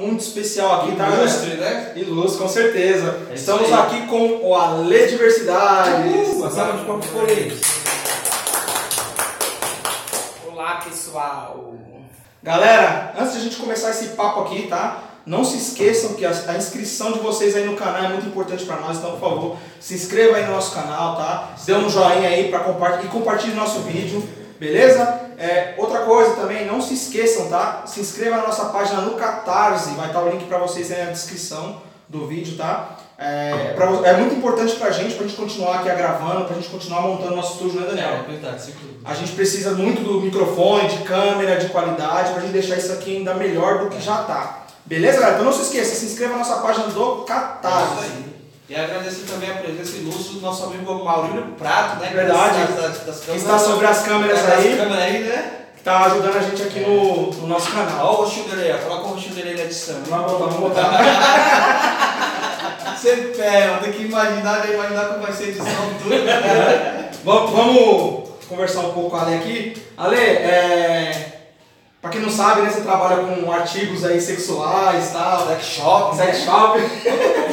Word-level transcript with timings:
muito 0.00 0.20
especial 0.20 0.80
aqui, 0.80 0.96
tá? 0.96 1.10
Ilustre, 1.10 1.54
né? 1.54 1.92
Ilustre, 1.94 2.42
com 2.42 2.48
certeza. 2.48 3.20
É 3.30 3.34
estamos 3.34 3.70
aí. 3.70 3.74
aqui 3.74 4.06
com 4.06 4.40
o 4.42 4.54
Ale 4.54 5.06
Diversidades. 5.06 6.28
Uh, 6.28 6.36
uma 6.38 6.50
salva 6.50 6.78
de 6.78 6.84
palmas 6.84 7.06
por 7.06 7.28
eles. 7.28 7.60
Olá 10.50 10.76
pessoal! 10.76 11.74
Galera, 12.42 13.12
antes 13.18 13.32
de 13.32 13.38
a 13.38 13.42
gente 13.42 13.56
começar 13.56 13.90
esse 13.90 14.08
papo 14.08 14.40
aqui, 14.40 14.66
tá? 14.68 15.02
Não 15.26 15.44
se 15.44 15.58
esqueçam 15.58 16.14
que 16.14 16.24
a, 16.24 16.30
a 16.48 16.56
inscrição 16.56 17.12
de 17.12 17.18
vocês 17.18 17.54
aí 17.54 17.66
no 17.66 17.76
canal 17.76 18.04
é 18.04 18.08
muito 18.08 18.26
importante 18.26 18.64
para 18.64 18.76
nós, 18.76 18.96
então 18.96 19.12
por 19.12 19.20
favor, 19.20 19.56
se 19.78 19.94
inscreva 19.94 20.38
aí 20.38 20.46
no 20.46 20.52
nosso 20.52 20.74
canal, 20.74 21.16
tá? 21.16 21.50
Dê 21.66 21.74
um 21.74 21.90
joinha 21.90 22.30
aí 22.30 22.48
para 22.48 22.60
compartilhar 22.60 23.04
e 23.04 23.08
compartilhe 23.08 23.54
nosso 23.54 23.80
vídeo, 23.80 24.26
beleza? 24.58 25.29
É, 25.40 25.72
outra 25.78 26.00
coisa 26.00 26.36
também, 26.36 26.66
não 26.66 26.82
se 26.82 26.92
esqueçam, 26.92 27.48
tá? 27.48 27.84
Se 27.86 27.98
inscreva 27.98 28.36
na 28.36 28.42
nossa 28.42 28.66
página 28.66 29.00
no 29.00 29.12
Catarse, 29.12 29.94
vai 29.94 30.08
estar 30.08 30.20
o 30.20 30.28
link 30.28 30.44
para 30.44 30.58
vocês 30.58 30.92
aí 30.92 31.02
na 31.02 31.12
descrição 31.12 31.80
do 32.06 32.26
vídeo, 32.26 32.58
tá? 32.58 32.98
É, 33.16 33.72
pra 33.74 33.86
é 34.06 34.18
muito 34.18 34.34
importante 34.34 34.76
pra 34.76 34.90
gente, 34.90 35.14
pra 35.14 35.26
gente 35.26 35.38
continuar 35.38 35.76
aqui 35.76 35.88
gravando, 35.94 36.44
pra 36.44 36.54
gente 36.54 36.68
continuar 36.68 37.00
montando 37.00 37.36
nosso 37.36 37.54
estúdio, 37.54 37.80
né, 37.80 37.86
Daniel? 37.86 38.16
É 38.16 38.22
verdade, 38.22 38.70
aqui. 38.70 39.00
A 39.02 39.14
gente 39.14 39.32
precisa 39.32 39.72
muito 39.72 40.02
do 40.02 40.20
microfone, 40.20 40.88
de 40.88 40.98
câmera, 41.04 41.56
de 41.56 41.70
qualidade, 41.70 42.34
pra 42.34 42.42
gente 42.42 42.52
deixar 42.52 42.76
isso 42.76 42.92
aqui 42.92 43.16
ainda 43.16 43.32
melhor 43.32 43.78
do 43.78 43.88
que 43.88 43.98
já 43.98 44.18
tá. 44.24 44.64
Beleza, 44.84 45.20
galera? 45.20 45.38
Então 45.38 45.46
não 45.46 45.52
se 45.54 45.62
esqueça, 45.62 45.94
se 45.94 46.04
inscreva 46.04 46.34
na 46.34 46.40
nossa 46.40 46.56
página 46.56 46.86
do 46.88 46.92
É 46.92 47.24
Catarse. 47.24 48.29
E 48.70 48.76
agradecer 48.76 49.26
também 49.26 49.50
a 49.50 49.54
presença 49.54 49.96
ilustre 49.96 50.34
do 50.34 50.42
nosso 50.42 50.62
amigo 50.62 51.04
Maurílio 51.04 51.42
Prato, 51.58 51.98
né? 51.98 52.12
Verdade. 52.14 52.72
Das, 52.72 52.76
das, 52.76 53.04
das 53.04 53.20
Que 53.24 53.32
está 53.32 53.58
sobre 53.58 53.84
as 53.84 54.02
câmeras 54.04 54.38
É, 54.38 54.54
aí, 54.54 54.76
câmeras 54.76 55.02
aí, 55.02 55.24
né? 55.24 55.52
que 55.76 55.82
tá 55.82 56.04
ajudando 56.04 56.36
a 56.36 56.40
gente 56.40 56.62
aqui 56.62 56.78
no, 56.78 57.32
no 57.32 57.48
nosso 57.48 57.72
canal. 57.72 58.06
Olha 58.06 58.10
o 58.10 58.22
rostinho 58.22 58.48
dele 58.48 58.70
aí, 58.70 58.78
coloca 58.78 59.08
o 59.08 59.08
rostinho 59.14 59.34
dele 59.34 59.48
aí 59.48 59.56
na 59.56 59.62
edição. 59.62 59.96
Vamos 60.06 60.30
botar, 60.30 60.44
vamos 60.44 60.60
botar. 60.60 60.90
Você 62.96 63.16
pega, 63.36 63.78
tem 63.78 63.92
que 63.92 64.04
imaginar, 64.04 64.64
né? 64.64 64.72
imaginar 64.72 65.04
como 65.06 65.22
vai 65.22 65.32
ser 65.32 65.44
a 65.44 65.48
edição 65.48 65.94
tudo. 66.00 66.14
né? 66.14 67.10
Vamos, 67.24 67.50
vamos 67.50 68.30
conversar 68.48 68.80
um 68.80 68.92
pouco 68.92 69.10
com 69.10 69.16
a 69.16 69.22
Ale 69.22 69.34
aqui. 69.34 69.74
Ale, 69.98 70.16
é... 70.16 71.40
Pra 72.00 72.08
quem 72.08 72.22
não 72.22 72.30
sabe, 72.30 72.62
né, 72.62 72.70
você 72.70 72.80
trabalha 72.80 73.18
com 73.24 73.52
artigos 73.52 74.06
aí 74.06 74.18
sexuais 74.18 75.10
e 75.10 75.12
tal, 75.12 75.48
Sex 75.48 75.64
shop, 75.66 76.16
né? 76.16 76.24
sex 76.24 76.44
shop. 76.44 76.78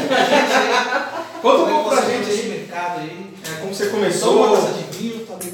Conta 1.42 1.64
um 1.64 1.68
pouco 1.68 1.90
pra 1.90 2.02
gente 2.02 2.30
aí, 2.30 2.40
esse 2.40 2.48
mercado 2.48 3.00
aí? 3.00 3.34
é, 3.46 3.60
como 3.62 3.74
você 3.74 3.88
começou. 3.88 4.56
taça 4.56 4.74
de 4.74 4.84
vinho, 4.98 5.26
tá 5.26 5.36
bem. 5.36 5.52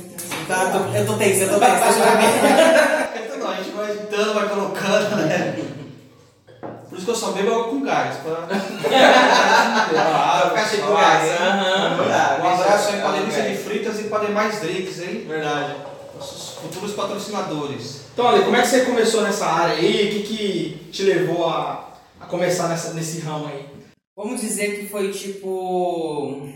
Tá, 0.48 0.64
eu 0.64 0.72
tô- 0.72 0.98
eu 0.98 1.06
tô 1.06 1.14
tenso, 1.14 1.44
eu 1.44 1.50
tô 1.54 1.60
tenso. 1.60 1.74
Então 3.24 3.38
não, 3.38 3.50
a 3.50 3.56
gente 3.56 3.70
vai 3.72 3.92
editando, 3.92 4.34
vai 4.34 4.50
colocando, 4.50 5.16
né? 5.18 5.56
Por 6.90 6.98
isso 6.98 7.06
que 7.06 7.12
eu 7.12 7.16
só 7.16 7.32
bebo 7.32 7.52
água 7.52 7.64
com 7.70 7.82
gás. 7.84 8.16
Pra... 8.18 8.36
Pra 9.90 10.50
ficar 10.50 10.68
cheio 10.70 10.94
gás. 10.94 11.42
Aham. 11.42 11.98
Um 12.44 12.48
abraço 12.54 12.90
aí 12.90 13.02
pra 13.02 13.12
Delícia 13.12 13.44
de. 13.44 13.58
Fritas 13.58 14.00
e 14.00 14.04
para 14.04 14.26
demais 14.26 14.60
drinks, 14.62 15.00
hein? 15.02 15.26
Verdade. 15.28 15.76
Nossos 16.16 16.56
futuros 16.60 16.94
patrocinadores. 16.94 18.02
Então, 18.14 18.28
Ale, 18.28 18.44
como 18.44 18.56
é 18.56 18.62
que 18.62 18.68
você 18.68 18.82
começou 18.82 19.22
nessa 19.24 19.46
área 19.48 19.76
aí? 19.76 20.08
O 20.08 20.12
que, 20.12 20.24
que 20.24 20.90
te 20.92 21.04
levou 21.04 21.48
a, 21.50 21.90
a 22.22 22.26
começar 22.26 22.68
nessa, 22.68 22.94
nesse 22.94 23.20
ramo 23.22 23.48
aí? 23.48 23.66
Vamos 24.16 24.42
dizer 24.42 24.80
que 24.80 24.88
foi 24.88 25.12
tipo 25.12 26.48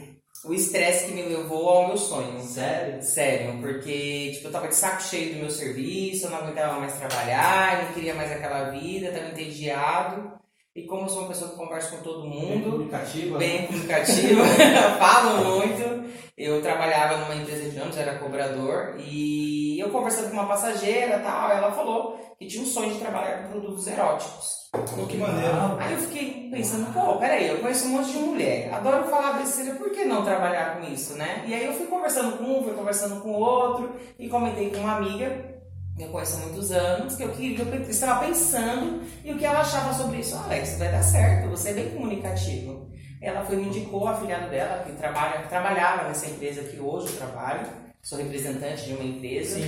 o 0.46 0.54
estresse 0.54 1.08
que 1.08 1.14
me 1.14 1.24
levou 1.24 1.68
ao 1.70 1.88
meu 1.88 1.98
sonho. 1.98 2.40
Sério? 2.42 3.02
Sério, 3.02 3.60
porque 3.60 4.32
tipo, 4.34 4.48
eu 4.48 4.52
tava 4.52 4.68
de 4.68 4.76
saco 4.76 5.02
cheio 5.02 5.34
do 5.34 5.40
meu 5.40 5.50
serviço, 5.50 6.26
eu 6.26 6.30
não 6.30 6.38
aguentava 6.38 6.80
mais 6.80 6.98
trabalhar, 6.98 7.86
não 7.86 7.94
queria 7.94 8.14
mais 8.14 8.32
aquela 8.32 8.70
vida, 8.70 9.12
tava 9.12 9.30
entediado. 9.30 10.38
E 10.78 10.84
como 10.84 11.06
eu 11.06 11.10
sou 11.10 11.22
uma 11.22 11.30
pessoa 11.30 11.50
que 11.50 11.58
conversa 11.58 11.98
com 11.98 12.04
todo 12.04 12.28
mundo, 12.28 12.72
Comunicativa. 12.72 13.40
bem 13.40 13.66
comunicativa, 13.66 14.44
falo 15.00 15.44
muito. 15.44 16.06
Eu 16.38 16.62
trabalhava 16.62 17.18
numa 17.18 17.36
empresa 17.36 17.68
de 17.68 17.80
ônibus, 17.80 17.98
era 17.98 18.20
cobrador, 18.20 18.96
e 19.00 19.80
eu 19.80 19.90
conversando 19.90 20.28
com 20.28 20.34
uma 20.34 20.46
passageira 20.46 21.18
tal, 21.18 21.50
ela 21.50 21.72
falou 21.72 22.36
que 22.38 22.46
tinha 22.46 22.62
um 22.62 22.68
sonho 22.68 22.94
de 22.94 23.00
trabalhar 23.00 23.42
com 23.42 23.54
produtos 23.54 23.88
eróticos. 23.88 24.70
Pô, 24.72 25.08
que 25.08 25.18
maneiro. 25.18 25.56
Aí 25.80 25.94
eu 25.94 26.00
fiquei 26.00 26.48
pensando, 26.52 26.94
pô, 26.94 27.18
peraí, 27.18 27.48
eu 27.48 27.58
conheço 27.58 27.88
um 27.88 27.94
monte 27.94 28.12
de 28.12 28.20
mulher, 28.20 28.72
adoro 28.72 29.10
falar 29.10 29.40
besteira, 29.40 29.74
por 29.74 29.90
que 29.90 30.06
não 30.06 30.24
trabalhar 30.24 30.78
com 30.78 30.94
isso, 30.94 31.16
né? 31.16 31.44
E 31.48 31.56
aí 31.56 31.66
eu 31.66 31.74
fui 31.74 31.88
conversando 31.88 32.38
com 32.38 32.44
um, 32.44 32.64
fui 32.64 32.74
conversando 32.74 33.20
com 33.20 33.32
o 33.32 33.40
outro, 33.40 33.96
e 34.20 34.30
comentei 34.30 34.70
com 34.70 34.78
uma 34.82 34.98
amiga, 34.98 35.58
eu 36.00 36.10
conheço 36.10 36.38
há 36.38 36.40
muitos 36.42 36.72
anos, 36.72 37.16
que 37.16 37.24
eu, 37.24 37.32
que 37.32 37.60
eu 37.60 37.90
estava 37.90 38.26
pensando 38.26 39.02
e 39.24 39.32
o 39.32 39.38
que 39.38 39.46
ela 39.46 39.62
achava 39.62 39.94
sobre 39.94 40.20
isso. 40.20 40.36
Alex, 40.36 40.78
vai 40.78 40.92
dar 40.92 41.02
certo, 41.02 41.50
você 41.50 41.70
é 41.70 41.74
bem 41.74 41.90
comunicativo. 41.90 42.88
Ela 43.22 43.44
foi 43.44 43.56
me 43.56 43.68
indicou 43.68 44.08
a 44.08 44.16
filhada 44.16 44.48
dela, 44.48 44.84
que 44.84 44.92
trabalha, 44.94 45.42
que 45.42 45.50
trabalhava 45.50 46.08
nessa 46.08 46.28
empresa 46.28 46.62
que 46.62 46.80
hoje 46.80 47.08
eu 47.08 47.18
trabalho, 47.18 47.68
sou 48.02 48.18
representante 48.18 48.86
de 48.86 48.94
uma 48.94 49.04
empresa. 49.04 49.60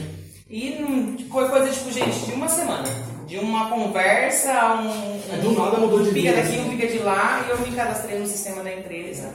E 0.50 0.78
não, 0.80 1.16
foi 1.30 1.48
coisa 1.48 1.70
tipo, 1.72 1.92
gente, 1.92 2.26
de 2.26 2.32
uma 2.34 2.48
semana. 2.48 2.84
De 3.28 3.38
uma 3.38 3.70
conversa, 3.70 4.74
um. 4.74 5.22
É, 5.32 5.38
do 5.38 5.52
nada 5.52 5.78
mudou 5.78 6.02
de 6.02 6.10
um 6.10 6.14
pica 6.14 6.34
daqui, 6.34 6.48
assim. 6.48 6.62
um 6.62 6.70
pica 6.70 6.88
de 6.88 6.98
lá, 7.00 7.44
e 7.46 7.52
eu 7.52 7.60
me 7.60 7.76
cadastrei 7.76 8.18
no 8.18 8.26
sistema 8.26 8.64
da 8.64 8.74
empresa. 8.74 9.32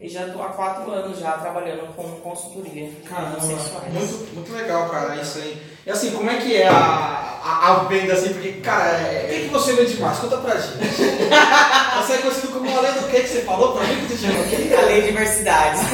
E 0.00 0.08
já 0.08 0.26
estou 0.26 0.42
há 0.42 0.48
quatro 0.48 0.90
anos 0.90 1.20
já 1.20 1.32
trabalhando 1.32 1.94
com 1.94 2.02
consultoria 2.20 2.90
Caramba, 3.08 3.40
sexuais. 3.40 3.92
muito, 3.92 4.34
muito 4.34 4.52
legal, 4.52 4.88
cara, 4.88 5.14
isso 5.16 5.38
aí. 5.38 5.62
E 5.86 5.90
assim, 5.90 6.10
como 6.10 6.28
é 6.28 6.36
que 6.38 6.56
é 6.56 6.66
a, 6.68 6.74
a, 6.74 7.68
a 7.68 7.74
venda 7.84 8.12
assim? 8.14 8.30
Porque, 8.32 8.54
cara, 8.54 8.98
O 8.98 9.28
que, 9.28 9.34
é, 9.34 9.40
que 9.44 9.48
você 9.52 9.72
vende 9.74 10.00
mais? 10.00 10.18
Conta 10.18 10.38
pra 10.38 10.56
gente. 10.56 10.78
você 12.06 12.12
é 12.14 12.18
conhecido 12.18 12.48
como 12.52 12.68
uma 12.70 12.80
lenda 12.80 13.00
do 13.00 13.08
que 13.08 13.20
que 13.20 13.28
você 13.28 13.40
falou 13.42 13.72
pra 13.72 13.84
mim 13.86 13.96
que 14.06 14.12
você 14.16 14.26
chegou 14.26 14.42
aqui? 14.44 14.74
A 14.74 14.80
lei 14.86 15.00
de 15.02 15.06
diversidade. 15.08 15.78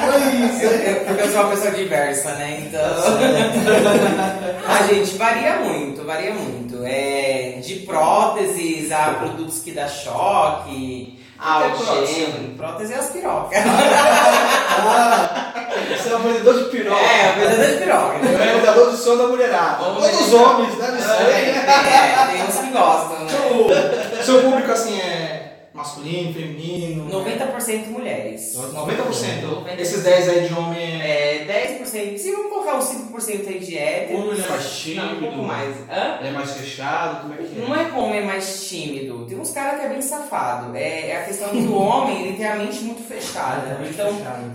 Foi 0.00 0.20
isso. 0.46 0.64
Eu- 0.64 1.04
Porque 1.06 1.22
eu 1.22 1.30
sou 1.32 1.40
uma 1.42 1.50
pessoa 1.50 1.70
diversa, 1.72 2.30
né? 2.34 2.62
Então. 2.66 2.80
a 4.68 4.82
gente 4.92 5.16
varia 5.16 5.56
muito, 5.56 6.04
varia 6.04 6.32
muito. 6.34 6.84
É, 6.84 7.58
de 7.64 7.76
próteses 7.80 8.92
a 8.92 9.14
produtos 9.18 9.60
que 9.60 9.72
dá 9.72 9.88
choque, 9.88 11.18
a 11.38 11.58
que 11.62 11.64
é 11.64 12.26
prótese? 12.56 12.92
é 12.92 12.96
as 12.96 13.10
pirocas. 13.10 13.58
Ah, 14.78 15.52
você 15.96 16.08
é 16.12 16.16
um 16.16 16.20
vendedor 16.20 16.54
de 16.58 16.64
piroca. 16.70 17.00
É, 17.00 17.32
o 17.32 17.40
vendedor 17.40 17.66
de 17.66 17.76
piroca. 17.84 18.14
É 18.16 18.54
o 18.54 18.60
vendedor 18.60 18.90
de 18.90 18.96
som 18.98 19.16
da 19.16 19.26
mulherada. 19.26 19.76
Vamos 19.84 20.02
Todos 20.04 20.20
os 20.20 20.26
ver. 20.30 20.36
homens, 20.36 20.74
deve 20.76 20.98
É, 20.98 21.00
ser. 21.00 21.12
é, 21.12 22.26
tem 22.32 22.42
uns 22.44 22.56
que 22.58 22.70
gostam, 22.72 23.18
né? 23.24 24.05
Seu, 24.26 24.42
público 24.42 24.72
assim 24.72 25.00
é 25.00 25.52
masculino, 25.76 26.32
feminino? 26.32 27.10
90% 27.10 27.88
mulheres. 27.88 28.54
90%. 28.56 29.78
Esses 29.78 30.02
10 30.02 30.28
aí 30.28 30.48
de 30.48 30.54
homem 30.54 31.02
é. 31.02 31.44
É, 31.46 31.78
10%. 31.82 32.16
Se 32.18 32.32
vamos 32.32 32.50
colocar 32.50 32.76
uns 32.76 32.84
5% 32.86 33.46
aí 33.46 33.58
de 33.58 33.78
hétero. 33.78 34.18
Ou 34.18 34.32
ele 34.32 34.42
é 34.42 34.48
mais 34.48 34.64
Não, 34.64 34.70
tímido. 34.70 35.14
um 35.14 35.20
pouco 35.20 35.42
mais. 35.42 35.76
Hã? 35.90 36.16
Ele 36.20 36.28
é 36.28 36.32
mais 36.32 36.50
fechado, 36.52 37.20
como 37.22 37.34
é 37.34 37.36
que 37.36 37.60
é? 37.60 37.64
Não 37.66 37.76
é 37.76 37.84
como 37.90 38.14
é 38.14 38.22
mais 38.22 38.66
tímido. 38.68 39.26
Tem 39.26 39.38
uns 39.38 39.50
caras 39.52 39.80
que 39.80 39.86
é 39.86 39.88
bem 39.90 40.02
safado. 40.02 40.74
É, 40.76 41.10
é 41.10 41.16
a 41.22 41.24
questão 41.26 41.54
do 41.54 41.74
homem, 41.76 42.26
ele 42.26 42.36
tem 42.38 42.46
a 42.46 42.56
mente 42.56 42.82
muito 42.82 43.02
fechada. 43.06 43.78
Então, 43.88 44.08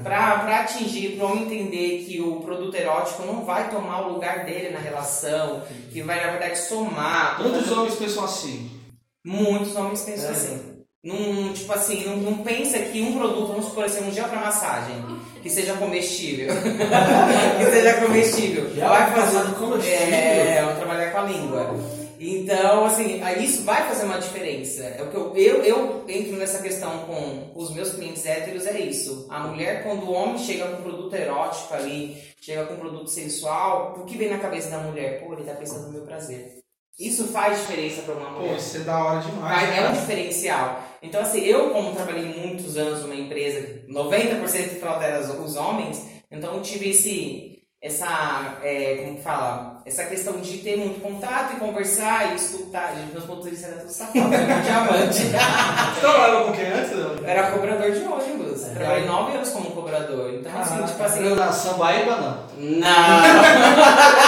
pra, 0.04 0.40
pra 0.40 0.62
atingir, 0.62 1.16
pro 1.18 1.28
homem 1.28 1.44
entender 1.44 2.06
que 2.08 2.20
o 2.20 2.38
produto 2.38 2.76
erótico 2.76 3.24
não 3.24 3.46
vai 3.46 3.70
tomar 3.70 4.08
o 4.08 4.14
lugar 4.14 4.44
dele 4.44 4.72
na 4.72 4.80
relação, 4.80 5.62
que 5.92 6.02
vai, 6.02 6.20
na 6.26 6.32
verdade, 6.32 6.58
somar. 6.58 7.42
Muitos 7.42 7.72
homens 7.72 7.96
pensam 7.96 8.26
assim. 8.26 8.81
Muitos 9.26 9.76
homens 9.76 10.02
pensam 10.02 10.30
É. 10.30 10.32
assim. 10.32 10.72
Não, 11.04 11.52
tipo 11.52 11.74
assim, 11.74 12.06
não, 12.06 12.18
não 12.18 12.38
pensa 12.44 12.78
que 12.78 13.02
um 13.02 13.18
produto, 13.18 13.48
vamos 13.48 13.66
supor 13.66 13.86
assim, 13.86 14.08
um 14.08 14.12
gel 14.12 14.28
pra 14.28 14.40
massagem, 14.40 15.04
que 15.42 15.50
seja 15.50 15.74
comestível. 15.74 16.48
que 17.58 17.72
seja 17.72 17.94
comestível. 18.02 18.74
Gel 18.76 18.88
vai 18.90 19.12
fazer. 19.12 19.54
comestível? 19.56 19.98
É, 20.14 20.64
vou 20.64 20.76
trabalhar 20.76 21.12
com 21.12 21.18
a 21.18 21.24
língua. 21.24 21.76
Então, 22.20 22.86
assim, 22.86 23.20
isso 23.40 23.64
vai 23.64 23.88
fazer 23.88 24.06
uma 24.06 24.20
diferença. 24.20 24.84
É 24.84 25.02
o 25.02 25.08
que 25.10 25.16
eu, 25.18 25.36
eu, 25.36 25.64
eu 25.64 26.06
entro 26.08 26.38
nessa 26.38 26.62
questão 26.62 27.00
com 27.00 27.52
os 27.56 27.74
meus 27.74 27.94
clientes 27.94 28.24
héteros, 28.28 28.68
é 28.68 28.80
isso. 28.80 29.26
A 29.28 29.40
mulher, 29.40 29.82
quando 29.82 30.04
o 30.04 30.12
homem 30.12 30.38
chega 30.38 30.68
com 30.68 30.84
produto 30.84 31.16
erótico 31.16 31.74
ali, 31.74 32.16
chega 32.40 32.66
com 32.66 32.76
produto 32.76 33.10
sensual, 33.10 33.96
o 34.00 34.06
que 34.06 34.16
vem 34.18 34.30
na 34.30 34.38
cabeça 34.38 34.70
da 34.70 34.78
mulher? 34.78 35.20
Pô, 35.20 35.34
ele 35.34 35.46
tá 35.46 35.54
pensando 35.56 35.88
no 35.88 35.94
meu 35.94 36.02
prazer. 36.04 36.61
Isso 37.00 37.28
faz 37.30 37.60
diferença 37.60 38.02
pra 38.04 38.14
uma 38.14 38.28
Pô, 38.32 38.40
mulher. 38.42 38.58
isso 38.58 38.78
é 38.78 38.80
da 38.82 39.04
hora 39.04 39.20
demais. 39.22 39.70
Vai, 39.70 39.80
é 39.80 39.90
um 39.90 39.94
diferencial. 39.94 40.84
Então, 41.02 41.22
assim, 41.22 41.42
eu, 41.42 41.72
como 41.72 41.96
trabalhei 41.96 42.26
muitos 42.46 42.78
anos 42.78 43.02
numa 43.02 43.16
empresa, 43.16 43.82
90% 43.90 44.70
que 44.70 44.80
frota 44.80 45.04
era 45.06 45.20
os- 45.20 45.56
homens, 45.56 46.02
então 46.30 46.54
eu 46.54 46.62
tive 46.62 46.92
esse, 46.92 47.64
essa, 47.82 48.58
é, 48.64 48.98
como 49.04 49.16
que 49.18 49.24
fala? 49.24 49.82
Essa 49.84 50.04
questão 50.06 50.34
de 50.40 50.60
ter 50.60 50.78
muito 50.78 51.02
contato 51.02 51.54
e 51.54 51.60
conversar 51.60 52.32
e 52.34 52.36
escutar. 52.36 52.94
Gente, 52.96 53.14
meus 53.14 53.26
motoristas 53.26 53.68
eram 53.72 53.80
tudo 53.80 53.92
safados, 53.92 54.32
era 54.32 54.56
um 54.56 54.62
diamante. 54.62 55.24
Você 55.24 56.00
trabalhava 56.02 56.44
com 56.46 56.52
quem 56.52 56.68
antes? 56.68 56.92
Eu 56.92 57.26
era 57.26 57.52
cobrador 57.52 57.92
de 57.92 58.00
ônibus. 58.04 58.64
É. 58.68 58.74
Trabalhei 58.76 59.06
nove 59.08 59.36
anos 59.38 59.50
como 59.50 59.72
cobrador. 59.72 60.32
Então, 60.36 60.52
assim, 60.62 60.70
Caraca. 60.76 60.88
tipo 60.92 61.04
assim. 61.04 61.34
Na 61.36 61.52
sambaíba, 61.52 62.16
não. 62.18 62.46
Não! 62.58 63.22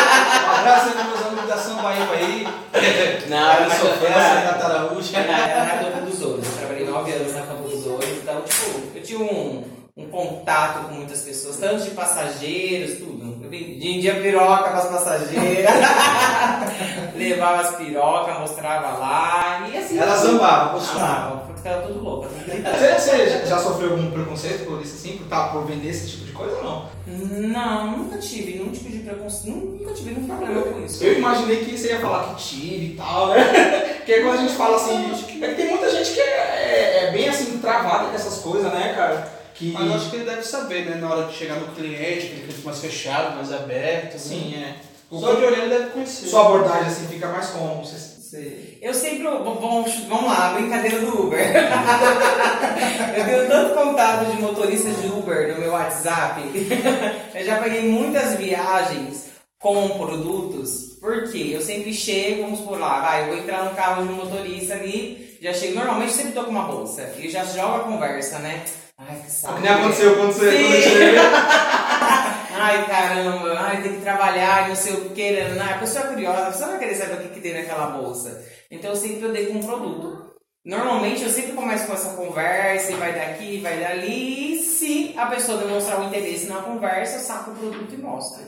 Um 0.44 0.56
abraço 0.66 0.88
aí 0.88 0.94
para 0.94 1.04
meus 1.06 1.21
amigos 1.27 1.51
Ela 3.30 3.68
na 3.68 3.70
sofreu 3.76 3.94
Campo- 3.94 4.06
essa 4.20 4.34
Renata 4.40 4.66
Araújo. 4.66 5.16
era, 5.16 5.66
na 5.66 5.78
Campo 5.92 6.06
dos 6.10 6.22
Ouros. 6.22 6.46
Eu 6.48 6.54
trabalhei 6.58 6.86
nove 6.88 7.12
anos 7.14 7.34
na 7.34 7.42
Campo 7.42 7.68
dos 7.70 7.86
Ouros, 7.88 8.10
então, 8.10 8.42
tipo, 8.42 8.82
eu 8.96 9.04
tinha 9.04 9.20
um, 9.20 9.64
um 9.98 10.06
contato 10.10 10.88
com 10.88 10.96
muitas 10.96 11.22
pessoas, 11.22 11.58
tanto 11.58 11.84
de 11.84 11.92
passageiros, 11.92 12.98
tudo. 13.00 13.44
Eu 13.44 13.50
vendia 13.50 14.16
piroca 14.16 14.64
para 14.70 14.80
as 14.80 14.88
passageiras, 14.88 15.72
levava 17.16 17.62
as 17.62 17.76
pirocas, 17.76 18.40
mostrava 18.40 18.98
lá, 18.98 19.68
e 19.72 19.78
assim. 19.78 19.98
Ela 20.00 20.16
zambava, 20.16 20.74
gostava. 20.74 21.53
Tava 21.63 21.88
tudo 21.88 22.04
louco. 22.04 22.27
gritando. 22.45 22.77
Você, 22.77 23.00
você 23.00 23.45
já- 23.48 23.57
sofreu 23.60 23.92
algum 23.92 24.12
preconceito 24.12 24.65
por 24.65 24.81
isso 24.81 24.95
assim, 24.95 25.18
por, 25.18 25.27
tá, 25.27 25.48
por 25.48 25.65
vender 25.65 25.89
esse 25.89 26.07
tipo 26.10 26.25
de 26.25 26.31
coisa 26.33 26.56
ou 26.57 26.63
não? 26.63 26.89
Não, 27.07 27.98
nunca 27.98 28.18
tive 28.18 28.54
nenhum 28.57 28.71
tipo 28.71 28.89
de 28.89 29.00
preconceito, 29.00 29.56
nunca 29.56 29.94
tive 29.94 30.12
nenhum 30.12 30.27
problema 30.27 30.62
com 30.62 30.83
isso. 30.86 31.04
Eu 31.04 31.18
imaginei 31.18 31.63
que 31.63 31.77
você 31.77 31.88
ia 31.89 32.00
falar 32.00 32.33
que 32.36 32.44
tive 32.44 32.86
e 32.94 32.95
tal, 32.98 33.27
né? 33.30 33.44
Porque 34.04 34.19
quando 34.21 34.33
a 34.38 34.42
gente 34.42 34.54
fala 34.54 34.75
assim, 34.75 35.12
é 35.42 35.48
que 35.48 35.56
tem 35.56 35.69
muita 35.69 35.89
gente 35.89 36.12
que 36.13 36.19
é, 36.19 36.24
é- 36.25 37.06
é 37.06 37.12
bem 37.12 37.30
assim, 37.30 37.57
travada 37.60 38.09
com 38.09 38.16
essas 38.16 38.39
coisas, 38.39 38.71
né, 38.74 38.94
cara? 38.95 39.44
Que, 39.56 39.71
Mas 39.71 39.86
eu 39.88 39.94
acho 39.94 40.09
que 40.09 40.16
ele 40.18 40.25
deve 40.25 40.44
saber, 40.44 40.86
né? 40.86 40.95
Na 40.98 41.09
hora 41.09 41.27
de 41.27 41.33
chegar 41.36 41.56
no 41.56 41.68
cliente, 41.68 42.25
aquele 42.25 42.42
cliente 42.44 42.66
mais 42.66 42.80
fechado, 42.80 43.36
mais 43.36 43.51
aberto. 43.54 44.18
sim, 44.18 44.56
é. 44.56 44.75
O- 45.12 45.19
Só 45.19 45.33
de 45.36 45.45
olhar 45.45 45.59
ele 45.59 45.69
deve 45.69 45.92
conhecer. 45.92 46.27
Sua 46.27 46.42
abordagem 46.48 46.88
assim 46.88 47.07
fica 47.07 47.27
mais 47.27 47.48
como? 47.51 47.86
Você, 47.86 48.12
Eu 48.81 48.94
sempre. 48.94 49.24
Vamos, 49.24 49.95
vamos 50.07 50.25
lá, 50.25 50.53
brincadeira 50.53 51.00
do 51.00 51.27
Uber. 51.27 51.39
eu 53.15 53.25
tenho 53.25 53.47
tanto 53.47 53.75
contato 53.75 54.31
de 54.31 54.41
motoristas 54.41 55.01
de 55.01 55.07
Uber 55.07 55.53
no 55.53 55.62
meu 55.62 55.71
WhatsApp. 55.71 56.41
eu 57.35 57.45
já 57.45 57.57
peguei 57.57 57.89
muitas 57.89 58.35
viagens 58.35 59.31
com 59.59 59.89
produtos, 59.97 60.97
porque 61.00 61.51
eu 61.53 61.62
sempre 61.62 61.94
chego, 61.94 62.44
vamos 62.44 62.59
por 62.62 62.77
lá, 62.77 63.00
vai, 63.00 63.24
eu 63.24 63.27
vou 63.27 63.38
entrar 63.38 63.63
no 63.63 63.75
carro 63.75 64.06
de 64.06 64.12
um 64.12 64.18
motorista 64.18 64.74
ali, 64.74 65.38
já 65.41 65.53
chego, 65.53 65.75
normalmente 65.75 66.12
sempre 66.12 66.33
tô 66.33 66.44
com 66.44 66.51
uma 66.51 66.63
bolsa, 66.63 67.13
e 67.18 67.30
já 67.30 67.45
joga 67.45 67.77
a 67.77 67.83
conversa, 67.85 68.39
né? 68.39 68.62
Ai, 68.97 69.15
que 69.21 69.27
O 69.27 69.31
saco. 69.31 69.56
que 69.56 69.62
nem 69.62 69.71
aconteceu 69.71 70.15
quando 70.18 70.33
você, 70.33 70.51
Sim. 70.51 70.63
quando 70.63 70.75
eu 70.75 70.81
cheguei. 70.81 71.15
Ai, 72.63 72.86
caramba, 72.86 73.60
ai, 73.60 73.83
tem 73.83 73.95
que 73.95 74.01
trabalhar, 74.01 74.69
não 74.69 74.75
sei 74.75 74.94
o 74.94 75.10
que, 75.10 75.31
né? 75.31 75.62
a 75.69 75.80
pessoa 75.80 76.06
é 76.06 76.07
curiosa, 76.07 76.44
a 76.44 76.51
pessoa 76.51 76.69
vai 76.69 76.80
querer 76.80 76.95
saber 76.95 77.13
o 77.15 77.18
que, 77.18 77.33
que 77.33 77.42
tem 77.42 77.54
naquela 77.56 77.88
bolsa. 77.88 78.42
Então 78.71 78.92
eu 78.92 78.95
sempre 78.95 79.25
andei 79.25 79.48
com 79.48 79.56
um 79.56 79.63
produto. 79.63 80.33
Normalmente 80.63 81.24
eu 81.24 81.30
sempre 81.30 81.51
começo 81.51 81.86
com 81.86 81.94
essa 81.94 82.15
conversa 82.15 82.94
e 82.94 82.95
vai 82.95 83.12
daqui, 83.13 83.60
vai 83.60 83.81
dali, 83.81 84.54
e 84.54 84.63
se 84.63 85.13
a 85.18 85.25
pessoa 85.25 85.57
demonstrar 85.57 86.00
um 86.00 86.07
interesse 86.07 86.45
na 86.45 86.62
conversa, 86.62 87.18
eu 87.18 87.19
saco 87.19 87.51
o 87.51 87.56
produto 87.56 87.94
e 87.94 87.98
mostro. 87.98 88.45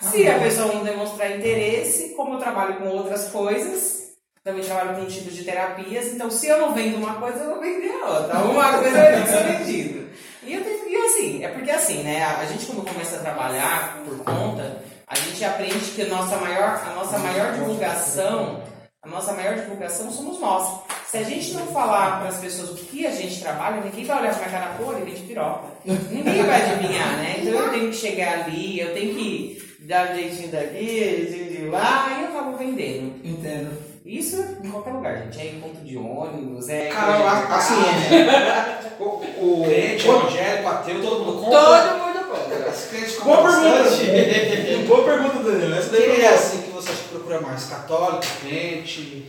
Se 0.00 0.26
a 0.26 0.40
pessoa 0.40 0.74
não 0.74 0.82
demonstrar 0.82 1.30
interesse, 1.30 2.16
como 2.16 2.34
eu 2.34 2.38
trabalho 2.40 2.78
com 2.78 2.88
outras 2.88 3.28
coisas, 3.28 4.08
também 4.42 4.64
trabalho 4.64 4.96
com 4.96 5.06
tipos 5.06 5.34
de 5.34 5.44
terapias, 5.44 6.06
então 6.08 6.28
se 6.32 6.48
eu 6.48 6.58
não 6.58 6.74
vendo 6.74 6.96
uma 6.96 7.14
coisa, 7.14 7.38
eu 7.38 7.50
vou 7.50 7.60
vender 7.60 7.92
a 7.92 8.10
outra. 8.10 8.38
Uma 8.40 8.78
coisa 8.78 8.96
vai 8.96 9.14
ter 9.14 9.22
que 9.22 9.28
ser 9.28 9.44
vendida. 9.44 10.02
E, 10.42 10.54
eu 10.54 10.64
tenho, 10.64 10.81
e 10.92 11.06
assim, 11.06 11.44
é 11.44 11.48
porque 11.48 11.70
assim, 11.70 12.02
né? 12.02 12.22
A 12.22 12.44
gente 12.44 12.66
quando 12.66 12.86
começa 12.86 13.16
a 13.16 13.20
trabalhar 13.20 14.02
por 14.04 14.18
conta, 14.18 14.82
a 15.06 15.14
gente 15.14 15.42
aprende 15.42 15.90
que 15.92 16.02
a 16.02 16.06
nossa 16.06 16.36
maior, 16.36 16.82
a 16.86 16.94
nossa 16.94 17.18
maior 17.18 17.54
divulgação, 17.54 18.62
a 19.02 19.08
nossa 19.08 19.32
maior 19.32 19.54
divulgação 19.54 20.10
somos 20.10 20.38
nós. 20.38 20.82
Se 21.06 21.16
a 21.16 21.22
gente 21.22 21.52
não 21.54 21.66
falar 21.68 22.20
para 22.20 22.28
as 22.28 22.38
pessoas 22.38 22.70
o 22.70 22.74
que 22.74 23.06
a 23.06 23.10
gente 23.10 23.40
trabalha, 23.40 23.82
ninguém 23.82 24.04
vai 24.04 24.20
olhar 24.20 24.34
pra 24.34 24.48
minha 24.48 24.60
cara, 24.60 24.74
pô, 24.74 24.92
ele 24.92 25.10
vende 25.10 25.26
piroca. 25.26 25.68
Ninguém 25.84 26.42
vai 26.42 26.62
adivinhar, 26.62 27.16
né? 27.16 27.36
Então 27.38 27.52
eu 27.52 27.70
tenho 27.70 27.90
que 27.90 27.96
chegar 27.96 28.44
ali, 28.44 28.78
eu 28.78 28.94
tenho 28.94 29.14
que 29.14 29.76
dar 29.80 30.10
um 30.10 30.14
jeitinho 30.14 30.48
daqui, 30.48 30.86
jeitinho 30.86 31.50
de 31.50 31.70
lá, 31.70 32.16
e 32.18 32.22
eu 32.22 32.28
acabo 32.28 32.56
vendendo. 32.56 33.26
Entendo. 33.26 33.91
Isso 34.04 34.36
em 34.62 34.70
qualquer 34.70 34.92
lugar, 34.92 35.16
gente. 35.22 35.40
É 35.40 35.46
em 35.52 35.60
ponto 35.60 35.80
de 35.84 35.96
ônibus, 35.96 36.68
é. 36.68 36.86
Cara, 36.88 37.18
eu- 37.20 37.54
assim, 37.54 37.74
é. 37.74 39.02
O, 39.02 39.04
o, 39.04 39.64
Cliente, 39.64 40.06
Boa- 40.06 40.20
evangélico, 40.22 40.68
ateu, 40.68 41.00
todo 41.02 41.24
mundo 41.24 41.40
compra. 41.44 41.58
Todo 41.60 41.98
mundo 41.98 42.24
compra. 42.28 42.68
Esse 42.68 42.88
cliente 42.88 43.20
Boa 43.20 43.36
compra 43.36 43.52
pergunta. 43.52 44.82
Boa 44.88 45.04
pergunta, 45.04 45.50
Danilo. 45.50 45.74
Essa 45.74 45.90
daí 45.90 46.02
é 46.10 46.20
boa. 46.20 46.34
assim 46.34 46.62
que 46.62 46.70
você 46.70 46.90
acha 46.90 47.02
que 47.02 47.08
procura 47.10 47.40
mais? 47.40 47.64
Católico, 47.64 48.22
crente? 48.40 49.26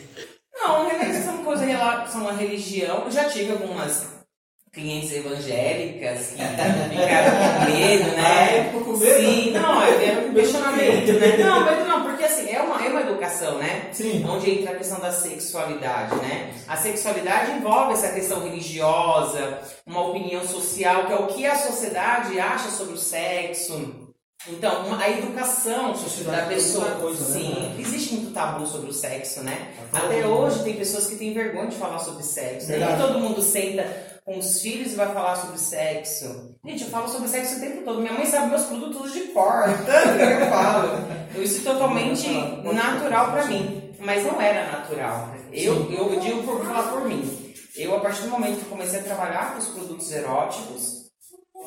Não, 0.56 0.90
são 1.24 1.38
coisa 1.44 1.66
em 1.66 1.70
relação 1.70 2.28
à 2.28 2.31
religião. 2.31 3.04
Eu 3.06 3.12
já 3.12 3.25
tive 3.25 3.52
algumas 3.52 4.08
clientes 4.72 5.12
evangélicas 5.14 6.28
que 6.30 6.42
ficaram 6.44 6.80
com 6.80 7.72
medo, 7.72 8.12
Ah, 8.18 8.22
é? 8.22 8.58
né? 8.58 8.64
Ficou 8.66 8.81
com 8.86 8.98
medo? 8.98 9.20
Sim, 9.20 9.52
não, 9.52 9.81
é 9.84 10.25
um 10.30 10.34
questionamento, 10.34 11.14
né? 11.14 11.38
Não, 11.38 11.66
medo 11.66 11.86
não, 11.86 11.93
assim, 12.33 12.50
é 12.50 12.62
uma, 12.62 12.83
é 12.83 12.89
uma 12.89 13.01
educação, 13.01 13.57
né? 13.57 13.89
Sim. 13.91 14.25
Onde 14.27 14.51
entra 14.51 14.74
a 14.74 14.75
questão 14.75 15.00
da 15.00 15.12
sexualidade, 15.12 16.15
né? 16.15 16.53
A 16.68 16.75
sexualidade 16.75 17.51
envolve 17.51 17.94
essa 17.94 18.09
questão 18.09 18.41
religiosa, 18.44 19.59
uma 19.85 20.07
opinião 20.07 20.45
social, 20.47 21.06
que 21.06 21.13
é 21.13 21.15
o 21.15 21.27
que 21.27 21.45
a 21.45 21.56
sociedade 21.56 22.39
acha 22.39 22.69
sobre 22.69 22.94
o 22.94 22.97
sexo. 22.97 24.02
Então, 24.48 24.86
uma- 24.88 25.01
a 25.01 25.10
educação 25.10 25.94
da 26.25 26.42
pessoa. 26.48 26.86
coisa, 27.00 27.34
né, 27.34 27.40
sim, 27.40 27.54
mano? 27.54 27.80
existe 27.80 28.13
muito 28.16 28.34
tabu 28.34 28.66
sobre 28.68 28.90
o 28.90 28.94
sexo, 28.94 29.42
né? 29.42 29.72
Tá 29.92 30.00
Até 30.00 30.25
hoje 30.28 30.63
tem 30.63 30.75
pessoas 30.75 31.07
que 31.07 31.16
têm 31.16 31.34
vergonha 31.34 31.68
de 31.68 31.78
falar 31.78 32.00
sobre 32.00 32.24
sexo. 32.24 32.68
né? 32.69 32.78
Nem 32.86 32.98
todo 32.98 33.19
mundo 33.19 33.42
senta 33.42 33.84
com 34.25 34.38
os 34.38 34.62
filhos 34.62 34.94
e 34.94 34.95
vai 34.95 35.13
falar 35.13 35.36
sobre 35.38 35.57
sexo. 35.57 36.56
Gente, 36.66 36.84
eu 36.84 36.90
falo 36.90 37.07
sobre 37.07 37.28
sexo 37.30 37.56
o 37.56 37.60
tempo 37.60 37.84
todo. 37.84 38.01
Minha 38.01 38.13
mãe 38.13 38.25
sabe 38.25 38.50
meus 38.50 38.63
produtos 38.63 39.13
de 39.13 39.22
cor, 39.28 39.63
tanto 39.86 40.18
que 40.18 40.44
eu 40.44 40.50
falo. 40.50 40.89
Isso 41.42 41.60
é 41.62 41.72
totalmente 41.74 42.28
natural 42.74 43.31
pra 43.31 43.46
mim. 43.46 43.94
Mas 44.00 44.25
não 44.25 44.42
era 44.42 44.69
natural. 44.72 45.30
Eu, 45.54 45.89
eu 45.89 46.19
digo 46.19 46.44
por 46.44 46.66
falar 46.66 46.84
por 46.92 47.06
mim. 47.07 47.54
Eu, 47.75 47.96
a 47.96 48.00
partir 48.01 48.24
do 48.24 48.30
momento 48.30 48.60
que 48.60 48.66
comecei 48.66 49.00
a 49.00 49.04
trabalhar 49.04 49.54
com 49.54 49.60
os 49.60 49.68
produtos 49.69 50.12
eróticos, 50.12 51.04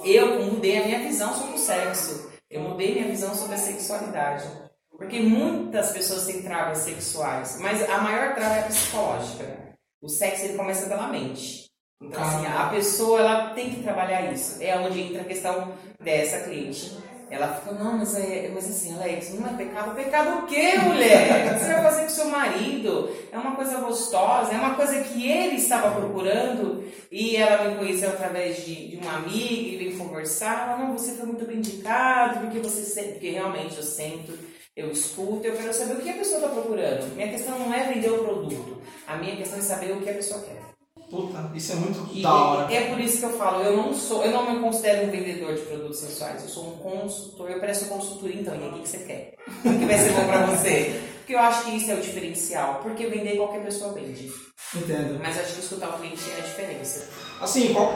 eu 0.05 0.41
mudei 0.45 0.79
a 0.79 0.85
minha 0.85 0.99
visão 1.01 1.33
sobre 1.35 1.55
o 1.55 1.59
sexo. 1.59 2.36
Eu 2.57 2.63
mudei 2.63 2.95
minha 2.95 3.09
visão 3.09 3.35
sobre 3.35 3.55
a 3.55 3.59
sexualidade. 3.59 4.45
Porque 4.91 5.21
muitas 5.21 5.93
pessoas 5.93 6.25
têm 6.25 6.43
travas 6.43 6.79
sexuais, 6.79 7.59
mas 7.61 7.87
a 7.89 7.99
maior 7.99 8.35
trava 8.35 8.55
é 8.55 8.61
a 8.61 8.67
psicológica. 8.67 9.77
O 10.01 10.09
sexo 10.09 10.47
ele 10.47 10.57
começa 10.57 10.89
pela 10.89 11.09
mente. 11.09 11.67
Então, 12.03 12.23
assim, 12.23 12.47
a 12.47 12.69
pessoa 12.71 13.21
ela 13.21 13.51
tem 13.51 13.75
que 13.75 13.83
trabalhar 13.83 14.33
isso. 14.33 14.63
É 14.63 14.75
onde 14.79 15.01
entra 15.01 15.21
a 15.21 15.27
questão 15.27 15.75
dessa 16.01 16.45
cliente. 16.45 16.97
Ela 17.29 17.55
fica, 17.55 17.73
não, 17.73 17.99
mas, 17.99 18.15
é, 18.15 18.51
mas 18.55 18.67
assim, 18.67 18.95
Alex, 18.95 19.35
não 19.35 19.49
é 19.49 19.53
pecado. 19.55 19.97
Pecado 19.97 20.39
o 20.39 20.47
quê, 20.47 20.79
mulher? 20.79 21.47
O 21.47 21.55
que 21.55 21.65
você 21.65 21.73
vai 21.73 21.83
fazer 21.83 22.03
com 22.03 22.09
seu 22.09 22.29
marido? 22.29 23.11
É 23.33 23.39
uma 23.39 23.57
coisa 23.57 23.79
gostosa, 23.79 24.53
é 24.53 24.57
uma 24.57 24.77
coisa 24.77 25.01
que 25.01 25.29
ele 25.29 25.57
estava 25.57 25.91
procurando 26.01 26.85
e 27.11 27.37
ela 27.37 27.69
me 27.69 27.79
conheceu 27.79 28.11
através 28.11 28.65
de, 28.65 28.91
de 28.91 28.97
uma 28.97 29.17
amiga 29.17 29.43
e 29.43 29.77
veio 29.77 29.99
conversar. 29.99 30.69
Ela, 30.69 30.79
não, 30.79 30.97
você 30.97 31.15
foi 31.15 31.27
muito 31.27 31.45
bem 31.45 31.57
indicado, 31.57 32.41
porque 32.41 32.61
você 32.61 32.83
sempre, 32.83 33.13
porque 33.13 33.31
realmente 33.31 33.77
eu 33.77 33.83
sento, 33.83 34.39
eu 34.77 34.93
escuto, 34.93 35.49
eu 35.49 35.57
quero 35.57 35.75
saber 35.75 35.95
o 35.95 36.01
que 36.01 36.11
a 36.11 36.15
pessoa 36.15 36.37
está 36.37 36.49
procurando. 36.49 37.13
Minha 37.17 37.29
questão 37.29 37.59
não 37.59 37.75
é 37.75 37.93
vender 37.93 38.11
o 38.11 38.19
produto, 38.19 38.81
a 39.05 39.17
minha 39.17 39.35
questão 39.35 39.59
é 39.59 39.63
saber 39.63 39.93
o 39.93 40.01
que 40.01 40.11
a 40.11 40.15
pessoa 40.15 40.43
quer. 40.43 40.76
Puta, 41.11 41.51
isso 41.55 41.73
é 41.73 41.75
muito 41.77 42.09
E 42.13 42.21
da 42.23 42.35
hora. 42.35 42.75
é 42.75 42.91
por 42.91 42.99
isso 43.01 43.19
que 43.19 43.25
eu 43.25 43.39
falo, 43.39 43.63
eu 43.63 43.77
não 43.77 43.95
sou, 43.95 44.25
eu 44.25 44.33
não 44.33 44.53
me 44.53 44.61
considero 44.61 45.07
um 45.07 45.11
vendedor 45.11 45.55
de 45.55 45.61
produtos 45.63 45.99
sexuais, 46.01 46.43
eu 46.43 46.49
sou 46.49 46.67
um 46.69 46.77
consultor, 46.79 47.49
eu 47.51 47.61
presto 47.61 47.85
consultoria 47.87 48.41
então, 48.41 48.55
e 48.55 48.59
aí 48.65 48.69
o 48.71 48.83
que 48.83 48.89
você 48.89 48.99
quer? 48.99 49.35
O 49.65 49.79
que 49.79 49.85
vai 49.85 49.99
ser 49.99 50.11
bom 50.13 50.27
pra 50.27 50.47
você? 50.47 51.01
Porque 51.19 51.35
eu 51.35 51.39
acho 51.41 51.65
que 51.65 51.77
isso 51.77 51.91
é 51.91 51.95
o 51.95 52.01
diferencial, 52.01 52.81
porque 52.83 53.07
vender 53.07 53.37
qualquer 53.37 53.63
pessoa 53.65 53.93
vende. 53.93 54.33
Entendo. 54.75 55.19
Mas 55.23 55.39
acho 55.39 55.55
que 55.55 55.61
escutar 55.61 55.91
o 55.91 55.99
cliente 55.99 56.23
é 56.37 56.41
a 56.41 56.45
diferença. 56.45 57.09
Assim, 57.41 57.73
qual- 57.73 57.95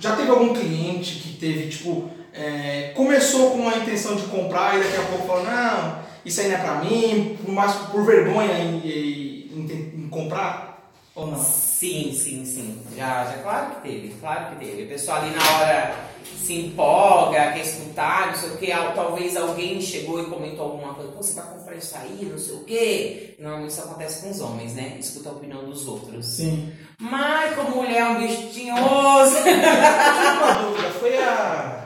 já 0.00 0.16
teve 0.16 0.30
algum 0.30 0.54
cliente 0.54 1.16
que 1.16 1.36
teve, 1.38 1.68
tipo, 1.68 2.08
é, 2.32 2.92
começou 2.96 3.50
com 3.50 3.68
a 3.68 3.76
intenção 3.76 4.16
de 4.16 4.22
comprar 4.24 4.76
e 4.78 4.82
daqui 4.84 4.96
a 4.96 5.02
pouco 5.06 5.26
falou, 5.26 5.44
não, 5.44 5.98
isso 6.24 6.40
aí 6.40 6.48
não 6.48 6.54
é 6.56 6.58
pra 6.60 6.74
mim, 6.84 7.36
mais 7.48 7.72
por 7.90 8.04
vergonha 8.06 8.58
em, 8.58 8.78
em- 8.78 9.50
em- 9.54 10.04
em 10.04 10.08
comprar? 10.08 10.90
Ou 11.14 11.26
não? 11.26 11.67
Sim, 11.78 12.12
sim, 12.12 12.44
sim. 12.44 12.82
Já, 12.96 13.24
já, 13.24 13.38
claro 13.42 13.66
que 13.76 13.88
teve, 13.88 14.14
claro 14.20 14.46
que 14.56 14.64
teve. 14.64 14.82
O 14.84 14.88
pessoal 14.88 15.18
ali 15.18 15.30
na 15.30 15.58
hora 15.58 15.94
se 16.36 16.54
empolga, 16.54 17.52
quer 17.52 17.60
escutar, 17.60 18.28
não 18.28 18.34
sei 18.36 18.48
o 18.50 18.56
que, 18.56 18.66
talvez 18.96 19.36
alguém 19.36 19.80
chegou 19.80 20.20
e 20.20 20.26
comentou 20.26 20.64
alguma 20.64 20.94
coisa, 20.94 21.12
pô, 21.12 21.22
você 21.22 21.34
vai 21.40 21.44
comprar 21.52 21.76
isso 21.76 21.94
aí, 21.96 22.28
não 22.30 22.38
sei 22.38 22.54
o 22.56 22.64
que. 22.64 23.34
Normalmente 23.38 23.70
isso 23.70 23.80
acontece 23.82 24.22
com 24.22 24.30
os 24.30 24.40
homens, 24.40 24.74
né? 24.74 24.96
Escuta 24.98 25.28
a 25.28 25.32
opinião 25.32 25.64
dos 25.64 25.86
outros. 25.86 26.26
Sim. 26.26 26.72
Mas 26.98 27.54
como 27.54 27.76
mulher 27.76 27.98
é 28.00 28.04
um 28.06 28.18
bicho 28.26 28.48
tinhoso. 28.48 29.36
Uma 29.38 30.52
dúvida, 30.54 30.90
foi 30.98 31.16
a 31.18 31.84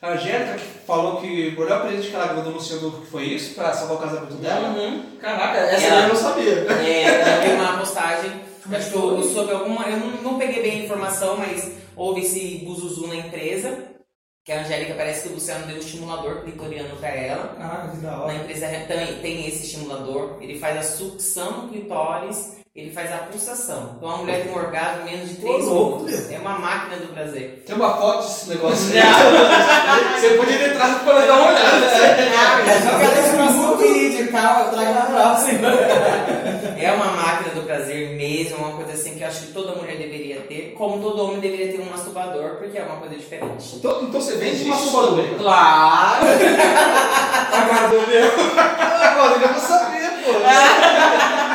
a 0.00 0.08
Angélica 0.14 0.54
que 0.58 0.84
falou 0.84 1.20
que 1.20 1.54
o 1.56 1.60
melhor 1.60 1.82
presente 1.82 2.08
que 2.08 2.14
ela 2.16 2.26
ganhou 2.26 2.44
no 2.46 2.50
Luciano 2.52 2.90
que 2.90 3.06
foi 3.06 3.22
isso, 3.24 3.54
pra 3.54 3.72
salvar 3.72 3.96
o 3.98 4.00
casamento 4.00 4.34
dela? 4.34 4.68
Uhum. 4.70 5.04
Caraca, 5.20 5.58
essa 5.58 5.86
Ela- 5.86 6.02
eu 6.02 6.08
não 6.08 6.16
sabia. 6.16 6.52
É, 6.52 7.44
eu 7.44 7.56
vi 7.56 7.62
uma 7.62 7.78
postagem, 7.78 8.32
acho 8.70 8.90
que 8.90 8.96
eu, 8.96 9.22
sobre 9.24 9.54
alguma. 9.54 9.88
Eu 9.88 9.98
não, 9.98 10.22
não 10.22 10.38
peguei 10.38 10.62
bem 10.62 10.80
a 10.80 10.84
informação, 10.84 11.36
mas 11.36 11.72
houve 11.96 12.20
esse 12.22 12.64
buzuzu 12.64 13.06
na 13.06 13.16
empresa. 13.16 13.90
Que 14.44 14.50
a 14.50 14.60
Angélica 14.62 14.94
parece 14.94 15.22
que 15.22 15.28
o 15.28 15.34
Luciano 15.34 15.66
deu 15.66 15.76
um 15.76 15.78
estimulador 15.78 16.42
clitoriano 16.42 16.96
pra 16.96 17.10
ela. 17.10 17.54
Caraca, 17.54 17.92
que 17.92 17.98
da 17.98 18.26
Na 18.26 18.34
empresa 18.34 18.66
tem, 18.88 19.20
tem 19.20 19.46
esse 19.46 19.66
estimulador, 19.66 20.38
ele 20.40 20.58
faz 20.58 20.78
a 20.78 20.82
sucção 20.82 21.68
clitóris 21.68 22.61
Ele 22.74 22.90
faz 22.90 23.12
a 23.12 23.18
pulsação. 23.18 23.96
Então 23.98 24.08
a 24.08 24.16
mulher 24.16 24.44
tem 24.44 24.50
um 24.50 24.56
orgasmo 24.56 25.06
em 25.06 25.12
menos 25.12 25.28
de 25.28 25.44
Ô, 25.44 25.52
3 25.52 25.64
louco, 25.66 26.04
minutos. 26.04 26.30
É 26.30 26.38
uma 26.38 26.58
máquina 26.58 26.96
do 26.96 27.12
prazer. 27.12 27.62
Tem 27.66 27.76
uma 27.76 27.94
foto 27.98 28.22
desse 28.22 28.48
negócio 28.48 28.94
aí. 28.94 30.16
Você 30.18 30.30
podia 30.30 30.58
ter 30.58 30.74
trazido 30.74 31.00
para 31.00 31.26
dar 31.26 31.34
uma 31.34 31.48
olhada. 31.48 31.86
Eu 31.86 32.98
quero 32.98 33.20
esse 33.20 33.36
próximo 33.36 33.76
vídeo, 33.76 34.32
calma, 34.32 34.60
eu 34.60 34.70
trago 34.70 34.94
na 34.94 35.02
próxima. 35.02 35.68
É 36.78 36.92
uma 36.92 37.08
máquina 37.08 37.54
do 37.54 37.60
prazer 37.66 38.16
mesmo, 38.16 38.56
uma 38.56 38.72
coisa 38.76 38.92
assim 38.92 39.16
que 39.16 39.22
eu 39.22 39.28
acho 39.28 39.40
que 39.40 39.52
toda 39.52 39.74
mulher 39.74 39.98
deveria 39.98 40.40
ter, 40.40 40.74
como 40.74 40.98
todo 41.02 41.24
homem 41.24 41.40
deveria 41.40 41.72
ter 41.72 41.78
um 41.78 41.90
masturbador, 41.90 42.56
porque 42.56 42.78
é 42.78 42.82
uma 42.84 42.96
coisa 42.96 43.14
diferente. 43.14 43.76
Então, 43.76 44.02
então 44.02 44.18
você 44.18 44.36
vende 44.38 44.64
masturbador. 44.64 45.26
isso 45.26 45.34
Claro! 45.34 46.24
A 47.52 47.66
cara 47.68 47.88
do 47.88 48.06
meu. 48.08 48.30
Agora 48.56 49.42
eu 49.42 49.48
vou 49.48 49.60
saber, 49.60 50.08
pô. 50.24 50.32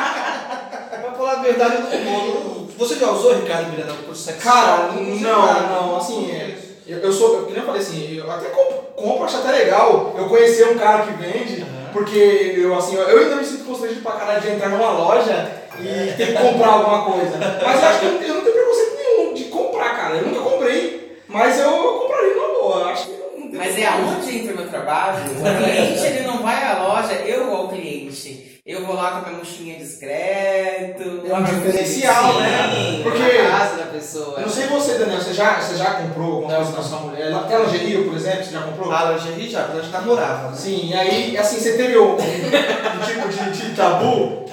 Verdade, 1.48 1.76
eu 1.92 2.00
não, 2.04 2.26
não- 2.26 2.68
Você 2.78 2.94
já 2.96 3.10
usou, 3.10 3.34
Ricardo 3.34 3.70
Miranda, 3.70 3.94
por 4.06 4.14
sexo? 4.14 4.40
Cara, 4.42 4.92
não, 4.92 5.46
nada. 5.46 5.60
não, 5.68 5.96
assim, 5.96 6.30
é, 6.30 6.54
eu, 6.86 6.98
eu 6.98 7.12
sou, 7.12 7.34
eu, 7.38 7.46
que 7.46 7.52
nem 7.52 7.60
eu 7.60 7.66
falei 7.66 7.80
assim, 7.80 8.16
eu 8.16 8.30
até 8.30 8.48
compro, 8.50 8.76
compro, 8.94 9.24
acho 9.24 9.38
até 9.38 9.50
legal 9.52 10.14
eu 10.16 10.28
conhecer 10.28 10.68
um 10.68 10.78
cara 10.78 11.02
que 11.04 11.12
vende, 11.14 11.62
Aham. 11.62 11.90
porque 11.92 12.54
eu, 12.58 12.76
assim, 12.76 12.94
eu 12.96 13.18
ainda 13.18 13.36
me 13.36 13.44
sinto 13.44 13.64
constrangido 13.64 14.02
pra 14.02 14.12
caralho 14.12 14.40
de 14.42 14.48
entrar 14.50 14.68
numa 14.68 14.90
loja 14.92 15.50
e 15.80 16.12
ter 16.16 16.26
que 16.28 16.32
comprar 16.42 16.68
alguma 16.68 17.04
coisa. 17.04 17.36
Mas 17.64 17.82
eu 17.82 17.88
acho 17.88 17.98
que 18.00 18.06
eu 18.06 18.12
não, 18.12 18.18
tenho- 18.18 18.30
eu 18.30 18.34
não 18.36 18.42
tenho 18.42 18.54
preconceito 18.54 18.96
nenhum 18.96 19.34
de 19.34 19.44
comprar, 19.44 19.96
cara, 19.96 20.14
eu 20.16 20.26
nunca 20.28 20.40
comprei, 20.50 21.18
mas 21.26 21.58
eu, 21.58 21.70
compraria 21.72 22.34
numa 22.34 22.48
boa, 22.60 22.84
acho 22.92 23.06
que 23.06 23.12
não, 23.12 23.46
não 23.46 23.58
Mas 23.58 23.76
é 23.78 23.86
aonde 23.86 24.38
entra 24.38 24.52
o 24.54 24.56
meu 24.58 24.68
trabalho. 24.68 25.18
O 25.32 25.64
cliente 25.64 26.06
ele 26.06 26.26
não 26.26 26.42
vai 26.42 26.62
à 26.62 26.82
loja, 26.86 27.14
eu 27.14 27.46
vou 27.46 27.56
ao 27.56 27.68
cliente. 27.68 28.47
Eu 28.70 28.84
vou 28.84 28.94
lá 28.96 29.12
com 29.12 29.16
a 29.16 29.28
minha 29.30 29.38
mochilinha 29.38 29.78
discreto. 29.78 31.22
É 31.26 31.34
um 31.34 31.42
diferencial, 31.42 32.34
Sim, 32.34 32.38
né? 32.40 33.00
Porque- 33.02 33.42
na 33.42 33.58
casa 33.58 33.76
da 33.78 33.86
pessoa. 33.86 34.34
Eu 34.36 34.42
não 34.42 34.48
sei 34.50 34.66
você, 34.66 34.98
Daniel, 34.98 35.18
você 35.18 35.32
já, 35.32 35.58
você 35.58 35.74
já 35.74 35.92
comprou 35.94 36.34
alguma 36.34 36.54
coisa 36.56 36.72
na 36.72 36.82
sua 36.82 36.98
mulher? 37.00 37.32
Até 37.32 37.58
lingerie, 37.58 38.04
por 38.04 38.14
exemplo, 38.14 38.44
você 38.44 38.50
já 38.52 38.60
comprou? 38.60 38.92
Ah, 38.92 39.12
lingerie 39.12 39.48
já, 39.48 39.64
quando 39.64 39.78
a 39.78 39.82
gente 39.82 39.92
namorava, 39.92 40.50
né? 40.50 40.56
Sim, 40.56 40.90
e 40.90 40.94
aí, 40.94 41.38
assim, 41.38 41.58
você 41.60 41.78
teve 41.78 41.96
um, 41.98 42.12
um 42.12 42.16
tipo 42.18 43.28
de, 43.28 43.50
de 43.58 43.74
tabu 43.74 44.44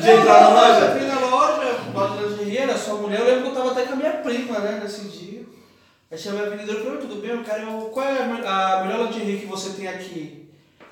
de 0.00 0.10
entrar 0.10 0.40
na 0.40 0.48
Eu 0.48 0.54
loja? 0.56 0.90
fui 0.98 1.06
na 1.06 1.20
loja, 1.26 1.76
loja 1.94 2.26
lingerie, 2.26 2.58
era 2.58 2.76
sua 2.76 2.94
mulher, 2.94 3.20
eu 3.20 3.26
lembro 3.26 3.42
que 3.42 3.48
eu 3.50 3.54
tava 3.54 3.70
até 3.70 3.82
com 3.82 3.92
a 3.92 3.96
minha 3.96 4.10
prima, 4.14 4.58
né, 4.58 4.80
nesse 4.82 5.02
dia. 5.02 5.42
Aí 6.10 6.18
chamei 6.18 6.44
a 6.44 6.48
vendedora 6.50 6.72
e 6.78 6.82
falei, 6.82 6.92
"Oi, 6.96 6.98
tudo 7.02 7.20
bem? 7.22 7.30
Eu 7.30 7.44
quero, 7.44 7.66
qual 7.92 8.04
é 8.04 8.18
a 8.18 8.82
melhor 8.84 9.06
lingerie 9.06 9.38
que 9.38 9.46
você 9.46 9.70
tem 9.70 9.86
aqui? 9.86 10.39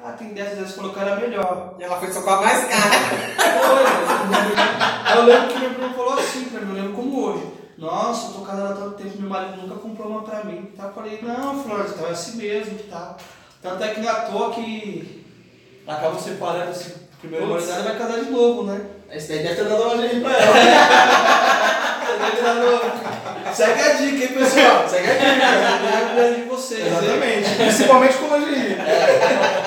Ah, 0.01 0.13
tem 0.13 0.29
dessas, 0.33 0.59
dessas, 0.59 0.77
falou 0.77 0.93
que 0.93 1.01
era 1.01 1.15
a 1.15 1.17
melhor. 1.17 1.75
Ela 1.79 1.99
foi 1.99 2.09
a 2.09 2.41
mais 2.41 2.69
cara. 2.69 2.95
Aí 5.05 5.17
eu 5.19 5.25
lembro 5.25 5.49
que 5.49 5.59
minha 5.59 5.71
prima 5.71 5.95
falou 5.95 6.15
assim 6.15 6.45
pra 6.45 6.61
mim, 6.61 6.69
eu 6.69 6.83
lembro 6.83 6.93
como 6.93 7.25
hoje. 7.25 7.47
Nossa, 7.77 8.29
eu 8.29 8.35
tô 8.35 8.41
casada 8.41 8.75
há 8.75 8.77
tanto 8.77 8.97
tempo, 8.97 9.19
meu 9.19 9.29
marido 9.29 9.63
nunca 9.63 9.75
comprou 9.75 10.09
uma 10.09 10.23
pra 10.23 10.45
mim. 10.45 10.73
Tá? 10.77 10.85
Eu 10.85 10.93
falei, 10.93 11.21
não, 11.23 11.63
Flores, 11.63 11.93
então 11.93 12.07
é 12.07 12.11
assim 12.11 12.37
mesmo 12.37 12.79
que 12.79 12.89
tá. 12.89 13.17
Tanto 13.61 13.83
é 13.83 13.95
que 13.95 14.01
não 14.01 14.09
é 14.09 14.13
à 14.13 14.21
toa 14.27 14.53
que 14.53 15.25
acaba 15.87 16.19
separando 16.19 16.71
esse 16.71 16.95
primeiro 17.21 17.49
marido 17.49 17.69
e 17.69 17.83
vai 17.83 17.99
casar 17.99 18.21
de 18.25 18.31
novo, 18.31 18.65
né? 18.65 18.87
Esse 19.13 19.29
daí 19.29 19.39
deve 19.43 19.55
ter 19.57 19.65
dado 19.65 19.83
uma 19.83 19.95
lingerie 19.95 20.21
pra 20.21 20.33
ela. 20.33 20.55
Segue 23.55 23.81
a 23.81 23.93
dica, 23.95 24.25
hein, 24.25 24.29
pessoal? 24.29 24.89
Segue 24.89 25.09
a 25.11 25.15
dica. 25.15 26.21
É 26.21 26.33
de 26.35 26.43
vocês, 26.43 26.81
hein? 26.81 26.87
Exatamente. 26.89 27.55
Principalmente 27.57 28.15
com 28.19 28.37
lingerie. 28.37 28.77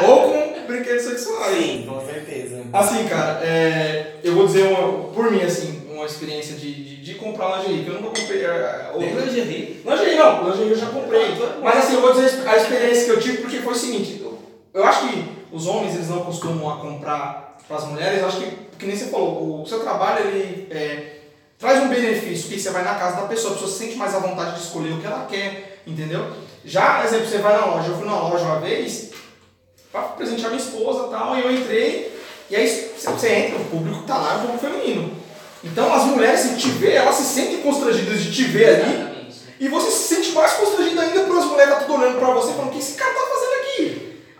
Ou 0.08 0.22
com 0.30 0.54
brinquedos 0.68 1.04
sexuais. 1.04 1.58
Sim, 1.58 1.86
com 1.90 2.06
certeza. 2.06 2.62
Assim, 2.72 3.08
cara, 3.08 3.40
é, 3.44 4.14
eu 4.24 4.36
vou 4.36 4.46
dizer 4.46 4.64
uma, 4.68 5.06
por 5.10 5.32
mim, 5.32 5.42
assim, 5.42 5.88
uma 5.90 6.06
experiência 6.06 6.56
de, 6.56 6.72
de, 6.74 6.96
de 7.04 7.16
comprar 7.16 7.58
lingerie, 7.58 7.84
que 7.84 7.90
eu 7.90 7.96
nunca 8.02 8.22
comprei. 8.22 8.46
É, 8.46 8.92
Tem 8.98 9.10
outra. 9.10 9.26
lingerie? 9.26 9.82
Lingerie 9.84 10.16
não, 10.16 10.50
lingerie 10.50 10.72
eu 10.72 10.78
já 10.78 10.86
comprei. 10.88 11.36
Mas 11.62 11.78
assim, 11.78 11.96
eu 11.96 12.02
vou 12.02 12.14
dizer 12.14 12.48
a 12.48 12.58
experiência 12.58 13.06
que 13.06 13.10
eu 13.12 13.20
tive 13.20 13.38
porque 13.40 13.58
foi 13.58 13.74
o 13.74 13.76
seguinte, 13.76 14.22
eu, 14.22 14.38
eu 14.74 14.86
acho 14.86 15.08
que 15.08 15.26
os 15.52 15.68
homens 15.68 15.96
eles 15.96 16.10
não 16.10 16.20
costumam 16.24 16.70
a 16.72 16.78
comprar 16.78 17.58
para 17.68 17.78
as 17.78 17.86
mulheres, 17.88 18.22
eu 18.22 18.28
acho 18.28 18.38
que, 18.38 18.46
que 18.82 18.88
nem 18.88 18.98
você 18.98 19.06
falou, 19.06 19.62
o 19.62 19.66
seu 19.68 19.80
trabalho 19.82 20.26
ele 20.26 20.68
é, 20.72 21.18
traz 21.60 21.84
um 21.84 21.88
benefício, 21.88 22.50
que 22.50 22.60
você 22.60 22.72
vai 22.72 22.84
na 22.84 22.96
casa 22.96 23.22
da 23.22 23.28
pessoa, 23.28 23.52
a 23.52 23.54
pessoa 23.54 23.72
se 23.72 23.78
sente 23.78 23.96
mais 23.96 24.16
à 24.16 24.18
vontade 24.18 24.56
de 24.56 24.64
escolher 24.64 24.94
o 24.94 25.00
que 25.00 25.06
ela 25.06 25.28
quer, 25.30 25.84
entendeu? 25.86 26.32
Já, 26.66 27.06
exemplo, 27.06 27.28
você 27.28 27.38
vai 27.38 27.54
na 27.54 27.66
loja, 27.68 27.90
eu 27.90 27.96
fui 27.96 28.06
na 28.08 28.20
loja 28.20 28.44
uma 28.44 28.60
vez 28.60 29.12
para 29.92 30.02
presentear 30.02 30.50
minha 30.50 30.62
esposa 30.62 31.06
e 31.06 31.10
tal, 31.12 31.38
e 31.38 31.42
eu 31.42 31.52
entrei, 31.52 32.20
e 32.50 32.56
aí 32.56 32.92
você 32.98 33.30
entra, 33.32 33.60
o 33.60 33.66
público 33.66 34.02
tá 34.02 34.18
lá, 34.18 34.34
é 34.34 34.38
um 34.38 34.42
público 34.48 34.66
feminino. 34.66 35.16
Então 35.64 35.94
as 35.94 36.06
mulheres, 36.06 36.40
se 36.40 36.58
te 36.58 36.70
ver, 36.70 36.94
elas 36.94 37.16
se 37.16 37.24
sentem 37.24 37.62
constrangidas 37.62 38.20
de 38.20 38.32
te 38.34 38.44
ver 38.46 38.82
ali, 38.82 39.36
e 39.60 39.68
você 39.68 39.92
se 39.92 40.16
sente 40.16 40.32
mais 40.32 40.54
constrangido 40.54 41.00
ainda 41.00 41.22
por 41.26 41.38
as 41.38 41.46
mulheres 41.46 41.76
tá 41.76 41.82
tudo 41.82 42.02
olhando 42.02 42.18
pra 42.18 42.34
você 42.34 42.52
falando, 42.54 42.70
o 42.70 42.72
que 42.72 42.80
esse 42.80 42.94
cara 42.94 43.14
tá 43.14 43.28
fazendo? 43.28 43.51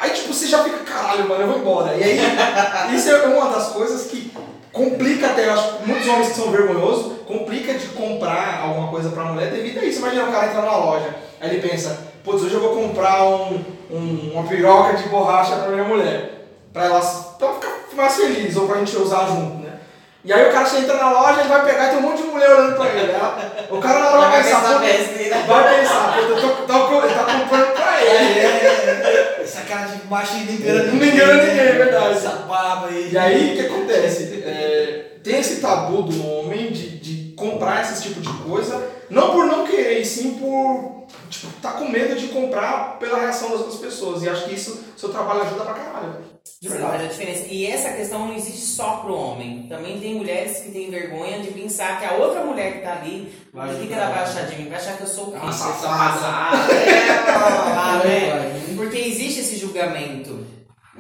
Aí 0.02 0.10
tipo, 0.10 0.34
você 0.34 0.48
já 0.48 0.64
fica, 0.64 0.80
caralho, 0.80 1.30
mano, 1.30 1.44
eu 1.44 1.48
vou 1.48 1.58
embora. 1.60 1.94
E 1.96 2.04
aí, 2.04 2.20
isso 2.96 3.10
é 3.12 3.24
uma 3.28 3.52
das 3.52 3.68
coisas 3.70 4.10
que 4.10 4.34
complica 4.74 5.28
até, 5.28 5.46
eu 5.48 5.54
acho 5.54 5.74
que 5.78 5.88
muitos 5.88 6.08
homens 6.08 6.28
que 6.30 6.34
são 6.36 6.50
vergonhosos, 6.52 7.14
complica 7.28 7.74
de 7.76 7.86
comprar 7.90 8.62
alguma 8.64 8.88
coisa 8.88 9.10
pra 9.10 9.26
mulher 9.26 9.52
devido 9.52 9.80
a 9.80 9.84
isso. 9.86 10.00
Imagina 10.00 10.24
o 10.24 10.32
cara 10.32 10.48
entrar 10.48 10.62
numa 10.64 10.78
loja, 10.78 11.16
aí 11.40 11.50
ele 11.52 11.68
pensa, 11.70 11.98
putz, 12.24 12.42
hoje 12.44 12.54
eu 12.56 12.62
vou 12.62 12.76
comprar 12.76 13.24
um, 13.24 13.64
um- 13.92 14.32
uma 14.34 14.44
piroca 14.48 14.98
de 14.98 15.08
borracha 15.10 15.56
pra 15.58 15.70
minha 15.70 15.84
mulher. 15.84 16.48
Pra 16.74 16.86
ela, 16.86 17.00
pra 17.02 17.48
ela 17.48 17.56
ficar 17.60 17.72
mais 17.96 18.16
feliz, 18.16 18.56
ou 18.56 18.66
pra 18.68 18.78
gente 18.80 18.96
usar 18.98 19.28
junto, 19.28 19.58
né? 19.62 19.74
E 20.24 20.32
aí 20.32 20.50
o 20.50 20.54
cara 20.54 20.66
você 20.66 20.78
entra 20.78 20.96
na 20.98 21.12
loja, 21.12 21.42
ele 21.42 21.50
vai 21.50 21.66
pegar 21.66 21.88
e 21.88 21.90
tem 21.90 21.98
um 21.98 22.02
monte 22.04 22.22
de 22.22 22.28
mulher 22.30 22.50
olhando 22.50 22.76
pra 22.76 22.86
ele. 22.88 23.12
Ela- 23.12 23.52
O 23.70 23.78
cara 23.80 24.00
na 24.00 24.10
hora 24.12 24.22
vai 24.22 24.30
vai 24.32 24.44
pensar, 24.44 24.62
pensar 24.62 24.74
"Pô, 24.74 24.80
besteira. 24.80 25.36
Vai 25.48 25.80
pensar, 25.80 26.14
pô, 26.14 26.22
eu 26.22 26.42
tô, 26.42 26.48
tá 26.68 26.80
comprando 27.26 27.71
Essa 29.42 29.62
cara 29.62 29.88
de 29.88 30.08
macho 30.08 30.36
não 30.36 30.54
engana 30.54 30.84
Não 30.84 31.04
engana 31.04 31.44
ninguém, 31.44 31.60
é 31.60 31.72
verdade. 31.74 32.18
Essa 32.18 32.30
barba 32.48 32.88
aí. 32.88 33.10
E 33.12 33.18
aí 33.18 33.52
o 33.52 33.56
que 33.56 33.66
acontece? 33.66 34.44
É, 34.46 35.06
tem 35.24 35.40
esse 35.40 35.62
tabu 35.62 36.04
do 36.04 36.26
homem 36.26 36.72
de, 36.72 36.98
de 37.00 37.34
comprar 37.34 37.82
esse 37.82 38.02
tipo 38.04 38.22
de 38.22 38.30
coisa, 38.44 38.82
não 39.12 39.32
por 39.32 39.46
não 39.46 39.66
querer, 39.66 40.00
e 40.00 40.06
sim 40.06 40.36
por 40.36 41.06
tipo, 41.30 41.52
tá 41.62 41.74
com 41.74 41.90
medo 41.90 42.16
de 42.16 42.30
comprar 42.30 42.98
pela 42.98 43.20
reação 43.20 43.52
das 43.52 43.60
outras 43.60 43.80
pessoas. 43.80 44.24
E 44.24 44.30
acho 44.30 44.46
que 44.46 44.56
isso, 44.56 44.84
seu 44.96 45.10
trabalho 45.10 45.42
ajuda 45.42 45.66
pra 45.66 45.74
caralho. 45.74 46.32
De 46.62 46.70
verdade. 46.70 46.92
faz 46.92 47.04
a 47.04 47.08
diferença. 47.08 47.46
E 47.50 47.66
essa 47.66 47.90
questão 47.90 48.28
não 48.28 48.36
existe 48.36 48.62
só 48.62 48.98
pro 48.98 49.16
homem. 49.16 49.66
Também 49.68 50.00
tem 50.00 50.16
mulheres 50.16 50.60
que 50.60 50.72
têm 50.72 50.90
vergonha 50.90 51.40
de 51.40 51.50
pensar 51.52 52.00
que 52.00 52.06
a 52.06 52.14
outra 52.14 52.46
mulher 52.46 52.74
que 52.74 52.80
tá 52.80 52.94
ali, 52.94 53.34
o 53.54 53.80
que, 53.80 53.88
que 53.88 53.94
ela 53.94 54.12
vai 54.12 54.24
achar 54.24 54.46
de 54.46 54.56
mim? 54.56 54.70
Vai 54.70 54.78
achar 54.78 54.96
que 54.96 55.04
eu 55.04 55.08
sou 55.08 55.30
o 55.30 55.32
quê? 55.32 55.52
Safada. 55.52 56.62
É, 56.92 57.32
lá, 57.32 58.02
né? 58.04 58.30
Vai. 58.30 58.76
Porque 58.76 58.98
existe 58.98 59.42
esse 59.42 59.58
julgamento. 59.58 60.41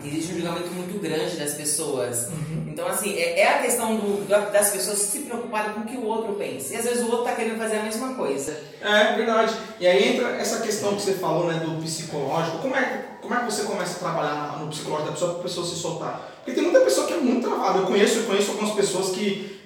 Existe 0.03 0.31
um 0.33 0.35
julgamento 0.37 0.67
muito 0.69 0.99
grande 1.01 1.35
das 1.35 1.53
pessoas. 1.53 2.29
Então, 2.65 2.87
assim, 2.87 3.13
é, 3.17 3.41
é 3.41 3.47
a 3.49 3.61
questão 3.61 3.97
do- 3.97 4.25
da- 4.25 4.49
das 4.49 4.69
pessoas 4.69 4.97
se 4.99 5.19
preocuparem 5.19 5.73
com 5.73 5.81
o 5.81 5.85
que 5.85 5.97
o 5.97 6.05
outro 6.05 6.33
pensa. 6.35 6.73
E 6.73 6.77
às 6.77 6.85
vezes 6.85 7.01
o 7.03 7.07
outro 7.11 7.25
tá 7.25 7.33
querendo 7.35 7.57
fazer 7.57 7.75
a 7.77 7.83
mesma 7.83 8.13
coisa. 8.13 8.57
É, 8.81 9.15
verdade. 9.17 9.53
E 9.81 9.85
aí 9.85 10.15
entra 10.15 10.29
essa 10.37 10.61
questão 10.61 10.95
que 10.95 11.01
você 11.01 11.13
falou, 11.15 11.47
né, 11.47 11.59
do 11.59 11.81
psicológico. 11.83 12.59
Como 12.59 12.73
é, 12.75 13.05
como 13.21 13.33
é 13.35 13.39
que 13.39 13.45
você 13.45 13.63
começa 13.63 13.97
a 13.97 13.99
trabalhar 13.99 14.59
no 14.61 14.69
psicológico 14.69 15.07
da 15.09 15.13
pessoa 15.13 15.31
para 15.31 15.39
a 15.41 15.43
pessoa 15.43 15.67
se 15.67 15.75
soltar? 15.75 16.31
Porque 16.37 16.53
tem 16.53 16.63
muita 16.63 16.79
pessoa 16.79 17.05
que 17.05 17.13
é 17.13 17.17
muito 17.17 17.45
travada. 17.47 17.79
Eu 17.79 17.85
conheço, 17.85 18.19
eu 18.19 18.23
conheço 18.23 18.51
algumas 18.51 18.73
pessoas 18.73 19.09
que 19.09 19.59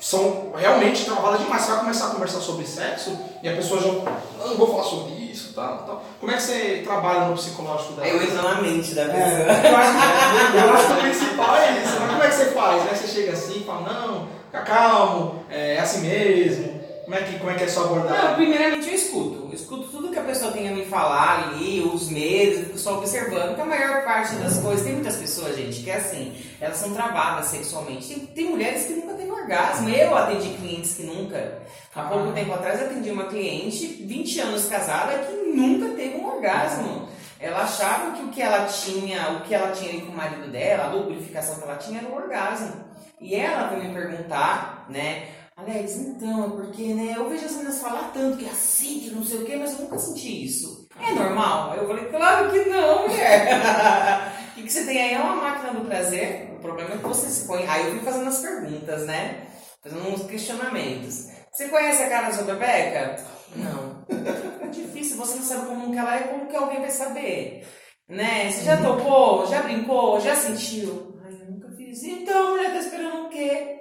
são 0.00 0.52
realmente 0.56 1.04
travadas 1.04 1.40
demais. 1.40 1.62
Você 1.62 1.70
vai 1.70 1.80
começar 1.80 2.06
a 2.08 2.10
conversar 2.10 2.40
sobre 2.40 2.66
sexo 2.66 3.16
e 3.42 3.48
a 3.48 3.54
pessoa 3.54 3.80
já, 3.80 3.88
não, 3.92 4.48
não 4.48 4.56
vou 4.56 4.66
falar 4.72 4.82
sobre 4.84 5.12
isso, 5.38 5.52
tal, 5.54 5.78
tal. 5.86 6.04
Como 6.20 6.32
é 6.32 6.36
que 6.36 6.42
você 6.42 6.82
trabalha 6.84 7.20
no 7.26 7.34
psicológico 7.34 7.92
dela? 7.94 8.08
Eu 8.08 8.22
entro 8.22 8.42
na 8.42 8.60
mente 8.60 8.94
da 8.94 9.02
É, 9.02 9.06
pessoa. 9.06 9.70
eu 9.70 9.76
acho, 9.76 10.56
eu 10.56 10.74
acho 10.74 10.86
que 10.86 10.92
o 10.92 10.96
principal 10.96 11.56
é 11.56 11.72
isso. 11.82 11.96
Mas 12.00 12.10
como 12.10 12.22
é 12.22 12.28
que 12.28 12.34
você 12.34 12.44
faz? 12.46 12.84
Né? 12.84 12.90
Você 12.94 13.06
chega 13.06 13.32
assim 13.32 13.60
e 13.60 13.64
fala, 13.64 13.80
não, 13.92 14.28
fica 14.46 14.62
calmo, 14.64 15.44
é 15.50 15.78
assim 15.78 16.00
mesmo. 16.00 16.77
Como 17.08 17.18
é 17.18 17.22
que, 17.22 17.38
como 17.38 17.50
é, 17.50 17.54
que 17.54 17.62
é 17.62 17.66
a 17.66 17.70
sua 17.70 17.84
abordagem? 17.84 18.22
Não, 18.22 18.34
primeiramente 18.34 18.86
eu 18.86 18.94
escuto. 18.94 19.48
Eu 19.48 19.54
escuto 19.54 19.88
tudo 19.88 20.10
que 20.10 20.18
a 20.18 20.24
pessoa 20.24 20.52
tem 20.52 20.68
a 20.68 20.72
me 20.72 20.84
falar 20.84 21.48
ali, 21.48 21.80
os 21.80 22.10
medos, 22.10 22.78
só 22.78 22.98
observando, 22.98 23.54
que 23.54 23.60
a 23.62 23.64
maior 23.64 24.04
parte 24.04 24.34
das 24.34 24.58
coisas, 24.58 24.84
tem 24.84 24.92
muitas 24.92 25.16
pessoas, 25.16 25.56
gente, 25.56 25.82
que 25.82 25.88
é 25.88 25.96
assim, 25.96 26.36
elas 26.60 26.76
são 26.76 26.92
travadas 26.92 27.46
sexualmente. 27.46 28.08
Tem, 28.08 28.26
tem 28.26 28.50
mulheres 28.50 28.84
que 28.84 28.92
nunca 28.92 29.14
têm 29.14 29.32
orgasmo. 29.32 29.88
Eu 29.88 30.14
atendi 30.18 30.50
clientes 30.50 30.96
que 30.96 31.04
nunca. 31.04 31.62
Há 31.96 32.02
pouco 32.02 32.30
tempo 32.32 32.52
atrás 32.52 32.78
eu 32.78 32.88
atendi 32.88 33.10
uma 33.10 33.24
cliente, 33.24 33.86
20 33.86 34.40
anos 34.40 34.66
casada, 34.66 35.16
que 35.16 35.32
nunca 35.56 35.96
teve 35.96 36.14
um 36.14 36.26
orgasmo. 36.26 37.08
Ela 37.40 37.62
achava 37.62 38.18
que 38.18 38.22
o 38.24 38.28
que 38.28 38.42
ela 38.42 38.66
tinha, 38.66 39.30
o 39.30 39.40
que 39.44 39.54
ela 39.54 39.70
tinha 39.72 39.92
ali 39.92 40.02
com 40.02 40.12
o 40.12 40.16
marido 40.16 40.50
dela, 40.50 40.84
a 40.84 40.92
lubrificação 40.92 41.56
que 41.56 41.62
ela 41.62 41.76
tinha 41.76 42.00
era 42.00 42.08
um 42.08 42.14
orgasmo. 42.14 42.84
E 43.18 43.34
ela 43.34 43.68
veio 43.68 43.84
me 43.84 43.94
perguntar, 43.94 44.84
né? 44.90 45.37
Então, 45.76 46.44
é 46.44 46.48
porque, 46.48 46.94
né, 46.94 47.14
eu 47.16 47.28
vejo 47.28 47.44
as 47.44 47.52
meninas 47.52 47.80
falar 47.80 48.10
tanto 48.12 48.36
que 48.38 48.46
é 48.46 48.50
assim, 48.50 49.00
que 49.00 49.10
não 49.10 49.24
sei 49.24 49.38
o 49.38 49.44
quê, 49.44 49.56
mas 49.56 49.72
eu 49.72 49.80
nunca 49.80 49.98
senti 49.98 50.44
isso. 50.44 50.88
É 51.00 51.12
normal? 51.12 51.74
Eu 51.76 51.86
falei, 51.86 52.04
claro 52.06 52.50
que 52.50 52.64
não, 52.64 53.08
mulher. 53.08 54.34
O 54.48 54.60
que, 54.60 54.66
que 54.66 54.72
você 54.72 54.84
tem 54.86 55.00
aí 55.00 55.14
é 55.14 55.20
uma 55.20 55.36
máquina 55.36 55.72
do 55.72 55.86
prazer. 55.86 56.50
O 56.56 56.60
problema 56.60 56.94
é 56.94 56.96
que 56.96 57.04
você 57.04 57.28
se 57.28 57.46
põe. 57.46 57.64
Aí 57.68 57.86
eu 57.86 57.92
fui 57.92 58.00
fazendo 58.00 58.26
as 58.26 58.40
perguntas, 58.40 59.06
né? 59.06 59.48
fazendo 59.82 60.08
uns 60.08 60.26
questionamentos. 60.26 61.28
Você 61.52 61.68
conhece 61.68 62.02
a 62.02 62.08
cara 62.08 62.28
da 62.28 62.34
sua 62.34 62.44
Bebeca? 62.44 63.16
Não. 63.56 64.04
É 64.08 64.66
difícil, 64.68 65.16
você 65.16 65.36
não 65.36 65.42
sabe 65.42 65.66
como 65.66 65.90
que 65.90 65.98
ela 65.98 66.16
é, 66.16 66.22
como 66.24 66.46
que 66.46 66.56
alguém 66.56 66.80
vai 66.80 66.90
saber? 66.90 67.66
Né? 68.08 68.50
Você 68.50 68.64
já 68.64 68.76
topou? 68.76 69.46
Já 69.46 69.62
brincou? 69.62 70.20
Já 70.20 70.34
sentiu? 70.34 71.18
Ai, 71.24 71.32
eu 71.32 71.52
nunca 71.52 71.70
fiz. 71.70 72.02
Então, 72.02 72.52
mulher 72.52 72.72
tá 72.72 72.78
esperando 72.78 73.26
o 73.26 73.28
quê? 73.28 73.77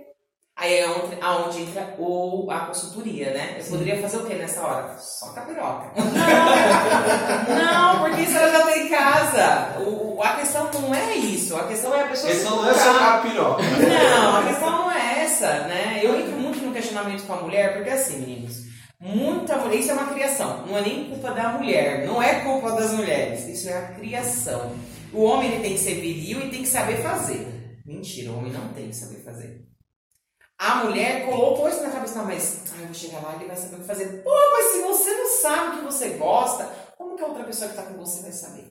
Aí 0.60 0.80
é 0.80 0.90
onde, 0.90 1.16
aonde 1.22 1.62
entra 1.62 1.94
o, 2.00 2.50
a 2.50 2.62
consultoria, 2.62 3.32
né? 3.32 3.58
Eu 3.60 3.66
poderia 3.66 4.02
fazer 4.02 4.18
o 4.18 4.26
quê 4.26 4.34
nessa 4.34 4.62
hora? 4.62 4.98
Só 4.98 5.28
capiroca. 5.28 5.92
Não, 5.96 7.94
não, 7.94 8.00
porque 8.00 8.24
isso 8.24 8.36
ela 8.36 8.52
já 8.52 8.66
tem 8.66 8.88
em 8.88 8.90
casa. 8.90 9.80
O, 9.82 10.20
a 10.22 10.30
questão 10.38 10.68
não 10.74 10.96
é 10.96 11.16
isso. 11.16 11.56
A 11.56 11.68
questão 11.68 11.94
é 11.94 12.02
a 12.02 12.08
pessoa 12.08 12.32
A 12.32 12.36
questão 12.36 12.56
não 12.56 12.70
é 12.70 12.74
tocar. 12.74 12.86
socar 12.94 13.14
a 13.14 13.18
piroca. 13.20 13.62
Não, 13.64 14.38
a 14.38 14.44
questão 14.48 14.72
não 14.72 14.92
é 14.92 15.24
essa, 15.24 15.48
né? 15.68 16.00
Eu 16.02 16.20
entro 16.20 16.32
muito 16.40 16.60
no 16.66 16.74
questionamento 16.74 17.28
com 17.28 17.34
a 17.34 17.42
mulher, 17.42 17.76
porque 17.76 17.92
assim, 17.92 18.20
meninos, 18.22 18.56
muita 19.00 19.58
mulher, 19.58 19.80
isso 19.80 19.92
é 19.92 19.94
uma 19.94 20.08
criação, 20.12 20.66
não 20.66 20.76
é 20.76 20.82
nem 20.82 21.06
culpa 21.10 21.32
da 21.34 21.50
mulher, 21.50 22.08
não 22.08 22.22
é 22.22 22.40
culpa 22.42 22.72
das 22.72 22.94
mulheres, 22.94 23.48
isso 23.48 23.70
é 23.70 23.78
a 23.78 23.88
criação. 23.90 24.76
O 25.14 25.22
homem 25.24 25.52
ele 25.52 25.62
tem 25.62 25.74
que 25.74 25.80
ser 25.80 26.02
viril 26.02 26.40
e 26.40 26.50
tem 26.50 26.64
que 26.64 26.68
saber 26.68 26.98
fazer. 27.04 27.48
Mentira, 27.86 28.32
o 28.32 28.40
homem 28.40 28.52
não 28.52 28.70
tem 28.70 28.90
que 28.90 28.96
saber 28.96 29.24
fazer. 29.24 29.67
A 30.60 30.84
mulher 30.84 31.26
colocou 31.26 31.70
isso 31.70 31.84
na 31.84 31.92
cabeça, 31.92 32.24
mas 32.24 32.64
ah, 32.74 32.80
eu 32.80 32.86
vou 32.86 32.94
chegar 32.94 33.22
lá 33.22 33.34
e 33.34 33.36
ele 33.38 33.46
vai 33.46 33.56
saber 33.56 33.76
o 33.76 33.80
que 33.80 33.86
fazer. 33.86 34.24
Pô, 34.24 34.32
mas 34.52 34.66
se 34.72 34.82
você 34.82 35.14
não 35.16 35.28
sabe 35.28 35.70
o 35.70 35.80
que 35.80 35.86
você 35.86 36.10
gosta, 36.10 36.66
como 36.98 37.16
que 37.16 37.24
a 37.24 37.28
outra 37.28 37.44
pessoa 37.44 37.70
que 37.70 37.76
tá 37.76 37.84
com 37.84 37.94
você 37.94 38.24
vai 38.24 38.32
saber? 38.32 38.68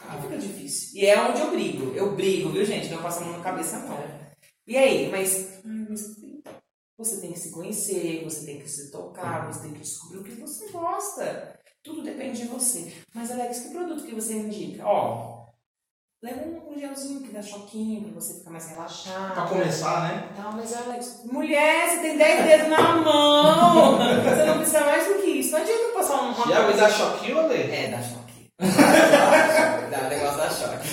Aí 0.00 0.22
fica 0.22 0.38
difícil. 0.38 1.00
E 1.00 1.06
é 1.06 1.20
onde 1.20 1.40
eu 1.40 1.50
brigo. 1.50 1.92
Eu 1.94 2.14
brigo, 2.14 2.50
viu, 2.50 2.64
gente? 2.64 2.88
Não 2.88 3.02
passa 3.02 3.20
a 3.20 3.24
mão 3.24 3.38
na 3.38 3.44
cabeça, 3.44 3.78
não. 3.78 3.98
E 4.66 4.76
aí? 4.76 5.10
Mas 5.10 5.60
você 6.96 7.20
tem 7.20 7.32
que 7.32 7.38
se 7.38 7.50
conhecer, 7.50 8.24
você 8.24 8.44
tem 8.44 8.58
que 8.58 8.68
se 8.68 8.90
tocar, 8.90 9.46
você 9.46 9.60
tem 9.62 9.72
que 9.72 9.80
descobrir 9.80 10.18
o 10.18 10.24
que 10.24 10.32
você 10.32 10.68
gosta. 10.70 11.58
Tudo 11.82 12.02
depende 12.02 12.42
de 12.42 12.48
você. 12.48 12.92
Mas, 13.14 13.30
Alex, 13.30 13.60
que 13.60 13.70
produto 13.70 14.04
que 14.04 14.14
você 14.14 14.34
indica? 14.34 14.84
Ó, 14.84 15.37
leva 16.22 16.40
um 16.42 16.78
gelzinho 16.78 17.20
que 17.22 17.32
dá 17.32 17.40
choquinho 17.42 18.02
pra 18.02 18.20
você 18.20 18.34
ficar 18.34 18.50
mais 18.50 18.68
relaxado. 18.70 19.34
Pra 19.34 19.42
começar, 19.46 20.02
né? 20.08 20.24
Não, 20.36 20.52
mas 20.52 20.76
Alex, 20.76 21.20
mulher, 21.30 21.88
você 21.90 21.98
tem 22.00 22.16
10 22.18 22.44
dedos 22.44 22.68
na 22.68 22.96
mão. 22.96 23.98
Você 23.98 24.44
não 24.44 24.56
precisa 24.56 24.80
mais 24.80 25.06
do 25.06 25.14
que 25.22 25.26
isso. 25.30 25.52
Não 25.52 25.60
adianta 25.60 25.92
passar 25.94 26.14
uma 26.14 26.32
uma 26.34 26.46
Já 26.48 26.66
me 26.66 26.72
dá 26.74 26.90
choquinho, 26.90 27.38
Ale? 27.38 27.54
é, 27.54 27.88
dá 27.88 27.98
choque. 28.02 28.50
dá 29.90 29.98
o 29.98 30.08
negócio 30.08 30.36
da 30.38 30.50
choque. 30.50 30.88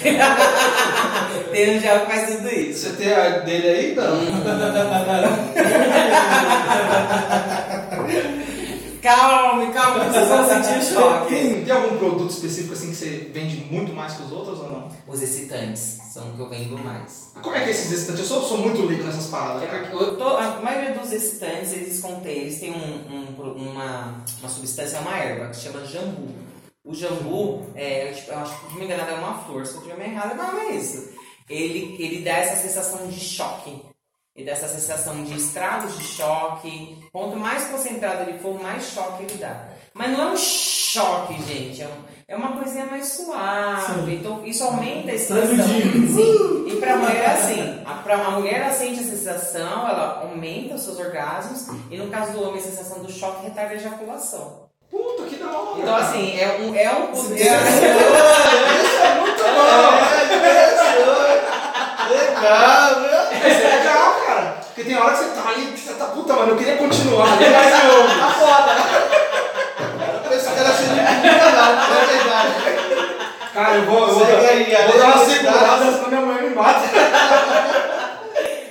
Tem 1.51 1.77
um 1.77 1.79
gel 1.79 1.99
que 2.01 2.05
faz 2.05 2.35
tudo 2.35 2.49
isso. 2.49 2.89
Você 2.89 2.95
tem 2.95 3.13
a 3.13 3.39
dele 3.39 3.67
aí? 3.67 3.95
Não. 3.95 4.05
Calma, 9.05 9.71
calma, 9.71 10.05
que 10.05 10.11
vocês 10.13 10.27
vão 10.27 10.47
sentir 10.49 10.79
o 10.79 10.93
choque. 10.95 11.29
Tem, 11.29 11.63
tem 11.63 11.71
algum 11.75 11.95
produto 11.99 12.31
específico 12.31 12.73
assim 12.73 12.89
que 12.89 12.95
você 12.95 13.29
vende 13.31 13.57
muito 13.71 13.93
mais 13.93 14.13
que 14.13 14.23
os 14.23 14.31
outros 14.31 14.59
ou 14.61 14.69
não? 14.71 14.91
Os 15.07 15.21
excitantes 15.21 15.99
são 16.11 16.31
o 16.31 16.33
que 16.35 16.39
eu 16.41 16.49
vendo 16.49 16.75
mais. 16.79 17.31
Como 17.39 17.55
é 17.55 17.59
que 17.61 17.67
é 17.67 17.71
esses 17.71 17.91
excitantes? 17.91 18.21
Eu 18.21 18.25
sou, 18.27 18.41
sou 18.41 18.57
muito 18.57 18.83
leigo 18.83 19.03
nessas 19.03 19.27
paradas, 19.27 19.61
É 19.61 19.89
eu 19.93 20.17
tô- 20.17 20.27
a 20.37 20.59
maioria 20.59 20.95
dos 20.97 21.11
excitantes, 21.11 21.71
eles 21.73 21.99
contêm, 22.01 22.35
eles 22.39 22.59
têm 22.59 22.71
um, 22.71 23.13
um- 23.13 23.69
uma, 23.69 24.23
uma 24.39 24.49
substância, 24.49 24.99
uma 25.01 25.15
erva, 25.15 25.49
que 25.49 25.55
se 25.57 25.61
chama 25.71 25.85
jambu. 25.85 26.29
O 26.83 26.95
jambu, 26.95 27.63
é, 27.75 28.11
tipo, 28.11 28.31
eu 28.31 28.39
acho 28.39 28.59
que, 28.59 28.71
se 28.73 28.79
me 28.79 28.85
engano, 28.85 29.03
é 29.07 29.13
uma 29.13 29.37
flor, 29.43 29.67
se 29.67 29.75
eu 29.75 29.81
estiver 29.83 30.09
errado, 30.09 30.35
não 30.35 30.59
é 30.61 30.71
isso. 30.71 31.09
Ele, 31.47 31.95
ele 31.99 32.23
dá 32.23 32.31
essa 32.37 32.55
sensação 32.67 33.05
de 33.07 33.19
choque. 33.19 33.83
Ele 34.35 34.45
dá 34.45 34.51
essa 34.51 34.67
sensação 34.67 35.23
de 35.23 35.33
estralos 35.35 35.97
de 35.97 36.03
choque. 36.03 36.97
Quanto 37.11 37.37
mais 37.37 37.63
concentrado 37.67 38.23
ele 38.29 38.37
for, 38.39 38.61
mais 38.61 38.83
choque 38.83 39.23
ele 39.23 39.35
dá. 39.35 39.55
Mas 39.93 40.11
não 40.11 40.21
é 40.21 40.25
um 40.33 40.37
choque, 40.37 41.35
gente. 41.43 41.81
É, 41.81 41.85
um- 41.87 42.03
é 42.27 42.35
uma 42.35 42.51
coisinha 42.57 42.85
mais 42.85 43.07
suave. 43.13 44.13
Então, 44.15 44.45
isso 44.45 44.61
aumenta 44.65 45.11
a. 45.13 45.17
Sim. 45.17 46.65
E 46.67 46.75
pra 46.81 46.97
mulher 46.97 47.23
é 47.23 47.27
assim. 47.27 47.81
A, 47.85 47.93
pra, 48.03 48.15
a 48.15 48.31
mulher 48.31 48.59
ela 48.61 48.71
sente 48.73 48.99
a 48.99 49.03
sensação, 49.03 49.87
ela 49.87 50.19
aumenta 50.23 50.75
os 50.75 50.81
seus 50.83 50.99
orgasmos. 50.99 51.67
E 51.89 51.97
no 51.97 52.07
caso 52.09 52.33
do 52.33 52.43
homem, 52.43 52.59
a 52.59 52.63
sensação 52.63 52.99
do 53.01 53.09
choque 53.09 53.43
retarda 53.45 53.71
a 53.71 53.75
ejaculação. 53.75 54.65
Puta, 54.91 55.23
que 55.29 55.37
da 55.37 55.45
hora. 55.49 55.79
Então, 55.81 55.95
assim, 55.95 56.37
é 56.37 56.57
um. 56.59 56.75
É 56.75 56.93
um 56.93 57.13
Isso 57.13 57.33
é- 57.33 57.47
é 57.47 59.19
muito 59.21 59.43
bom. 59.43 59.95
Legal, 62.09 62.99
né? 62.99 63.29
Isso 63.33 63.61
é 63.61 63.77
legal, 63.77 63.83
cara. 63.83 63.94
Porque 64.75 64.89
tem 64.89 64.97
hora 64.97 65.13
que 65.13 65.23
você 65.23 65.29
tá 65.29 65.49
ali, 65.49 65.77
você 65.77 65.93
tá 65.93 66.05
puta, 66.07 66.33
mano, 66.33 66.51
eu 66.51 66.57
queria 66.57 66.75
continuar. 66.75 67.31
ali, 67.31 67.45
Mas 67.49 67.83
eu. 67.85 68.19
Tá 68.19 68.29
foda. 68.31 68.75
Esse 70.35 70.49
cara 70.49 70.73
se 70.73 70.83
limita, 70.83 71.51
não, 71.51 71.95
é 71.95 72.05
verdade. 72.05 73.53
Cara, 73.53 73.75
eu 73.75 73.85
vou, 73.85 74.09
eu 74.09 74.15
vou, 74.15 74.25
aí, 74.25 74.75
a 74.75 74.87
vou 74.87 74.99
dar 74.99 75.05
uma 75.15 75.25
segurada, 75.25 75.91
senão 75.93 76.09
minha 76.09 76.21
mãe 76.21 76.49
me 76.49 76.55
mata. 76.55 76.89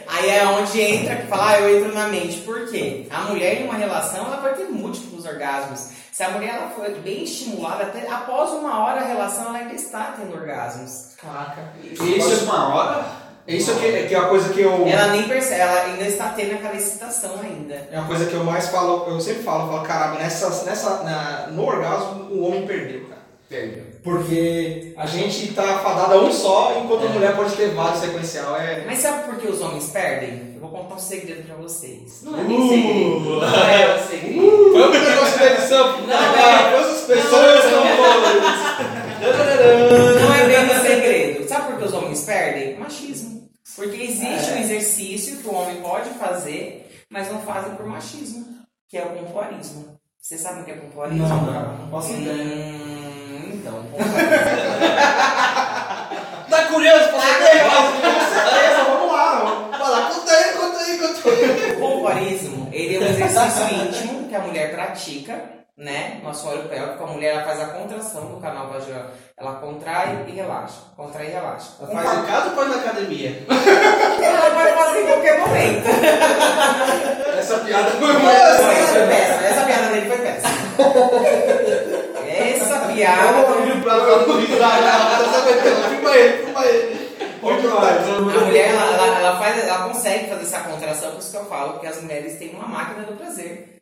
Aí 0.08 0.28
é 0.28 0.44
onde 0.44 0.78
entra 0.78 1.16
que 1.16 1.26
fala, 1.26 1.48
ah, 1.48 1.60
eu 1.60 1.78
entro 1.78 1.94
na 1.94 2.08
mente. 2.08 2.42
Por 2.42 2.68
quê? 2.68 3.06
A 3.10 3.20
mulher 3.22 3.62
em 3.62 3.64
uma 3.64 3.74
relação, 3.74 4.26
ela 4.26 4.36
pode 4.36 4.56
ter 4.56 4.64
múltiplos 4.64 5.24
orgasmos. 5.24 5.88
Se 6.12 6.22
a 6.22 6.28
mulher 6.28 6.56
ela 6.56 6.68
for 6.68 6.86
bem 7.00 7.24
estimulada, 7.24 7.84
até 7.84 8.06
após 8.10 8.50
uma 8.50 8.84
hora 8.84 9.00
a 9.00 9.04
relação 9.04 9.46
ela 9.46 9.56
ainda 9.56 9.72
está 9.74 10.14
tendo 10.18 10.34
orgasmos. 10.34 11.14
Caraca. 11.16 11.72
Isso 11.82 12.04
Isso, 12.04 12.44
uma 12.44 12.74
hora? 12.74 13.23
Isso 13.46 13.74
que, 13.74 14.04
que 14.04 14.14
é 14.14 14.18
a 14.18 14.22
coisa 14.28 14.48
que 14.52 14.60
eu. 14.62 14.86
Ela 14.86 15.08
nem 15.08 15.24
percebe, 15.28 15.60
ela 15.60 15.82
ainda 15.84 16.04
está 16.04 16.30
tendo 16.30 16.54
aquela 16.54 16.74
excitação 16.76 17.32
ainda. 17.42 17.88
É 17.92 17.98
uma 17.98 18.06
coisa 18.08 18.24
que 18.26 18.34
eu 18.34 18.42
mais 18.44 18.68
falo, 18.68 19.04
eu 19.08 19.20
sempre 19.20 19.42
falo, 19.42 19.64
eu 19.66 19.72
falo, 19.72 19.86
caramba, 19.86 20.18
nessa, 20.18 20.64
nessa, 20.64 21.02
na- 21.02 21.48
no 21.52 21.64
orgasmo 21.66 22.28
o 22.30 22.46
homem 22.46 22.66
perdeu, 22.66 23.00
cara. 23.02 23.20
Perdeu. 23.48 23.84
Porque 24.02 24.92
a 24.96 25.06
gente 25.06 25.52
tá 25.54 25.78
fadado 25.78 26.14
a 26.14 26.20
um 26.22 26.30
só, 26.32 26.78
enquanto 26.82 27.02
a 27.04 27.06
É. 27.06 27.08
mulher 27.10 27.36
pode 27.36 27.54
ter 27.54 27.68
vários 27.70 28.00
sequencial. 28.00 28.56
É. 28.56 28.82
Mas 28.86 28.98
sabe 28.98 29.24
por 29.24 29.36
que 29.36 29.46
os 29.48 29.60
homens 29.62 29.88
perdem? 29.90 30.52
Eu 30.54 30.60
vou 30.60 30.70
contar 30.70 30.94
um 30.94 30.98
segredo 30.98 31.42
pra 31.46 31.56
vocês. 31.56 32.20
Não 32.22 32.38
é 32.38 32.42
Uh. 32.42 32.48
nem 32.48 32.68
segredo. 32.68 33.20
Não 33.40 33.44
é 33.44 33.94
um 33.94 34.08
segredo. 34.08 34.72
Foi 34.72 34.82
o 34.82 34.90
negócio 34.90 35.38
da 35.38 35.46
edição. 35.52 36.00
Não, 36.06 36.36
é. 36.36 36.78
As 36.80 37.00
pessoas 37.02 37.64
estão 37.64 37.82
falando. 37.96 38.44
Não 40.20 40.34
é 40.34 40.44
bem 40.46 40.64
um 40.78 40.82
segredo. 40.82 41.48
Sabe 41.48 41.66
por 41.72 41.78
que 41.78 41.84
os 41.84 41.92
homens 41.94 42.20
perdem? 42.24 42.76
Machismo. 42.78 43.33
Porque 43.76 44.02
existe 44.02 44.52
um 44.52 44.58
exercício 44.58 45.38
que 45.38 45.48
o 45.48 45.54
homem 45.54 45.80
pode 45.80 46.10
fazer, 46.10 47.04
mas 47.10 47.30
não 47.32 47.40
fazem 47.42 47.74
por 47.74 47.86
machismo, 47.86 48.46
que 48.88 48.96
é 48.98 49.02
o 49.04 49.10
pompoarismo. 49.10 49.98
Vocês 50.20 50.40
sabem 50.40 50.62
o 50.62 50.64
que 50.64 50.70
é 50.70 50.76
pompoarismo? 50.76 51.26
Não, 51.26 51.46
cara, 51.46 51.68
não 51.78 51.88
posso 51.90 52.12
Hum, 52.12 53.50
então. 53.54 53.84
Tá 56.50 56.66
curioso 56.66 57.08
pra 57.08 57.20
saber? 57.20 57.64
Com 57.64 58.34
certeza, 58.34 58.84
vamos 58.86 59.12
lá. 59.12 59.38
vamos- 59.40 59.76
Fala, 59.78 60.10
conta 60.10 60.32
aí, 60.32 60.52
conta 60.54 60.78
aí, 60.78 60.98
conta 60.98 61.28
aí. 61.30 61.72
O 61.72 61.78
pompoarismo, 61.80 62.68
ele 62.72 62.96
é 62.96 63.00
um 63.00 63.06
exercício 63.06 63.64
íntimo 63.74 64.28
que 64.28 64.34
a 64.34 64.40
mulher 64.40 64.72
pratica, 64.74 65.63
né? 65.76 66.20
No 66.22 66.30
assoalho 66.30 66.68
pélvico, 66.68 67.02
a 67.02 67.06
mulher 67.08 67.34
ela 67.34 67.44
faz 67.44 67.60
a 67.60 67.66
contração 67.66 68.26
do 68.26 68.40
canal 68.40 68.68
vaginal. 68.68 69.06
Ela 69.36 69.54
contrai 69.54 70.24
e 70.28 70.30
relaxa, 70.30 70.80
contrai 70.96 71.26
e 71.26 71.30
relaxa. 71.30 71.72
Faz 71.92 72.18
em 72.18 72.22
casa 72.26 72.50
ou 72.50 72.56
faz 72.56 72.68
na 72.68 72.76
academia? 72.76 73.44
Ela 74.22 74.50
vai 74.50 74.72
fazer 74.72 75.02
em 75.02 75.06
qualquer 75.06 75.40
momento. 75.40 75.88
Essa 77.38 77.58
piada 77.58 77.90
foi 77.90 78.12
muito. 78.12 78.24
péssima. 79.08 79.46
Essa 79.46 79.64
piada 79.66 79.88
dele 79.88 80.06
foi 80.06 80.18
péssima. 80.18 80.50
Essa 82.28 82.78
piada. 82.92 83.22
Eu 83.22 83.46
vou 83.46 83.58
abrir 83.58 83.72
o 83.72 83.82
prato 83.82 84.28
no 84.28 84.38
riso 84.38 84.58
da 84.58 84.68
garrafa? 84.68 85.24
Filma 85.88 86.16
ele, 86.16 86.44
filma 86.44 86.66
ele. 86.66 87.04
A 87.44 88.44
mulher, 88.44 88.70
ela, 88.70 88.94
ela, 88.94 89.18
ela 89.18 89.38
faz, 89.38 89.68
ela 89.68 89.88
consegue 89.88 90.28
fazer 90.28 90.42
essa 90.42 90.60
contração, 90.60 91.10
por 91.10 91.18
isso 91.18 91.30
que 91.30 91.36
eu 91.36 91.44
falo 91.44 91.78
que 91.78 91.86
as 91.86 92.00
mulheres 92.00 92.38
têm 92.38 92.54
uma 92.54 92.66
máquina 92.66 93.04
do 93.04 93.16
prazer. 93.16 93.73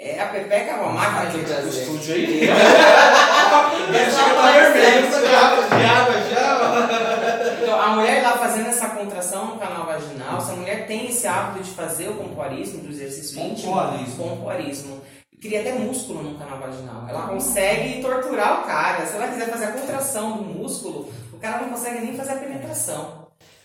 É, 0.00 0.20
a 0.20 0.26
Pepeca 0.26 0.70
é 0.70 0.74
uma 0.74 0.92
máquina 0.92 1.30
do 1.30 1.38
O 1.40 1.44
prazer. 1.44 1.82
estúdio 1.82 2.14
aí. 2.14 2.24
Ele 2.24 2.46
chega 2.46 4.34
tá 4.34 4.52
vermelho. 4.52 5.06
Essa 5.08 5.20
garrafa 5.20 5.76
de 5.76 5.84
água 5.84 6.14
já. 6.30 7.62
Então, 7.62 7.80
a 7.80 7.88
mulher 7.88 8.22
lá 8.22 8.38
fazendo 8.38 8.68
essa 8.68 8.88
contração 8.90 9.46
no 9.46 9.58
canal 9.58 9.86
vaginal, 9.86 10.40
se 10.40 10.52
a 10.52 10.54
mulher 10.54 10.86
tem 10.86 11.08
esse 11.08 11.26
hábito 11.26 11.64
de 11.64 11.70
fazer 11.72 12.08
o 12.10 12.14
pompoarismo, 12.14 12.82
do 12.82 12.90
exercício 12.90 13.40
íntimo, 13.40 13.74
pompoarismo, 14.16 15.00
cria 15.40 15.60
até 15.60 15.72
músculo 15.72 16.22
no 16.22 16.38
canal 16.38 16.58
vaginal. 16.58 17.06
Ela 17.08 17.22
consegue 17.28 18.00
torturar 18.00 18.60
o 18.60 18.66
cara. 18.66 19.04
Se 19.04 19.16
ela 19.16 19.28
quiser 19.28 19.50
fazer 19.50 19.64
a 19.66 19.72
contração 19.72 20.36
do 20.36 20.44
músculo, 20.44 21.12
o 21.32 21.38
cara 21.38 21.62
não 21.62 21.70
consegue 21.70 22.04
nem 22.04 22.16
fazer 22.16 22.32
a 22.32 22.36
penetração. 22.36 23.17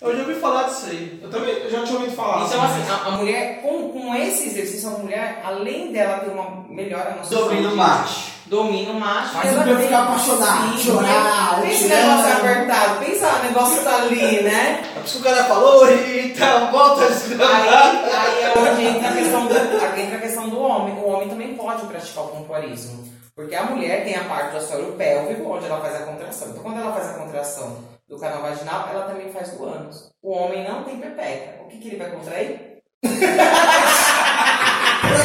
Eu 0.04 0.18
já 0.18 0.22
ouvi 0.24 0.36
falar 0.36 0.64
disso 0.64 0.88
aí. 0.88 1.20
Eu 1.24 1.30
também 1.30 1.50
eu 1.54 1.70
já 1.70 1.84
tinha 1.84 1.98
ouvido 1.98 2.14
falar. 2.16 2.46
Então, 2.46 2.62
assim, 2.62 2.84
a, 2.90 3.08
a 3.08 3.12
mulher, 3.12 3.62
com, 3.62 3.90
com 3.90 4.14
esse 4.16 4.50
exercício, 4.50 4.90
a 4.90 4.98
mulher, 5.00 5.42
além 5.46 5.94
dela 5.94 6.20
ter 6.20 6.30
uma 6.30 6.66
melhora 6.68 7.16
na 7.16 7.24
sua 7.24 7.38
Domínio 7.40 7.64
saúde, 7.64 7.78
macho. 7.78 8.32
Domínio 8.48 8.94
macho. 8.96 9.34
Faz 9.34 9.54
ela 9.54 9.62
o 9.62 9.66
tem- 9.66 9.78
ficar 9.78 10.04
apaixonado, 10.04 10.78
Sim, 10.78 10.84
chorar, 10.84 11.62
Pensa 11.62 11.86
o 11.86 11.88
te 11.88 11.94
negócio 11.94 12.34
apertado, 12.34 13.00
pensa 13.00 13.30
o 13.34 13.44
negócio 13.44 13.84
tá 13.84 13.96
ali, 13.96 14.44
né? 14.44 14.84
É 14.96 15.00
por 15.00 15.06
isso 15.06 15.22
que 15.22 15.22
o 15.22 15.32
cara 15.32 15.44
falou, 15.46 15.90
então, 15.90 16.72
volta 16.72 17.02
a 17.04 17.08
Aí, 17.08 18.14
aí 18.14 18.44
é 18.44 18.54
onde 18.58 18.86
entra 18.86 19.10
a 19.10 19.14
questão 19.14 19.46
do, 19.48 19.56
entra 19.56 20.18
a 20.18 20.22
questão 20.22 20.50
do 20.50 20.60
homem. 20.60 20.96
O 20.96 21.08
homem 21.08 21.30
também 21.30 21.56
pode 21.56 21.86
praticar 21.86 22.26
o 22.26 22.28
pompoarismo. 22.28 23.08
Porque 23.34 23.56
a 23.56 23.64
mulher 23.64 24.04
tem 24.04 24.16
a 24.16 24.26
parte 24.26 24.52
do 24.52 24.58
assoalho 24.58 24.92
pélvico, 24.98 25.50
onde 25.50 25.66
ela 25.66 25.80
faz 25.80 25.96
a 25.96 26.00
contração. 26.06 26.50
Então, 26.50 26.62
quando 26.62 26.80
ela 26.80 26.92
faz 26.92 27.10
a 27.10 27.14
contração 27.14 27.93
do 28.14 28.20
canal 28.20 28.42
vaginal, 28.44 28.88
ela 28.92 29.06
também 29.06 29.32
faz 29.32 29.50
do 29.52 29.64
ânus. 29.66 30.12
O 30.22 30.32
homem 30.32 30.64
não 30.68 30.84
tem 30.84 30.98
pepeca. 30.98 31.64
O 31.64 31.68
que, 31.68 31.78
que 31.80 31.88
ele 31.90 31.98
vai 31.98 32.12
contrair? 32.12 32.74
Pra 33.02 33.10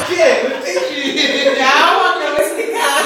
quê? 0.06 0.48
Não 0.48 0.56
entendi. 0.58 1.56
Calma, 1.56 2.18
que 2.18 2.24
eu 2.26 2.36
vou 2.36 2.44
explicar. 2.46 2.98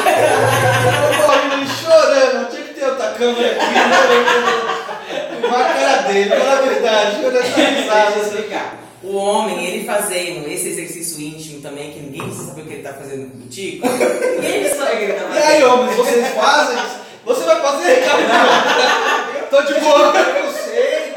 Eu 1.03 1.11
tô 1.27 1.33
rindo 1.57 1.69
chorando. 1.71 2.49
Tinha 2.51 2.63
que 2.63 2.75
ter 2.75 2.85
outra 2.87 3.09
câmera 3.13 3.49
aqui. 3.53 3.75
Né? 3.75 5.49
Uma 5.49 5.65
cara 5.65 5.97
dele, 6.03 6.31
fala 6.31 6.53
a 6.59 6.61
verdade. 6.63 7.17
Chorando 7.17 7.37
essa 7.39 7.55
Deixa 7.57 7.71
eu 7.71 7.75
risada. 7.83 8.19
explicar. 8.21 8.69
O 9.03 9.17
homem, 9.17 9.65
ele 9.67 9.85
fazendo 9.85 10.47
esse 10.49 10.69
exercício 10.69 11.21
íntimo 11.21 11.61
também, 11.61 11.91
que 11.93 11.99
ninguém 11.99 12.33
saber 12.33 12.63
o 12.63 12.67
que 12.67 12.75
ele 12.75 12.83
tá 12.85 12.93
fazendo 12.95 13.33
com 13.33 13.39
o 13.39 13.49
tico. 13.49 13.85
ninguém 13.89 14.69
saber 14.69 14.95
o 14.95 14.99
que 14.99 15.05
ele 15.05 15.13
tá 15.15 15.25
E 15.25 15.29
fazendo. 15.29 15.45
aí, 15.45 15.65
homens, 15.65 15.97
vocês 15.97 16.29
fazem? 16.35 16.79
Você 17.25 17.45
vai 17.45 17.61
fazer, 17.61 18.05
cara? 18.05 19.22
Tô 19.53 19.61
de 19.61 19.75
boa. 19.81 20.17
Eu 20.17 20.51
sei. 20.51 21.15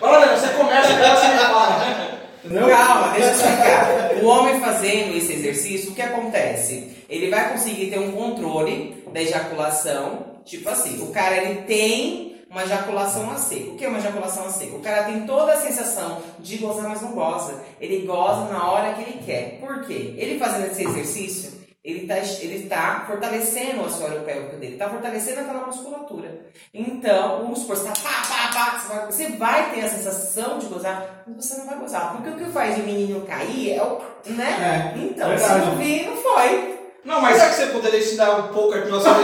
Olha, 0.00 0.18
Leandro, 0.18 0.38
você 0.38 0.54
começa 0.54 0.92
e 0.92 0.94
você 0.94 1.28
me 1.32 1.38
fala. 1.38 2.18
Entendeu? 2.44 2.68
Calma, 2.68 3.08
deixa 3.08 3.28
eu 3.28 3.34
explicar. 3.34 4.10
O 4.22 4.26
homem 4.26 4.60
fazendo 4.60 5.16
esse 5.16 5.32
exercício, 5.32 5.90
o 5.90 5.94
que 5.96 6.02
acontece? 6.02 6.96
Ele 7.10 7.30
vai 7.30 7.50
conseguir 7.50 7.90
ter 7.90 7.98
um 7.98 8.12
controle 8.12 9.04
da 9.12 9.20
ejaculação. 9.20 10.26
Tipo 10.44 10.68
assim, 10.68 11.02
o 11.02 11.10
cara 11.10 11.38
ele 11.38 11.62
tem 11.62 12.36
uma 12.48 12.62
ejaculação 12.62 13.28
a 13.32 13.36
seco. 13.36 13.72
O 13.72 13.76
que 13.76 13.84
é 13.84 13.88
uma 13.88 13.98
ejaculação 13.98 14.46
a 14.46 14.50
seco? 14.50 14.76
O 14.76 14.80
cara 14.80 15.02
tem 15.02 15.26
toda 15.26 15.54
a 15.54 15.60
sensação 15.60 16.22
de 16.38 16.58
gozar, 16.58 16.88
mas 16.88 17.02
não 17.02 17.10
goza. 17.14 17.64
Ele 17.80 18.06
goza 18.06 18.44
na 18.44 18.70
hora 18.70 18.94
que 18.94 19.02
ele 19.02 19.20
quer. 19.26 19.58
Por 19.58 19.84
quê? 19.88 20.14
Ele 20.16 20.38
fazendo 20.38 20.70
esse 20.70 20.84
exercício, 20.84 21.50
ele 21.84 22.02
está 22.02 22.16
ele 22.42 22.66
tá 22.66 23.04
fortalecendo 23.06 23.82
o 23.82 23.86
assoalho 23.86 24.22
pélvico 24.22 24.56
dele, 24.56 24.72
está 24.72 24.88
fortalecendo 24.88 25.40
aquela 25.40 25.66
musculatura. 25.66 26.46
Então, 26.72 27.42
vamos 27.42 27.58
supor, 27.58 27.76
você 27.76 27.84
tá 27.84 27.92
pá, 27.92 28.22
pá, 28.26 28.50
pá, 28.54 28.78
você 28.80 28.88
vai, 28.88 29.06
você 29.06 29.26
vai 29.36 29.70
ter 29.70 29.80
a 29.84 29.88
sensação 29.90 30.58
de 30.58 30.66
gozar, 30.66 31.22
mas 31.26 31.44
você 31.44 31.58
não 31.58 31.66
vai 31.66 31.76
gozar. 31.76 32.12
Porque 32.12 32.30
o 32.30 32.36
que 32.36 32.50
faz 32.52 32.76
o 32.76 32.80
menino 32.80 33.20
cair 33.26 33.72
é 33.76 33.82
o. 33.82 34.00
né? 34.26 34.92
É, 34.96 34.98
então, 34.98 35.28
verdade. 35.28 35.60
se 35.60 35.66
não 35.66 35.76
vir, 35.76 36.06
não 36.08 36.16
foi. 36.16 36.74
Não, 37.04 37.20
Mas 37.20 37.36
será 37.36 37.50
que 37.50 37.56
você 37.56 37.66
poderia 37.66 38.00
ensinar 38.00 38.30
um 38.30 38.48
pouco 38.48 38.72
aqui 38.74 38.88
nossa 38.88 39.10
Só, 39.10 39.14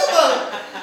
só, 0.00 0.12
mano. 0.12 0.42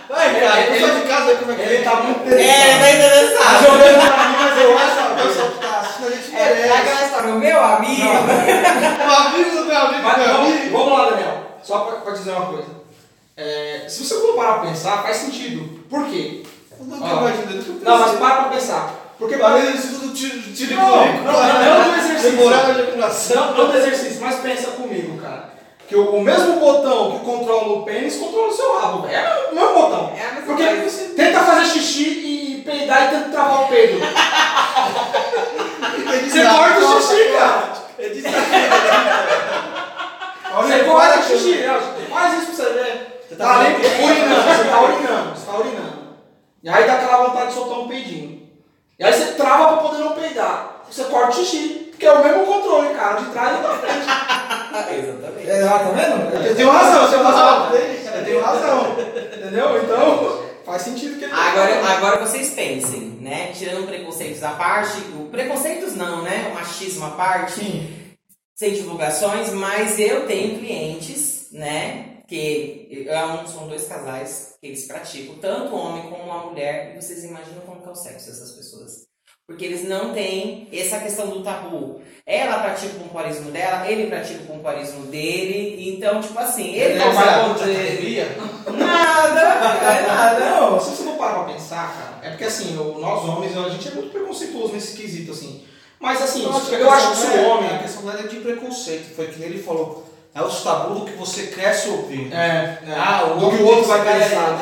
Vai, 0.09 0.39
cara, 0.39 0.61
eu 0.67 0.79
sou 0.87 0.99
de 1.01 1.07
casa 1.07 1.35
como 1.37 1.51
é 1.53 1.55
que 1.55 1.61
ele 1.61 1.83
tá 1.83 1.95
muito 1.95 2.33
É, 2.33 2.73
tá 2.73 2.79
Tá 2.79 2.91
interessado. 2.91 3.63
jogando 3.65 4.13
pra 4.13 4.27
mim, 4.29 4.35
mas 4.37 4.61
eu 4.61 4.77
acho. 4.77 4.91
Essa 4.91 5.15
pessoa 5.15 5.51
que 5.51 5.59
tá 5.59 5.79
assistindo, 5.79 6.07
a 6.07 6.11
gente 6.11 6.35
É, 6.35 6.67
é 6.67 6.67
o 7.29 7.39
meu 7.39 7.63
amigo. 7.63 8.01
Um 8.01 9.11
amigo 9.27 9.49
do 9.57 9.65
meu 9.65 9.77
amigo, 9.77 10.03
Mas 10.03 10.17
meu 10.17 10.27
vamos, 10.27 10.51
amigo. 10.51 10.77
vamos 10.77 10.93
lá, 10.99 11.09
Daniel. 11.11 11.37
Só 11.63 11.79
pra, 11.79 11.95
pra 11.97 12.13
dizer 12.13 12.31
uma 12.31 12.45
coisa. 12.47 12.67
É, 13.37 13.85
se 13.87 14.03
você 14.03 14.15
for 14.15 14.35
parar 14.35 14.59
pra 14.59 14.69
pensar, 14.69 15.01
faz 15.03 15.17
sentido. 15.17 15.79
Por 15.89 16.05
quê? 16.07 16.43
Eu 16.79 16.85
nunca 16.85 17.05
Ó. 17.05 17.19
imaginei, 17.19 17.57
nunca 17.57 17.89
Não, 17.89 17.99
mas 17.99 18.19
para 18.19 18.35
pra 18.35 18.43
pensar. 18.49 18.95
Porque 19.17 19.35
Além 19.35 19.71
disso 19.71 19.99
tudo, 19.99 20.13
tiro, 20.15 20.41
tiro 20.53 20.75
Não, 20.75 20.89
não, 20.89 21.23
não, 21.23 21.79
não 21.79 21.91
do 21.91 21.99
exercício. 21.99 22.31
Demorava 22.37 22.73
de. 22.73 22.81
Não, 23.35 23.53
não 23.55 23.67
do 23.71 23.77
exercício, 23.77 24.19
mas 24.21 24.39
pensa 24.39 24.71
comigo, 24.71 25.21
cara. 25.21 25.51
Que 25.87 25.95
o, 25.95 26.15
o 26.15 26.21
mesmo 26.23 26.59
botão 26.59 27.11
que 27.11 27.25
controla 27.25 27.73
o 27.73 27.83
pênis 27.83 28.15
controla 28.15 28.47
o 28.47 28.53
seu 28.53 28.79
rabo, 28.79 29.01
velho. 29.03 29.15
É 29.15 29.49
o 29.51 29.55
mesmo 29.55 29.73
botão. 29.73 30.13
É 30.17 30.41
Porque 30.41 30.63
você 30.63 31.09
tenta 31.09 31.39
fazer 31.41 31.65
xixi 31.65 32.03
e 32.03 32.61
peidar 32.65 33.05
e 33.05 33.09
tenta 33.09 33.29
travar 33.29 33.63
o 33.63 33.67
peido. 33.67 33.99
Você 36.19 36.43
corta 36.45 36.79
o 36.79 37.01
xixi, 37.01 37.31
cara. 37.33 37.71
É. 37.99 38.09
Você 40.63 40.79
corta 40.83 41.19
o 41.19 41.23
xixi. 41.23 41.51
né? 41.57 41.79
Faz 42.09 42.33
isso 42.33 42.45
pra 42.47 42.55
você 42.55 42.73
ver. 42.73 43.21
Você 43.27 43.35
tá 43.35 43.45
tá 43.45 43.59
ali 43.59 43.73
falando 43.75 43.81
que- 43.81 44.03
urinando, 44.03 44.41
você 44.43 44.63
tá 44.69 44.81
urinando, 44.83 45.29
você 45.35 45.45
tá 45.45 45.57
urinando. 45.57 46.01
E 46.63 46.69
aí 46.69 46.83
dá 46.85 46.93
aquela 46.93 47.17
vontade 47.27 47.47
de 47.47 47.53
soltar 47.53 47.79
um 47.79 47.87
peidinho. 47.87 48.41
E 48.99 49.03
aí 49.03 49.13
você 49.13 49.25
trava 49.33 49.67
pra 49.69 49.77
poder 49.77 50.03
não 50.03 50.11
peidar. 50.13 50.81
Você 50.89 51.03
corta 51.05 51.29
o 51.29 51.33
xixi, 51.33 51.87
porque 51.91 52.05
é 52.05 52.11
o 52.11 52.23
mesmo 52.23 52.45
controle, 52.45 52.89
cara, 52.93 53.13
de 53.15 53.25
trás 53.31 53.57
e 53.57 53.61
da 53.63 53.69
frente. 53.69 54.05
Exatamente. 54.91 55.49
É, 55.49 55.61
tá 55.65 55.77
vendo? 55.77 56.45
Eu 56.45 56.55
tenho 56.55 56.69
razão, 56.71 57.03
eu 57.03 57.09
tenho 57.09 57.23
razão. 57.23 57.69
Eu 57.73 58.25
tenho 58.25 58.41
razão. 58.41 58.95
Entendeu? 58.99 59.81
Então, 59.83 60.43
faz 60.71 60.83
sentido 60.83 61.17
que 61.19 61.25
ele 61.25 61.33
tá 61.33 61.51
Agora, 61.51 61.85
agora 61.85 62.25
vocês 62.25 62.51
pensem, 62.51 63.01
né? 63.21 63.51
Tirando 63.51 63.85
preconceitos 63.85 64.41
à 64.41 64.51
parte, 64.51 64.99
o 65.17 65.27
preconceitos 65.29 65.95
não, 65.95 66.23
né? 66.23 66.49
O 66.49 66.55
machismo 66.55 67.05
à 67.05 67.11
parte, 67.11 67.59
Sim. 67.59 68.15
sem 68.55 68.73
divulgações, 68.73 69.51
mas 69.51 69.99
eu 69.99 70.25
tenho 70.25 70.59
clientes, 70.59 71.49
né? 71.51 72.21
Que 72.27 73.05
são 73.47 73.67
dois 73.67 73.85
casais 73.87 74.55
que 74.61 74.67
eles 74.67 74.85
praticam, 74.85 75.35
tanto 75.39 75.75
o 75.75 75.77
homem 75.77 76.09
como 76.09 76.31
a 76.31 76.45
mulher, 76.45 76.93
e 76.95 77.01
vocês 77.01 77.25
imaginam 77.25 77.61
como 77.61 77.83
é 77.85 77.89
o 77.89 77.95
sexo 77.95 78.27
dessas 78.27 78.51
pessoas. 78.51 79.10
Porque 79.51 79.65
eles 79.65 79.87
não 79.87 80.13
têm 80.13 80.67
essa 80.71 80.97
questão 80.99 81.27
do 81.27 81.41
tabu. 81.43 82.01
Ela 82.25 82.59
pratica 82.59 82.95
o 82.95 82.99
pompoarismo 82.99 83.51
dela, 83.51 83.89
ele 83.89 84.07
pratica 84.07 84.43
o 84.43 84.47
pompoarismo 84.47 85.07
dele, 85.07 85.93
então, 85.95 86.21
tipo 86.21 86.37
assim, 86.39 86.73
ele 86.75 86.97
não 86.97 87.11
vai 87.11 87.49
poder. 87.53 88.37
Nada, 88.77 89.41
é 89.41 90.07
nada. 90.07 90.39
Não, 90.61 90.79
se 90.79 90.91
você 90.91 91.03
não 91.03 91.15
parar 91.17 91.43
pra 91.43 91.53
pensar, 91.53 91.93
cara, 91.93 92.25
é 92.25 92.29
porque 92.29 92.45
assim, 92.45 92.73
nós 92.75 93.23
homens, 93.27 93.57
a 93.57 93.69
gente 93.69 93.87
é 93.87 93.91
muito 93.91 94.11
preconceituoso 94.11 94.73
nesse 94.73 94.95
quesito, 94.97 95.31
assim. 95.31 95.63
Mas 95.99 96.21
assim, 96.21 96.43
Eu 96.45 96.51
acho 96.55 96.65
que, 96.67 96.75
eu 96.75 96.91
acho 96.91 97.21
que 97.21 97.27
o 97.27 97.39
é- 97.41 97.47
homem. 97.47 97.69
A 97.75 97.79
questão 97.79 98.03
não 98.03 98.13
é 98.13 98.23
de 98.23 98.37
preconceito, 98.37 99.15
foi 99.15 99.27
que 99.27 99.41
ele 99.43 99.61
falou. 99.61 100.07
É 100.33 100.41
os 100.41 100.63
tabus 100.63 101.09
que 101.09 101.17
você 101.17 101.47
cresce 101.47 101.89
ouvindo. 101.89 102.33
É, 102.33 102.79
Ah, 102.95 103.25
o 103.25 103.39
o 103.39 103.65
outro 103.65 103.83
vai 103.85 104.01
pensar. 104.01 104.57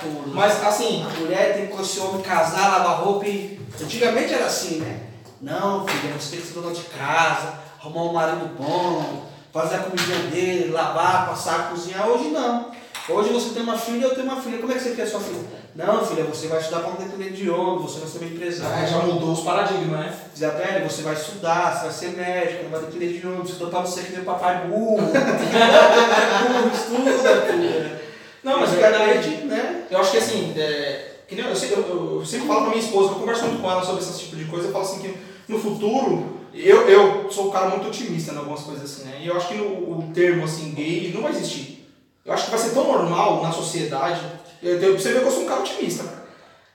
tudo. 0.00 0.32
Mas 0.32 0.64
assim, 0.64 1.04
A 1.04 1.18
mulher 1.20 1.54
tem 1.54 1.66
que 1.66 1.72
com 1.72 1.82
esse 1.82 1.98
homem 1.98 2.22
casar, 2.22 2.68
lavar 2.78 3.00
roupa 3.02 3.26
e. 3.26 3.57
Antigamente 3.80 4.34
era 4.34 4.46
assim, 4.46 4.78
né? 4.78 5.00
Não, 5.40 5.86
filha, 5.86 6.14
você 6.18 6.30
tem 6.32 6.40
que 6.40 6.46
ser 6.48 6.54
dona 6.54 6.74
de 6.74 6.82
casa, 6.82 7.54
arrumar 7.80 8.02
um 8.02 8.12
marido 8.12 8.50
bom, 8.58 9.26
fazer 9.52 9.76
a 9.76 9.78
comidinha 9.80 10.18
dele, 10.30 10.72
lavar, 10.72 11.28
passar, 11.28 11.70
cozinhar. 11.70 12.08
Hoje 12.08 12.28
não. 12.30 12.70
Hoje 13.08 13.32
você 13.32 13.54
tem 13.54 13.62
uma 13.62 13.78
filha, 13.78 14.04
eu 14.04 14.14
tenho 14.14 14.26
uma 14.26 14.40
filha. 14.40 14.58
Como 14.58 14.70
é 14.72 14.74
que 14.76 14.82
você 14.82 14.94
quer 14.94 15.06
sua 15.06 15.20
filha? 15.20 15.40
Não, 15.74 16.04
filha, 16.04 16.24
você 16.24 16.48
vai 16.48 16.58
estudar 16.60 16.80
para 16.80 16.90
não 16.90 16.96
depender 16.96 17.30
de 17.30 17.48
homem, 17.48 17.82
você 17.82 18.00
vai 18.00 18.08
ser 18.08 18.18
uma 18.18 18.26
empresária. 18.26 18.84
é, 18.84 18.86
já 18.86 18.98
mudou 18.98 19.32
os 19.32 19.40
paradigmas, 19.40 20.00
né? 20.00 20.14
Isabelle, 20.34 20.88
você 20.88 21.02
vai 21.02 21.14
estudar, 21.14 21.72
você 21.76 21.82
vai 21.84 21.92
ser 21.92 22.08
médico, 22.16 22.64
não 22.64 22.70
vai 22.70 22.80
depender 22.80 23.18
de 23.18 23.26
homem, 23.26 23.42
estudou 23.42 23.68
pra 23.68 23.80
você 23.80 24.02
que 24.02 24.18
o 24.18 24.24
papai 24.24 24.66
burro. 24.66 24.96
burro, 25.06 26.70
estuda, 26.74 27.42
filha. 27.46 28.02
Não, 28.42 28.60
mas 28.60 28.72
é 28.72 28.76
verdade. 28.76 29.30
né? 29.44 29.84
Eu 29.90 30.00
acho 30.00 30.10
que 30.10 30.18
assim, 30.18 30.52
é, 30.56 31.07
que 31.28 31.34
nem 31.34 31.44
eu, 31.44 31.52
eu, 31.52 32.16
eu- 32.20 32.26
sempre 32.26 32.46
falo 32.48 32.62
pra 32.62 32.70
minha 32.70 32.82
esposa, 32.82 33.10
eu 33.10 33.14
converso 33.16 33.44
muito 33.44 33.60
com 33.62 33.70
ela 33.70 33.84
sobre 33.84 34.02
esse 34.02 34.18
tipo 34.18 34.34
de 34.36 34.46
coisa, 34.46 34.66
eu 34.68 34.72
falo 34.72 34.84
assim 34.84 34.98
que 35.00 35.14
no 35.46 35.58
futuro, 35.60 36.38
eu, 36.54 36.88
eu 36.88 37.30
sou 37.30 37.48
um 37.48 37.50
cara 37.50 37.68
muito 37.68 37.86
otimista 37.88 38.32
em 38.32 38.38
algumas 38.38 38.60
coisas 38.62 38.84
assim, 38.84 39.04
né? 39.08 39.18
E 39.22 39.26
eu 39.28 39.36
acho 39.36 39.48
que 39.48 39.54
no, 39.54 39.64
o 39.66 40.10
termo 40.14 40.44
assim, 40.44 40.72
gay 40.74 41.12
não 41.14 41.22
vai 41.22 41.32
existir. 41.32 41.86
Eu 42.24 42.32
acho 42.32 42.44
que 42.46 42.50
vai 42.50 42.58
ser 42.60 42.70
tão 42.70 42.84
normal 42.84 43.42
na 43.42 43.52
sociedade, 43.52 44.20
eu, 44.62 44.78
eu, 44.80 44.98
você 44.98 45.12
vê 45.12 45.20
que 45.20 45.26
eu 45.26 45.30
sou 45.30 45.42
um 45.44 45.46
cara 45.46 45.60
otimista, 45.60 46.04
cara. 46.04 46.18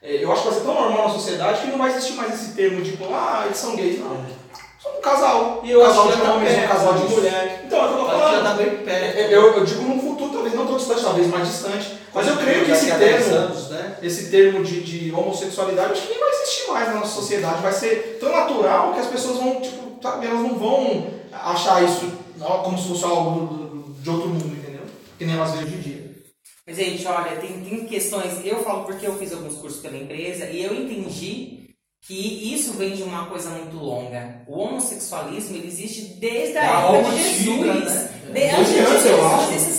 É, 0.02 0.24
Eu 0.24 0.32
acho 0.32 0.42
que 0.44 0.50
vai 0.50 0.58
ser 0.60 0.66
tão 0.66 0.74
normal 0.74 1.08
na 1.08 1.14
sociedade 1.14 1.62
que 1.62 1.68
não 1.68 1.78
vai 1.78 1.92
existir 1.92 2.14
mais 2.14 2.34
esse 2.34 2.54
termo 2.54 2.82
de 2.82 2.92
tipo, 2.92 3.06
ah, 3.14 3.44
eles 3.46 3.58
são 3.58 3.76
gays, 3.76 4.00
não. 4.00 4.26
São 4.82 4.98
um 4.98 5.02
casal, 5.02 5.62
E 5.64 5.72
eu 5.72 5.80
casal 5.82 6.04
acho 6.04 6.12
de 6.12 6.18
que 6.22 6.28
tá 6.28 6.34
homens, 6.34 6.58
um 6.58 6.68
casal 6.68 6.94
de 6.94 7.14
mulher. 7.14 7.64
Então, 7.66 7.80
é 7.80 7.84
eu 7.86 7.98
tô 7.98 8.06
falando. 8.06 8.44
tá. 8.86 8.92
É, 8.92 9.28
Eu, 9.32 9.54
eu 9.54 9.64
digo 9.66 9.82
num 9.84 10.00
futuro, 10.00 10.13
distante, 10.84 11.04
talvez 11.04 11.28
mais 11.28 11.48
distante. 11.48 11.98
Mas 12.14 12.28
eu 12.28 12.38
creio 12.38 12.66
que 12.66 12.72
esse 12.72 12.86
Daqui 12.88 13.04
a 13.04 13.08
10 13.08 13.24
termo, 13.26 13.38
anos, 13.38 13.70
né? 13.70 13.98
esse 14.04 14.30
termo 14.30 14.64
de, 14.64 14.82
de 14.82 15.12
homossexualidade, 15.12 15.94
acho 15.94 16.02
que 16.04 16.10
nem 16.10 16.20
vai 16.20 16.30
existir 16.30 16.72
mais 16.72 16.88
na 16.90 16.94
nossa 16.96 17.16
sociedade. 17.16 17.62
Vai 17.62 17.74
ser 17.74 18.18
tão 18.20 18.32
natural 18.32 18.94
que 18.94 19.00
as 19.00 19.08
pessoas 19.08 19.38
vão, 19.38 19.62
tipo, 19.62 19.98
sabe, 20.02 20.26
elas 20.28 20.40
não 20.40 20.56
vão 20.58 21.08
achar 21.32 21.84
isso 21.84 22.12
como 22.64 22.78
se 22.78 22.88
fosse 22.90 23.04
algo 23.06 23.96
de 24.00 24.10
outro 24.10 24.30
mundo, 24.30 24.56
entendeu? 24.56 24.82
Que 25.18 25.26
nem 25.26 25.36
elas 25.36 25.52
veem 25.52 25.64
hoje 25.64 25.76
em 25.76 25.80
dia. 25.82 26.14
Mas, 26.66 26.78
gente, 26.78 27.06
olha, 27.08 27.36
tem, 27.38 27.60
tem 27.62 27.86
questões. 27.86 28.46
Eu 28.46 28.64
falo 28.64 28.84
porque 28.86 29.06
eu 29.06 29.18
fiz 29.18 29.34
alguns 29.34 29.56
cursos 29.56 29.82
pela 29.82 29.98
empresa 29.98 30.46
e 30.46 30.64
eu 30.64 30.74
entendi 30.74 31.64
que 32.06 32.54
isso 32.54 32.74
vem 32.74 32.96
de 32.96 33.04
uma 33.04 33.26
coisa 33.28 33.50
muito 33.50 33.78
longa. 33.78 34.42
O 34.48 34.60
homossexualismo 34.60 35.56
ele 35.56 35.68
existe 35.68 36.16
desde 36.20 36.58
a 36.58 36.62
Da 36.62 36.96
época 36.98 37.16
de 37.16 37.22
antiga, 37.22 37.74
Jesus. 37.74 37.94
né? 37.94 38.10
De, 38.34 38.44
antes 38.44 38.74
de 38.74 38.80
antes, 38.80 39.06
eu 39.06 39.52
Jesus, 39.52 39.73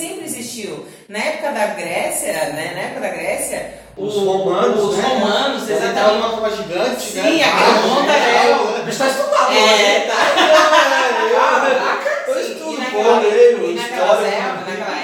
existiu. 0.54 0.86
Na 1.08 1.18
época 1.18 1.50
da 1.52 1.66
Grécia, 1.66 2.32
né? 2.32 2.72
Na 2.74 2.80
época 2.82 3.00
da 3.00 3.08
Grécia, 3.08 3.74
Os 3.96 4.14
romanos, 4.14 4.82
os 4.82 4.96
né? 4.96 5.04
romanos, 5.08 5.62
tava 5.68 5.72
exatamente. 5.72 6.14
numa 6.14 6.30
forma 6.30 6.50
gigante, 6.50 7.00
Sim, 7.02 7.20
né? 7.38 7.44
aquela 7.44 7.70
Ah, 7.70 8.00
onda, 8.00 8.12
genial, 8.12 8.64
né? 8.64 8.72
né? 8.72 8.80
O 8.80 8.84
bicho 8.84 8.98
tá 8.98 9.06
estudado, 9.08 9.52
É, 9.52 9.56
né? 9.56 10.00
tá. 10.00 10.14
Caraca, 11.34 12.10
eu 12.28 12.34
Sim, 12.34 12.52
estudo 12.52 12.72
e 12.72 12.76
pô, 12.76 12.98
naquela, 12.98 13.18
lembro, 13.20 13.70
e 13.70 13.74
naquelas 13.74 14.10
história, 14.10 14.26
épocas, 14.28 14.78
naquela 14.78 14.98
época, 14.98 15.03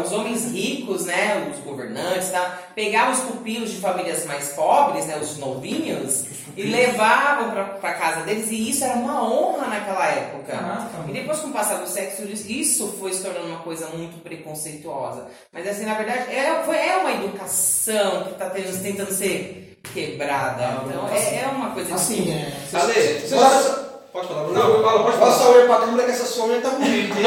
os 0.00 0.12
homens 0.12 0.50
ricos, 0.52 1.06
né, 1.06 1.52
os 1.52 1.58
governantes, 1.64 2.30
tá, 2.30 2.58
pegavam 2.74 3.12
os 3.12 3.20
pupilos 3.20 3.70
de 3.70 3.80
famílias 3.80 4.24
mais 4.26 4.48
pobres, 4.50 5.06
né, 5.06 5.18
os 5.20 5.36
novinhos, 5.38 6.24
e 6.56 6.62
levavam 6.64 7.50
para 7.80 7.94
casa 7.94 8.22
deles, 8.22 8.50
e 8.50 8.70
isso 8.70 8.84
era 8.84 8.94
uma 8.94 9.22
honra 9.22 9.68
naquela 9.68 10.06
época. 10.06 10.52
Caraca. 10.52 10.90
E 11.08 11.12
depois, 11.12 11.38
com 11.40 11.48
o 11.48 11.52
passar 11.52 11.76
do 11.76 11.88
sexo, 11.88 12.22
isso 12.24 12.96
foi 12.98 13.12
se 13.12 13.22
tornando 13.22 13.46
uma 13.46 13.60
coisa 13.60 13.86
muito 13.88 14.22
preconceituosa. 14.22 15.26
Mas, 15.52 15.66
assim, 15.66 15.84
na 15.84 15.94
verdade, 15.94 16.34
é, 16.34 16.62
foi, 16.64 16.76
é 16.76 16.96
uma 16.96 17.12
educação 17.12 18.24
que 18.24 18.32
está 18.32 18.50
tentando 18.50 19.12
ser 19.12 19.78
quebrada. 19.92 20.62
É, 20.62 20.88
então, 20.88 21.06
assim, 21.06 21.36
é, 21.36 21.42
é 21.42 21.46
uma 21.48 21.70
coisa 21.70 21.94
Assim, 21.94 22.30
é. 22.30 22.52
Ale, 22.72 22.92
Você 22.92 23.28
já. 23.28 23.89
Pode 24.20 24.28
falar, 24.28 24.44
Bruno. 24.44 24.58
Não, 24.58 24.82
fala, 24.82 25.02
pode 25.04 25.16
falar. 25.18 25.48
olhar 25.50 25.66
pra 25.66 25.78
câmera 25.86 26.04
que 26.04 26.10
essa 26.10 26.26
sua 26.26 26.46
unha 26.46 26.60
tá 26.60 26.70
bonita, 26.70 27.14
hein? 27.18 27.24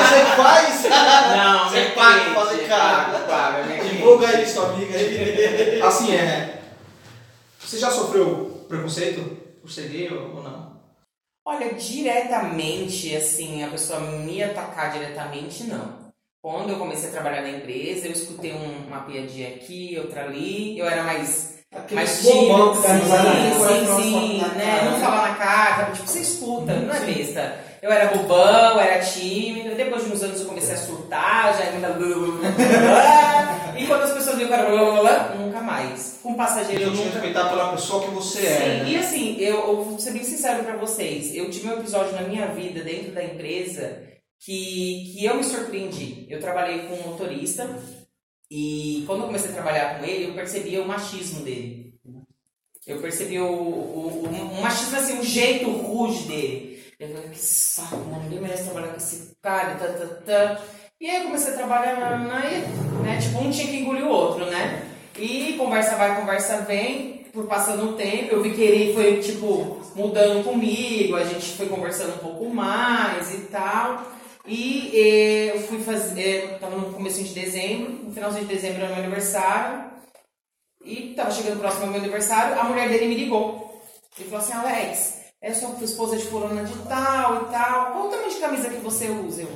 Você 0.00 0.20
que 0.24 0.36
faz? 0.36 0.82
Não, 1.36 1.68
Você 1.70 1.84
paga 1.94 2.24
pra 2.24 2.34
fazer 2.44 2.68
cara. 2.68 3.18
paga. 3.20 3.62
Divulga 3.84 4.28
aí, 4.28 4.46
sua 4.48 4.70
amiga. 4.70 5.86
Assim, 5.86 6.14
é. 6.14 6.60
Você 7.60 7.78
já 7.78 7.90
sofreu 7.90 8.64
preconceito 8.68 9.36
por 9.60 9.70
ser 9.70 9.88
gay 9.88 10.12
ou 10.12 10.36
ou 10.36 10.42
não? 10.42 10.74
Olha, 11.46 11.72
diretamente, 11.74 13.14
assim, 13.14 13.62
a 13.62 13.68
pessoa 13.68 14.00
me 14.00 14.42
atacar 14.42 14.90
diretamente, 14.92 15.64
não. 15.64 16.04
Quando 16.42 16.70
eu 16.70 16.78
comecei 16.78 17.08
a 17.10 17.12
trabalhar 17.12 17.42
na 17.42 17.50
empresa, 17.50 18.06
eu 18.06 18.12
escutei 18.12 18.52
um- 18.52 18.86
uma 18.88 19.00
piadinha 19.02 19.48
aqui, 19.50 19.96
outra 19.98 20.24
ali, 20.24 20.78
eu 20.78 20.86
era 20.86 21.02
mais, 21.02 21.53
tímido, 21.82 22.72
que 22.72 22.82
tá 22.82 22.98
sim, 22.98 23.04
sim, 23.86 24.02
sim, 24.02 24.40
na 24.40 24.48
né? 24.48 24.64
cara, 24.64 24.84
Não 24.84 24.92
né? 24.92 25.00
falar 25.00 25.28
na 25.28 25.34
cara, 25.34 25.90
tipo, 25.92 26.06
você 26.06 26.20
escuta, 26.20 26.72
não 26.74 26.94
é 26.94 27.00
besta. 27.00 27.74
Eu 27.82 27.92
era 27.92 28.16
bobão, 28.16 28.80
era 28.80 28.98
tímido, 29.04 29.74
depois 29.74 30.04
de 30.04 30.12
uns 30.12 30.22
anos 30.22 30.40
eu 30.40 30.46
comecei 30.46 30.74
a 30.74 30.78
surtar, 30.78 31.54
já 31.54 31.64
ainda... 31.64 31.94
e 33.76 33.86
quando 33.86 34.02
as 34.04 34.12
pessoas 34.12 34.36
viram 34.38 34.48
que 34.48 34.70
eu 34.70 35.06
era... 35.06 35.34
nunca 35.34 35.60
mais. 35.60 36.18
Com 36.22 36.32
passageiro 36.34 36.84
eu 36.84 36.90
nunca... 36.92 37.10
respeitar 37.10 37.50
pela 37.50 37.72
pessoa 37.72 38.04
que 38.04 38.10
você 38.12 38.46
é. 38.46 38.56
Sim, 38.56 38.64
né? 38.64 38.84
e 38.88 38.96
assim, 38.96 39.36
eu, 39.38 39.56
eu 39.68 39.84
vou 39.84 39.98
ser 39.98 40.12
bem 40.12 40.24
sincero 40.24 40.64
pra 40.64 40.76
vocês. 40.76 41.34
Eu 41.34 41.50
tive 41.50 41.68
um 41.68 41.78
episódio 41.78 42.14
na 42.14 42.22
minha 42.22 42.46
vida, 42.46 42.82
dentro 42.82 43.12
da 43.12 43.22
empresa, 43.22 44.02
que, 44.40 45.12
que 45.12 45.24
eu 45.26 45.34
me 45.34 45.44
surpreendi. 45.44 46.26
Eu 46.30 46.40
trabalhei 46.40 46.86
com 46.86 46.94
um 46.94 47.10
motorista 47.10 47.68
e 48.50 49.04
quando 49.06 49.20
eu 49.20 49.26
comecei 49.26 49.50
a 49.50 49.54
trabalhar 49.54 49.98
com 49.98 50.04
ele, 50.04 50.28
eu 50.28 50.34
percebia 50.34 50.82
o 50.82 50.88
machismo 50.88 51.44
dele. 51.44 51.94
Eu 52.86 53.00
percebi 53.00 53.40
o, 53.40 53.46
o, 53.46 54.24
o, 54.24 54.58
o 54.58 54.62
machismo, 54.62 54.96
assim, 54.96 55.18
o 55.18 55.24
jeito 55.24 55.70
rude 55.70 56.24
dele. 56.24 56.84
Eu 57.00 57.08
falei, 57.08 57.30
que 57.30 57.38
saco, 57.38 57.96
mano, 57.96 58.24
ninguém 58.24 58.40
merece 58.40 58.64
trabalhar 58.64 58.88
com 58.88 58.96
esse 58.98 59.34
cara, 59.42 59.74
tá, 59.74 59.86
tá, 59.86 60.06
tá. 60.24 60.62
E 61.00 61.10
aí 61.10 61.16
eu 61.18 61.24
comecei 61.24 61.52
a 61.52 61.56
trabalhar, 61.56 62.30
aí, 62.30 62.60
né, 63.02 63.18
tipo, 63.20 63.38
um 63.38 63.50
tinha 63.50 63.66
que 63.66 63.78
engolir 63.78 64.04
o 64.04 64.10
outro, 64.10 64.46
né? 64.46 64.90
E 65.18 65.54
conversa 65.58 65.96
vai, 65.96 66.18
conversa 66.18 66.62
vem, 66.62 67.24
por 67.32 67.46
passando 67.46 67.90
o 67.90 67.92
tempo, 67.94 68.32
eu 68.34 68.42
vi 68.42 68.52
que 68.52 68.62
ele 68.62 68.94
foi, 68.94 69.18
tipo, 69.20 69.80
mudando 69.94 70.44
comigo, 70.44 71.16
a 71.16 71.24
gente 71.24 71.56
foi 71.56 71.68
conversando 71.68 72.14
um 72.14 72.18
pouco 72.18 72.48
mais 72.48 73.34
e 73.34 73.38
tal. 73.46 74.13
E 74.46 74.90
eh, 74.94 75.56
eu 75.56 75.62
fui 75.62 75.80
fazer, 75.80 76.44
eh, 76.44 76.58
tava 76.58 76.76
no 76.76 76.92
começo 76.92 77.22
de 77.22 77.32
dezembro, 77.32 77.92
no 77.92 78.12
finalzinho 78.12 78.46
de 78.46 78.54
dezembro 78.54 78.82
era 78.82 78.94
meu 78.94 79.04
aniversário, 79.04 79.90
e 80.84 81.14
tava 81.14 81.30
chegando 81.30 81.60
próximo 81.60 81.84
ao 81.84 81.90
meu 81.92 82.00
aniversário, 82.00 82.60
a 82.60 82.64
mulher 82.64 82.88
dele 82.90 83.06
me 83.06 83.14
ligou. 83.14 83.82
Ele 84.18 84.28
falou 84.28 84.44
assim, 84.44 84.52
Alex, 84.52 85.20
eu 85.40 85.54
sou 85.54 85.76
esposa 85.82 86.16
de 86.18 86.24
fulana 86.24 86.62
de 86.62 86.74
tal 86.86 87.42
e 87.42 87.52
tal, 87.52 87.92
qual 87.92 88.06
o 88.06 88.10
tamanho 88.10 88.30
de 88.30 88.36
camisa 88.36 88.68
que 88.68 88.80
você 88.80 89.08
usa? 89.08 89.42
Eu, 89.42 89.48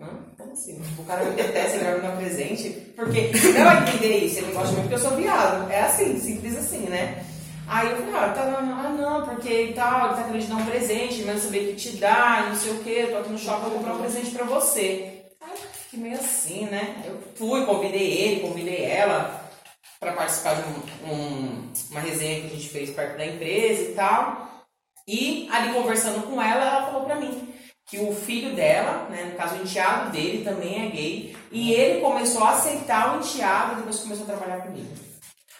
Hã? 0.00 0.08
como 0.36 0.52
assim? 0.52 0.82
O 0.98 1.04
cara 1.04 1.24
me 1.24 1.36
detesta, 1.36 1.76
ele 1.76 1.84
vai 1.84 1.94
me 1.94 2.00
dar 2.00 2.14
um 2.14 2.16
presente, 2.16 2.70
porque 2.96 3.30
não 3.56 3.64
vai 3.64 3.82
entender 3.82 4.18
isso, 4.18 4.38
ele 4.38 4.46
não 4.48 4.54
gosta 4.54 4.74
mim 4.74 4.80
porque 4.80 4.94
eu 4.94 4.98
sou 4.98 5.16
viado. 5.16 5.70
É 5.70 5.82
assim, 5.82 6.18
simples 6.18 6.56
assim, 6.56 6.80
né? 6.80 7.24
Aí 7.66 7.90
eu 7.90 7.96
falei, 7.96 8.14
ah, 8.14 8.28
tá, 8.28 8.42
ah 8.42 8.88
não, 8.90 9.26
porque 9.26 9.62
e 9.70 9.72
tal, 9.72 10.06
ele 10.06 10.16
tá 10.16 10.22
querendo 10.24 10.42
te 10.42 10.48
dar 10.48 10.56
um 10.56 10.66
presente, 10.66 11.22
mas 11.24 11.42
saber 11.42 11.60
o 11.60 11.66
que 11.68 11.76
te 11.76 11.96
dá, 11.96 12.44
e 12.44 12.48
não 12.50 12.56
sei 12.56 12.72
o 12.72 12.84
que, 12.84 13.06
tô 13.06 13.16
aqui 13.16 13.30
no 13.30 13.38
shopping, 13.38 13.62
vou 13.62 13.70
comprar 13.78 13.94
um 13.94 14.00
presente 14.00 14.30
pra 14.30 14.44
você. 14.44 15.24
Aí 15.40 15.50
eu 15.50 15.56
fiquei 15.56 16.00
meio 16.00 16.18
assim, 16.18 16.66
né? 16.66 17.02
Eu 17.06 17.18
fui, 17.36 17.64
convidei 17.64 18.12
ele, 18.12 18.40
convidei 18.40 18.84
ela 18.84 19.50
para 19.98 20.12
participar 20.12 20.56
de 20.56 20.62
um- 20.68 21.10
um- 21.10 21.72
uma 21.90 22.00
resenha 22.00 22.40
que 22.42 22.46
a 22.46 22.50
gente 22.56 22.68
fez 22.68 22.90
perto 22.90 23.16
da 23.16 23.26
empresa 23.26 23.82
e 23.82 23.94
tal. 23.94 24.66
E 25.08 25.48
ali 25.50 25.72
conversando 25.72 26.26
com 26.26 26.40
ela, 26.40 26.64
ela 26.64 26.86
falou 26.86 27.04
pra 27.04 27.16
mim 27.16 27.54
que 27.86 27.98
o 27.98 28.14
filho 28.14 28.54
dela, 28.54 29.06
né, 29.10 29.24
no 29.24 29.36
caso 29.36 29.56
o 29.56 29.62
enteado 29.62 30.10
dele, 30.10 30.44
também 30.44 30.86
é 30.86 30.90
gay. 30.90 31.36
E 31.50 31.72
ele 31.72 32.00
começou 32.00 32.42
a 32.44 32.50
aceitar 32.52 33.14
o 33.14 33.20
enteado 33.20 33.76
depois 33.76 33.96
que 33.96 34.02
começou 34.02 34.24
a 34.24 34.36
trabalhar 34.36 34.62
comigo. 34.62 35.13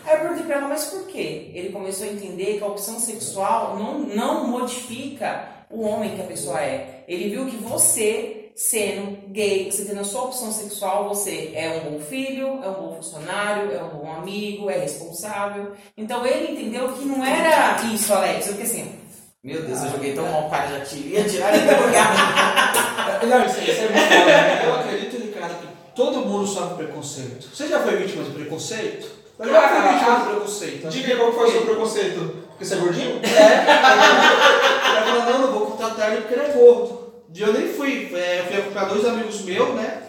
Aí 0.05 0.15
eu 0.15 0.21
perguntei 0.21 0.45
pra 0.45 0.57
ela, 0.57 0.69
mas 0.69 0.87
por 0.87 1.07
quê? 1.07 1.51
Ele 1.55 1.71
começou 1.71 2.07
a 2.07 2.11
entender 2.11 2.59
que 2.59 2.65
a 2.65 2.67
opção 2.67 2.99
sexual 2.99 3.77
não, 3.77 4.01
não 4.01 4.49
modifica 4.49 5.49
o 5.71 5.83
homem 5.83 6.15
que 6.17 6.21
a 6.21 6.27
pessoa 6.27 6.61
é. 6.61 7.05
Ele 7.07 7.31
viu 7.31 7.47
que 7.47 7.57
você, 7.57 8.51
sendo 8.57 9.29
gay, 9.29 9.71
você 9.71 9.85
tendo 9.85 10.01
a 10.01 10.05
sua 10.05 10.25
opção 10.25 10.53
sexual, 10.53 11.09
você 11.09 11.53
é 11.55 11.83
um 11.85 11.91
bom 11.91 12.01
filho, 12.01 12.61
é 12.63 12.69
um 12.69 12.75
bom 12.75 12.95
funcionário, 12.97 13.73
é 13.73 13.83
um 13.83 13.91
bom 13.91 14.11
amigo, 14.11 14.69
é 14.69 14.79
responsável. 14.79 15.73
Então 15.97 16.27
ele 16.27 16.53
entendeu 16.53 16.93
que 16.93 17.05
não 17.05 17.25
era 17.25 17.83
isso, 17.85 18.13
Alex. 18.13 18.47
Eu 18.47 18.55
fiquei 18.55 18.67
assim, 18.67 18.99
meu 19.45 19.63
Deus, 19.63 19.83
eu 19.85 19.91
joguei 19.91 20.15
tão 20.15 20.27
mal, 20.27 20.47
o 20.47 20.51
cara 20.51 20.79
já 20.79 20.81
queria 20.85 21.23
tirar 21.25 21.55
ele 21.55 21.67
do 21.67 21.85
lugar. 21.85 22.73
Não, 23.29 23.45
isso, 23.47 23.61
isso 23.61 23.83
é 23.83 23.89
muito 23.89 24.09
foda, 24.09 24.25
né? 24.25 24.67
Eu 24.67 24.75
acredito, 24.75 25.17
Ricardo, 25.19 25.55
que 25.61 25.67
todo 25.95 26.27
mundo 26.27 26.47
sofre 26.47 26.85
preconceito. 26.85 27.49
Você 27.55 27.69
já 27.69 27.81
foi 27.81 27.97
vítima 27.97 28.25
de 28.25 28.31
preconceito? 28.31 29.13
Eu 29.38 29.57
Ah, 29.57 29.92
vítima 29.92 30.14
ah, 30.14 30.18
de 30.20 30.31
preconceito. 30.31 30.88
Diga 30.88 31.12
aí 31.12 31.18
qual 31.18 31.33
foi 31.33 31.49
o 31.49 31.53
seu 31.53 31.62
preconceito. 31.62 32.44
Porque 32.49 32.64
você 32.64 32.75
é 32.75 32.79
gordinho? 32.79 33.20
Ela 33.25 35.03
falou, 35.03 35.25
não, 35.25 35.38
não 35.40 35.53
vou 35.53 35.66
contratar 35.66 36.12
ele 36.12 36.23
porque 36.23 36.35
ele 36.35 36.42
é 36.44 36.53
gordo. 36.53 37.14
E 37.35 37.42
eu 37.42 37.53
nem 37.53 37.68
fui, 37.68 38.14
é, 38.14 38.40
eu 38.40 38.44
fui 38.44 38.57
acompanhar 38.59 38.88
dois 38.88 39.05
amigos 39.05 39.40
meus, 39.42 39.75
né? 39.75 40.03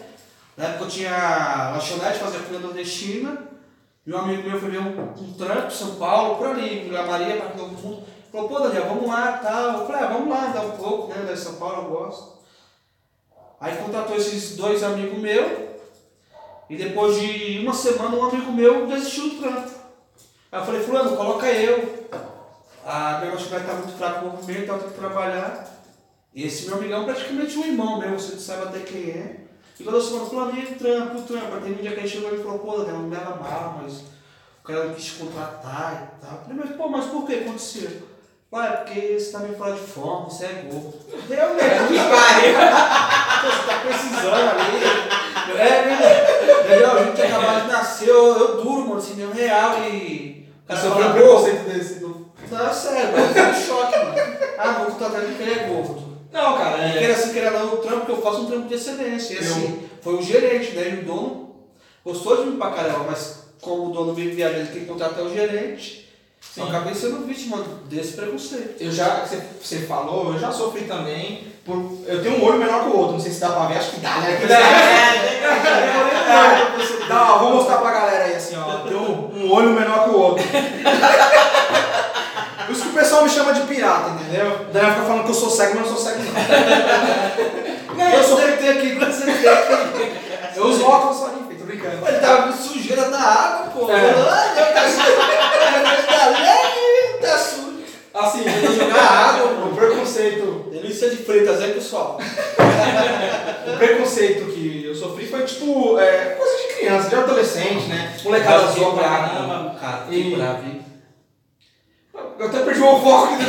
Na 0.56 0.66
época 0.66 0.84
eu 0.84 0.88
tinha 0.88 1.72
lanchonete, 1.74 2.20
fazia 2.20 2.38
comida 2.38 2.64
nordestina. 2.64 3.38
E 4.06 4.12
um 4.12 4.18
amigo 4.18 4.48
meu 4.48 4.60
foi 4.60 4.70
ver 4.70 4.78
um, 4.78 5.00
um 5.00 5.32
trampo 5.32 5.66
em 5.66 5.70
São 5.70 5.96
Paulo, 5.96 6.36
por 6.36 6.46
ali, 6.46 6.84
Mulher 6.84 7.04
Maria, 7.04 7.36
para 7.36 7.56
Novo 7.56 7.74
Mundo. 7.82 8.04
Falou, 8.30 8.48
pô, 8.48 8.60
Daniel, 8.60 8.86
vamos 8.86 9.08
lá 9.08 9.40
tal. 9.42 9.80
Eu 9.80 9.86
falei, 9.86 10.02
ah, 10.02 10.06
vamos 10.06 10.28
lá, 10.28 10.46
dá 10.54 10.60
um 10.60 10.70
pouco, 10.76 11.08
né? 11.08 11.24
Da 11.26 11.36
São 11.36 11.54
Paulo, 11.54 11.82
eu 11.82 11.90
gosto. 11.90 12.36
Aí 13.60 13.76
contratou 13.76 14.16
esses 14.16 14.56
dois 14.56 14.84
amigos 14.84 15.18
meus. 15.18 15.50
E 16.68 16.76
depois 16.76 17.20
de 17.20 17.60
uma 17.60 17.72
semana, 17.72 18.16
um 18.16 18.28
amigo 18.28 18.52
meu 18.52 18.86
desistiu 18.86 19.30
do 19.30 19.40
trampo. 19.40 19.70
Aí 20.50 20.60
eu 20.60 20.64
falei, 20.64 20.82
fulano, 20.82 21.16
coloca 21.16 21.46
eu. 21.46 22.06
A 22.84 23.18
minha 23.18 23.32
lanchonete 23.32 23.66
tá 23.66 23.74
muito 23.74 23.96
fraca 23.96 24.24
o 24.24 24.30
movimento, 24.30 24.62
então 24.62 24.76
eu 24.76 24.80
tenho 24.82 24.92
que 24.92 24.98
trabalhar. 24.98 25.68
E 26.34 26.44
esse 26.44 26.66
meu 26.66 26.76
amigão 26.76 27.02
é 27.02 27.04
praticamente 27.04 27.58
um 27.58 27.64
irmão 27.64 27.98
meu, 27.98 28.18
você 28.18 28.36
sabe 28.36 28.64
até 28.64 28.80
quem 28.80 29.10
é. 29.10 29.36
E 29.78 29.84
quando 29.84 29.96
eu 29.96 30.02
falei, 30.02 30.26
fulaninho, 30.26 30.78
trampo, 30.78 31.22
trampo. 31.22 31.54
Aí 31.54 31.60
teve 31.62 31.74
um 31.74 31.82
dia 31.82 31.92
que 31.92 32.00
ele 32.00 32.08
chegou 32.08 32.30
e 32.30 32.36
me 32.36 32.42
falou, 32.42 32.58
pô, 32.58 32.78
Daniel, 32.78 32.94
não 32.94 33.02
me 33.04 33.16
leva 33.16 33.36
mal, 33.36 33.80
mas 33.82 34.00
o 34.60 34.62
cara 34.64 34.84
não 34.84 34.94
quis 34.94 35.04
te 35.04 35.12
contratar 35.12 36.14
e 36.20 36.24
tal. 36.24 36.34
Eu 36.34 36.42
falei, 36.44 36.56
mas 36.64 36.76
pô, 36.76 36.88
mas 36.88 37.04
por 37.06 37.26
que 37.26 37.34
aconteceu? 37.34 37.90
Pai, 38.50 38.68
é 38.68 38.76
porque 38.76 39.18
você 39.18 39.32
tá 39.32 39.38
meio 39.40 39.56
fora 39.56 39.72
de 39.72 39.80
forma, 39.80 40.30
você 40.30 40.44
é 40.44 40.68
gordo. 40.70 40.94
Eu 41.12 41.54
mesmo, 41.54 41.88
que 41.88 41.98
pariu. 41.98 42.54
Você 43.42 43.66
tá 43.66 43.80
precisando 43.84 44.50
ali. 44.50 45.26
É, 45.58 45.86
né? 45.86 46.25
Entendeu? 46.66 46.90
A 46.90 47.04
gente 47.04 47.22
acabou 47.22 47.60
de 47.60 47.66
nascer, 47.68 48.08
eu, 48.08 48.38
eu 48.38 48.62
duro, 48.62 48.80
mano, 48.88 48.96
assim, 48.96 49.14
meio 49.14 49.32
real 49.32 49.78
e. 49.84 50.46
O 50.64 50.74
cara 50.74 50.88
um 50.88 50.92
pô, 50.92 51.12
preconceito 51.12 51.68
desse. 51.68 51.94
Do... 52.00 52.26
Tá 52.50 52.72
sério, 52.72 53.12
mano, 53.12 53.30
em 53.30 53.60
choque, 53.60 53.98
mano. 53.98 54.36
Ah, 54.58 54.72
vou 54.72 54.86
contratar 54.86 55.22
ele 55.22 55.34
porque 55.34 55.42
ele 55.42 55.60
é 55.60 55.64
gordo. 55.68 56.06
Não, 56.32 56.58
cara, 56.58 56.78
E 56.78 56.96
é. 56.96 56.98
queira 56.98 57.14
assim, 57.14 57.32
queira 57.32 57.50
não, 57.50 57.74
o 57.74 57.76
trampo 57.78 58.06
que 58.06 58.12
eu 58.12 58.20
faço 58.20 58.36
é 58.36 58.40
um 58.40 58.46
trampo 58.46 58.68
de 58.68 58.74
excelência. 58.74 59.34
E 59.34 59.38
assim, 59.38 59.88
foi 60.02 60.14
o 60.14 60.22
gerente, 60.22 60.72
né? 60.72 60.90
E 60.90 61.00
o 61.00 61.04
dono 61.04 61.54
gostou 62.04 62.36
de 62.36 62.50
mim 62.50 62.58
pra 62.58 62.70
caramba, 62.70 63.06
mas 63.10 63.46
como 63.60 63.86
o 63.86 63.92
dono 63.92 64.12
vive 64.12 64.34
viajando, 64.34 64.60
ele 64.60 64.68
tem 64.68 64.80
que 64.80 64.86
contratar 64.86 65.24
o 65.24 65.32
gerente. 65.32 66.06
Sim. 66.40 66.60
Eu 66.60 66.68
acabei 66.68 66.94
sendo 66.94 67.26
vítima 67.26 67.64
desse 67.88 68.12
preconceito. 68.12 68.76
Eu 68.80 68.92
já, 68.92 69.24
você, 69.24 69.42
você 69.60 69.78
falou, 69.80 70.32
eu 70.32 70.38
já 70.38 70.52
sofri 70.52 70.84
também. 70.84 71.44
Por, 71.64 71.98
eu 72.06 72.22
tenho 72.22 72.36
um 72.36 72.44
olho 72.44 72.58
menor 72.58 72.84
que 72.84 72.90
o 72.90 72.96
outro, 72.96 73.12
não 73.14 73.20
sei 73.20 73.32
se 73.32 73.40
dá 73.40 73.48
pra 73.48 73.66
ver, 73.66 73.78
acho 73.78 73.90
que 73.92 74.00
dá, 74.00 74.20
né? 74.20 74.34
É, 74.34 74.46
Dá, 75.42 75.55
ó, 77.36 77.38
vou 77.38 77.54
mostrar 77.54 77.78
pra 77.78 77.90
galera 77.90 78.24
aí 78.24 78.34
assim, 78.34 78.56
ó. 78.56 78.72
Eu 78.72 78.78
tenho 78.80 79.30
um 79.34 79.52
olho 79.52 79.70
menor 79.70 80.04
que 80.04 80.10
o 80.10 80.18
outro. 80.18 80.44
Por 82.66 82.72
isso 82.72 82.82
que 82.82 82.88
o 82.88 82.92
pessoal 82.94 83.22
me 83.22 83.30
chama 83.30 83.52
de 83.52 83.60
pirata, 83.62 84.10
entendeu? 84.10 84.66
O 84.68 84.72
Daniel 84.72 84.94
fica 84.94 85.06
falando 85.06 85.24
que 85.24 85.30
eu 85.30 85.34
sou 85.34 85.50
cego, 85.50 85.76
mas 85.76 85.86
eu 85.86 85.92
não 85.92 85.98
sou 85.98 86.06
cego 86.06 86.22
não. 87.96 88.10
eu 88.12 88.24
sou 88.24 88.36
ter 88.36 88.70
aqui, 88.70 88.94
você 88.94 89.24
tem 89.24 89.48
aqui. 89.48 90.12
Eu 90.56 90.66
uso 90.66 90.84
óculos 90.86 91.16
só 91.18 91.26
enfim, 91.28 91.58
tô 91.58 91.64
brincando. 91.64 92.06
Ele 92.06 92.18
tava 92.18 92.48
com 92.48 92.52
sujeira 92.52 93.10
da 93.10 93.18
água, 93.18 93.70
pô. 93.74 93.90
É. 93.90 94.10
Ah, 94.10 94.72
tá 94.74 94.88
sujo. 94.88 95.16
Tá 96.06 96.26
leve, 96.30 97.18
tá 97.20 97.38
sujo. 97.38 97.84
Assim, 98.14 98.44
jogar 98.78 99.02
água, 99.02 99.46
o 99.52 99.68
pô. 99.68 99.76
preconceito 99.76 100.06
preconceito, 100.16 100.70
Delícia 100.70 101.10
de 101.10 101.16
Freitas, 101.16 101.62
hein, 101.62 101.74
pessoal? 101.74 102.18
o 103.66 103.76
preconceito 103.76 104.46
que 104.52 104.84
eu 104.86 104.94
sofri 104.94 105.26
foi 105.26 105.42
tipo 105.42 105.98
é, 105.98 106.36
coisa 106.38 106.56
de 106.56 106.65
criança, 106.76 107.08
de 107.08 107.14
adolescente, 107.14 107.86
né? 107.86 108.14
Molecada 108.22 108.66
zoa 108.66 108.94
pra 108.94 109.08
caramba. 109.08 109.74
cara. 109.80 110.06
Que 110.08 110.36
bravo, 110.36 110.66
hein? 110.66 110.86
Eu 112.38 112.46
até 112.46 112.58
perdi 112.60 112.80
o 112.82 113.00
foco 113.00 113.32
né? 113.36 113.44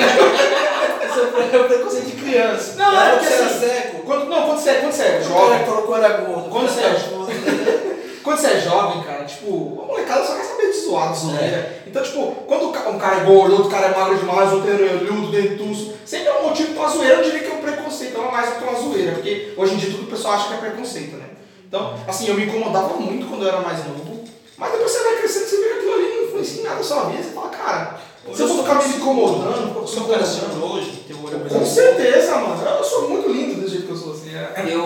Esse 1.03 1.55
é 1.55 1.59
o 1.59 1.65
preconceito 1.65 2.05
de 2.05 2.11
criança. 2.23 2.75
Não, 2.77 2.99
é 2.99 3.05
Era 3.07 3.17
porque 3.17 3.29
você 3.29 3.35
era 3.35 3.45
assim, 3.45 3.59
cego. 3.59 4.03
Quando, 4.05 4.25
não, 4.25 4.45
quando 4.45 4.59
você, 4.59 4.73
quando 4.75 4.91
você 4.91 5.03
é 5.03 5.05
O 5.05 5.11
cara 5.11 5.23
jovem, 5.23 5.57
que 5.59 5.63
que 5.63 5.91
eu 5.91 5.95
era 5.95 6.17
gordo. 6.17 6.49
Quando 6.49 6.69
você 6.69 6.81
é 6.81 7.87
quando 8.23 8.39
você 8.39 8.47
é 8.47 8.59
jovem, 8.59 9.03
cara, 9.03 9.23
tipo, 9.23 9.81
a 9.81 9.85
molecada 9.85 10.25
só 10.25 10.35
quer 10.35 10.43
saber 10.43 10.71
de 10.71 10.79
zoado, 10.79 11.15
zoeira. 11.15 11.81
Então, 11.87 12.03
tipo, 12.03 12.31
quando 12.45 12.67
um 12.67 12.99
cara 12.99 13.21
é 13.21 13.23
gordo, 13.23 13.53
outro 13.53 13.69
cara 13.69 13.87
é 13.87 13.97
magro 13.97 14.17
demais, 14.17 14.51
outro 14.51 14.69
é 14.69 14.73
orelhudo, 14.73 15.31
dentuço, 15.31 15.93
sempre 16.05 16.27
é 16.27 16.39
um 16.39 16.49
motivo 16.49 16.73
pra 16.73 16.89
zoeira, 16.89 17.15
eu 17.15 17.23
diria 17.23 17.39
que 17.39 17.51
é 17.51 17.55
um 17.55 17.61
preconceito, 17.61 18.17
não 18.17 18.27
é 18.27 18.31
mais 18.31 18.49
pra 18.49 18.69
uma 18.69 18.79
zoeira, 18.81 19.13
porque 19.13 19.53
hoje 19.55 19.75
em 19.75 19.77
dia 19.77 19.91
tudo 19.91 20.03
o 20.03 20.07
pessoal 20.07 20.33
acha 20.33 20.49
que 20.49 20.53
é 20.55 20.57
preconceito, 20.57 21.15
né? 21.15 21.26
Então, 21.67 21.93
assim, 22.07 22.27
eu 22.27 22.35
me 22.35 22.45
incomodava 22.45 22.93
muito 22.95 23.27
quando 23.27 23.43
eu 23.43 23.49
era 23.49 23.61
mais 23.61 23.85
novo, 23.85 24.23
mas 24.57 24.71
depois 24.71 24.91
você 24.91 25.03
vai 25.03 25.15
crescendo, 25.17 25.45
você 25.45 25.57
vê 25.57 25.63
que 25.67 25.73
aquilo 25.79 25.93
ali 25.93 26.15
não 26.15 26.23
influencia 26.25 26.61
em 26.61 26.63
nada 26.63 26.75
na 26.77 26.83
sua 26.83 27.03
vida, 27.05 27.23
você 27.23 27.29
fala, 27.31 27.49
cara, 27.49 27.99
se 28.33 28.41
eu 28.41 28.47
vou 28.47 28.57
ficar 28.63 28.75
me 28.87 28.95
incomodando, 28.95 29.79
Eu 29.79 29.87
sou 29.87 30.03
um 30.03 30.07
cara 30.09 30.21
assim 30.23 30.39
hoje, 30.61 30.91
tem 31.07 31.15
um 31.15 31.25
olho 31.25 31.39
com 31.49 31.65
certeza, 31.65 32.35
mano, 32.37 32.61
eu 32.65 32.83
sou 32.83 33.09
muito 33.09 33.29
lindo 33.31 33.61
do 33.61 33.67
jeito 33.69 33.85
que 33.85 33.91
eu 33.91 33.97
sou, 33.97 34.13
assim, 34.13 34.29
é. 34.35 34.53
Eu, 34.73 34.85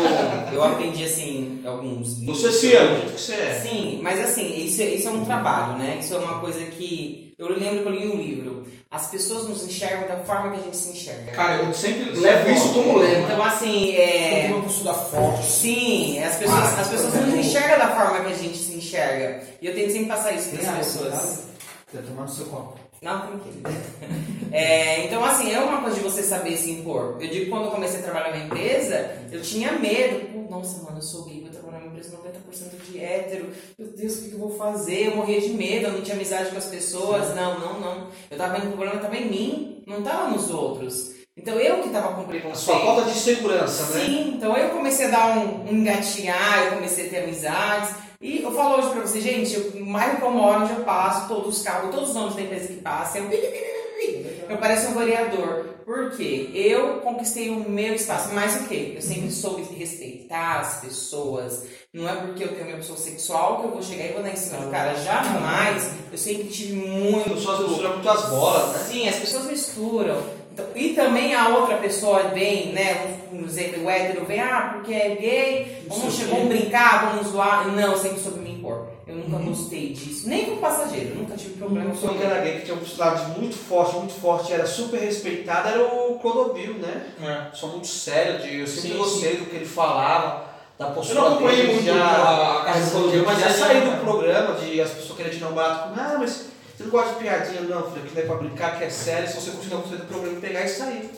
eu 0.53 0.63
aprendi 0.63 1.03
assim 1.05 1.61
alguns. 1.65 2.19
Você 2.25 2.51
se 2.51 2.75
ama, 2.75 2.97
o 2.97 3.01
que 3.11 3.19
você 3.19 3.33
é? 3.33 3.59
Sim, 3.63 3.99
mas 4.01 4.19
assim, 4.19 4.65
isso, 4.65 4.81
é- 4.81 4.85
isso 4.85 5.07
é 5.07 5.11
um 5.11 5.25
trabalho, 5.25 5.77
né? 5.79 5.97
Isso 5.99 6.13
é 6.13 6.17
uma 6.17 6.39
coisa 6.39 6.59
que. 6.65 7.30
Eu 7.41 7.57
lembro 7.57 7.81
que 7.81 7.87
eu 7.87 7.91
li 7.91 8.07
um 8.07 8.17
livro. 8.17 8.67
As 8.91 9.07
pessoas 9.07 9.47
nos 9.47 9.65
enxergam 9.65 10.07
da 10.07 10.17
forma 10.17 10.51
que 10.51 10.59
a 10.59 10.63
gente 10.63 10.77
se 10.77 10.91
enxerga. 10.91 11.31
Cara, 11.31 11.63
eu 11.63 11.73
sempre 11.73 12.11
levo 12.19 12.51
isso 12.51 12.71
como 12.71 12.99
lema. 12.99 13.23
Então, 13.23 13.43
assim, 13.43 13.95
é. 13.95 14.51
Uma 14.53 14.61
postura 14.61 14.93
forte. 14.93 15.45
Sim, 15.45 16.23
as 16.23 16.35
pessoas, 16.35 16.79
as 16.79 16.87
pessoas 16.87 17.13
não 17.15 17.25
nos 17.25 17.33
enxergam 17.33 17.79
da 17.79 17.95
forma 17.95 18.25
que 18.25 18.31
a 18.31 18.35
gente 18.35 18.57
se 18.59 18.75
enxerga. 18.75 19.43
E 19.59 19.65
eu 19.65 19.73
tento 19.73 19.91
sempre 19.91 20.07
passar 20.09 20.33
isso 20.33 20.49
para 20.51 20.69
as 20.69 20.77
pessoas. 20.77 21.43
Tomar 22.07 22.21
no 22.21 22.29
seu 22.29 22.45
copo. 22.45 22.77
Não, 23.01 23.21
tranquilo. 23.21 23.61
É, 24.53 25.05
então, 25.05 25.23
assim, 25.23 25.49
é 25.53 25.61
uma 25.61 25.81
coisa 25.81 25.95
de 25.95 26.03
você 26.03 26.21
saber 26.21 26.57
se 26.57 26.69
impor. 26.71 27.15
Eu 27.21 27.29
digo 27.29 27.45
que 27.45 27.49
quando 27.49 27.67
eu 27.67 27.71
comecei 27.71 28.01
a 28.01 28.03
trabalhar 28.03 28.31
na 28.31 28.43
empresa, 28.43 29.17
eu 29.31 29.41
tinha 29.41 29.71
medo. 29.71 30.49
Nossa, 30.49 30.83
mano, 30.83 30.97
eu 30.97 31.01
sou 31.01 31.23
gay, 31.23 31.40
vou 32.09 32.19
trabalhar 32.19 32.39
numa 32.39 32.49
empresa 32.49 32.71
90% 32.71 32.91
de 32.91 32.99
hétero. 32.99 33.49
Meu 33.77 33.87
Deus, 33.89 34.15
o 34.15 34.21
que 34.21 34.27
que 34.29 34.33
eu 34.33 34.39
vou 34.39 34.57
fazer? 34.57 35.07
Eu 35.07 35.15
morria 35.17 35.41
de 35.41 35.49
medo, 35.49 35.87
eu 35.87 35.91
não 35.93 36.01
tinha 36.01 36.15
amizade 36.15 36.49
com 36.49 36.57
as 36.57 36.65
pessoas. 36.65 37.35
Não, 37.35 37.59
não, 37.59 37.79
não. 37.79 38.07
Eu 38.29 38.37
tava 38.37 38.53
vendo 38.53 38.61
que 38.63 38.67
o 38.69 38.77
problema 38.77 38.95
estava 38.95 39.17
em 39.17 39.29
mim, 39.29 39.83
não 39.85 39.99
estava 39.99 40.29
nos 40.29 40.49
outros. 40.49 41.11
Então, 41.37 41.57
eu 41.59 41.81
que 41.81 41.87
estava 41.87 42.13
com 42.13 42.21
A 42.21 42.25
preconceito. 42.25 42.57
sua 42.57 42.79
falta 42.85 43.09
de 43.09 43.17
segurança, 43.17 43.85
né? 43.97 44.05
Sim, 44.05 44.33
então 44.35 44.55
eu 44.57 44.69
comecei 44.71 45.05
a 45.07 45.09
dar 45.09 45.37
um, 45.37 45.63
um 45.63 45.73
engatinhar, 45.73 46.65
eu 46.65 46.71
comecei 46.73 47.07
a 47.07 47.09
ter 47.09 47.23
amizades. 47.23 47.95
E 48.19 48.43
eu 48.43 48.51
falo 48.51 48.77
hoje 48.77 48.89
pra 48.91 49.01
você, 49.01 49.21
gente, 49.21 49.55
eu, 49.55 49.85
bairro 49.85 50.17
que 50.17 50.23
eu 50.23 50.31
moro, 50.31 50.63
onde 50.63 50.73
eu 50.73 50.83
passo, 50.83 51.27
todos 51.27 51.57
os 51.57 51.63
carros, 51.63 51.89
todos 51.89 52.09
os 52.09 52.15
nomes 52.15 52.35
da 52.35 52.41
empresa 52.41 52.67
que 52.67 52.81
passa, 52.81 53.17
eu, 53.17 53.27
eu 54.49 54.57
pareço 54.57 54.89
um 54.89 54.93
variador. 54.93 55.65
Por 55.85 56.11
quê? 56.11 56.49
Eu 56.53 56.99
conquistei 57.01 57.49
o 57.49 57.67
meu 57.67 57.95
espaço. 57.95 58.33
Mas 58.33 58.61
o 58.61 58.67
quê? 58.67 58.93
Eu 58.95 59.01
sempre 59.01 59.31
soube 59.31 59.63
respeitar 59.73 60.59
as 60.59 60.81
pessoas. 60.81 61.63
Não 61.93 62.07
é 62.07 62.15
porque 62.15 62.45
eu 62.45 62.53
tenho 62.53 62.63
minha 62.63 62.77
pessoa 62.77 62.97
sexual 62.97 63.59
que 63.59 63.65
eu 63.67 63.71
vou 63.71 63.83
chegar 63.83 64.05
e 64.05 64.13
vou 64.13 64.23
dar 64.23 64.29
em 64.29 64.35
cima 64.37 64.61
do 64.61 64.71
cara. 64.71 64.95
Jamais. 64.95 65.91
Eu 66.09 66.17
sempre 66.17 66.45
tive 66.45 66.73
muito. 66.75 67.33
As 67.33 67.39
pessoas 67.39 67.67
misturam 67.67 67.93
muito 67.95 68.09
as 68.09 68.29
bolas, 68.29 68.71
né? 68.71 68.79
Sim, 68.89 69.09
as 69.09 69.15
pessoas 69.17 69.43
misturam. 69.47 70.23
Então, 70.53 70.65
e 70.73 70.93
também 70.93 71.35
a 71.35 71.49
outra 71.49 71.75
pessoa 71.79 72.29
vem, 72.29 72.71
né? 72.71 73.17
Um 73.33 73.43
exemplo, 73.43 73.83
o 73.83 73.89
hétero 73.89 74.25
vem, 74.25 74.39
ah, 74.39 74.71
porque 74.75 74.93
é 74.93 75.15
gay, 75.15 75.83
vamos, 75.89 76.13
Isso, 76.17 76.27
vamos 76.29 76.47
brincar, 76.47 77.09
vamos 77.13 77.27
zoar. 77.29 77.67
Não, 77.67 77.97
sempre 77.97 78.21
soube 78.21 78.39
me 78.39 78.53
impor. 78.53 78.87
Eu 79.05 79.15
nunca 79.17 79.35
Uhum. 79.35 79.49
gostei 79.49 79.89
disso. 79.91 80.29
Nem 80.29 80.45
com 80.45 80.57
passageiro, 80.61 81.15
nunca 81.15 81.35
tive 81.35 81.55
problema 81.55 81.89
com 81.89 81.95
pessoa 81.97 82.13
que 82.13 82.23
era 82.23 82.39
gay, 82.39 82.59
que 82.59 82.65
tinha 82.65 82.75
um 82.75 82.79
personalidade 82.79 83.37
muito 83.37 83.57
forte, 83.57 83.95
muito 83.97 84.13
forte, 84.13 84.53
era 84.53 84.65
super 84.65 84.97
respeitado, 84.97 85.67
era 85.67 85.83
o 85.83 86.17
Clodovil, 86.19 86.75
né? 86.75 87.07
É. 87.21 87.53
Sou 87.55 87.67
muito 87.71 87.87
sério, 87.87 88.39
de, 88.39 88.59
eu 88.61 88.67
sempre 88.67 88.91
Sim, 88.91 88.97
gostei 88.97 89.35
do 89.35 89.45
que 89.47 89.57
ele 89.57 89.65
falava, 89.65 90.50
da 90.81 90.87
Eu 90.87 90.93
postura 90.93 91.21
não 91.21 91.27
acompanhei 91.27 91.67
muito 91.67 91.85
já, 91.85 91.93
a, 91.93 92.61
a 92.61 92.65
carreira 92.65 92.85
do 92.87 92.91
Clodovil, 92.91 93.23
mas 93.25 93.39
já 93.39 93.45
é 93.45 93.53
saiu 93.53 93.81
do 93.81 94.01
programa 94.01 94.55
de 94.55 94.81
as 94.81 94.89
pessoas 94.89 95.17
querem 95.17 95.31
tirar 95.31 95.49
um 95.49 95.53
barato 95.53 95.89
com 95.89 95.99
ah, 95.99 96.15
mas 96.19 96.45
você 96.75 96.83
não 96.83 96.89
gosta 96.89 97.13
de 97.13 97.19
piadinha, 97.19 97.61
não, 97.61 97.91
filho, 97.91 98.05
aquilo 98.05 98.19
é 98.19 98.23
pra 98.23 98.35
brincar, 98.35 98.77
que 98.77 98.83
é 98.83 98.89
sério, 98.89 99.27
se 99.27 99.35
você 99.35 99.51
continuar 99.51 99.81
gostando 99.81 100.01
do 100.01 100.07
programa, 100.07 100.41
pegar 100.41 100.63
e 100.63 100.67
sair. 100.67 101.11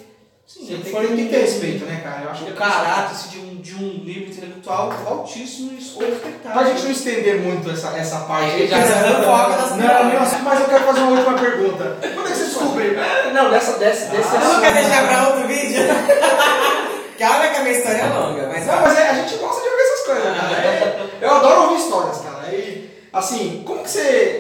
Sim, 0.46 0.68
Sempre 0.68 0.92
tem, 0.92 1.08
tem, 1.08 1.16
que 1.16 1.30
ter 1.30 1.40
respeito, 1.40 1.86
né, 1.86 2.02
cara? 2.04 2.24
Eu 2.24 2.32
acho 2.32 2.44
que 2.44 2.52
O 2.52 2.56
caráter 2.56 3.12
assim, 3.12 3.30
de, 3.30 3.40
um, 3.40 3.56
de 3.62 3.76
um 3.76 4.04
nível 4.04 4.28
intelectual 4.28 4.92
altíssimo 5.08 5.72
e 5.72 5.76
respeitado. 5.76 6.54
Pra 6.54 6.64
gente 6.66 6.84
não 6.84 6.92
estender 6.92 7.40
muito 7.40 7.72
essa, 7.72 7.98
essa 7.98 8.20
parte. 8.26 8.52
Ele 8.52 8.68
já 8.68 8.78
das 8.78 9.78
Não, 9.78 9.78
não, 9.78 10.44
mas 10.44 10.60
eu 10.60 10.66
quero 10.68 10.84
fazer 10.84 11.00
uma 11.00 11.12
última 11.12 11.40
pergunta. 11.40 11.98
Quando 12.02 12.28
é 12.28 12.32
que 12.32 12.38
você 12.38 12.44
descobriu? 12.44 12.94
Ah, 13.00 13.32
Não, 13.32 13.50
dessa, 13.50 13.80
desse 13.80 14.14
Eu 14.14 14.22
não 14.22 14.60
quero 14.60 14.74
deixar 14.74 15.08
pra 15.08 15.28
outro 15.30 15.48
vídeo. 15.48 15.80
Calma 17.20 17.48
que 17.48 17.58
a 17.58 17.62
minha 17.64 17.78
história 17.78 17.98
é 18.02 18.08
longa, 18.08 18.48
mas 18.48 18.66
Não, 18.68 18.82
mas 18.82 18.98
é, 18.98 19.10
a 19.10 19.14
gente 19.14 19.36
gosta 19.36 19.62
de 19.62 19.68
ouvir 19.68 19.82
essas 19.82 20.06
coisas, 20.06 20.24
cara. 20.38 20.58
É, 20.58 21.10
eu 21.22 21.32
adoro 21.32 21.62
ouvir 21.64 21.82
histórias, 21.82 22.18
cara. 22.18 22.48
E, 22.56 22.90
assim, 23.14 23.64
como 23.66 23.84
que 23.84 23.90
você. 23.92 24.38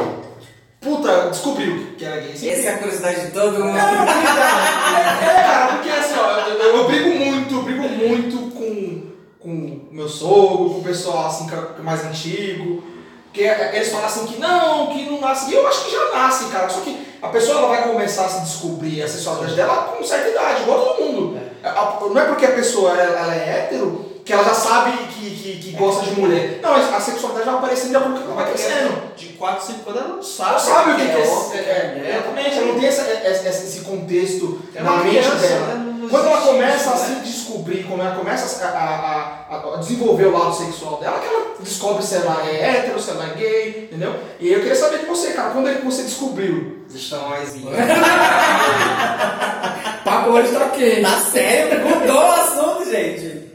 Puta, 0.81 1.29
descobriu 1.29 1.93
que 1.97 2.03
era 2.03 2.17
gay? 2.19 2.35
Você- 2.35 2.49
essa 2.49 2.69
é 2.69 2.73
a 2.73 2.77
curiosidade 2.79 3.21
de 3.27 3.31
todo 3.31 3.53
mundo. 3.63 3.77
É, 3.77 5.41
cara, 5.43 5.67
porque 5.75 5.89
assim, 5.89 6.13
ó, 6.17 6.39
eu, 6.49 6.55
eu, 6.59 6.75
eu 6.77 6.83
brigo 6.85 7.09
muito, 7.09 7.61
brigo 7.61 7.83
muito 7.87 8.51
com, 8.55 9.03
com 9.39 9.87
meu 9.91 10.09
sogro, 10.09 10.69
com 10.71 10.79
o 10.79 10.83
pessoal 10.83 11.27
assim, 11.27 11.47
que 11.47 11.55
é 11.55 11.81
mais 11.81 12.03
antigo. 12.05 12.83
Porque 13.25 13.41
eles 13.43 13.89
falam 13.89 14.05
assim 14.05 14.25
que 14.27 14.39
não, 14.39 14.87
que 14.87 15.09
não 15.09 15.19
nasce. 15.21 15.49
E 15.51 15.55
eu 15.55 15.65
acho 15.67 15.85
que 15.85 15.91
já 15.91 16.11
nasce, 16.11 16.45
cara. 16.51 16.69
Só 16.69 16.81
que 16.81 16.97
a 17.21 17.29
pessoa 17.29 17.59
ela 17.59 17.67
vai 17.69 17.83
começar 17.87 18.25
a 18.25 18.29
se 18.29 18.41
descobrir 18.41 19.01
a 19.01 19.07
sexualidade 19.07 19.55
dela 19.55 19.95
com 19.97 20.03
certa 20.03 20.29
idade, 20.29 20.61
igual 20.63 20.79
todo 20.95 21.05
mundo. 21.05 21.39
Não 21.63 22.19
é 22.21 22.25
porque 22.25 22.45
a 22.45 22.51
pessoa 22.51 22.91
ela, 22.91 23.19
ela 23.19 23.35
é 23.35 23.49
hétero 23.69 24.11
que 24.25 24.31
ela 24.31 24.43
já 24.43 24.53
sabe 24.53 24.91
que, 25.07 25.29
que, 25.31 25.57
que 25.59 25.71
gosta 25.71 26.05
de 26.05 26.19
mulher. 26.19 26.59
Não, 26.61 26.73
a 26.73 26.99
sexualidade 26.99 27.45
vai 27.45 27.55
aparecendo 27.55 27.89
de 27.89 27.95
acordo 27.97 28.13
com 28.15 28.21
que 28.21 28.27
ela 28.31 28.35
vai 28.35 28.45
crescendo. 28.53 29.15
De 29.17 29.25
4, 29.33 29.65
5 29.65 29.89
anos 29.89 30.01
ela 30.01 30.15
não 30.15 30.23
sabe. 30.23 30.51
não 30.53 30.59
sabe 30.59 30.91
o 30.91 30.95
que, 30.95 31.05
que 31.05 31.11
é, 31.11 31.15
é, 31.15 31.17
o 31.17 31.49
que 31.51 31.57
é, 31.57 31.61
é 31.61 32.09
Exatamente, 32.15 32.57
ela 32.57 32.67
não 32.67 32.75
tem 32.79 32.87
essa, 32.87 33.01
essa- 33.01 33.47
esse 33.49 33.79
contexto 33.81 34.61
É 34.75 34.81
na 34.81 34.91
mente 34.97 35.09
criança, 35.09 35.35
dela. 35.35 35.67
né? 35.67 35.89
Não 36.03 36.09
Quando 36.09 36.27
ela 36.27 36.41
começa 36.41 36.89
a 36.91 36.97
se 36.97 37.11
né? 37.11 37.21
descobrir, 37.23 37.83
quando 37.85 38.01
ela 38.01 38.15
começa 38.15 38.65
a, 38.65 38.69
a- 38.69 39.45
a- 39.55 39.73
a 39.73 39.77
desenvolver 39.77 40.25
o 40.25 40.37
lado 40.37 40.53
sexual 40.55 40.97
dela, 41.01 41.19
que 41.19 41.27
ela 41.27 41.45
descobre 41.59 42.03
se 42.03 42.15
ela 42.15 42.45
é 42.47 42.61
hétero, 42.77 43.01
se 43.01 43.09
ela 43.09 43.25
é 43.25 43.33
gay, 43.35 43.87
entendeu? 43.89 44.15
E 44.39 44.47
aí 44.47 44.53
eu 44.53 44.59
queria 44.59 44.75
saber 44.75 44.99
de 44.99 45.05
você, 45.05 45.31
cara, 45.31 45.49
quando 45.51 45.67
é 45.69 45.75
que 45.75 45.85
você 45.85 46.03
descobriu? 46.03 46.79
Estão 46.93 47.27
mais. 47.29 47.53
Papo 50.13 50.29
hoje 50.29 50.51
tá 50.51 50.65
ok. 50.65 51.01
Tá 51.01 51.19
sério? 51.21 51.89
Mudou 51.89 52.17
o 52.17 52.31
assunto, 52.33 52.85
gente. 52.91 53.49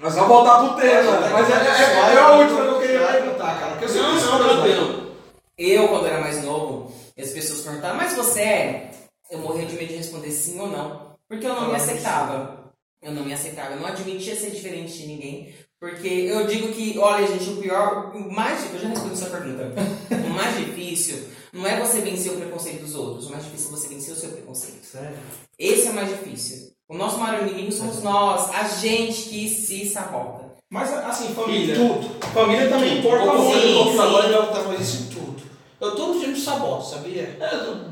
Nós 0.00 0.12
vamos 0.14 0.28
voltar 0.28 0.58
pro 0.58 0.80
tema, 0.80 1.20
Mas 1.20 1.30
mas 1.30 1.50
é, 1.50 1.54
é- 1.54 2.14
é 2.14 2.18
a 2.18 2.32
última 2.32 2.62
que 2.62 2.66
eu 2.66 2.80
queria 2.80 3.06
perguntar, 3.06 3.60
cara. 3.60 3.70
Porque 3.72 3.84
eu 3.84 3.88
sei 3.88 4.02
que 4.02 5.66
é 5.66 5.76
Eu, 5.76 5.88
quando 5.88 6.06
era 6.06 6.20
mais 6.20 6.42
novo, 6.42 6.92
as 7.16 7.28
pessoas 7.30 7.60
perguntavam, 7.60 7.96
mas 7.96 8.14
você 8.14 8.40
é? 8.40 8.90
Eu 9.30 9.38
morria 9.38 9.66
de 9.66 9.76
medo 9.76 9.86
de 9.88 9.98
responder 9.98 10.32
sim 10.32 10.58
ou 10.58 10.66
não. 10.66 11.14
Porque 11.28 11.46
eu 11.46 11.54
não 11.54 11.68
me 11.68 11.76
aceitava. 11.76 12.72
Eu 13.00 13.12
não 13.12 13.24
me 13.24 13.32
aceitava. 13.32 13.74
Eu 13.74 13.80
não 13.80 13.86
admitia 13.86 14.34
ser 14.34 14.50
diferente 14.50 14.98
de 14.98 15.06
ninguém. 15.06 15.54
Porque 15.78 16.08
eu 16.08 16.44
digo 16.48 16.72
que, 16.72 16.98
olha, 16.98 17.24
gente, 17.26 17.50
o 17.50 17.56
pior, 17.58 18.10
o 18.16 18.32
mais 18.32 18.68
eu 18.74 18.80
já 18.80 18.88
respondi 18.88 19.12
essa 19.12 19.30
pergunta. 19.30 19.72
o 20.10 20.30
mais 20.30 20.56
difícil 20.56 21.28
não 21.52 21.66
é 21.66 21.80
você 21.80 22.00
vencer 22.00 22.32
o 22.32 22.36
preconceito 22.36 22.82
dos 22.82 22.94
outros. 22.94 23.26
O 23.26 23.30
mais 23.30 23.44
difícil 23.44 23.68
é 23.68 23.70
você 23.70 23.88
vencer 23.88 24.14
o 24.14 24.16
seu 24.16 24.30
preconceito. 24.30 24.84
Sério? 24.84 25.16
Esse 25.58 25.88
é 25.88 25.90
o 25.90 25.94
mais 25.94 26.08
difícil. 26.08 26.72
O 26.88 26.96
nosso 26.96 27.18
maior 27.18 27.46
inimigo 27.46 27.72
somos 27.72 28.02
nós, 28.02 28.50
a 28.50 28.64
gente 28.64 29.22
que 29.28 29.48
se 29.48 29.88
sabota. 29.88 30.50
Mas 30.68 30.92
assim, 30.92 31.34
família. 31.34 31.74
tudo. 31.74 32.08
Família 32.32 32.68
também 32.68 32.98
importa 32.98 33.32
muito. 33.32 33.60
Sim, 33.60 33.92
sim. 33.92 33.98
Agora 33.98 34.26
ele 34.26 34.36
vai 34.36 34.46
botar 34.46 34.62
mais 34.62 34.80
isso 34.80 35.02
em 35.02 35.06
tudo. 35.06 35.42
Eu 35.80 35.96
todo 35.96 36.18
dia 36.18 36.28
me 36.28 36.38
saboto, 36.38 36.86
sabia? 36.86 37.38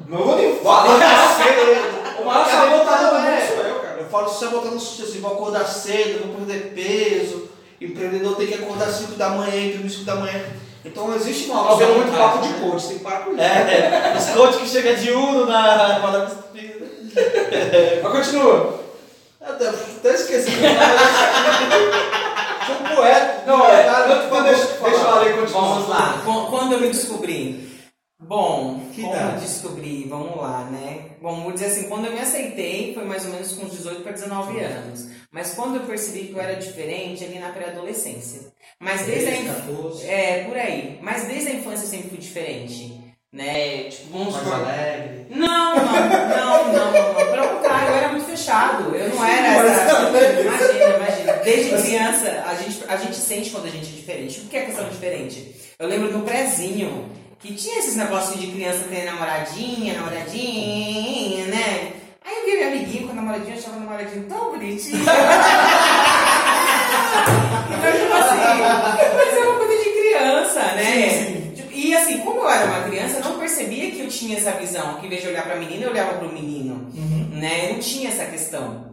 Não 0.07 0.19
vou 0.19 0.37
nem 0.37 0.57
Fala 0.59 0.99
falar. 0.99 2.21
O 2.21 2.25
maior 2.25 2.47
sabotador 2.47 3.21
é. 3.25 3.47
sou 3.47 3.65
eu, 3.65 3.81
cara. 3.81 4.01
Eu 4.01 4.09
falo 4.09 4.29
se 4.29 4.41
sabotando 4.41 4.75
no 4.75 4.81
sucesso, 4.81 5.11
assim, 5.11 5.21
vou 5.21 5.33
acordar 5.33 5.65
cedo, 5.65 6.27
vou 6.27 6.37
perder 6.47 6.75
peso. 6.75 7.49
Empreendedor 7.81 8.37
tem 8.37 8.49
que 8.49 8.55
acordar 8.55 8.91
5 8.93 9.13
da 9.15 9.31
manhã 9.31 9.57
e 9.57 9.73
dormir 9.73 9.91
5 9.91 10.05
da 10.05 10.17
manhã. 10.17 10.45
Então 10.91 11.09
não 11.09 11.17
existe 11.17 11.51
uma 11.51 11.65
Tá 11.69 11.75
vendo 11.75 11.95
muito 11.95 12.17
papo 12.17 12.39
de 12.43 12.49
né? 12.49 12.59
coach, 12.61 12.87
tem 12.89 12.99
que 12.99 13.05
parar 13.05 13.21
com 13.21 13.33
isso. 13.33 13.41
É, 13.41 14.15
os 14.17 14.27
coaches 14.31 14.61
que 14.63 14.69
chegam 14.69 14.95
de 14.95 15.11
Uno 15.13 15.47
na 15.47 15.99
na 16.01 16.29
Mas 18.03 18.13
continua. 18.13 18.81
Até, 19.41 19.69
até 19.69 20.15
esqueci. 20.15 20.51
Sou 22.67 22.75
um 22.75 22.97
poeta. 22.97 23.43
Não, 23.47 23.67
é, 23.67 23.81
é, 23.81 23.85
cara, 23.85 24.07
não, 24.09 24.43
deixa- 24.43 24.67
deixa 24.67 24.85
eu 24.85 24.99
falar 25.01 25.23
aí, 25.23 25.33
continua. 25.35 25.61
Vamos 25.63 25.89
lá. 25.89 26.21
Qu- 26.25 26.47
Quando 26.51 26.73
eu 26.73 26.81
me 26.81 26.89
descobri? 26.91 27.68
Bom, 28.21 28.81
Que 28.93 29.03
como 29.03 29.15
idade? 29.15 29.35
eu 29.35 29.41
descobri, 29.41 30.05
vamos 30.09 30.37
lá, 30.37 30.65
né? 30.65 31.11
Bom, 31.23 31.43
vou 31.43 31.53
dizer 31.53 31.67
assim, 31.67 31.89
quando 31.89 32.07
eu 32.07 32.13
me 32.13 32.19
aceitei, 32.21 32.93
foi 32.93 33.05
mais 33.05 33.25
ou 33.25 33.31
menos 33.31 33.53
com 33.53 33.67
18 33.67 34.03
para 34.03 34.13
19 34.13 34.59
anos. 34.61 35.07
Mas 35.31 35.55
quando 35.55 35.77
eu 35.77 35.83
percebi 35.83 36.27
que 36.27 36.33
eu 36.33 36.41
era 36.41 36.57
diferente, 36.57 37.23
ali 37.25 37.39
na 37.39 37.51
pré-adolescência. 37.51 38.53
Mas 38.81 39.03
desde 39.07 39.29
a 39.29 39.37
infância. 39.37 39.63
14, 39.73 40.07
É, 40.09 40.45
por 40.49 40.57
aí. 40.57 40.99
Mas 41.01 41.27
desde 41.29 41.49
a 41.51 41.55
infância 41.55 41.85
eu 41.85 41.89
sempre 41.91 42.09
fui 42.09 42.19
diferente. 42.19 43.01
Né? 43.33 43.85
Tipo, 43.85 44.19
vamos 44.19 44.35
mais 44.35 44.53
alegre. 44.53 45.27
Não, 45.31 45.77
não, 45.77 45.85
não, 45.85 46.73
não, 46.73 46.93
não. 46.93 47.31
Pelo 47.31 47.49
contrário, 47.57 47.89
eu 47.91 47.95
era 47.95 48.09
muito 48.09 48.25
fechado. 48.25 48.95
Eu 48.97 49.15
não 49.15 49.25
era 49.25 49.69
essa. 49.69 50.09
Imagina, 50.09 50.97
imagina. 50.97 51.33
Desde 51.45 51.83
criança, 51.83 52.45
a 52.47 52.55
gente, 52.55 52.81
a 52.89 52.97
gente 52.97 53.17
sente 53.17 53.51
quando 53.51 53.67
a 53.67 53.71
gente 53.71 53.87
é 53.93 53.97
diferente. 53.97 54.41
O 54.41 54.45
que 54.47 54.57
é 54.57 54.65
questão 54.65 54.89
diferente? 54.89 55.55
Eu 55.79 55.87
lembro 55.87 56.11
no 56.11 56.25
prézinho 56.25 57.11
que 57.39 57.55
tinha 57.55 57.79
esses 57.79 57.95
negócios 57.97 58.41
de 58.41 58.49
criança 58.49 58.85
tem 58.91 59.05
namoradinha, 59.05 59.95
namoradinha, 59.95 61.47
né? 61.47 61.93
Aí 62.25 62.37
eu 62.37 62.45
vi 62.47 62.53
minha 62.57 62.69
amiguinha 62.69 63.07
com 63.07 63.13
a 63.13 63.15
namoradinha, 63.15 63.55
eu 63.55 63.59
achava 63.59 63.77
a 63.77 63.81
namoradinha 63.81 64.25
tão 64.29 64.51
bonitinha. 64.51 64.99
então, 67.71 67.93
tipo 67.93 68.15
assim, 68.15 68.41
mas 69.17 69.35
é 69.35 69.41
uma 69.41 69.57
coisa 69.59 69.85
de 69.85 69.91
criança, 69.91 70.61
né? 70.75 71.53
Tipo, 71.55 71.73
E 71.73 71.95
assim, 71.97 72.19
como 72.19 72.41
eu 72.41 72.51
era 72.51 72.67
uma 72.67 72.83
criança, 72.83 73.19
eu 73.19 73.25
não 73.25 73.39
percebia 73.39 73.91
que 73.93 74.01
eu 74.01 74.09
tinha 74.09 74.37
essa 74.37 74.51
visão, 74.53 74.95
que 74.97 75.07
em 75.07 75.09
vez 75.09 75.23
de 75.23 75.29
olhar 75.29 75.45
pra 75.45 75.55
menina, 75.57 75.85
eu 75.85 75.91
olhava 75.91 76.15
pro 76.19 76.33
menino, 76.33 76.91
né? 77.33 77.69
Eu 77.69 77.75
não 77.75 77.81
tinha 77.81 78.09
essa 78.09 78.25
questão. 78.25 78.88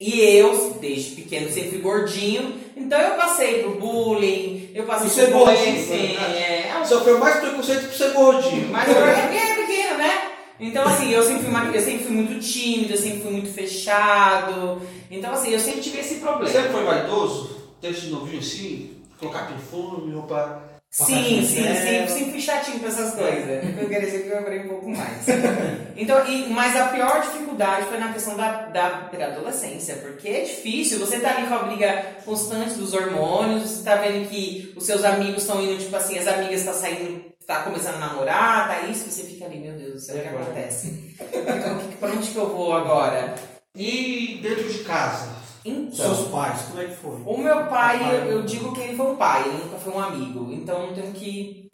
E 0.00 0.20
eu, 0.36 0.78
desde 0.80 1.16
pequeno, 1.16 1.50
sempre 1.50 1.78
gordinho, 1.78 2.54
então 2.76 3.00
eu 3.00 3.14
passei 3.16 3.64
por 3.64 3.74
bullying, 3.80 4.70
eu 4.72 4.84
passei 4.84 5.08
Você 5.08 5.22
é 5.22 5.26
por 5.26 5.38
gordinho, 5.40 5.86
bullying, 5.86 6.14
né? 6.14 6.68
é, 6.80 6.84
Sofreu 6.84 7.18
mais 7.18 7.40
preconceito 7.40 7.86
por 7.88 7.94
ser 7.94 8.12
gordinho. 8.12 8.68
mas 8.70 8.88
eu 8.88 8.96
era 8.96 9.28
pequeno, 9.28 9.66
pequeno, 9.66 9.98
né? 9.98 10.30
Então, 10.60 10.84
assim, 10.84 11.10
eu 11.12 11.22
sempre, 11.24 11.42
fui 11.42 11.50
uma, 11.50 11.64
eu 11.74 11.80
sempre 11.82 12.04
fui 12.04 12.12
muito 12.16 12.38
tímido, 12.40 12.92
eu 12.92 12.96
sempre 12.96 13.20
fui 13.22 13.30
muito 13.32 13.52
fechado. 13.52 14.80
Então, 15.10 15.32
assim, 15.32 15.50
eu 15.50 15.58
sempre 15.60 15.80
tive 15.80 15.98
esse 15.98 16.14
Você 16.14 16.20
problema. 16.20 16.52
sempre 16.52 16.72
foi 16.72 16.84
vaidoso? 16.84 17.56
Desde 17.80 18.08
novinho 18.10 18.38
assim? 18.40 18.90
Colocar 19.18 19.46
perfume, 19.48 20.14
roupa. 20.14 20.62
Sim, 20.90 21.44
sim, 21.46 21.66
É. 21.66 21.74
sempre, 21.74 22.08
sempre 22.12 22.30
fui 22.32 22.40
chatinho 22.40 22.80
pra 22.80 22.88
essas 22.88 23.14
coisas. 23.14 23.64
Eu 23.78 23.88
queria 23.88 24.00
dizer 24.00 24.22
que 24.22 24.28
eu 24.30 24.36
lembrei 24.38 24.60
um 24.64 24.68
pouco 24.68 24.88
mais. 24.90 25.26
Então, 26.00 26.24
e, 26.28 26.46
mas 26.50 26.76
a 26.76 26.90
pior 26.90 27.20
dificuldade 27.22 27.86
foi 27.86 27.98
na 27.98 28.12
questão 28.12 28.36
da, 28.36 28.66
da 28.66 28.88
pré-adolescência, 29.10 29.96
porque 29.96 30.28
é 30.28 30.44
difícil, 30.44 31.00
você 31.00 31.18
tá 31.18 31.30
ali 31.36 31.48
com 31.48 31.54
a 31.56 31.64
briga 31.64 32.18
constante 32.24 32.74
dos 32.74 32.94
hormônios, 32.94 33.68
você 33.68 33.82
tá 33.82 33.96
vendo 33.96 34.28
que 34.28 34.72
os 34.76 34.86
seus 34.86 35.02
amigos 35.04 35.42
estão 35.42 35.60
indo, 35.60 35.76
tipo 35.76 35.96
assim, 35.96 36.16
as 36.16 36.28
amigas 36.28 36.60
estão 36.60 36.72
saindo, 36.72 37.24
tá 37.44 37.62
começando 37.64 37.96
a 37.96 37.98
namorar, 37.98 38.68
tá 38.68 38.86
isso, 38.86 39.10
você 39.10 39.24
fica 39.24 39.46
ali, 39.46 39.58
meu 39.58 39.72
Deus 39.72 39.92
do 39.94 39.98
céu, 39.98 40.18
o 40.18 40.20
que 40.20 40.28
acontece? 40.28 41.16
Então, 41.20 41.80
pra 41.98 42.10
onde 42.10 42.28
que 42.28 42.36
eu 42.36 42.48
vou 42.48 42.72
agora? 42.76 43.34
E 43.74 44.38
dentro 44.40 44.68
de 44.72 44.78
casa? 44.84 45.34
Então, 45.64 45.92
Seus 46.14 46.28
pais, 46.28 46.60
como 46.68 46.80
é 46.80 46.84
que 46.86 46.94
foi? 46.96 47.16
o 47.26 47.38
meu 47.38 47.66
pai, 47.66 47.98
Papai. 47.98 48.16
eu, 48.16 48.24
eu 48.32 48.42
digo 48.42 48.72
que 48.72 48.80
ele 48.80 48.96
foi 48.96 49.06
um 49.10 49.16
pai, 49.16 49.42
ele 49.44 49.58
nunca 49.64 49.78
foi 49.78 49.92
um 49.92 50.00
amigo. 50.00 50.52
Então 50.52 50.86
eu 50.86 50.94
tenho 50.94 51.12
que. 51.12 51.68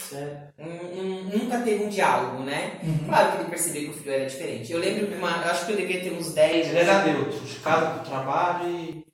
um- 0.58 1.00
um- 1.00 1.30
nunca 1.38 1.58
teve 1.58 1.84
um 1.84 1.88
diálogo, 1.88 2.42
né? 2.42 2.72
Claro 3.06 3.32
que 3.32 3.38
ele 3.38 3.50
percebeu 3.50 3.82
que 3.84 3.90
o 3.90 3.92
filho 3.94 4.14
era 4.14 4.26
diferente. 4.26 4.72
Eu 4.72 4.78
lembro 4.80 5.06
que 5.06 5.14
uma. 5.14 5.42
Eu 5.44 5.50
acho 5.50 5.66
que 5.66 5.72
eu 5.72 5.76
devia 5.76 6.00
ter 6.00 6.12
uns 6.12 6.32
10 6.32 6.68
Ele 6.68 6.78
era 6.78 7.04
neutro, 7.04 7.38
de 7.40 7.54
casa 7.56 7.86
pro 7.86 8.08
trabalho 8.10 8.68
e. 8.68 9.04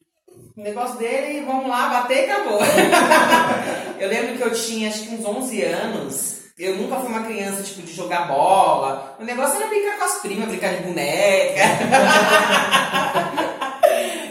O 0.56 0.62
negócio 0.62 0.98
dele, 0.98 1.44
vamos 1.46 1.68
lá, 1.68 1.88
bater 1.88 2.26
e 2.28 2.30
acabou. 2.30 2.60
eu 3.98 4.08
lembro 4.08 4.36
que 4.36 4.42
eu 4.42 4.52
tinha 4.52 4.88
acho 4.88 5.04
que 5.08 5.14
uns 5.14 5.24
11 5.24 5.62
anos. 5.62 6.40
Eu 6.58 6.76
nunca 6.76 6.96
fui 6.96 7.08
uma 7.08 7.22
criança, 7.22 7.62
tipo, 7.62 7.80
de 7.82 7.92
jogar 7.94 8.28
bola. 8.28 9.16
O 9.18 9.24
negócio 9.24 9.56
era 9.56 9.68
brincar 9.68 9.96
com 9.98 10.04
as 10.04 10.18
primas, 10.20 10.48
brincar 10.48 10.74
de 10.74 10.82
boneca. 10.82 11.62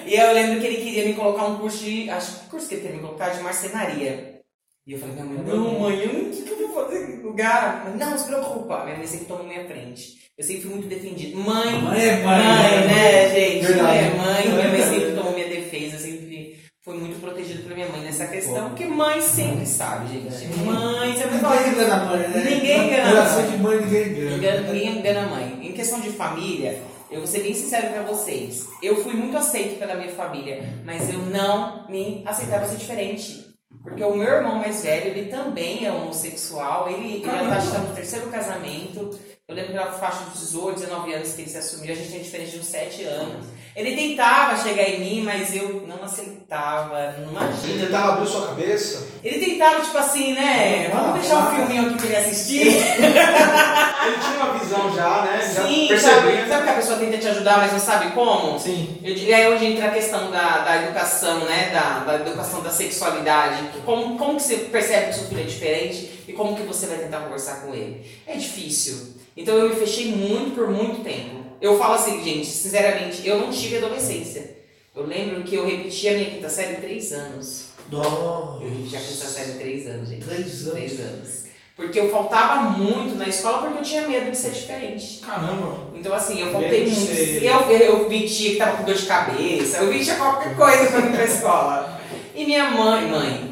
e 0.10 0.16
eu 0.16 0.34
lembro 0.34 0.60
que 0.60 0.68
ele 0.68 0.78
queria 0.84 1.05
me 1.05 1.14
colocar 1.14 1.45
um 1.45 1.57
curso 1.57 1.84
de. 1.84 2.10
Acho 2.10 2.39
que 2.39 2.49
curso 2.49 2.68
que 2.68 2.76
ele 2.76 2.82
queria 2.82 2.97
me 2.97 3.03
colocar 3.03 3.30
de 3.30 3.41
marcenaria. 3.41 4.39
E 4.88 4.93
eu 4.93 4.99
falei, 4.99 5.16
minha 5.16 5.26
mãe, 5.26 5.43
não, 5.45 5.80
mãe, 5.80 5.99
eu 6.01 6.14
não- 6.14 6.30
o 6.30 6.32
que, 6.32 6.41
que 6.41 6.49
eu 6.51 6.68
vou 6.68 6.84
fazer 6.84 6.99
nesse 7.07 7.22
lugar? 7.22 7.84
Mas, 7.86 7.95
Não, 7.99 8.18
se 8.18 8.26
preocupa. 8.26 8.84
Minha 8.86 8.97
mãe 8.97 9.05
sempre 9.07 9.26
tomou 9.26 9.43
minha 9.45 9.66
frente. 9.66 10.18
Eu 10.38 10.43
sempre 10.43 10.62
fui 10.64 10.72
muito 10.72 10.88
defendida. 10.88 11.38
Mãe, 11.38 11.80
Mãe 11.82 12.01
é 12.07 12.12
mãe, 12.16 12.24
mãe, 12.24 12.88
né? 12.88 12.88
né, 12.88 13.30
gente? 13.36 13.66
Verdade. 13.68 13.84
Mãe 13.84 13.97
é 13.99 14.16
mãe. 14.18 14.47
Minha 14.47 14.68
mãe 14.70 14.82
sempre 14.89 15.12
tomou 15.16 15.34
minha 15.34 15.47
defesa, 15.47 15.97
sempre 15.99 16.57
foi 16.82 16.97
muito 16.97 17.20
protegida 17.22 17.62
por 17.62 17.74
minha 17.76 17.88
mãe 17.89 18.01
nessa 18.01 18.26
questão. 18.26 18.70
Porque 18.70 18.86
mãe 18.86 19.22
sempre 19.22 19.66
sabe, 19.66 20.07
gente. 20.14 20.47
Mãe, 20.66 21.14
você 21.14 21.26
Ninguém 21.26 21.72
engana 21.74 21.95
a 21.95 22.05
mãe, 22.05 22.28
né? 22.30 22.49
Ninguém 22.49 22.88
engana 22.88 23.10
Relação 23.10 23.41
mãe. 23.41 23.51
de 23.51 23.57
mãe, 23.57 23.78
ninguém. 23.82 24.34
Engana- 24.38 24.62
Ninguém 24.62 24.97
engana 24.97 25.22
a 25.24 25.28
mãe. 25.28 25.60
Em 25.62 25.72
questão 25.74 25.99
de 25.99 26.10
família, 26.12 26.82
eu 27.12 27.20
vou 27.20 27.28
ser 27.28 27.41
bem 27.41 27.53
sincero 27.53 27.89
pra 27.89 28.03
vocês. 28.03 28.68
Eu 28.82 29.03
fui 29.03 29.14
muito 29.14 29.38
aceito 29.38 29.80
pela 29.80 29.95
minha 29.95 30.12
família, 30.12 30.62
mas 30.86 31.10
eu 31.10 31.20
não 31.20 31.88
me 31.89 32.24
aceitava 32.26 32.68
ser 32.68 32.78
diferente. 32.78 33.49
Porque 33.82 34.03
o 34.03 34.16
meu 34.16 34.28
irmão 34.28 34.55
mais 34.55 34.84
velho, 34.84 35.07
ele 35.07 35.32
também 35.32 35.86
é 35.86 35.91
homossexual, 35.91 36.89
ele, 36.89 37.16
ele 37.16 37.26
já 37.26 37.72
tá 37.72 37.80
no 37.80 37.95
terceiro 37.95 38.28
casamento. 38.28 39.18
Eu 39.50 39.56
lembro 39.56 39.72
pela 39.74 39.91
faixa 39.91 40.26
de 40.26 40.39
18, 40.41 40.80
19 40.80 41.12
anos 41.12 41.34
que 41.34 41.41
ele 41.41 41.50
se 41.50 41.58
assumiu, 41.58 41.91
a 41.91 41.95
gente 41.95 42.12
tem 42.12 42.22
diferença 42.22 42.52
de 42.52 42.60
uns 42.60 42.68
7 42.68 43.04
anos. 43.06 43.47
Ele 43.76 43.95
tentava 43.95 44.56
chegar 44.62 44.84
em 44.88 45.00
mim, 45.00 45.22
mas 45.24 45.56
eu 45.56 45.86
não 45.88 46.04
aceitava, 46.04 47.14
não 47.18 47.30
Ele 47.30 47.32
imagina. 47.32 47.86
tentava 47.88 48.14
abrir 48.14 48.28
sua 48.28 48.47
cabeça. 48.47 49.08
Ele 49.24 49.43
tentava, 49.43 49.82
tipo 49.82 49.97
assim, 49.97 50.34
né? 50.34 50.89
Vamos 50.93 51.20
deixar 51.22 51.38
um 51.52 51.56
filminho 51.56 51.88
aqui 51.88 51.97
pra 51.97 52.06
ele 52.08 52.16
assistir. 52.18 52.68
Ele 52.68 54.18
tinha 54.22 54.38
uma 54.43 54.60
visão 54.60 54.95
já, 54.95 55.22
né? 55.24 55.39
Já 55.41 55.68
Sim, 55.68 55.88
sabe, 55.88 55.88
percebendo. 55.88 56.47
sabe 56.50 56.64
que 56.64 56.70
a 56.70 56.74
pessoa 56.74 57.00
tenta 57.00 57.18
te 57.18 57.28
ajudar, 57.28 57.58
mas 57.58 57.72
não 57.72 57.80
sabe 57.80 58.12
como? 58.12 58.60
Sim. 58.60 58.97
Eu, 59.04 59.16
e 59.16 59.34
aí 59.34 59.52
onde 59.54 59.66
entra 59.66 59.88
a 59.88 59.91
questão 59.91 60.30
da, 60.30 60.60
da 60.60 60.84
educação, 60.84 61.39
né? 61.45 61.70
Da, 61.74 62.00
da 62.00 62.16
educação 62.16 62.62
da 62.62 62.70
sexualidade. 62.70 63.64
Que 63.74 63.82
Como, 63.82 64.18
como 64.18 64.36
que 64.38 64.43
você 64.43 64.58
percebe 64.58 65.08
que 65.08 65.16
seu 65.16 65.28
filho 65.28 65.41
é 65.41 65.45
diferente 65.45 66.24
e 66.28 66.34
como 66.34 66.56
que 66.56 66.64
você 66.64 66.86
vai 66.86 66.97
tentar 67.00 67.20
conversar 67.22 67.62
com 67.62 67.74
ele? 67.74 68.06
É 68.28 68.36
difícil. 68.36 69.18
Então 69.36 69.56
eu 69.56 69.70
me 69.70 69.76
fechei 69.76 70.08
muito 70.14 70.56
por 70.56 70.70
muito 70.70 71.04
tempo. 71.04 71.40
Eu 71.62 71.78
falo 71.78 71.94
assim, 71.96 72.24
gente, 72.24 72.46
sinceramente, 72.48 73.28
eu 73.28 73.38
não 73.40 73.50
tive 73.52 73.78
adolescência. 73.78 74.58
Eu 74.96 75.06
lembro 75.06 75.44
que 75.44 75.56
eu 75.56 75.66
repeti 75.66 76.08
a 76.10 76.14
minha 76.14 76.30
quinta 76.30 76.50
série 76.50 76.76
três 76.78 77.12
anos. 77.14 77.66
Nossa. 77.92 78.64
Eu 78.64 78.70
repeti 78.70 78.96
a 78.96 79.00
quinta 79.00 79.26
série 79.26 79.52
três 79.54 79.88
anos, 79.88 80.10
gente. 80.10 80.26
Três 80.26 80.62
anos. 80.68 80.72
Três 80.74 81.00
anos. 81.00 81.50
Porque 81.76 81.98
eu 81.98 82.10
faltava 82.12 82.72
muito 82.72 83.16
na 83.18 83.28
escola 83.28 83.60
porque 83.60 83.78
eu 83.80 83.84
tinha 83.84 84.06
medo 84.08 84.30
de 84.32 84.38
ser 84.38 84.52
diferente. 84.52 85.20
Caramba. 85.26 85.88
Então, 85.96 86.14
assim, 86.14 86.42
eu 86.42 86.52
faltei 86.52 86.84
Medo 86.86 86.92
muito. 86.92 87.16
ser- 87.16 87.44
Eu, 87.44 87.60
eu 87.72 88.10
vi 88.10 88.28
tia 88.28 88.52
que 88.52 88.58
tava 88.58 88.78
com 88.78 88.84
dor 88.84 88.96
de 88.96 89.06
cabeça, 89.06 89.78
eu 89.78 89.90
vi 89.90 90.04
tia 90.04 90.16
qualquer 90.16 90.56
coisa 90.58 90.88
pra 90.88 91.00
ir 91.00 91.12
pra 91.14 91.24
escola. 91.24 92.02
E 92.36 92.46
minha 92.46 92.70
mãe, 92.72 93.08
mãe, 93.08 93.49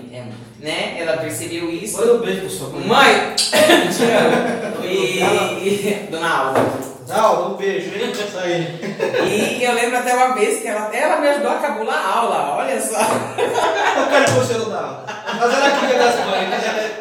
né? 0.68 0.97
Ela 0.99 1.18
percebeu 1.18 1.70
isso. 1.72 1.97
Manda 1.97 2.13
um 2.13 2.20
beijo 2.20 2.41
pra 2.41 2.49
sua 2.49 2.70
mãe. 2.70 2.88
Mãe. 2.88 3.36
E, 4.89 6.07
Dona 6.09 6.30
Alva. 6.30 6.65
Não, 7.07 7.53
um 7.53 7.57
beijo, 7.57 7.89
hein? 7.95 8.11
Isso 8.11 8.38
aí. 8.38 9.59
E 9.59 9.63
eu 9.63 9.74
lembro 9.74 9.97
até 9.97 10.13
uma 10.13 10.34
vez 10.36 10.61
que 10.61 10.68
ela, 10.68 10.93
ela 10.95 11.20
me 11.20 11.28
ajudou 11.28 11.51
a 11.51 11.55
cabular 11.55 11.95
a 11.97 12.20
aula, 12.20 12.55
olha 12.57 12.80
só. 12.82 12.99
Eu 12.99 14.07
quero 14.09 14.26
que 14.26 14.32
você 14.32 14.53
não 14.53 14.70
dá. 14.70 15.03
Mas 15.39 15.53
era 15.53 15.68
aqui 15.68 15.86
das 15.97 16.26
mães, 16.26 16.49
né? 16.49 16.95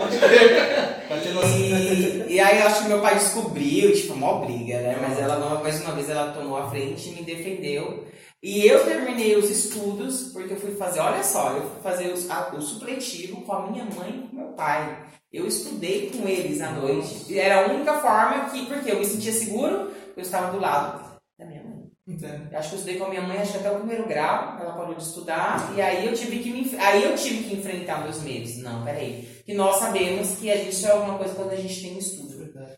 Pode 1.08 1.28
nossa- 1.30 1.46
E, 1.48 2.24
e 2.28 2.40
aí 2.40 2.60
eu 2.60 2.66
acho 2.66 2.82
que 2.82 2.88
meu 2.88 3.00
pai 3.00 3.14
descobriu, 3.14 3.92
tipo, 3.94 4.16
mó 4.16 4.34
briga, 4.44 4.78
né? 4.78 4.96
Mas 5.00 5.18
ela 5.18 5.60
mais 5.62 5.80
uma 5.82 5.92
vez 5.92 6.08
ela 6.10 6.32
tomou 6.32 6.58
a 6.58 6.70
frente 6.70 7.08
e 7.08 7.12
me 7.12 7.22
defendeu. 7.22 8.04
E 8.42 8.66
eu 8.66 8.84
terminei 8.84 9.36
os 9.36 9.50
estudos, 9.50 10.30
porque 10.32 10.52
eu 10.52 10.60
fui 10.60 10.74
fazer, 10.76 11.00
olha 11.00 11.22
só, 11.24 11.52
eu 11.56 11.70
fui 11.70 11.82
fazer 11.82 12.12
os- 12.12 12.30
a- 12.30 12.52
o 12.54 12.60
supletivo 12.60 13.42
com 13.42 13.52
a 13.52 13.70
minha 13.70 13.84
mãe 13.84 14.10
e 14.24 14.28
com 14.28 14.36
meu 14.36 14.48
pai. 14.52 15.04
Eu 15.32 15.46
estudei 15.46 16.10
com 16.10 16.28
eles 16.28 16.60
à 16.60 16.70
noite. 16.70 17.24
E 17.32 17.38
era 17.38 17.64
a 17.64 17.72
única 17.72 17.94
forma 18.00 18.48
que, 18.50 18.66
porque 18.66 18.90
eu 18.92 18.98
me 18.98 19.04
sentia 19.04 19.32
seguro, 19.32 19.90
eu 20.16 20.22
estava 20.22 20.52
do 20.52 20.60
lado 20.60 21.18
da 21.38 21.44
minha 21.46 21.62
mãe. 21.64 21.76
Entendo. 22.08 22.48
Eu 22.52 22.58
acho 22.58 22.68
que 22.68 22.74
eu 22.76 22.78
estudei 22.78 22.98
com 22.98 23.06
a 23.06 23.08
minha 23.08 23.22
mãe 23.22 23.38
acho 23.38 23.50
que 23.52 23.58
até 23.58 23.70
o 23.72 23.76
primeiro 23.80 24.06
grau, 24.06 24.56
ela 24.60 24.74
parou 24.74 24.94
de 24.94 25.02
estudar, 25.02 25.72
e 25.76 25.80
aí 25.82 26.06
eu 26.06 26.14
tive 26.14 26.38
que 26.38 26.50
me, 26.50 26.76
aí 26.78 27.02
eu 27.02 27.16
tive 27.16 27.42
que 27.48 27.56
enfrentar 27.56 28.04
meus 28.04 28.22
medos. 28.22 28.58
Não, 28.58 28.84
peraí. 28.84 29.26
Que 29.44 29.52
nós 29.54 29.76
sabemos 29.80 30.36
que 30.38 30.48
a 30.50 30.56
gente 30.56 30.74
só 30.74 30.88
é 30.88 30.92
alguma 30.92 31.18
coisa 31.18 31.34
quando 31.34 31.50
a 31.52 31.56
gente 31.56 31.82
tem 31.82 31.98
estudo. 31.98 32.36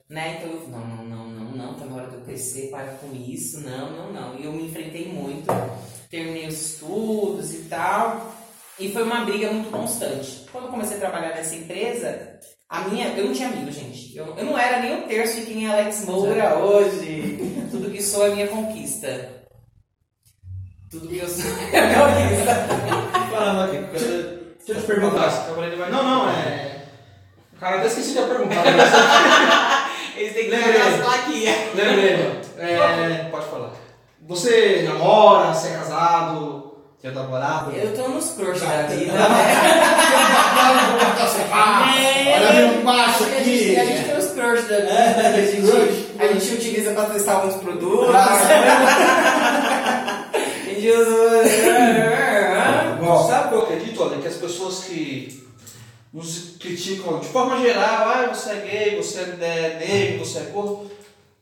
Né? 0.09 0.39
Então 0.39 0.51
eu 0.51 0.69
não, 0.69 0.81
não, 0.87 1.05
crescer, 2.29 2.69
para 2.71 2.93
com 2.93 3.15
isso, 3.15 3.61
não, 3.61 3.91
não, 3.91 4.13
não. 4.13 4.39
E 4.39 4.45
eu 4.45 4.53
me 4.53 4.67
enfrentei 4.67 5.09
muito, 5.09 5.47
terminei 6.11 6.47
os 6.47 6.75
estudos 6.75 7.55
e 7.55 7.63
tal. 7.65 8.35
E 8.79 8.93
foi 8.93 9.03
uma 9.03 9.25
briga 9.25 9.51
muito 9.51 9.71
constante. 9.71 10.47
Quando 10.53 10.65
eu 10.67 10.71
comecei 10.71 10.99
a 10.99 11.01
trabalhar 11.01 11.35
nessa 11.35 11.57
empresa, 11.57 12.39
a 12.69 12.83
minha. 12.83 13.09
Eu 13.17 13.27
não 13.27 13.33
tinha 13.33 13.49
amigo, 13.49 13.73
gente. 13.73 14.17
Eu, 14.17 14.37
eu 14.37 14.45
não 14.45 14.59
era 14.59 14.81
nem 14.81 14.95
um 14.95 15.09
terço 15.09 15.41
de 15.41 15.47
quem 15.47 15.67
é 15.67 15.71
Alex 15.71 16.05
Moura 16.05 16.59
hoje. 16.59 17.39
Tudo 17.73 17.91
que 17.91 18.03
sou 18.03 18.27
é 18.27 18.31
minha 18.31 18.47
conquista. 18.47 19.37
Tudo 20.91 21.09
que 21.09 21.19
eu 21.19 21.29
sou 21.29 21.45
é 21.73 21.87
minha 21.87 21.99
conquista. 21.99 22.55
Fala, 23.31 23.65
aqui. 23.65 23.79
Deixa 23.79 24.07
deixa 24.67 24.73
eu 24.73 24.81
te 24.81 24.87
perguntar. 24.87 25.49
Não, 25.91 26.05
não, 26.05 26.31
é. 26.31 26.85
Cara, 27.59 27.79
até 27.79 27.87
esqueci 27.89 28.13
de 28.13 28.21
perguntar. 28.21 28.65
Eles 30.19 30.35
têm 30.35 30.45
que 30.45 30.51
Lembrei. 30.51 30.81
as 30.83 31.01
plaquinhas. 31.01 31.57
Lembrei. 31.75 32.41
É, 32.59 33.29
pode 33.31 33.47
falar. 33.47 33.71
Você 34.27 34.83
namora, 34.87 35.55
você 35.55 35.69
é 35.69 35.71
casado? 35.73 36.75
Tinha 37.01 37.13
namorado? 37.13 37.71
Eu 37.73 37.95
tô 37.95 38.09
nos 38.09 38.31
crush 38.31 38.61
da 38.67 38.83
vida, 38.83 39.13
né? 39.13 39.29
Ah, 41.53 41.95
Olha 42.35 42.53
meu 42.73 42.83
macho 42.83 43.25
A 43.25 43.27
gente, 43.43 43.77
a 43.77 43.85
gente 43.85 43.99
aqui. 44.01 44.09
tem 44.09 44.19
os 44.19 44.27
crush 44.33 44.63
da 44.63 44.77
vida, 44.77 44.91
É, 44.91 45.17
né? 45.17 45.29
a, 45.29 45.33
gente, 45.41 45.63
crush. 45.71 46.07
a 46.19 46.27
gente 46.27 46.55
utiliza 46.55 46.91
pra 46.93 47.05
testar 47.07 47.33
alguns 47.35 47.55
produtos. 47.57 48.15
Ah, 48.15 48.39
a 50.35 50.69
gente 50.69 50.91
usa. 50.91 51.45
Sabe 53.29 53.47
o 53.47 53.49
que 53.49 53.55
eu 53.55 53.63
acredito, 53.63 54.03
olha? 54.03 54.19
Que 54.19 54.29
as 54.29 54.35
pessoas 54.35 54.85
que 54.85 55.48
nos 56.13 56.57
criticam 56.59 57.19
de 57.21 57.29
forma 57.29 57.61
geral, 57.61 58.09
ah, 58.09 58.35
você 58.35 58.51
é 58.51 58.61
gay, 58.61 58.97
você 59.03 59.19
é 59.21 59.77
negro, 59.79 60.25
você 60.25 60.39
é 60.39 60.43
gordo, 60.45 60.91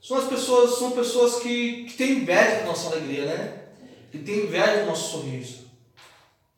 são 0.03 0.19
as 0.19 0.25
pessoas, 0.25 0.79
são 0.79 0.91
pessoas 0.93 1.37
que, 1.37 1.85
que 1.85 1.95
têm 1.95 2.13
inveja 2.19 2.61
da 2.61 2.67
nossa 2.67 2.89
alegria, 2.91 3.27
né? 3.27 3.53
Que 4.13 4.19
têm 4.19 4.45
inveja 4.45 4.81
do 4.81 4.87
nosso 4.87 5.13
sorriso. 5.13 5.67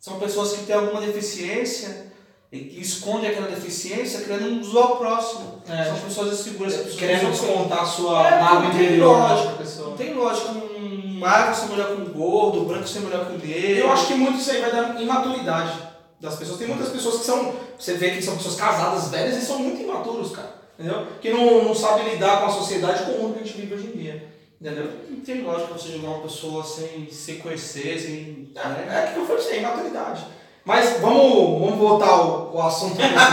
São 0.01 0.19
pessoas 0.19 0.53
que 0.53 0.65
têm 0.65 0.75
alguma 0.75 1.01
deficiência 1.01 2.07
e 2.51 2.61
que 2.61 2.81
escondem 2.81 3.31
aquela 3.31 3.49
deficiência 3.49 4.21
querendo 4.23 4.63
zoar 4.65 4.93
o 4.93 4.97
próximo. 4.97 5.63
É. 5.69 5.85
São 5.85 5.99
pessoas 6.01 6.41
inseguras, 6.41 6.95
Querendo 6.95 7.31
descontar 7.31 7.83
a 7.83 7.87
sua 7.87 8.27
É, 8.27 8.41
mágoa 8.41 8.67
interior 8.73 9.19
lógica. 9.19 9.45
na 9.45 9.51
Não 9.51 9.59
pessoa. 9.59 9.97
tem 9.97 10.15
lógica 10.15 10.49
um 10.53 11.19
magro 11.19 11.55
ser 11.55 11.67
melhor 11.69 11.95
que 11.97 12.03
um 12.03 12.05
gordo, 12.13 12.61
um 12.63 12.65
branco 12.65 12.89
ser 12.89 13.01
melhor 13.01 13.27
que 13.27 13.33
um 13.33 13.39
negro. 13.39 13.79
Eu 13.81 13.93
acho 13.93 14.07
que 14.07 14.15
muito 14.15 14.39
isso 14.39 14.51
aí 14.51 14.61
vai 14.63 14.71
dar 14.71 15.01
imaturidade 15.03 15.88
das 16.21 16.37
pessoas. 16.37 16.59
Tem 16.59 16.69
muitas 16.69 16.91
pessoas 16.91 17.19
que 17.19 17.25
são. 17.25 17.55
Você 17.79 17.95
vê 17.95 18.11
que 18.11 18.23
são 18.23 18.37
pessoas 18.37 18.57
casadas, 18.57 19.09
velhas 19.09 19.37
e 19.37 19.47
são 19.47 19.59
muito 19.59 19.83
imaturos, 19.83 20.33
cara. 20.33 20.59
Entendeu? 20.79 21.07
Que 21.21 21.31
não, 21.31 21.65
não 21.65 21.75
sabem 21.75 22.09
lidar 22.11 22.41
com 22.41 22.47
a 22.47 22.51
sociedade 22.51 23.05
com 23.05 23.13
o 23.13 23.23
mundo 23.23 23.35
que 23.35 23.41
a 23.41 23.47
gente 23.47 23.61
vive 23.61 23.75
hoje 23.75 23.87
em 23.87 23.99
dia. 23.99 24.29
Entendeu? 24.61 24.91
Não 25.09 25.21
tem 25.21 25.43
lógica 25.43 25.73
você 25.73 25.93
julgar 25.93 26.11
uma 26.11 26.23
pessoa 26.23 26.65
sem 26.65 27.09
se 27.11 27.35
conhecer, 27.35 27.99
sem. 27.99 28.51
né? 28.55 28.87
É, 28.89 28.95
é 28.95 28.99
aquilo 28.99 29.15
que 29.15 29.21
eu 29.21 29.27
falei, 29.27 29.43
isso 29.43 29.51
aí, 29.51 29.59
imaturidade. 29.59 30.27
Mas 30.69 31.01
vamos, 31.01 31.61
vamos 31.61 31.79
voltar 31.79 32.09
ao, 32.09 32.53
ao 32.55 32.69
assunto 32.69 32.95
principal, 32.97 33.25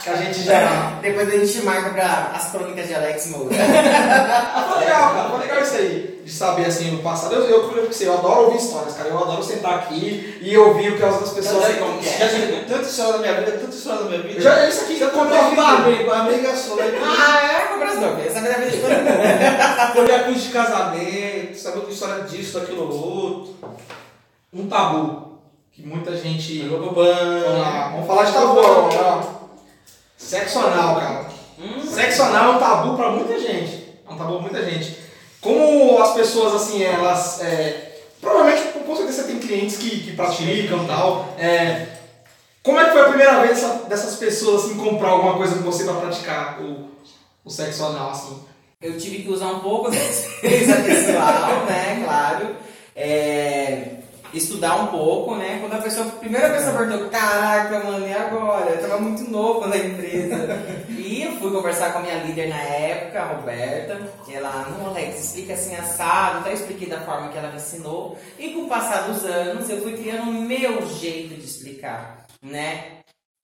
que 0.00 0.08
a 0.08 0.14
gente 0.14 0.40
já. 0.44 1.00
Depois 1.02 1.28
a 1.28 1.36
gente 1.36 1.62
marca 1.62 1.90
pra 1.90 2.30
as 2.32 2.52
crônicas 2.52 2.86
de 2.86 2.94
Alex 2.94 3.26
Moura. 3.26 3.50
Ah, 3.50 4.68
foi 4.70 4.84
legal, 4.84 5.14
cara. 5.14 5.28
Foi 5.30 5.38
legal 5.40 5.62
isso 5.62 5.74
aí. 5.74 6.22
De 6.24 6.30
saber 6.30 6.66
assim 6.66 6.92
no 6.92 7.02
passado. 7.02 7.34
Eu, 7.34 7.42
eu, 7.42 7.76
eu, 7.76 7.90
eu 7.90 8.14
adoro 8.14 8.44
ouvir 8.44 8.58
histórias, 8.58 8.94
cara. 8.94 9.08
Eu 9.08 9.18
adoro 9.18 9.42
sentar 9.42 9.74
aqui 9.80 10.38
e 10.40 10.56
ouvir 10.56 10.92
o 10.92 10.96
que 10.96 11.02
as 11.02 11.14
outras 11.14 11.32
pessoas 11.32 11.64
assim, 11.64 11.78
como 11.80 11.98
é. 11.98 12.64
tanta 12.68 12.82
história 12.82 13.12
na 13.12 13.18
minha 13.18 13.34
vida, 13.40 13.52
tanta 13.58 13.76
história 13.76 14.00
na 14.02 14.10
minha 14.10 14.22
vida. 14.22 14.40
Já 14.40 14.68
isso 14.68 14.84
aqui 14.84 14.98
já 15.00 15.10
contou 15.10 15.36
a 15.36 15.40
Uma 15.40 15.50
vida. 15.50 15.88
amiga, 15.88 16.04
uma 16.04 16.22
amiga 16.22 16.56
sua, 16.56 16.84
né? 16.84 17.00
ah, 17.04 17.46
é, 17.46 17.66
comprador. 17.66 18.20
Essa 18.24 18.38
é 18.38 18.54
a 18.54 18.58
vida 18.58 18.70
de 18.70 18.76
todo 18.80 18.90
mundo. 18.90 19.92
Colher 19.92 20.24
curso 20.26 20.40
de 20.40 20.52
casamento, 20.52 21.58
saber 21.58 21.84
a 21.84 21.90
história 21.90 22.22
disso, 22.22 22.60
daquilo 22.60 22.94
outro. 22.94 23.56
Um 24.52 24.68
tabu. 24.68 25.35
Que 25.76 25.82
muita 25.86 26.16
gente. 26.16 26.60
Vamos 26.68 26.96
lá, 26.96 27.88
vamos 27.92 28.06
falar 28.06 28.24
de 28.24 28.32
tabu 28.32 28.58
agora. 28.60 29.26
Sexo 30.16 30.58
anal, 30.60 30.96
cara. 30.96 31.26
Sexo 31.86 32.22
anal 32.22 32.52
é 32.54 32.56
um 32.56 32.58
tabu 32.58 32.96
pra 32.96 33.10
muita 33.10 33.38
gente. 33.38 33.84
É 34.08 34.12
um 34.12 34.16
tabu 34.16 34.32
pra 34.34 34.42
muita 34.42 34.64
gente. 34.64 34.96
Como 35.40 35.98
as 36.02 36.14
pessoas, 36.14 36.54
assim, 36.54 36.82
elas. 36.82 37.40
é, 37.42 38.00
provavelmente, 38.20 38.72
com 38.86 38.96
certeza, 38.96 39.22
você 39.22 39.28
tem 39.28 39.38
clientes 39.38 39.76
que, 39.76 40.00
que 40.00 40.12
praticam 40.16 40.82
e 40.84 40.86
tal. 40.86 41.28
É, 41.38 41.86
como 42.62 42.80
é 42.80 42.86
que 42.86 42.92
foi 42.92 43.00
a 43.02 43.08
primeira 43.08 43.40
vez 43.42 43.60
dessa- 43.60 43.84
dessas 43.84 44.16
pessoas, 44.16 44.64
assim, 44.64 44.76
comprar 44.76 45.10
alguma 45.10 45.34
coisa 45.36 45.56
com 45.56 45.62
você 45.70 45.84
pra 45.84 45.94
praticar 45.94 46.60
o, 46.60 46.88
o 47.44 47.50
sexo 47.50 47.84
anal, 47.84 48.10
assim? 48.10 48.42
Eu 48.80 48.98
tive 48.98 49.22
que 49.22 49.30
usar 49.30 49.48
um 49.48 49.60
pouco 49.60 49.88
da 49.90 49.96
pessoal, 49.96 51.64
né? 51.66 52.02
Claro. 52.04 52.56
É, 52.96 53.96
estudar 54.38 54.76
um 54.76 54.86
pouco, 54.88 55.34
né? 55.36 55.58
Quando 55.60 55.74
a 55.74 55.82
pessoa, 55.82 56.06
a 56.06 56.10
primeira 56.10 56.50
pessoa 56.50 56.76
perguntou, 56.76 57.08
caraca, 57.08 57.80
mano, 57.84 58.06
e 58.06 58.12
agora? 58.12 58.70
Eu 58.70 58.80
tava 58.80 59.00
muito 59.00 59.30
novo 59.30 59.66
na 59.66 59.76
empresa. 59.76 60.86
E 61.06 61.22
eu 61.22 61.36
fui 61.36 61.52
conversar 61.52 61.92
com 61.92 62.00
a 62.00 62.02
minha 62.02 62.24
líder 62.24 62.48
na 62.48 62.60
época, 62.60 63.22
a 63.22 63.26
Roberta. 63.26 64.00
E 64.26 64.34
ela, 64.34 64.66
não, 64.68 64.88
Alex, 64.88 65.24
explica 65.24 65.52
assim 65.52 65.76
assado, 65.76 66.48
eu 66.48 66.54
expliquei 66.54 66.88
da 66.88 67.00
forma 67.02 67.28
que 67.28 67.38
ela 67.38 67.50
me 67.50 67.56
ensinou. 67.56 68.18
E 68.36 68.50
com 68.50 68.62
o 68.62 68.68
passar 68.68 69.02
dos 69.02 69.24
anos, 69.24 69.70
eu 69.70 69.80
fui 69.82 69.96
criando 69.96 70.28
o 70.28 70.32
meu 70.32 70.84
jeito 70.88 71.36
de 71.36 71.44
explicar, 71.44 72.26
né? 72.42 72.95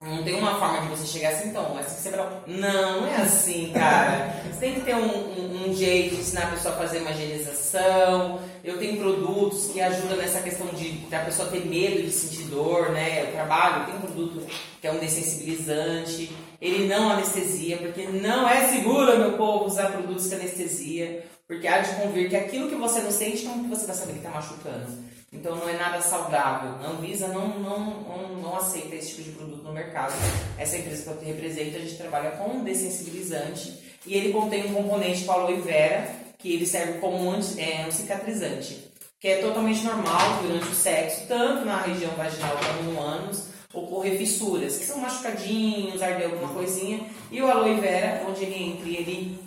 Não 0.05 0.21
tem 0.21 0.35
uma 0.35 0.59
forma 0.59 0.81
de 0.81 0.87
você 0.87 1.07
chegar 1.07 1.29
assim, 1.29 1.47
então, 1.49 1.77
é 1.77 1.81
assim 1.81 1.95
que 1.95 2.01
você 2.01 2.09
vai. 2.09 2.27
Não, 2.47 3.01
não 3.01 3.07
é 3.07 3.15
assim, 3.21 3.71
cara. 3.73 4.35
Você 4.51 4.59
tem 4.59 4.73
que 4.75 4.81
ter 4.81 4.95
um, 4.95 5.07
um- 5.07 5.69
um 5.69 5.73
jeito 5.73 6.15
de 6.15 6.21
ensinar 6.21 6.43
a 6.43 6.47
pessoa 6.47 6.73
a 6.75 6.77
fazer 6.77 6.99
uma 6.99 7.11
higienização. 7.11 8.39
Eu 8.63 8.77
tenho 8.79 8.97
produtos 8.97 9.67
que 9.71 9.79
ajudam 9.81 10.17
nessa 10.17 10.41
questão 10.41 10.67
de 10.67 10.89
da 11.09 11.19
pessoa 11.19 11.47
ter 11.49 11.65
medo 11.65 12.03
de 12.03 12.11
sentir 12.11 12.43
dor, 12.49 12.89
né? 12.91 13.23
Eu 13.23 13.31
trabalho, 13.31 13.85
tem 13.85 13.95
um 13.95 14.01
produto 14.01 14.45
que 14.81 14.87
é 14.87 14.91
um 14.91 14.99
dessensibilizante. 14.99 16.35
Ele 16.61 16.87
não 16.87 17.09
anestesia, 17.11 17.77
porque 17.77 18.03
não 18.07 18.47
é 18.47 18.67
seguro, 18.67 19.17
meu 19.17 19.33
povo, 19.33 19.65
usar 19.65 19.91
produtos 19.91 20.27
que 20.27 20.35
anestesia. 20.35 21.25
Porque 21.47 21.67
há 21.67 21.79
de 21.79 21.95
convir 21.95 22.29
que 22.29 22.35
aquilo 22.35 22.69
que 22.69 22.75
você 22.75 22.99
não 23.01 23.11
sente, 23.11 23.43
como 23.43 23.63
que 23.63 23.69
você 23.69 23.85
vai 23.85 23.95
saber 23.95 24.13
que 24.13 24.17
está 24.19 24.29
machucando? 24.31 24.87
Então 25.33 25.55
não 25.55 25.67
é 25.67 25.73
nada 25.73 25.99
saudável. 25.99 26.75
A 26.83 26.91
Anvisa 26.91 27.27
não, 27.27 27.47
não, 27.59 27.79
não, 27.79 28.27
não 28.37 28.55
aceita 28.55 28.95
esse 28.95 29.15
tipo 29.15 29.23
de 29.23 29.31
produto 29.31 29.63
no 29.63 29.73
mercado. 29.73 30.13
Essa 30.57 30.77
empresa 30.77 31.13
que 31.13 31.25
eu 31.25 31.27
represento, 31.27 31.75
a 31.75 31.79
gente 31.79 31.97
trabalha 31.97 32.31
com 32.31 32.49
um 32.51 32.63
dessensibilizante 32.63 33.81
e 34.05 34.13
ele 34.13 34.31
contém 34.31 34.67
um 34.67 34.73
componente 34.73 35.23
com 35.25 35.31
aloe 35.31 35.59
vera, 35.61 36.07
que 36.37 36.53
ele 36.53 36.65
serve 36.65 36.99
como 36.99 37.17
um, 37.17 37.39
é, 37.57 37.85
um 37.87 37.91
cicatrizante, 37.91 38.91
que 39.19 39.27
é 39.27 39.37
totalmente 39.37 39.83
normal 39.83 40.43
durante 40.43 40.67
o 40.67 40.75
sexo, 40.75 41.25
tanto 41.27 41.65
na 41.65 41.81
região 41.81 42.11
vaginal 42.11 42.55
como 42.57 42.91
no 42.91 43.01
ânus, 43.01 43.47
ocorrer 43.73 44.17
fissuras, 44.17 44.77
que 44.77 44.85
são 44.85 44.97
machucadinhos, 44.97 46.01
arder 46.01 46.25
alguma 46.25 46.53
coisinha, 46.53 47.09
e 47.31 47.41
o 47.41 47.49
aloe 47.49 47.79
vera, 47.79 48.23
onde 48.27 48.43
ele 48.43 48.71
entra, 48.71 48.89
ele 48.89 49.39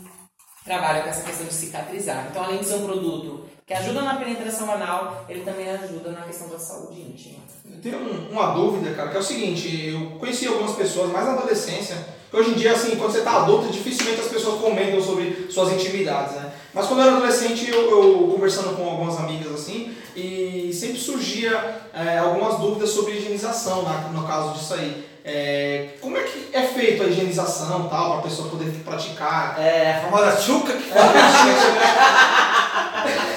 trabalha 0.64 1.02
com 1.02 1.10
essa 1.10 1.22
questão 1.22 1.46
de 1.46 1.54
cicatrizar. 1.54 2.26
Então, 2.30 2.42
além 2.42 2.58
de 2.58 2.64
ser 2.64 2.74
um 2.76 2.86
produto 2.86 3.46
que 3.66 3.74
ajuda 3.74 4.02
na 4.02 4.14
penetração 4.14 4.70
anal, 4.72 5.24
ele 5.28 5.40
também 5.40 5.68
ajuda 5.68 6.10
na 6.10 6.22
questão 6.22 6.48
da 6.48 6.58
saúde 6.58 7.00
íntima. 7.00 7.38
Eu 7.68 7.80
tenho 7.82 7.98
um- 7.98 8.28
uma 8.30 8.52
dúvida, 8.54 8.94
cara, 8.94 9.10
que 9.10 9.16
é 9.16 9.20
o 9.20 9.22
seguinte, 9.22 9.88
eu 9.88 10.18
conheci 10.20 10.46
algumas 10.46 10.76
pessoas, 10.76 11.10
mais 11.10 11.26
na 11.26 11.32
adolescência, 11.32 11.96
que 12.30 12.36
hoje 12.36 12.50
em 12.50 12.54
dia, 12.54 12.72
assim, 12.72 12.94
quando 12.94 13.10
você 13.12 13.22
tá 13.22 13.38
adulto, 13.42 13.66
dificilmente 13.72 14.20
as 14.20 14.28
pessoas 14.28 14.60
comentam 14.60 15.02
sobre 15.02 15.48
suas 15.50 15.72
intimidades, 15.72 16.36
né? 16.36 16.52
Mas 16.72 16.86
quando 16.86 17.00
eu 17.00 17.06
era 17.08 17.16
adolescente, 17.16 17.68
eu, 17.68 17.90
eu 17.90 18.28
conversando 18.32 18.76
com 18.76 18.88
algumas 18.88 19.18
amigas, 19.18 19.52
assim, 19.52 19.92
e 20.14 20.70
sempre 20.72 20.98
surgia 20.98 21.80
é, 21.92 22.18
algumas 22.18 22.58
dúvidas 22.60 22.90
sobre 22.90 23.14
higienização, 23.14 23.82
né, 23.82 24.10
no 24.12 24.24
caso 24.28 24.52
disso 24.54 24.74
aí. 24.74 25.04
É, 25.24 25.88
como 26.00 26.16
é 26.16 26.22
que 26.22 26.50
é 26.52 26.62
feito 26.62 27.02
a 27.02 27.06
higienização 27.06 27.88
tal, 27.88 28.10
para 28.12 28.20
a 28.20 28.22
pessoa 28.22 28.48
poder 28.48 28.70
praticar? 28.84 29.58
É, 29.58 29.96
a 29.96 30.00
famosa 30.02 30.40
chuca 30.40 30.72
que 30.72 30.82
fala. 30.84 31.12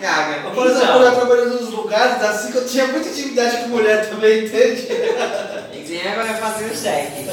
Caga. 0.00 0.50
Por 0.50 0.66
exemplo, 0.66 0.86
quando 0.92 1.04
eu 1.04 1.14
trabalhei 1.14 1.44
nos 1.46 1.70
lugares 1.70 2.22
assim 2.22 2.52
que 2.52 2.58
eu 2.58 2.66
tinha 2.66 2.86
muita 2.86 3.08
intimidade 3.08 3.58
com 3.58 3.68
mulher 3.68 4.08
também, 4.08 4.46
entende? 4.46 4.88
Ninguém 5.74 6.14
vai 6.14 6.34
fazer 6.34 6.64
o 6.66 6.76
cheque. 6.76 7.26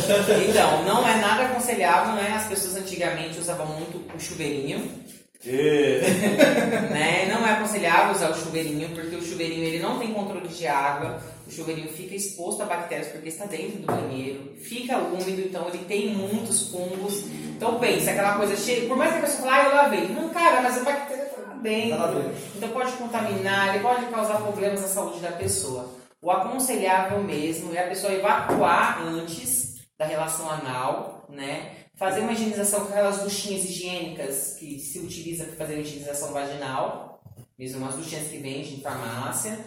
Então, 0.49 0.83
não 0.83 1.07
é 1.07 1.15
nada 1.15 1.43
aconselhável, 1.43 2.15
né? 2.15 2.33
As 2.35 2.47
pessoas 2.47 2.75
antigamente 2.75 3.39
usavam 3.39 3.67
muito 3.67 4.03
o 4.13 4.19
chuveirinho. 4.19 5.07
né? 6.91 7.27
Não 7.31 7.47
é 7.47 7.51
aconselhável 7.51 8.15
usar 8.15 8.31
o 8.31 8.35
chuveirinho, 8.35 8.89
porque 8.89 9.15
o 9.15 9.21
chuveirinho 9.21 9.63
ele 9.63 9.79
não 9.79 9.97
tem 9.97 10.13
controle 10.13 10.47
de 10.47 10.67
água. 10.67 11.21
O 11.47 11.51
chuveirinho 11.51 11.87
fica 11.89 12.15
exposto 12.15 12.61
a 12.63 12.65
bactérias 12.65 13.07
porque 13.07 13.29
está 13.29 13.45
dentro 13.45 13.79
do 13.79 13.85
banheiro. 13.85 14.53
Fica 14.61 14.97
úmido, 14.97 15.41
então 15.41 15.67
ele 15.69 15.85
tem 15.85 16.09
muitos 16.09 16.69
fungos. 16.69 17.23
Então 17.55 17.79
pensa, 17.79 18.11
aquela 18.11 18.35
coisa 18.35 18.57
cheia. 18.57 18.87
Por 18.87 18.97
mais 18.97 19.13
que 19.13 19.19
a 19.19 19.21
pessoa 19.21 19.49
fale, 19.49 19.61
ah, 19.61 19.69
eu 19.69 19.75
lavei. 19.75 20.07
Não, 20.09 20.29
cara, 20.29 20.61
mas 20.61 20.77
a 20.77 20.83
bactéria 20.83 21.31
lá 21.37 21.46
dentro. 21.67 22.31
Então 22.55 22.69
pode 22.69 22.93
contaminar, 22.93 23.75
ele 23.75 23.83
pode 23.83 24.05
causar 24.05 24.37
problemas 24.37 24.83
à 24.83 24.87
saúde 24.87 25.19
da 25.19 25.33
pessoa. 25.33 25.93
O 26.21 26.31
aconselhável 26.31 27.21
mesmo 27.23 27.73
é 27.75 27.83
a 27.83 27.89
pessoa 27.89 28.13
evacuar 28.13 29.01
antes 29.01 29.75
da 29.97 30.05
relação 30.05 30.49
anal, 30.49 31.25
né? 31.29 31.71
Fazer 31.95 32.21
uma 32.21 32.31
higienização 32.31 32.81
com 32.81 32.93
aquelas 32.93 33.21
duchinhas 33.21 33.65
higiênicas 33.65 34.55
que 34.57 34.79
se 34.79 34.99
utiliza 34.99 35.45
para 35.45 35.55
fazer 35.55 35.75
a 35.75 35.79
higienização 35.79 36.31
vaginal, 36.31 37.21
mesmo 37.57 37.79
umas 37.79 37.95
duchinhas 37.95 38.27
que 38.27 38.37
vendem 38.37 38.75
em 38.75 38.81
farmácia. 38.81 39.57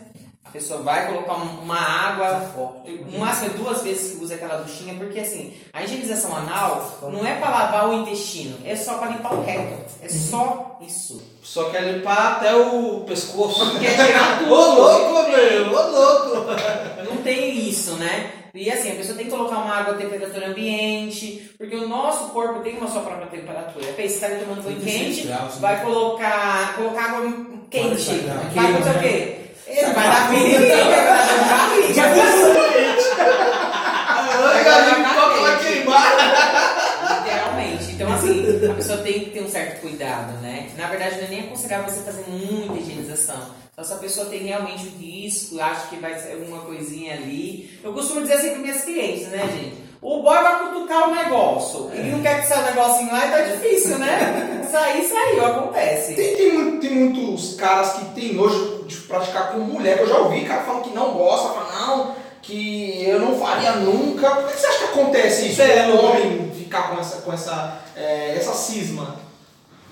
A 0.45 0.51
pessoa 0.51 0.83
vai 0.83 1.07
colocar 1.07 1.35
um- 1.35 1.61
uma 1.63 1.79
água, 1.79 2.51
no 3.13 3.19
máximo 3.19 3.47
é 3.51 3.57
duas 3.59 3.83
vezes 3.83 4.17
que 4.17 4.25
usa 4.25 4.35
aquela 4.35 4.57
duchinha, 4.57 4.95
porque 4.95 5.21
assim, 5.21 5.53
a 5.73 5.85
higienização 5.85 6.35
anal 6.35 6.99
não 7.03 7.25
é 7.25 7.35
para 7.35 7.51
lavar 7.51 7.89
o 7.89 7.93
intestino, 7.95 8.57
é 8.65 8.75
só 8.75 8.95
para 8.95 9.11
limpar 9.11 9.35
o 9.35 9.45
reto. 9.45 9.85
É 10.03 10.09
só 10.09 10.79
isso. 10.81 11.23
Só 11.43 11.71
quer 11.71 11.83
limpar 11.93 12.37
até 12.39 12.55
o 12.57 13.05
pescoço. 13.07 13.79
Quer 13.79 13.95
tirar 14.07 14.39
tudo. 14.41 14.53
Ô 14.53 14.75
louco, 14.75 15.31
meu! 15.31 15.67
Ô 15.73 15.91
louco! 15.91 16.47
Não 17.09 17.23
tem 17.23 17.69
isso, 17.69 17.93
né? 17.93 18.33
E 18.53 18.69
assim, 18.73 18.91
a 18.91 18.95
pessoa 18.97 19.17
tem 19.17 19.27
que 19.27 19.31
colocar 19.31 19.59
uma 19.59 19.73
água 19.77 19.95
a 19.95 19.99
temperatura 19.99 20.49
ambiente, 20.49 21.53
porque 21.57 21.77
o 21.77 21.87
nosso 21.87 22.31
corpo 22.31 22.61
tem 22.61 22.77
uma 22.79 22.89
sua 22.89 23.03
própria 23.03 23.27
temperatura. 23.29 23.87
Pensa, 23.93 24.19
você 24.19 24.29
tá 24.35 24.41
tomando 24.45 24.63
banho 24.65 24.81
36 24.81 25.15
quente, 25.17 25.27
graus, 25.29 25.55
né? 25.55 25.61
vai 25.61 25.85
colocar, 25.85 26.75
colocar 26.77 27.05
água 27.05 27.33
quente. 27.71 28.05
40 28.05 28.23
graus. 28.25 28.53
Vai 28.55 28.67
acontecer 28.73 28.91
o 28.97 29.01
quê? 29.01 29.40
Ele 29.71 29.93
vai 29.93 30.09
dar 30.11 30.29
perigo, 30.29 30.67
vai 30.67 30.77
dar 30.77 31.71
perigo. 31.71 32.01
Ai, 34.43 34.65
galinha, 34.65 35.15
coca 35.15 35.41
vai 35.41 35.59
queimar. 35.61 37.21
Literalmente. 37.25 37.93
Então, 37.93 38.13
assim, 38.13 38.69
a 38.71 38.75
pessoa 38.75 38.99
tem 38.99 39.21
que 39.21 39.31
ter 39.31 39.43
um 39.43 39.49
certo 39.49 39.81
cuidado, 39.81 40.33
né? 40.41 40.71
Na 40.77 40.89
verdade, 40.89 41.17
não 41.17 41.25
é 41.25 41.29
nem 41.29 41.41
aconselhar 41.41 41.83
você 41.83 42.01
fazer 42.01 42.25
muita 42.29 42.81
higienização. 42.81 43.61
Então, 43.73 43.85
se 43.85 43.93
a 43.93 43.97
pessoa 43.97 44.27
tem 44.27 44.41
realmente 44.41 44.87
o 44.87 44.99
risco, 44.99 45.61
acha 45.61 45.87
que 45.87 45.97
vai 45.97 46.19
ser 46.19 46.33
alguma 46.33 46.63
coisinha 46.63 47.15
ali. 47.15 47.79
Eu 47.83 47.93
costumo 47.93 48.23
dizer 48.23 48.35
assim 48.35 48.51
para 48.51 48.59
minhas 48.59 48.83
clientes, 48.85 49.29
né, 49.29 49.49
gente? 49.53 49.90
O 50.03 50.23
boy 50.23 50.43
vai 50.43 50.61
cutucar 50.61 51.11
o 51.11 51.15
negócio. 51.15 51.91
Ele 51.93 52.13
não 52.13 52.23
quer 52.23 52.41
que 52.41 52.49
saia 52.49 52.63
o 52.63 52.75
negocinho 52.75 53.13
lá 53.13 53.27
e 53.27 53.31
tá 53.31 53.41
difícil, 53.43 53.99
né? 53.99 54.67
Sair, 54.71 55.05
saiu, 55.05 55.45
acontece. 55.45 56.15
Tem, 56.15 56.37
tem, 56.37 56.81
tem 56.81 56.91
muitos 56.91 57.55
caras 57.57 57.93
que 57.95 58.05
tem 58.15 58.33
nojo 58.33 58.85
de 58.87 58.97
praticar 58.97 59.53
com 59.53 59.59
mulher, 59.59 59.99
que 59.99 60.05
eu 60.05 60.09
já 60.09 60.19
ouvi 60.19 60.47
cara 60.47 60.63
falando 60.63 60.85
que 60.85 60.95
não 60.95 61.13
gosta, 61.13 61.51
fala, 61.51 61.87
não, 61.87 62.17
que 62.41 63.05
eu 63.07 63.21
não 63.21 63.39
faria 63.39 63.73
nunca. 63.73 64.31
Por 64.31 64.51
que 64.51 64.59
você 64.59 64.67
acha 64.69 64.79
que 64.79 64.85
acontece 64.85 65.49
isso? 65.49 65.61
É, 65.61 65.89
o 65.89 66.03
homem 66.03 66.51
ficar 66.57 66.91
com 66.91 66.99
essa, 66.99 67.17
com 67.17 67.33
essa, 67.33 67.79
é, 67.95 68.37
essa 68.37 68.55
cisma? 68.55 69.20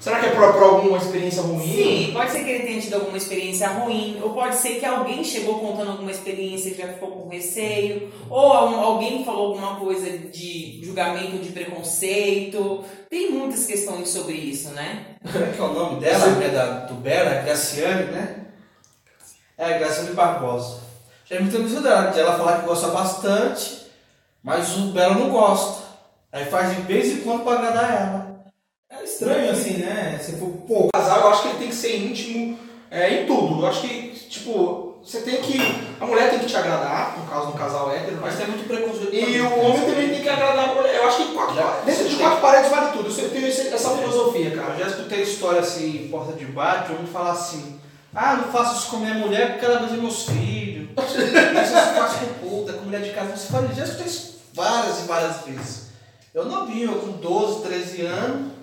Será 0.00 0.20
que 0.20 0.26
é 0.26 0.30
por, 0.30 0.52
por 0.52 0.62
alguma 0.62 0.96
experiência 0.98 1.42
ruim? 1.42 1.66
Sim, 1.74 2.10
pode 2.12 2.30
ser 2.30 2.44
que 2.44 2.50
ele 2.50 2.64
tenha 2.64 2.80
tido 2.80 2.94
alguma 2.94 3.16
experiência 3.16 3.66
ruim, 3.68 4.20
ou 4.22 4.30
pode 4.30 4.54
ser 4.54 4.78
que 4.78 4.86
alguém 4.86 5.24
chegou 5.24 5.58
contando 5.58 5.90
alguma 5.90 6.10
experiência 6.12 6.70
e 6.70 6.74
já 6.74 6.86
ficou 6.88 7.10
com 7.10 7.28
receio, 7.28 8.12
ou 8.30 8.52
al- 8.52 8.74
alguém 8.80 9.24
falou 9.24 9.48
alguma 9.48 9.74
coisa 9.80 10.08
de 10.08 10.80
julgamento, 10.84 11.38
de 11.38 11.50
preconceito. 11.50 12.84
Tem 13.10 13.32
muitas 13.32 13.66
questões 13.66 14.08
sobre 14.08 14.34
isso, 14.34 14.70
né? 14.70 15.16
Como 15.32 15.44
é 15.44 15.48
que 15.50 15.60
é 15.60 15.64
o 15.64 15.72
nome 15.74 16.00
dela? 16.00 16.44
É 16.44 16.48
da 16.48 16.80
Tubera, 16.86 17.42
Graciane, 17.42 18.04
né? 18.12 18.46
É, 19.58 19.78
Graciane 19.80 20.12
Barbosa. 20.14 20.80
Já 21.28 21.36
é 21.36 21.40
muito 21.40 21.82
dela, 21.82 22.10
de 22.12 22.20
ela 22.20 22.38
falar 22.38 22.60
que 22.60 22.66
gosta 22.66 22.88
bastante, 22.88 23.82
mas 24.42 24.76
o 24.76 24.92
Bela 24.92 25.14
não 25.16 25.28
gosta. 25.30 25.82
Aí 26.32 26.44
faz 26.44 26.74
de 26.76 26.82
vez 26.82 27.08
em 27.08 27.20
quando 27.22 27.42
pra 27.42 27.54
agradar 27.54 27.90
ela. 27.90 28.37
É 29.00 29.04
estranho 29.04 29.50
assim, 29.50 29.78
né? 29.78 30.18
Você 30.20 30.32
for, 30.32 30.48
pô, 30.66 30.86
O 30.86 30.88
casal, 30.92 31.20
eu 31.20 31.28
acho 31.28 31.42
que 31.42 31.48
ele 31.48 31.58
tem 31.58 31.68
que 31.68 31.74
ser 31.74 31.96
íntimo 31.96 32.58
é, 32.90 33.22
em 33.22 33.26
tudo. 33.26 33.62
Eu 33.62 33.66
acho 33.68 33.82
que, 33.82 34.08
tipo, 34.28 34.88
você 35.02 35.20
tem 35.20 35.40
que. 35.40 35.58
A 36.00 36.06
mulher 36.06 36.30
tem 36.30 36.38
que 36.40 36.46
te 36.46 36.56
agradar, 36.56 37.16
no 37.18 37.26
caso 37.26 37.46
do 37.46 37.52
casal 37.52 37.90
hétero, 37.90 38.18
Mas 38.20 38.34
mas 38.34 38.36
tem 38.36 38.46
muito 38.48 38.66
preconceito. 38.68 39.14
E 39.14 39.40
o 39.40 39.58
homem 39.60 39.80
também 39.80 40.10
tem 40.10 40.22
que 40.22 40.28
agradar 40.28 40.70
a 40.70 40.74
mulher. 40.74 40.96
Eu 40.96 41.08
acho 41.08 41.16
que 41.16 41.32
quatro, 41.32 41.54
dentro 41.84 42.08
de 42.08 42.16
quatro 42.16 42.40
paredes 42.40 42.70
vale 42.70 42.92
tudo. 42.92 43.20
Eu 43.20 43.30
tenho 43.30 43.46
essa 43.46 43.96
filosofia, 43.96 44.50
cara. 44.50 44.74
Eu 44.74 44.80
já 44.80 44.86
escutei 44.88 45.22
história 45.22 45.60
assim, 45.60 46.08
porta 46.10 46.32
de 46.32 46.44
bar, 46.46 46.86
de 46.86 46.92
homem 46.92 47.06
falar 47.06 47.32
assim: 47.32 47.80
Ah, 48.14 48.36
não 48.36 48.52
faço 48.52 48.76
isso 48.76 48.90
com 48.90 48.98
minha 48.98 49.14
mulher 49.14 49.52
porque 49.52 49.64
ela 49.64 49.80
beija 49.80 49.96
meus 49.96 50.24
filhos. 50.24 50.88
Isso 50.98 51.16
eu 51.16 51.94
faço 51.94 52.18
com 52.18 52.48
puta, 52.48 52.72
com 52.72 52.84
mulher 52.84 53.02
de 53.02 53.10
casa. 53.10 53.36
Você 53.36 53.52
fala, 53.52 53.68
já 53.72 53.84
escutei 53.84 54.06
isso 54.06 54.40
várias 54.52 54.98
e 54.98 55.02
várias 55.06 55.42
vezes. 55.42 55.88
Eu 56.34 56.44
não 56.46 56.66
vi, 56.66 56.82
eu 56.82 56.94
com 56.96 57.12
12, 57.12 57.62
13 57.62 58.02
anos. 58.02 58.57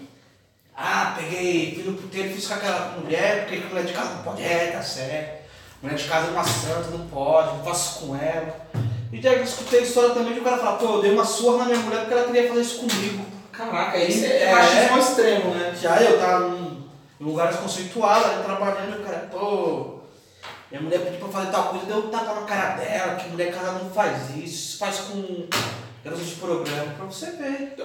Ah, 0.78 1.13
peguei, 1.17 1.73
fui 1.76 1.84
no 1.89 1.97
puteiro, 1.97 2.34
fiz 2.34 2.47
com 2.47 2.53
aquela 2.55 2.97
mulher, 2.99 3.45
porque 3.45 3.65
mulher 3.67 3.86
de 3.86 3.93
casa 3.93 4.09
não 4.15 4.23
pode. 4.23 4.43
É, 4.43 4.71
tá 4.71 4.82
certo. 4.82 5.45
Mulher 5.82 5.95
de 5.97 6.03
casa 6.03 6.28
é 6.28 6.32
uma 6.32 6.43
santa, 6.43 6.89
não 6.89 7.07
pode, 7.07 7.57
não 7.57 7.63
faço 7.63 7.99
com 7.99 8.15
ela. 8.15 8.67
E 9.11 9.21
já 9.21 9.34
escutei 9.36 9.84
história 9.84 10.09
também 10.13 10.34
de 10.34 10.39
o 10.39 10.43
cara 10.43 10.57
falar, 10.57 10.73
pô, 10.78 10.86
eu 10.95 11.01
dei 11.01 11.11
uma 11.11 11.23
surra 11.23 11.59
na 11.59 11.65
minha 11.65 11.78
mulher 11.80 11.99
porque 12.01 12.13
ela 12.13 12.26
queria 12.26 12.47
fazer 12.49 12.61
isso 12.61 12.80
comigo. 12.80 13.26
Caraca, 13.53 13.97
isso 13.97 14.26
é, 14.26 14.43
É. 14.43 14.51
machismo 14.53 14.93
ao 14.93 14.99
extremo, 14.99 15.53
né? 15.55 15.78
Já 15.82 16.01
eu 16.01 16.19
tava 16.19 16.39
num, 16.49 16.84
num 17.19 17.28
lugar 17.30 17.47
desconceituado, 17.47 18.26
ali 18.26 18.43
trabalhando, 18.43 18.97
e 18.97 19.01
o 19.01 19.05
cara, 19.05 19.30
pô, 19.32 19.99
minha 20.69 20.82
mulher 20.82 20.99
pediu 20.99 21.19
pra 21.19 21.30
fazer 21.30 21.51
tal 21.51 21.69
coisa, 21.69 21.86
deu 21.86 21.97
um 21.99 22.09
tapa 22.09 22.34
na 22.34 22.41
cara 22.41 22.76
dela, 22.76 23.15
que 23.15 23.30
mulher 23.30 23.53
cara 23.53 23.71
não 23.73 23.89
faz 23.91 24.32
isso, 24.32 24.43
isso 24.43 24.78
faz 24.78 24.97
com 24.97 25.47
garotas 26.06 26.28
de 26.28 26.36
programa, 26.36 26.93
pra 26.95 27.06
você 27.06 27.32
ver. 27.32 27.76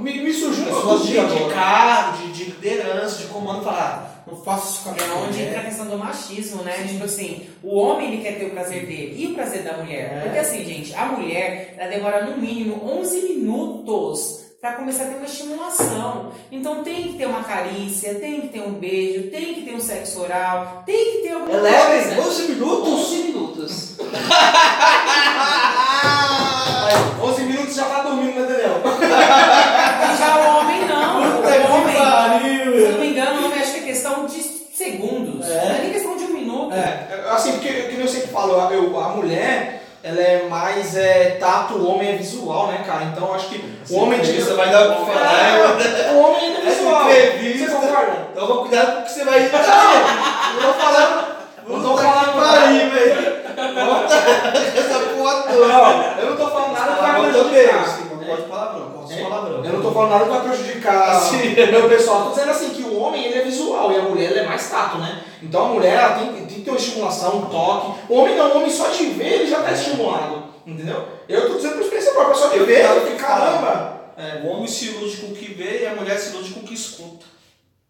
Me, 0.00 0.20
me 0.22 0.32
surgiu 0.32 0.64
uma 0.64 0.76
Pessoas 0.76 1.02
de, 1.02 1.12
de 1.12 1.54
cargo, 1.54 2.18
de, 2.18 2.32
de 2.32 2.44
liderança, 2.44 3.18
de 3.18 3.28
comando, 3.28 3.62
falar, 3.62 4.24
não 4.26 4.36
faço 4.42 4.72
isso 4.72 4.82
com 4.82 4.90
a 4.90 4.92
minha 4.94 5.06
É 5.06 5.28
onde 5.28 5.42
entra 5.42 5.60
a 5.60 5.64
questão 5.64 5.86
do 5.86 5.98
machismo, 5.98 6.62
né? 6.62 6.86
Tipo 6.88 7.04
assim, 7.04 7.46
o 7.62 7.76
homem 7.76 8.14
ele 8.14 8.22
quer 8.22 8.38
ter 8.38 8.46
o 8.46 8.50
prazer 8.50 8.86
dele 8.86 9.14
e 9.16 9.26
o 9.26 9.34
prazer 9.34 9.62
da 9.62 9.76
mulher. 9.76 10.10
É. 10.10 10.20
Porque 10.22 10.38
assim, 10.38 10.64
gente, 10.64 10.94
a 10.94 11.04
mulher 11.04 11.74
ela 11.76 11.90
demora 11.90 12.24
no 12.24 12.38
mínimo 12.38 12.82
11 12.82 13.20
minutos 13.20 14.46
pra 14.60 14.72
começar 14.72 15.04
a 15.04 15.06
ter 15.08 15.16
uma 15.16 15.26
estimulação. 15.26 16.32
Então 16.50 16.82
tem 16.82 17.12
que 17.12 17.18
ter 17.18 17.26
uma 17.26 17.44
carícia, 17.44 18.14
tem 18.14 18.40
que 18.40 18.48
ter 18.48 18.62
um 18.62 18.72
beijo, 18.72 19.30
tem 19.30 19.54
que 19.54 19.62
ter 19.62 19.74
um 19.74 19.80
sexo 19.80 20.22
oral, 20.22 20.82
tem 20.86 21.12
que 21.12 21.28
ter 21.28 21.32
alguma 21.32 21.52
Eleve, 21.52 22.14
coisa. 22.14 22.22
12 22.22 22.42
minutos? 22.52 22.88
11 22.88 23.16
minutos. 23.18 23.96
Aí, 27.66 27.72
11 27.72 27.72
minutos 27.72 27.74
já 27.74 27.84
tá 27.84 28.02
dormindo, 28.02 28.40
né, 28.40 28.46
Daniel? 28.46 28.80
Já 30.18 30.36
o 30.36 30.58
homem 30.58 30.86
não. 30.86 31.20
O 31.20 31.74
homem, 31.74 31.96
se 31.96 32.82
eu 32.82 32.92
não 32.92 32.98
me 32.98 33.10
engano, 33.10 33.40
o 33.40 33.44
homem 33.46 33.60
acho 33.60 33.72
que 33.72 33.78
é 33.80 33.82
questão 33.82 34.26
de 34.26 34.42
segundos. 34.42 35.48
É. 35.48 35.64
Não 35.64 35.74
é 35.74 35.78
nem 35.80 35.92
questão 35.92 36.16
de 36.16 36.24
um 36.24 36.28
minuto. 36.28 36.74
É, 36.74 37.30
assim, 37.30 37.52
porque, 37.52 37.68
que 37.68 38.00
eu 38.00 38.08
sempre 38.08 38.28
falo, 38.28 38.52
eu, 38.72 38.98
a 39.00 39.08
mulher, 39.08 39.82
ela 40.02 40.20
é 40.20 40.46
mais 40.48 40.96
é, 40.96 41.36
tato, 41.40 41.74
o 41.74 41.90
homem 41.90 42.10
é 42.10 42.16
visual, 42.16 42.68
né, 42.68 42.82
cara? 42.86 43.04
Então, 43.04 43.28
eu 43.28 43.34
acho 43.34 43.48
que 43.48 43.64
o 43.90 43.96
homem 43.96 44.20
de... 44.20 44.40
Você 44.40 44.54
vai 44.54 44.70
dar 44.70 44.90
o 44.90 44.96
que 44.96 45.12
falar, 45.12 45.58
É, 45.58 46.12
o 46.12 46.18
homem 46.18 46.56
é 46.56 46.60
visual. 46.60 47.10
entrevista. 47.10 47.70
Você 47.70 47.86
concorda? 47.86 48.26
Então 48.32 48.46
vamos 48.46 48.62
cuidado 48.68 48.92
com 48.94 49.00
o 49.00 49.04
que 49.04 49.10
você 49.12 49.24
vai... 49.24 49.40
Não 49.40 49.50
tô 50.72 50.78
falando... 50.78 51.35
Não 51.66 51.82
tô 51.82 51.96
falando 51.96 52.32
Pariu, 52.34 52.90
velho. 52.90 53.36
Essa 54.76 54.98
porra 55.00 55.42
toda. 55.42 55.66
Não, 55.66 56.18
eu 56.18 56.30
não 56.30 56.36
tô 56.36 56.48
falando 56.50 56.72
nada 56.72 56.94
que 56.94 57.00
vai 57.02 57.30
prejudicar. 57.32 57.88
sim, 57.88 58.04
não 58.10 58.24
pode 58.24 58.42
palavrão, 58.42 58.90
corta 58.90 59.14
os 59.14 59.20
palavrão. 59.20 59.64
Eu 59.64 59.72
não 59.72 59.82
tô 59.82 59.90
falando 59.92 60.10
nada 60.10 60.24
que 60.24 60.30
vai 60.30 60.40
prejudicar 60.42 61.10
Assim. 61.16 61.52
o 61.54 61.72
meu 61.72 61.88
pessoal. 61.88 62.22
Tô 62.24 62.30
dizendo 62.30 62.50
assim 62.50 62.70
que 62.70 62.82
o 62.82 62.98
homem 63.00 63.24
ele 63.24 63.38
é 63.38 63.42
visual 63.42 63.92
e 63.92 63.96
a 63.96 64.02
mulher 64.02 64.30
ela 64.32 64.40
é 64.40 64.46
mais 64.46 64.68
tato, 64.70 64.98
né? 64.98 65.22
Então 65.42 65.66
a 65.66 65.68
mulher 65.68 65.94
ela 65.96 66.18
tem, 66.18 66.32
tem 66.32 66.46
que 66.46 66.60
ter 66.62 66.70
uma 66.70 66.78
estimulação, 66.78 67.38
um 67.38 67.46
toque. 67.46 68.00
O 68.08 68.16
homem 68.16 68.36
não, 68.36 68.50
o 68.52 68.56
homem 68.58 68.70
só 68.70 68.88
de 68.88 69.06
ver 69.06 69.40
ele 69.40 69.50
já 69.50 69.62
tá 69.62 69.72
estimulado. 69.72 70.44
Entendeu? 70.66 71.04
Eu 71.28 71.48
tô 71.48 71.56
dizendo 71.56 71.74
por 71.74 71.82
experiência 71.82 72.12
própria, 72.12 72.34
só 72.34 72.48
Eu 72.48 72.66
ver, 72.66 72.84
eu 72.84 73.06
fico, 73.06 73.18
caramba. 73.18 73.96
É, 74.18 74.40
o 74.44 74.48
homem 74.48 74.66
se 74.66 74.86
ilude 74.86 75.16
com 75.18 75.26
o 75.28 75.34
que 75.36 75.52
vê 75.54 75.82
e 75.82 75.86
a 75.86 75.94
mulher 75.94 76.18
se 76.18 76.30
ilude 76.34 76.50
com 76.52 76.60
o 76.60 76.62
que 76.64 76.74
escuta. 76.74 77.24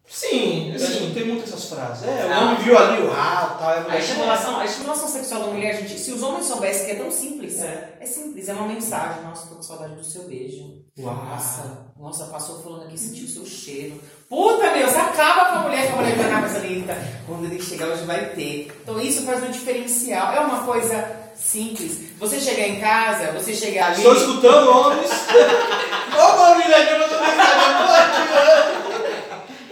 Sim, 0.05 0.69
Eu 0.69 0.75
assim. 0.75 1.11
tem 1.13 1.25
muitas 1.25 1.53
essas 1.67 1.77
frases. 1.77 2.07
É, 2.07 2.25
o 2.25 2.29
Não. 2.29 2.43
homem 2.45 2.55
viu 2.63 2.77
ali 2.77 3.01
o 3.03 3.09
rato, 3.11 3.59
tal, 3.59 3.69
e 3.71 3.73
a 3.73 3.91
A 3.93 3.97
estimulação, 3.99 4.59
a 4.59 4.65
estimulação 4.65 5.07
sexual 5.07 5.41
da 5.41 5.47
mulher, 5.47 5.75
gente, 5.77 5.99
se 5.99 6.11
os 6.11 6.23
homens 6.23 6.45
soubessem 6.45 6.85
que 6.85 6.91
é 6.91 6.95
tão 6.95 7.11
simples, 7.11 7.61
É. 7.61 7.97
é, 7.99 8.05
simples, 8.05 8.47
é 8.49 8.53
uma 8.53 8.67
mensagem, 8.67 9.23
nossa, 9.23 9.47
tô 9.47 9.55
com 9.55 9.63
saudade 9.63 9.95
do 9.95 10.03
seu 10.03 10.23
beijo. 10.23 10.77
Uau. 10.99 11.13
Nossa, 11.25 11.87
nossa, 11.99 12.25
passou 12.25 12.61
falando 12.63 12.83
aqui, 12.85 12.97
sentiu 12.97 13.25
o 13.25 13.29
seu 13.29 13.45
cheiro. 13.45 14.01
Puta, 14.29 14.71
meu, 14.71 14.87
você 14.87 14.97
acaba 14.97 15.51
com 15.51 15.55
a 15.57 15.61
mulher, 15.63 15.91
com 15.91 15.99
a 15.99 16.01
mulher 16.01 16.17
na 16.17 16.29
cabeça 16.29 16.57
linda. 16.59 16.97
Quando 17.27 17.45
ele 17.45 17.61
chegar, 17.61 17.87
hoje 17.87 18.03
vai 18.03 18.29
ter. 18.31 18.71
Então 18.83 18.99
isso 18.99 19.23
faz 19.23 19.43
um 19.43 19.51
diferencial. 19.51 20.33
É 20.33 20.39
uma 20.39 20.63
coisa 20.63 21.07
simples. 21.35 21.99
Você 22.19 22.39
chegar 22.39 22.67
em 22.67 22.79
casa, 22.79 23.31
você 23.31 23.53
chegar 23.53 23.87
ali. 23.91 23.97
Estou 23.97 24.15
escutando 24.15 24.69
homens. 24.71 25.11
Ô, 25.11 26.37
família, 26.37 26.85
que 26.87 26.93
eu 26.93 26.99
não 26.99 27.09
tô 27.09 27.15
pensando. 27.15 28.57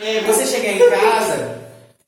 É, 0.02 0.22
você 0.22 0.46
chegar 0.46 0.72
em 0.74 0.90
casa 0.92 1.55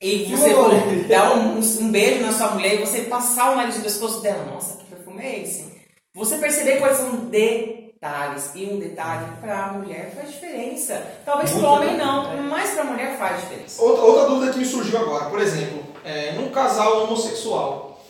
e 0.00 0.26
você 0.26 0.54
Uou. 0.54 0.70
dar 1.08 1.36
um, 1.36 1.58
um 1.58 1.90
beijo 1.90 2.24
na 2.24 2.32
sua 2.32 2.52
mulher 2.52 2.74
e 2.74 2.86
você 2.86 3.02
passar 3.02 3.52
o 3.52 3.56
nariz 3.56 3.76
no 3.76 3.82
pescoço 3.82 4.20
dela, 4.20 4.44
nossa, 4.44 4.78
que 4.78 4.84
perfume 4.84 5.20
é 5.20 5.40
esse? 5.40 5.76
Você 6.14 6.38
perceber 6.38 6.78
quais 6.78 6.98
são 6.98 7.16
detalhes. 7.26 8.52
E 8.54 8.64
um 8.66 8.78
detalhe 8.78 9.26
para 9.40 9.64
a 9.64 9.72
mulher 9.72 10.12
faz 10.14 10.30
diferença. 10.30 11.04
Talvez 11.24 11.50
para 11.50 11.60
o 11.60 11.72
homem 11.72 11.96
não, 11.96 12.36
mas 12.44 12.70
para 12.70 12.82
a 12.82 12.86
mulher 12.86 13.18
faz 13.18 13.40
diferença. 13.40 13.82
Outra, 13.82 14.04
outra 14.04 14.26
dúvida 14.26 14.52
que 14.52 14.58
me 14.60 14.64
surgiu 14.64 14.98
agora, 14.98 15.24
por 15.24 15.40
exemplo, 15.40 15.82
é, 16.04 16.32
num 16.32 16.48
casal 16.50 17.02
homossexual. 17.02 18.00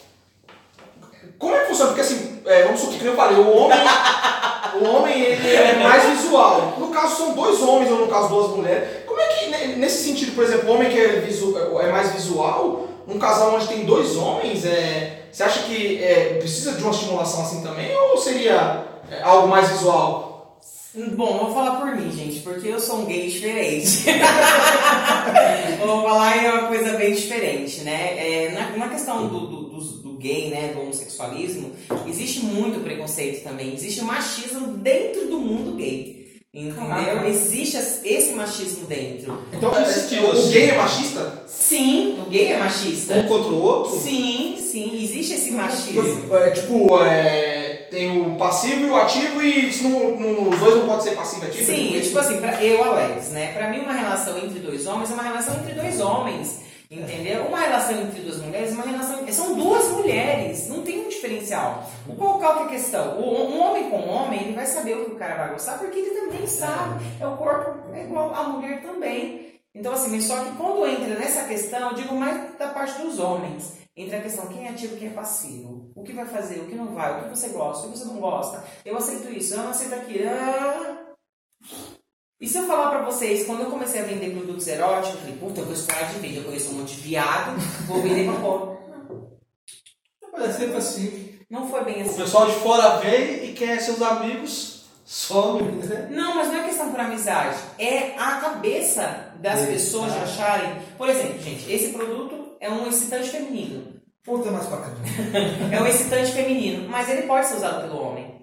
Como 1.39 1.55
é 1.55 1.61
que 1.61 1.69
funciona? 1.69 1.93
Porque 1.93 2.03
assim, 2.03 2.43
é, 2.45 2.65
vamos 2.65 2.81
supor 2.81 2.99
que 2.99 3.05
eu 3.07 3.17
falei, 3.17 3.39
o 3.39 3.57
homem, 3.57 3.79
o 4.83 4.85
homem 4.85 5.23
ele 5.23 5.55
é 5.55 5.77
mais 5.83 6.05
visual. 6.05 6.75
No 6.79 6.89
caso 6.89 7.17
são 7.17 7.35
dois 7.35 7.63
homens 7.63 7.91
ou 7.91 8.01
no 8.01 8.09
caso 8.09 8.29
duas 8.29 8.51
mulheres. 8.57 9.05
Como 9.19 9.31
é 9.31 9.35
que 9.35 9.47
ne- 9.51 9.77
nesse 9.77 10.05
sentido, 10.05 10.33
por 10.37 10.45
exemplo, 10.45 10.71
o 10.71 10.75
homem 10.75 10.91
que 10.91 10.97
é, 10.99 11.21
visu, 11.21 11.57
é 11.81 11.91
mais 11.91 12.13
visual, 12.13 12.87
num 13.05 13.19
casal 13.19 13.57
onde 13.57 13.67
tem 13.67 13.85
dois 13.85 14.15
homens, 14.17 14.65
é, 14.65 15.23
você 15.33 15.43
acha 15.43 15.65
que 15.65 16.01
é, 16.01 16.35
precisa 16.39 16.73
de 16.73 16.83
uma 16.85 16.93
estimulação 16.93 17.43
assim 17.43 17.61
também 17.63 17.93
ou 17.97 18.17
seria 18.17 18.85
é, 19.11 19.21
algo 19.23 19.49
mais 19.49 19.71
visual? 19.71 20.61
Bom, 21.17 21.39
vou 21.39 21.53
falar 21.53 21.77
por 21.81 21.97
mim, 21.97 22.11
gente, 22.13 22.41
porque 22.41 22.69
eu 22.69 22.79
sou 22.81 23.01
um 23.01 23.05
gay 23.07 23.29
diferente. 23.29 24.05
vou 25.85 26.03
falar 26.03 26.37
é 26.45 26.51
uma 26.53 26.69
coisa 26.69 26.97
bem 26.97 27.13
diferente, 27.15 27.81
né? 27.81 28.15
É, 28.19 28.51
na, 28.53 28.77
na 28.77 28.89
questão 28.89 29.27
do, 29.27 29.41
do- 29.47 29.63
do 29.69 29.79
do 29.79 30.13
gay, 30.19 30.51
né, 30.51 30.73
do 30.75 30.81
homossexualismo, 30.81 31.71
existe 32.09 32.41
muito 32.45 32.83
preconceito 32.83 33.45
também. 33.45 33.73
Existe 33.75 34.01
machismo 34.03 34.67
dentro 34.79 35.29
do 35.29 35.39
mundo 35.39 35.77
gay. 35.77 36.18
Entendeu? 36.67 36.89
Caraca. 36.89 37.29
Existe 37.29 37.77
esse 38.05 38.33
machismo 38.33 38.87
dentro. 38.87 39.43
Então, 39.53 39.71
É, 39.77 39.83
é, 39.83 40.21
o 40.23 40.49
gay 40.49 40.71
é 40.71 40.77
machista? 40.77 41.43
Sim, 41.47 42.19
o 42.27 42.31
gay 42.31 42.53
é 42.53 42.59
machista. 42.59 43.15
Um 43.15 43.23
contra 43.29 43.51
o 43.53 43.63
outro? 43.63 43.99
Sim, 43.99 44.57
sim, 44.59 45.01
existe 45.05 45.35
esse 45.35 45.53
machismo. 45.53 46.35
É, 46.37 46.51
tipo, 46.51 46.99
é, 47.05 47.87
tem 47.91 48.21
o 48.21 48.35
passivo 48.37 48.87
e 48.87 48.91
o 48.91 48.97
ativo 48.97 49.43
e 49.43 49.69
isso 49.69 49.85
não, 49.85 50.17
não- 50.19 50.49
os 50.51 50.59
dois 50.59 50.75
não 50.77 50.87
podem 50.87 51.03
ser 51.03 51.11
passivo 51.17 51.45
e 51.45 51.49
ativo? 51.49 51.67
Sim, 51.67 51.91
Não 51.91 51.97
é 51.99 52.01
tipo 52.01 52.19
assim, 52.19 52.37
pra 52.39 52.65
eu, 52.65 52.85
Alex, 52.85 53.29
né? 53.31 53.53
Pra 53.53 53.71
mim, 53.71 53.79
uma 53.81 53.93
relação 53.93 54.37
entre 54.39 54.59
dois 54.59 54.87
homens 54.87 55.11
é 55.11 55.15
uma 55.15 55.23
relação 55.23 55.55
entre 55.61 55.75
dois 55.75 56.01
homens. 56.01 56.68
Entendeu? 56.91 57.45
Uma 57.45 57.61
relação 57.61 58.01
entre 58.01 58.23
duas 58.23 58.41
mulheres 58.41 58.71
é 58.71 58.75
uma 58.75 58.87
relação. 58.87 59.33
São 59.33 59.55
duas 59.55 59.91
mulheres, 59.91 60.69
não 60.69 60.83
tem 60.83 61.05
um 61.05 61.09
diferencial. 61.09 61.85
Qual, 62.17 62.39
qual 62.39 62.55
que 62.55 62.63
é 62.63 62.65
a 62.65 62.69
questão? 62.69 63.21
O, 63.21 63.51
um 63.51 63.61
homem 63.61 63.91
com 63.91 64.09
homem, 64.09 64.43
ele 64.43 64.55
vai 64.55 64.65
saber 64.65 64.97
o 64.97 65.05
que 65.05 65.11
o 65.13 65.17
cara 65.17 65.37
vai 65.37 65.51
gostar, 65.51 65.79
porque 65.79 65.99
ele 65.99 66.19
também 66.19 66.47
sabe. 66.47 67.05
É 67.21 67.27
o 67.27 67.37
corpo 67.37 67.93
é 67.93 68.05
igual 68.05 68.35
a 68.35 68.45
mulher 68.45 68.81
também. 68.81 69.61
Então, 69.75 69.93
assim, 69.93 70.19
só 70.21 70.43
que 70.43 70.57
quando 70.57 70.87
entra 70.87 71.19
nessa 71.19 71.45
questão, 71.45 71.91
eu 71.91 71.95
digo 71.95 72.15
mais 72.15 72.57
da 72.57 72.69
parte 72.69 73.03
dos 73.03 73.19
homens. 73.19 73.77
Entra 73.95 74.19
a 74.19 74.23
questão 74.23 74.47
quem 74.47 74.67
é 74.67 74.71
ativo 74.71 74.97
quem 74.97 75.09
é 75.09 75.13
passivo. 75.13 75.91
O 75.95 76.03
que 76.03 76.13
vai 76.13 76.25
fazer, 76.25 76.61
o 76.61 76.67
que 76.67 76.75
não 76.75 76.95
vai, 76.95 77.21
o 77.21 77.25
que 77.25 77.37
você 77.37 77.49
gosta, 77.49 77.87
o 77.87 77.93
que 77.93 77.99
você 77.99 78.05
não 78.07 78.21
gosta. 78.21 78.65
Eu 78.85 78.97
aceito 78.97 79.31
isso, 79.31 79.55
eu 79.55 79.59
não 79.59 79.71
aceito 79.71 79.95
aquilo. 79.95 80.29
Ah, 80.29 80.98
e 82.41 82.47
se 82.47 82.57
eu 82.59 82.67
falar 82.67 82.91
pra 82.91 83.03
vocês, 83.03 83.47
quando 83.47 83.63
eu 83.63 83.71
comecei 83.71 84.01
a 84.01 84.05
vender 84.05 84.31
produtos 84.31 84.67
eróticos, 84.69 85.15
eu 85.15 85.21
falei, 85.21 85.37
puta, 85.37 85.61
eu 85.61 85.65
vou 85.65 85.75
estourar 85.75 86.09
de 86.13 86.19
venda, 86.21 86.39
eu 86.39 86.45
conheço 86.45 86.71
um 86.71 86.75
monte 86.79 86.95
de 86.95 87.01
viado, 87.01 87.57
vou 87.87 88.01
vender 88.03 88.25
pra 88.31 88.41
pobre. 88.41 88.79
Mas 90.33 90.43
é 90.51 90.53
sempre 90.53 90.77
assim. 90.77 91.39
Não 91.51 91.69
foi 91.69 91.83
bem 91.85 92.03
O 92.03 92.07
assim. 92.07 92.17
pessoal 92.23 92.47
de 92.47 92.55
fora 92.57 92.99
vem 92.99 93.47
e 93.47 93.53
quer 93.55 93.81
seus 93.81 94.01
amigos, 94.03 94.85
some, 95.05 95.63
né? 95.63 96.09
Não, 96.11 96.35
mas 96.37 96.49
não 96.49 96.61
é 96.61 96.65
questão 96.65 96.91
por 96.91 97.01
amizade. 97.01 97.57
É 97.79 98.15
a 98.19 98.37
cabeça 98.37 99.33
das 99.41 99.61
É, 99.63 99.67
pessoas 99.67 100.13
tá. 100.13 100.23
acharem. 100.23 100.77
Por 100.97 101.09
exemplo, 101.09 101.41
gente, 101.41 101.71
esse 101.73 101.93
produto 101.93 102.57
é 102.61 102.71
um 102.71 102.87
excitante 102.89 103.31
feminino. 103.31 103.95
Puta 104.23 104.51
mais 104.51 104.67
pra. 104.67 104.79
É 105.73 105.81
um 105.81 105.87
excitante 105.87 106.33
feminino, 106.33 106.87
mas 106.89 107.09
ele 107.09 107.23
pode 107.23 107.47
ser 107.47 107.57
usado 107.57 107.89
pelo 107.89 108.01
homem. 108.03 108.38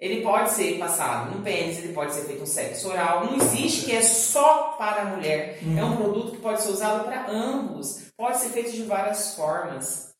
Ele 0.00 0.22
pode 0.22 0.50
ser 0.50 0.78
passado 0.78 1.36
no 1.36 1.42
pênis, 1.42 1.78
ele 1.78 1.92
pode 1.92 2.14
ser 2.14 2.22
feito 2.22 2.42
um 2.42 2.46
sexo 2.46 2.88
oral. 2.88 3.26
Não 3.26 3.36
existe 3.36 3.84
que 3.84 3.94
é 3.94 4.00
só 4.00 4.74
para 4.78 5.02
a 5.02 5.04
mulher. 5.04 5.58
É 5.76 5.84
um 5.84 5.96
produto 5.96 6.32
que 6.32 6.38
pode 6.38 6.62
ser 6.62 6.70
usado 6.70 7.04
para 7.04 7.30
ambos. 7.30 8.10
Pode 8.16 8.38
ser 8.38 8.48
feito 8.48 8.72
de 8.72 8.82
várias 8.84 9.34
formas. 9.34 10.10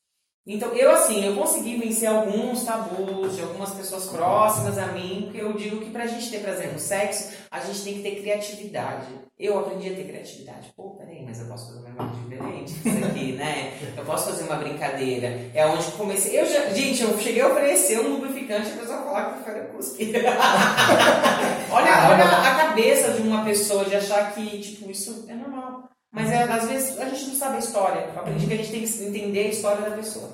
Então, 0.47 0.73
eu 0.75 0.91
assim, 0.91 1.25
eu 1.25 1.37
consegui 1.37 1.77
vencer 1.77 2.09
alguns 2.09 2.65
tabus 2.65 3.37
de 3.37 3.43
algumas 3.43 3.73
pessoas 3.73 4.07
próximas 4.07 4.79
a 4.79 4.87
mim, 4.87 5.23
porque 5.25 5.41
eu 5.41 5.53
digo 5.53 5.81
que 5.81 5.91
pra 5.91 6.07
gente 6.07 6.31
ter 6.31 6.41
prazer 6.41 6.73
no 6.73 6.79
sexo, 6.79 7.33
a 7.51 7.61
gente 7.61 7.83
tem 7.83 7.95
que 7.97 8.03
ter 8.03 8.21
criatividade. 8.21 9.07
Eu 9.39 9.59
aprendi 9.59 9.91
a 9.91 9.95
ter 9.95 10.05
criatividade. 10.05 10.73
Pô, 10.77 10.91
peraí, 10.91 11.23
mas 11.25 11.41
eu 11.41 11.47
posso 11.47 11.67
fazer 11.67 11.81
um 11.81 11.83
negócio 11.83 12.21
diferente 12.23 12.73
disso 12.73 13.05
aqui, 13.05 13.33
né? 13.33 13.79
Eu 13.97 14.05
posso 14.05 14.31
fazer 14.31 14.45
uma 14.45 14.57
brincadeira. 14.57 15.51
É 15.55 15.65
onde 15.67 15.85
eu 15.85 15.93
comecei. 15.93 16.41
Eu 16.41 16.47
já, 16.47 16.71
gente, 16.71 17.03
eu 17.03 17.19
cheguei 17.19 17.43
a 17.43 17.49
oferecer 17.49 18.01
um 18.01 18.15
lubrificante 18.15 18.40
e 18.51 18.73
a 18.73 18.77
pessoa 18.77 19.03
falar 19.03 19.35
que 19.35 19.45
foi 19.45 19.61
cuspir. 19.67 20.17
olha, 21.71 22.11
olha 22.11 22.25
a 22.25 22.67
cabeça 22.67 23.13
de 23.13 23.23
uma 23.23 23.45
pessoa 23.45 23.85
de 23.85 23.97
achar 23.97 24.33
que, 24.33 24.61
tipo, 24.61 24.91
isso 24.91 25.25
é 25.29 25.35
normal. 25.35 25.89
Mas 26.13 26.31
é, 26.31 26.43
às 26.43 26.69
vezes 26.69 26.99
a 26.99 27.05
gente 27.05 27.27
não 27.29 27.35
sabe 27.37 27.57
a 27.57 27.61
história. 27.61 28.11
Aprendi 28.17 28.47
que 28.47 28.55
a 28.55 28.57
gente 28.57 28.71
tem 28.71 28.85
que 28.85 29.05
entender 29.05 29.47
a 29.47 29.51
história 29.51 29.89
da 29.89 29.97
pessoa. 29.97 30.29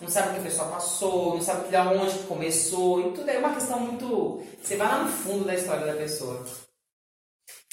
Não 0.00 0.08
sabe 0.08 0.28
o 0.28 0.32
que 0.32 0.38
a 0.38 0.44
pessoa 0.44 0.68
passou, 0.68 1.34
não 1.34 1.42
sabe 1.42 1.68
de 1.68 1.76
onde 1.76 2.18
começou. 2.20 3.00
E 3.00 3.12
tudo 3.12 3.30
é 3.30 3.38
uma 3.38 3.54
questão 3.54 3.78
muito. 3.80 4.42
Você 4.62 4.76
vai 4.76 4.88
lá 4.88 5.04
no 5.04 5.10
fundo 5.10 5.44
da 5.44 5.54
história 5.54 5.86
da 5.86 5.92
pessoa. 5.92 6.44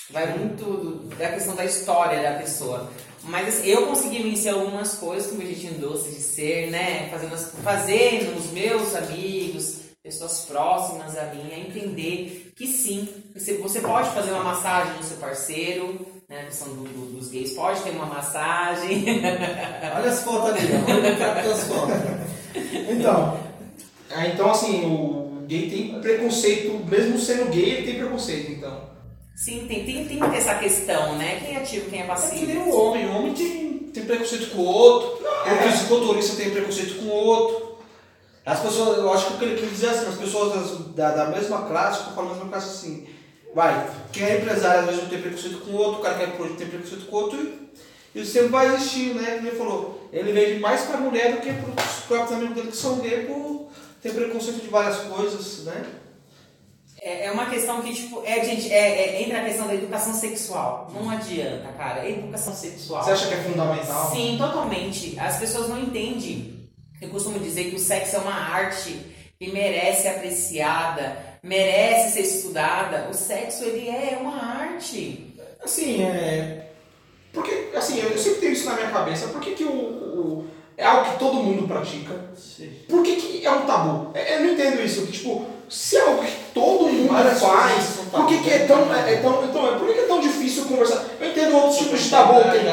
Vai 0.09 0.37
muito 0.37 1.09
da 1.17 1.31
questão 1.31 1.55
da 1.55 1.65
história 1.65 2.21
da 2.21 2.37
pessoa. 2.37 2.89
Mas 3.23 3.47
assim, 3.47 3.67
eu 3.67 3.87
consegui 3.87 4.23
vencer 4.23 4.53
algumas 4.53 4.95
coisas 4.95 5.31
com 5.31 5.37
o 5.37 5.41
jeitinho 5.41 5.79
doce 5.79 6.09
de 6.09 6.21
ser, 6.21 6.69
né? 6.69 7.09
Fazendo, 7.09 7.37
fazendo 7.63 8.37
os 8.37 8.51
meus 8.51 8.95
amigos, 8.95 9.86
pessoas 10.07 10.45
próximas 10.45 11.17
a 11.17 11.25
mim, 11.25 11.49
a 11.53 11.59
entender 11.59 12.51
que 12.55 12.65
sim, 12.67 13.07
você, 13.35 13.53
você 13.57 13.79
pode 13.81 14.09
fazer 14.09 14.31
uma 14.31 14.43
massagem 14.43 14.93
no 14.97 15.03
seu 15.03 15.17
parceiro, 15.17 16.05
né? 16.29 16.41
A 16.41 16.45
questão 16.45 16.69
do- 16.69 16.83
do- 16.83 17.15
dos 17.17 17.29
gays 17.29 17.51
pode 17.53 17.81
ter 17.81 17.91
uma 17.91 18.05
massagem. 18.05 19.05
Olha 19.95 20.09
as 20.09 20.23
fotos 20.23 20.49
ali, 20.51 20.67
olha 20.87 21.15
das 21.43 21.63
fotos. 21.63 21.95
Então, 22.89 23.39
é, 24.11 24.27
então 24.29 24.49
assim, 24.51 24.85
o 24.85 25.43
gay 25.47 25.69
tem 25.69 26.01
preconceito, 26.01 26.83
mesmo 26.89 27.17
sendo 27.19 27.49
gay, 27.51 27.69
ele 27.69 27.85
tem 27.87 27.95
preconceito, 27.99 28.51
então. 28.51 28.87
Sim, 29.35 29.65
tem, 29.67 29.85
tem, 29.85 30.05
tem 30.07 30.19
que 30.19 30.29
ter 30.29 30.37
essa 30.37 30.55
questão, 30.55 31.15
né? 31.17 31.39
Quem 31.45 31.55
é 31.55 31.59
ativo, 31.59 31.89
quem 31.89 31.99
é 32.01 32.03
É 32.03 32.07
passivo. 32.07 32.39
que 32.41 32.45
nem 32.47 32.57
o 32.57 32.75
homem. 32.75 33.05
O 33.05 33.15
homem 33.17 33.33
tem, 33.33 33.77
tem 33.93 34.03
preconceito 34.05 34.49
com 34.51 34.61
o 34.61 34.65
outro. 34.65 35.23
O 35.23 35.69
fisiculturista 35.71 36.35
tem 36.35 36.49
preconceito 36.49 36.95
com 36.99 37.05
o 37.05 37.11
outro. 37.13 37.66
As 38.47 38.59
pessoas, 38.61 38.97
eu 38.97 39.11
acho 39.13 39.27
que 39.27 39.33
o 39.33 39.37
que 39.39 39.45
ele 39.45 39.59
quis 39.61 39.69
dizer 39.71 39.89
assim, 39.89 40.07
as 40.07 40.15
pessoas 40.15 40.53
das- 40.53 40.95
da, 40.95 41.11
da 41.11 41.25
mesma 41.25 41.63
classe, 41.63 42.13
falo 42.15 42.29
da 42.29 42.35
mesma 42.35 42.49
classe 42.49 42.67
assim, 42.69 43.07
vai, 43.53 43.89
quem 44.13 44.23
é 44.23 44.37
empresário 44.37 44.79
às 44.81 44.85
vezes 44.85 45.01
não 45.03 45.09
tem 45.09 45.21
preconceito 45.21 45.59
com 45.59 45.71
o 45.71 45.75
outro, 45.75 45.99
o 45.99 46.03
cara 46.03 46.15
que 46.15 46.23
é 46.23 46.27
projeto 46.27 46.57
tem 46.57 46.67
preconceito 46.67 47.05
com 47.07 47.15
o 47.15 47.19
outro, 47.19 47.39
e 48.15 48.21
isso 48.21 48.31
sempre 48.31 48.47
vai 48.47 48.67
existir, 48.73 49.13
né? 49.15 49.37
Ele 49.43 49.51
falou, 49.51 50.09
ele 50.13 50.31
vende 50.31 50.59
mais 50.59 50.81
pra 50.83 50.97
mulher 50.97 51.33
do 51.33 51.41
que 51.41 51.51
pros 51.51 51.99
próprios 52.07 52.31
amigos 52.31 52.55
dele 52.55 52.71
que 52.71 52.77
são 52.77 52.99
gay 52.99 53.25
por 53.25 53.67
ter 54.01 54.13
preconceito 54.13 54.61
de 54.61 54.67
várias 54.69 54.97
coisas, 55.01 55.65
né? 55.65 55.85
É, 57.01 57.25
é 57.27 57.31
uma 57.31 57.45
questão 57.47 57.81
que, 57.81 57.93
tipo, 57.93 58.23
é, 58.25 58.43
gente, 58.43 58.71
é, 58.71 59.17
é, 59.17 59.23
entra 59.23 59.39
a 59.41 59.45
questão 59.45 59.67
da 59.67 59.75
educação 59.75 60.13
sexual. 60.13 60.89
Não 60.93 61.09
adianta, 61.09 61.67
cara. 61.77 62.03
É 62.05 62.11
educação 62.11 62.53
sexual. 62.55 63.03
Você 63.03 63.11
acha 63.11 63.27
que 63.27 63.33
é 63.35 63.37
fundamental? 63.43 64.11
Sim, 64.11 64.35
totalmente. 64.37 65.17
As 65.19 65.37
pessoas 65.37 65.69
não 65.69 65.79
entendem. 65.79 66.56
Eu 67.01 67.09
costumo 67.09 67.39
dizer 67.39 67.65
que 67.69 67.75
o 67.75 67.79
sexo 67.79 68.15
é 68.15 68.19
uma 68.19 68.33
arte 68.33 68.99
que 69.39 69.51
merece 69.51 70.03
ser 70.03 70.07
apreciada, 70.09 71.17
merece 71.43 72.13
ser 72.13 72.21
estudada. 72.21 73.07
O 73.09 73.13
sexo, 73.13 73.63
ele 73.65 73.87
é 73.87 74.17
uma 74.19 74.35
arte. 74.61 75.33
Assim, 75.63 76.03
é. 76.03 76.65
Porque, 77.33 77.69
assim, 77.75 77.99
eu 78.01 78.17
sempre 78.17 78.39
tenho 78.39 78.53
isso 78.53 78.65
na 78.65 78.73
minha 78.75 78.89
cabeça. 78.89 79.27
Por 79.27 79.39
que, 79.41 79.51
que 79.51 79.63
o, 79.63 79.69
o- 79.69 80.47
é 80.75 80.83
algo 80.85 81.11
que 81.11 81.19
todo 81.19 81.35
mundo 81.35 81.67
pratica? 81.67 82.15
Por 82.89 83.03
que, 83.03 83.15
que 83.15 83.45
é 83.45 83.51
um 83.51 83.65
tabu? 83.65 84.11
É, 84.15 84.35
Eu 84.37 84.39
não 84.45 84.53
entendo 84.53 84.81
isso. 84.83 85.05
que, 85.05 85.11
Tipo, 85.11 85.45
se 85.69 85.97
é 85.97 86.01
algo 86.01 86.23
que 86.23 86.31
todo 86.53 86.87
mundo 86.87 87.11
Várias 87.13 87.39
coisas 87.39 87.57
faz, 87.59 87.85
por 88.11 88.27
que, 88.27 88.39
que 88.41 88.49
é 88.49 88.59
né? 88.59 88.65
tão. 88.65 88.95
É, 88.95 89.13
é 89.13 89.17
tão 89.17 89.43
então, 89.45 89.77
por 89.77 89.87
que, 89.87 89.93
que 89.93 89.99
é 89.99 90.07
tão 90.07 90.19
difícil 90.21 90.65
conversar? 90.65 91.05
Eu 91.19 91.29
entendo 91.29 91.55
outros 91.57 91.77
tipos 91.77 92.01
de 92.03 92.09
tabu. 92.09 92.33
Tem, 92.51 92.63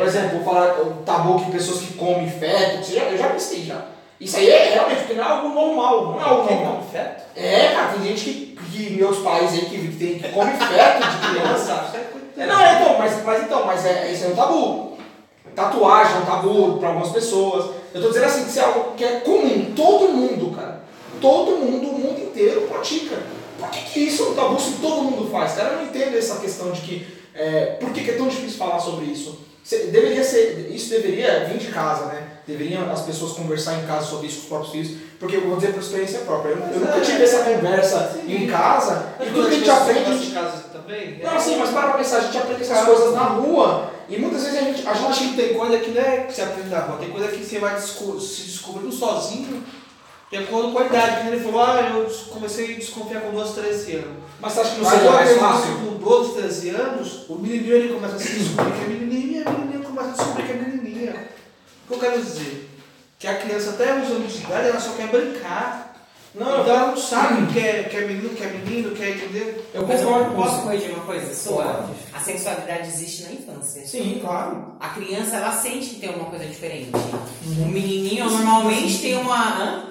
por 0.00 0.06
exemplo, 0.08 0.38
vou 0.38 0.54
falar 0.54 0.80
o 0.80 1.02
tabu 1.04 1.44
que 1.44 1.50
pessoas 1.52 1.80
que 1.80 1.92
comem 1.94 2.28
feto, 2.28 2.90
já- 2.92 3.02
eu 3.04 3.18
já 3.18 3.28
pensei 3.28 3.62
já. 3.64 3.82
Isso 4.20 4.36
aí 4.36 4.50
é 4.50 4.70
realmente, 4.74 4.98
porque 5.00 5.14
não 5.14 5.24
é 5.24 5.26
algo 5.28 5.48
normal, 5.48 6.04
não 6.12 6.20
é 6.20 6.24
algo 6.24 6.54
normal. 6.54 6.82
feto? 6.90 7.22
É, 7.36 7.68
cara, 7.74 7.92
tem 7.92 8.02
gente 8.08 8.24
que, 8.24 8.58
que 8.72 8.90
meus 8.96 9.18
pais 9.18 9.52
aí 9.52 9.60
que, 9.66 9.78
que, 9.78 9.96
tem, 9.96 10.18
que 10.18 10.28
come 10.28 10.52
feto 10.52 11.00
de 11.10 11.28
criança. 11.30 11.90
É, 12.38 12.46
Não, 12.46 12.58
é, 12.58 12.80
então, 12.80 12.96
mas, 12.98 13.22
mas 13.22 13.42
então, 13.42 13.66
mas 13.66 13.84
é, 13.84 14.10
isso 14.10 14.24
é 14.24 14.28
um 14.28 14.34
tabu. 14.34 14.96
Tatuagem 15.54 16.14
é 16.16 16.18
um 16.20 16.24
tabu 16.24 16.78
para 16.78 16.88
algumas 16.88 17.10
pessoas. 17.10 17.66
Eu 17.92 18.00
tô 18.00 18.08
dizendo 18.08 18.24
assim, 18.24 18.44
que 18.44 18.50
isso 18.50 18.60
é 18.60 18.62
algo 18.62 18.94
que 18.96 19.04
é 19.04 19.20
comum, 19.20 19.72
todo 19.76 20.08
mundo, 20.08 20.56
cara. 20.56 20.80
Todo 21.20 21.58
mundo, 21.58 21.88
o 21.90 21.98
mundo 21.98 22.18
inteiro 22.18 22.62
pratica. 22.62 23.16
Por 23.58 23.68
que, 23.68 23.80
que 23.82 24.00
isso 24.00 24.22
é 24.22 24.26
um 24.28 24.34
tabu 24.34 24.58
se 24.58 24.72
todo 24.80 25.02
mundo 25.02 25.30
faz? 25.30 25.52
Cara, 25.52 25.70
eu 25.70 25.76
não 25.78 25.84
entendo 25.84 26.16
essa 26.16 26.36
questão 26.40 26.70
de 26.70 26.80
que. 26.80 27.06
É, 27.34 27.76
por 27.78 27.90
que, 27.92 28.02
que 28.04 28.10
é 28.12 28.16
tão 28.16 28.28
difícil 28.28 28.56
falar 28.58 28.78
sobre 28.78 29.04
isso? 29.06 29.38
Deveria 29.70 30.24
ser, 30.24 30.68
isso 30.70 30.90
deveria 30.90 31.44
vir 31.44 31.58
de 31.58 31.68
casa, 31.68 32.06
né? 32.06 32.26
Deveriam 32.46 32.90
as 32.90 33.02
pessoas 33.02 33.32
conversar 33.32 33.74
em 33.78 33.86
casa 33.86 34.06
sobre 34.06 34.26
isso 34.26 34.36
com 34.38 34.42
os 34.42 34.48
próprios 34.48 34.72
filhos, 34.72 35.02
porque 35.20 35.36
eu 35.36 35.42
vou 35.46 35.56
dizer 35.56 35.72
por 35.72 35.80
experiência 35.80 36.20
própria. 36.20 36.50
Eu, 36.50 36.58
eu 36.58 36.80
nunca 36.80 37.00
tive 37.00 37.22
essa 37.22 37.44
conversa 37.44 38.18
em 38.26 38.46
casa, 38.48 39.06
e 39.20 39.26
tudo 39.26 39.48
que 39.48 39.54
a 39.54 39.58
gente 39.58 39.70
aprende. 39.70 40.18
de 40.26 40.32
casa 40.32 40.64
também? 40.72 41.20
Não, 41.22 41.38
sim, 41.38 41.56
mas 41.56 41.70
para 41.70 41.88
pra 41.88 41.98
pensar, 41.98 42.18
a 42.18 42.20
gente 42.22 42.38
aprende 42.38 42.62
essas 42.62 42.84
coisas 42.84 43.14
na 43.14 43.24
rua 43.24 43.90
e 44.08 44.18
muitas 44.18 44.42
vezes 44.42 44.58
a 44.58 44.62
gente. 44.62 44.88
A 44.88 44.90
acho 44.90 45.12
gente 45.12 45.30
que 45.30 45.36
tem 45.42 45.54
coisa 45.54 45.78
que 45.78 45.90
não 45.92 46.02
é 46.02 46.16
que 46.22 46.32
você 46.34 46.42
aprende 46.42 46.68
na 46.68 46.80
rua, 46.80 46.96
tem 46.98 47.10
coisa 47.10 47.28
que 47.28 47.44
você 47.44 47.58
vai 47.60 47.74
desco- 47.76 48.18
se 48.20 48.42
descobrindo 48.42 48.90
sozinho, 48.92 49.62
de 50.30 50.36
acordo 50.36 50.72
com 50.72 50.78
a 50.78 50.86
idade. 50.86 51.28
Ele 51.28 51.40
falou, 51.40 51.62
ah, 51.62 51.80
eu 51.92 52.08
comecei 52.30 52.72
a 52.74 52.78
desconfiar 52.78 53.22
com 53.22 53.32
12, 53.32 53.54
13 53.54 53.96
anos. 53.96 54.16
mas 54.40 54.52
você 54.52 54.60
acha 54.60 54.74
que 54.74 54.80
não 54.80 54.90
seria 54.90 55.10
mais 55.10 55.38
fácil? 55.38 55.74
com 55.78 55.94
12, 55.96 56.34
13 56.34 56.68
anos, 56.70 57.24
o 57.28 57.34
menininho 57.34 57.74
ele 57.74 57.94
começa 57.94 58.16
a 58.16 58.18
se 58.18 58.32
descobrir 58.32 58.72
que 58.72 58.84
é 58.84 58.88
menininha, 58.88 59.40
e 59.40 59.46
a 59.46 59.50
menininha 59.50 59.80
começa 59.80 60.08
a 60.08 60.12
descobrir 60.12 60.44
que 60.44 60.52
é 60.52 60.54
menininha. 60.54 61.28
O 61.84 61.88
que 61.88 61.94
eu 61.94 61.98
quero 61.98 62.22
dizer? 62.22 62.70
Que 63.18 63.26
a 63.26 63.36
criança 63.36 63.70
até 63.70 64.00
os 64.00 64.10
anos 64.10 64.32
de 64.32 64.38
idade, 64.44 64.68
ela 64.68 64.80
só 64.80 64.92
quer 64.92 65.08
brincar. 65.08 65.88
Não, 66.32 66.60
então 66.60 66.76
ela 66.76 66.86
não 66.92 66.96
sabe 66.96 67.42
o 67.42 67.46
que 67.48 67.58
é, 67.58 67.82
que 67.82 67.96
é 67.96 68.06
menino, 68.06 68.28
o 68.28 68.36
que 68.36 68.44
é 68.44 68.46
menino, 68.46 68.94
que 68.94 69.02
é 69.02 69.10
entender. 69.10 69.68
Eu 69.74 69.82
concordo 69.84 70.30
com 70.30 70.42
posso 70.42 70.62
corrigir 70.62 70.90
uma 70.92 71.04
coisa 71.04 71.34
sua? 71.34 71.90
A 72.14 72.20
sexualidade 72.20 72.86
existe 72.86 73.24
na 73.24 73.32
infância. 73.32 73.84
Sim, 73.84 74.20
claro. 74.22 74.76
A 74.78 74.90
criança, 74.90 75.36
ela 75.36 75.50
sente 75.50 75.88
que 75.88 75.94
tem 75.96 76.08
alguma 76.08 76.30
coisa 76.30 76.46
diferente. 76.46 76.92
O 77.58 77.66
menininho 77.66 78.30
normalmente 78.30 78.98
tem 79.00 79.16
uma... 79.16 79.36
hã? 79.36 79.90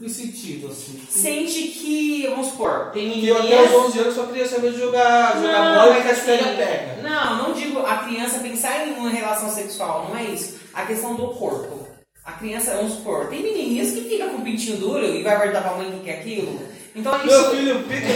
Em 0.00 0.08
sentido, 0.08 0.68
assim. 0.68 1.00
Sente 1.08 1.62
que, 1.68 2.26
vamos 2.28 2.48
supor, 2.48 2.90
tem 2.92 3.12
Que 3.12 3.28
eu 3.28 3.38
até 3.38 3.62
os 3.62 3.72
11 3.86 3.98
anos 3.98 4.14
só 4.14 4.26
queria 4.26 4.46
saber 4.46 4.72
jogar, 4.72 5.36
jogar 5.36 5.64
Não, 5.64 5.84
bola 5.84 5.98
e 5.98 6.02
que 6.02 6.08
as 6.08 6.18
assim, 6.18 6.26
pega-pega. 6.26 7.02
Não, 7.02 7.36
não 7.42 7.52
digo 7.54 7.78
a 7.80 7.98
criança 7.98 8.40
pensar 8.40 8.86
em 8.86 8.92
uma 8.92 9.10
relação 9.10 9.50
sexual, 9.50 10.08
não 10.08 10.18
é 10.18 10.24
isso. 10.24 10.58
A 10.74 10.86
questão 10.86 11.14
do 11.14 11.28
corpo. 11.28 11.86
A 12.24 12.32
criança, 12.32 12.76
vamos 12.76 12.94
supor, 12.94 13.28
tem 13.28 13.42
menininhas 13.42 13.92
que 13.92 14.02
ficam 14.02 14.28
com 14.28 14.38
o 14.38 14.42
pintinho 14.42 14.76
duro 14.76 15.04
e 15.04 15.22
vai 15.22 15.38
perguntar 15.38 15.62
pra 15.62 15.76
mãe 15.76 15.88
o 15.88 16.00
que 16.00 16.10
é 16.10 16.20
aquilo. 16.20 16.60
Então 16.94 17.16
Meu 17.24 17.40
isso. 17.40 17.50
filho 17.50 17.84
fica 17.84 18.06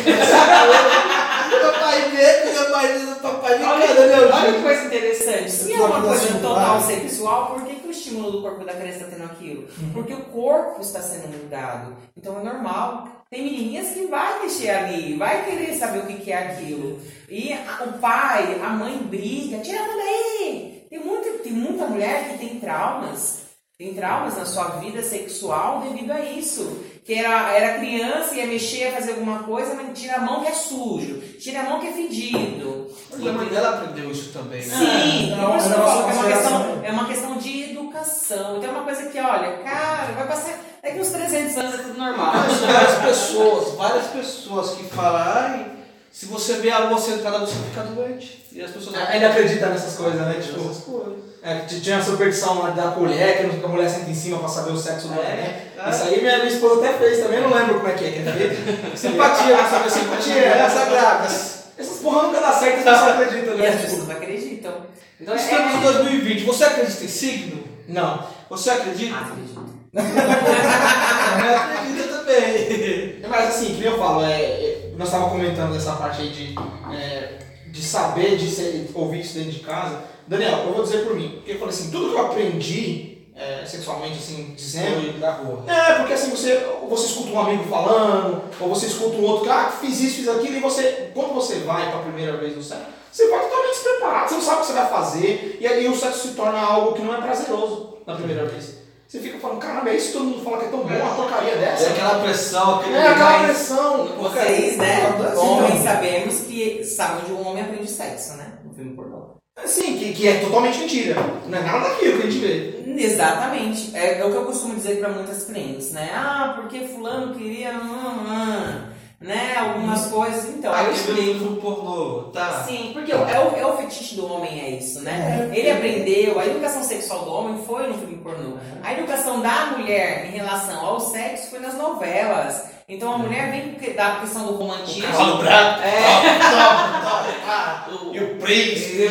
papai 1.94 2.10
vê, 2.10 2.52
meu 2.52 2.70
pai 2.70 2.98
vê, 2.98 3.04
o 3.04 3.16
papai 3.16 3.58
vê, 3.58 3.64
Olha, 3.64 3.94
meu 3.94 4.54
que 4.54 4.62
coisa 4.62 4.84
interessante. 4.84 5.50
Se 5.50 5.72
é 5.72 5.76
uma 5.76 6.02
coisa 6.02 6.38
total 6.38 6.80
sexual, 6.80 7.46
por 7.46 7.62
que, 7.64 7.73
que 7.73 7.73
o 7.73 7.73
estímulo 7.94 8.30
do 8.30 8.42
corpo 8.42 8.64
da 8.64 8.74
criança 8.74 9.04
está 9.04 9.16
tendo 9.16 9.24
aquilo? 9.24 9.68
Porque 9.92 10.12
o 10.12 10.24
corpo 10.26 10.80
está 10.80 11.00
sendo 11.00 11.28
mudado. 11.28 11.96
Então 12.16 12.38
é 12.40 12.44
normal. 12.44 13.08
Tem 13.30 13.42
menininhas 13.42 13.90
que 13.90 14.06
vai 14.06 14.42
mexer 14.42 14.70
ali, 14.70 15.16
vai 15.16 15.44
querer 15.44 15.74
saber 15.74 16.00
o 16.00 16.06
que, 16.06 16.18
que 16.18 16.30
é 16.32 16.38
aquilo. 16.38 17.00
E 17.28 17.52
o 17.86 17.98
pai, 17.98 18.60
a 18.62 18.70
mãe 18.70 18.96
briga, 18.98 19.58
tira 19.58 19.80
daí! 19.82 20.86
Tem 20.88 21.00
muita, 21.02 21.30
tem 21.38 21.52
muita 21.52 21.86
mulher 21.86 22.28
que 22.28 22.38
tem 22.38 22.60
traumas. 22.60 23.42
Tem 23.76 23.92
traumas 23.92 24.36
na 24.36 24.46
sua 24.46 24.68
vida 24.78 25.02
sexual 25.02 25.80
devido 25.80 26.12
a 26.12 26.20
isso. 26.20 26.84
Que 27.04 27.14
era, 27.14 27.52
era 27.52 27.78
criança, 27.78 28.34
ia 28.36 28.46
mexer, 28.46 28.84
ia 28.84 28.92
fazer 28.92 29.12
alguma 29.12 29.42
coisa, 29.42 29.74
mas 29.74 29.98
tira 29.98 30.16
a 30.16 30.20
mão 30.20 30.42
que 30.42 30.48
é 30.48 30.54
sujo, 30.54 31.20
tira 31.40 31.60
a 31.60 31.64
mão 31.64 31.80
que 31.80 31.88
é 31.88 31.92
fedido. 31.92 32.88
Mas 33.10 33.26
a 33.26 33.32
mãe 33.32 33.48
dela 33.48 33.70
aprendeu 33.70 34.10
isso 34.10 34.32
também, 34.32 34.64
né? 34.64 34.76
Sim, 34.76 35.32
É, 35.32 35.38
é 35.38 35.44
uma 35.44 35.56
é 35.56 36.32
questão, 36.32 36.84
é 36.84 36.90
uma 36.92 37.06
questão 37.06 37.36
de 37.36 37.63
educação. 38.04 38.58
Então 38.58 38.70
é 38.70 38.72
uma 38.72 38.84
coisa 38.84 39.02
que, 39.06 39.18
olha, 39.18 39.58
cara, 39.64 40.12
vai 40.12 40.26
passar. 40.26 40.58
Daqui 40.82 41.00
uns 41.00 41.08
300 41.08 41.56
anos 41.56 41.74
é 41.74 41.78
tudo 41.78 41.98
normal. 41.98 42.32
Mas 42.34 42.60
várias 42.60 42.98
pessoas, 42.98 43.74
várias 43.74 44.06
pessoas 44.08 44.70
que 44.72 44.84
falam, 44.84 45.22
ai, 45.22 45.66
se 46.12 46.26
você 46.26 46.54
vê 46.54 46.70
a 46.70 46.80
lua 46.80 47.00
sentada, 47.00 47.38
você 47.38 47.54
fica 47.70 47.82
doente. 47.82 48.44
E 48.52 48.62
as 48.62 48.70
pessoas 48.70 48.94
Ainda 48.94 49.28
acredita 49.28 49.66
nessas 49.66 49.96
coisas, 49.96 50.20
né? 50.20 50.34
Tipo, 50.40 50.58
Tipo, 50.58 50.70
essas 50.70 50.84
coisas. 50.84 51.14
é, 51.42 51.58
que 51.66 51.80
tinha 51.80 51.98
a 51.98 52.02
superstição 52.02 52.62
lá 52.62 52.70
da 52.70 52.92
colher, 52.92 53.38
que 53.50 53.64
a 53.64 53.68
mulher 53.68 53.88
senta 53.88 54.10
em 54.10 54.14
cima 54.14 54.38
pra 54.38 54.48
saber 54.48 54.72
o 54.72 54.76
sexo 54.76 55.08
do 55.08 55.14
É, 55.14 55.24
é. 55.24 55.90
Isso 55.90 56.04
aí 56.04 56.20
minha, 56.20 56.38
minha 56.38 56.50
esposa 56.50 56.84
até 56.84 56.98
fez 56.98 57.18
também, 57.18 57.40
eu 57.40 57.48
não 57.48 57.56
lembro 57.56 57.74
como 57.76 57.88
é 57.88 57.92
que 57.94 58.04
é. 58.04 58.10
Que 58.10 58.18
é 58.18 58.92
Simpatia, 58.94 59.56
pra 59.56 59.68
saber 59.68 59.90
simpatia, 59.90 60.34
é 60.34 60.68
sagradas. 60.68 61.54
Essas 61.76 61.98
porra 61.98 62.28
nunca 62.28 62.40
dá 62.40 62.52
certo, 62.52 62.88
as 62.88 63.00
pessoas 63.00 63.20
acreditam, 63.20 63.56
E 63.56 63.66
as 63.66 63.74
né? 63.74 63.80
pessoas 63.82 64.10
acreditam. 64.10 64.72
Então 65.20 65.34
estamos 65.34 65.74
em 65.74 65.78
é. 65.78 65.80
2020, 65.80 66.44
você 66.44 66.64
acredita 66.64 67.04
em 67.04 67.08
signo? 67.08 67.63
Não. 67.88 68.26
Você 68.50 68.70
acredita? 68.70 69.14
Ah, 69.14 69.20
acredito. 69.20 69.74
Eu 71.44 71.56
acredito 71.56 72.08
também. 72.08 73.20
Mas 73.28 73.48
assim, 73.48 73.74
que 73.76 73.84
eu 73.84 73.98
falo, 73.98 74.24
é, 74.24 74.40
é, 74.40 74.92
nós 74.96 75.08
estávamos 75.08 75.32
comentando 75.32 75.72
dessa 75.72 75.92
parte 75.92 76.22
aí 76.22 76.28
de, 76.30 76.54
é, 76.94 77.38
de 77.66 77.82
saber, 77.82 78.36
de 78.36 78.48
ser, 78.48 78.90
ouvir 78.94 79.20
isso 79.20 79.34
dentro 79.34 79.52
de 79.52 79.60
casa. 79.60 80.04
Daniel, 80.26 80.64
eu 80.66 80.74
vou 80.74 80.82
dizer 80.82 81.04
por 81.04 81.14
mim, 81.14 81.32
porque 81.36 81.52
eu 81.52 81.58
falei 81.58 81.74
assim, 81.74 81.90
tudo 81.90 82.10
que 82.10 82.14
eu 82.14 82.26
aprendi 82.26 83.14
é, 83.36 83.64
sexualmente, 83.66 84.18
assim, 84.18 84.54
dizendo. 84.56 85.18
Da 85.20 85.32
rua. 85.32 85.64
É, 85.66 85.94
porque 85.94 86.12
assim, 86.12 86.30
você, 86.30 86.66
você 86.88 87.06
escuta 87.06 87.30
um 87.30 87.40
amigo 87.40 87.64
falando, 87.64 88.42
ou 88.60 88.68
você 88.68 88.86
escuta 88.86 89.16
um 89.16 89.24
outro 89.24 89.44
que, 89.44 89.50
ah, 89.50 89.72
fiz 89.80 90.00
isso, 90.00 90.16
fiz 90.16 90.28
aquilo, 90.28 90.56
e 90.56 90.60
você, 90.60 91.10
quando 91.12 91.34
você 91.34 91.56
vai 91.60 91.90
para 91.90 92.00
a 92.00 92.02
primeira 92.02 92.36
vez 92.36 92.56
no 92.56 92.62
sexo, 92.62 92.86
você 93.14 93.28
vai 93.28 93.40
totalmente 93.44 93.74
despreparado, 93.74 94.28
você 94.28 94.34
não 94.34 94.42
sabe 94.42 94.56
o 94.56 94.60
que 94.60 94.66
você 94.66 94.72
vai 94.72 94.88
fazer, 94.88 95.56
e 95.60 95.66
aí 95.66 95.88
o 95.88 95.94
sexo 95.94 96.28
se 96.28 96.34
torna 96.34 96.58
algo 96.58 96.94
que 96.94 97.02
não 97.02 97.14
é 97.14 97.20
prazeroso 97.20 97.98
na 98.06 98.14
primeira 98.16 98.44
vez. 98.46 98.82
Você 99.06 99.20
fica 99.20 99.38
falando, 99.38 99.58
caramba, 99.60 99.90
é 99.90 99.96
isso 99.96 100.08
que 100.08 100.12
todo 100.14 100.24
mundo 100.24 100.42
fala 100.42 100.58
que 100.58 100.64
é 100.64 100.68
tão 100.68 100.80
bom, 100.80 100.88
uma 100.94 101.14
porcaria 101.14 101.52
É 101.52 101.56
dessa. 101.58 101.90
aquela 101.90 102.18
pressão, 102.20 102.80
aquele 102.80 102.96
É 102.96 103.06
aquela 103.06 103.30
mais- 103.30 103.44
pressão. 103.46 104.06
Vocês, 104.18 104.76
né? 104.78 105.14
Então, 105.16 105.46
Homens 105.48 105.82
sabemos 105.84 106.40
que 106.40 106.84
sabem 106.84 107.22
onde 107.22 107.32
um 107.32 107.46
homem 107.46 107.62
aprende 107.62 107.88
sexo, 107.88 108.34
né? 108.36 108.54
No 108.64 108.74
filme 108.74 108.96
pornô. 108.96 109.34
Sim, 109.64 109.96
que, 109.98 110.12
que 110.14 110.26
é 110.26 110.40
totalmente 110.40 110.78
mentira. 110.80 111.14
Não 111.46 111.56
é 111.58 111.62
nada 111.62 111.90
daquilo 111.90 112.20
que 112.20 112.26
a 112.26 112.30
gente 112.30 112.38
vê. 112.44 112.74
Exatamente. 113.04 113.94
É, 113.96 114.18
é 114.18 114.24
o 114.24 114.30
que 114.30 114.36
eu 114.36 114.44
costumo 114.46 114.74
dizer 114.74 114.98
para 114.98 115.10
muitas 115.10 115.44
clientes, 115.44 115.92
né? 115.92 116.10
Ah, 116.12 116.54
porque 116.60 116.80
fulano 116.88 117.34
queria. 117.34 117.70
hum, 117.72 118.26
hum, 118.26 118.93
né? 119.24 119.54
Algumas 119.58 120.06
coisas. 120.06 120.48
Então, 120.50 120.72
Ah, 120.74 120.84
eu 120.84 120.92
explico. 120.92 121.20
livro 121.20 121.56
pornô, 121.56 122.30
tá? 122.32 122.64
Sim, 122.68 122.90
porque 122.92 123.10
é 123.12 123.16
o, 123.16 123.56
é 123.58 123.66
o 123.66 123.76
fetiche 123.76 124.14
do 124.16 124.30
homem, 124.32 124.60
é 124.60 124.70
isso, 124.70 125.00
né? 125.00 125.50
Ele 125.52 125.70
aprendeu, 125.70 126.38
a 126.38 126.46
educação 126.46 126.82
sexual 126.82 127.20
do 127.24 127.32
homem 127.32 127.64
foi 127.66 127.86
no 127.88 127.94
filme 127.94 128.16
pornô. 128.16 128.56
A 128.82 128.92
educação 128.92 129.40
da 129.40 129.66
mulher 129.76 130.26
em 130.26 130.30
relação 130.36 130.84
ao 130.84 131.00
sexo 131.00 131.48
foi 131.50 131.58
nas 131.58 131.74
novelas. 131.74 132.72
Então 132.86 133.14
a 133.14 133.18
mulher 133.18 133.50
vem 133.50 133.94
da 133.94 134.16
questão 134.16 134.44
do 134.46 134.56
romantismo. 134.56 135.10
Cavalo 135.10 135.38
branco, 135.38 135.80
É. 135.82 136.02
top, 136.38 137.00
top, 137.00 137.28
ah, 137.48 137.86
e 138.12 138.18
o 138.20 138.36
príncipe, 138.36 139.02
E 139.02 139.06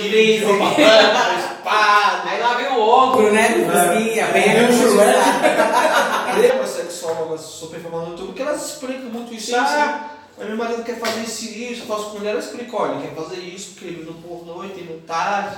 o 0.46 0.50
príncipe. 0.50 0.82
espada. 0.84 2.30
Aí 2.30 2.40
lá 2.40 2.54
vem 2.54 2.68
o 2.68 2.80
ogro, 2.80 3.34
né? 3.34 3.50
Do 3.50 3.66
Fusquinha, 3.66 4.28
bem 4.28 4.44
Vem 4.44 4.70
o 4.70 4.74
Shrek. 4.74 5.18
Umas 7.04 7.16
sexólogas 7.16 7.42
super 7.42 7.80
famosas 7.82 8.08
no 8.10 8.14
YouTube 8.14 8.34
que 8.34 8.42
elas 8.42 8.66
explicam 8.66 9.10
muito 9.10 9.34
isso. 9.34 9.48
Sim, 9.48 9.56
ah, 9.56 10.10
mas 10.38 10.48
meu 10.48 10.58
marido 10.58 10.84
quer 10.84 11.00
fazer 11.00 11.22
isso 11.22 11.46
e 11.46 11.74
isso, 11.74 11.82
eu 11.84 11.88
faço 11.88 12.10
com 12.10 12.18
mulher, 12.18 12.32
ela 12.32 12.40
explica, 12.40 12.76
olha, 12.76 13.02
quer 13.02 13.14
fazer 13.14 13.40
isso, 13.40 13.72
porque 13.72 13.86
ele 13.86 14.04
no 14.04 14.14
pornô 14.16 14.64
e 14.64 14.70
tem 14.70 14.84
no 14.86 15.00
tarde. 15.02 15.58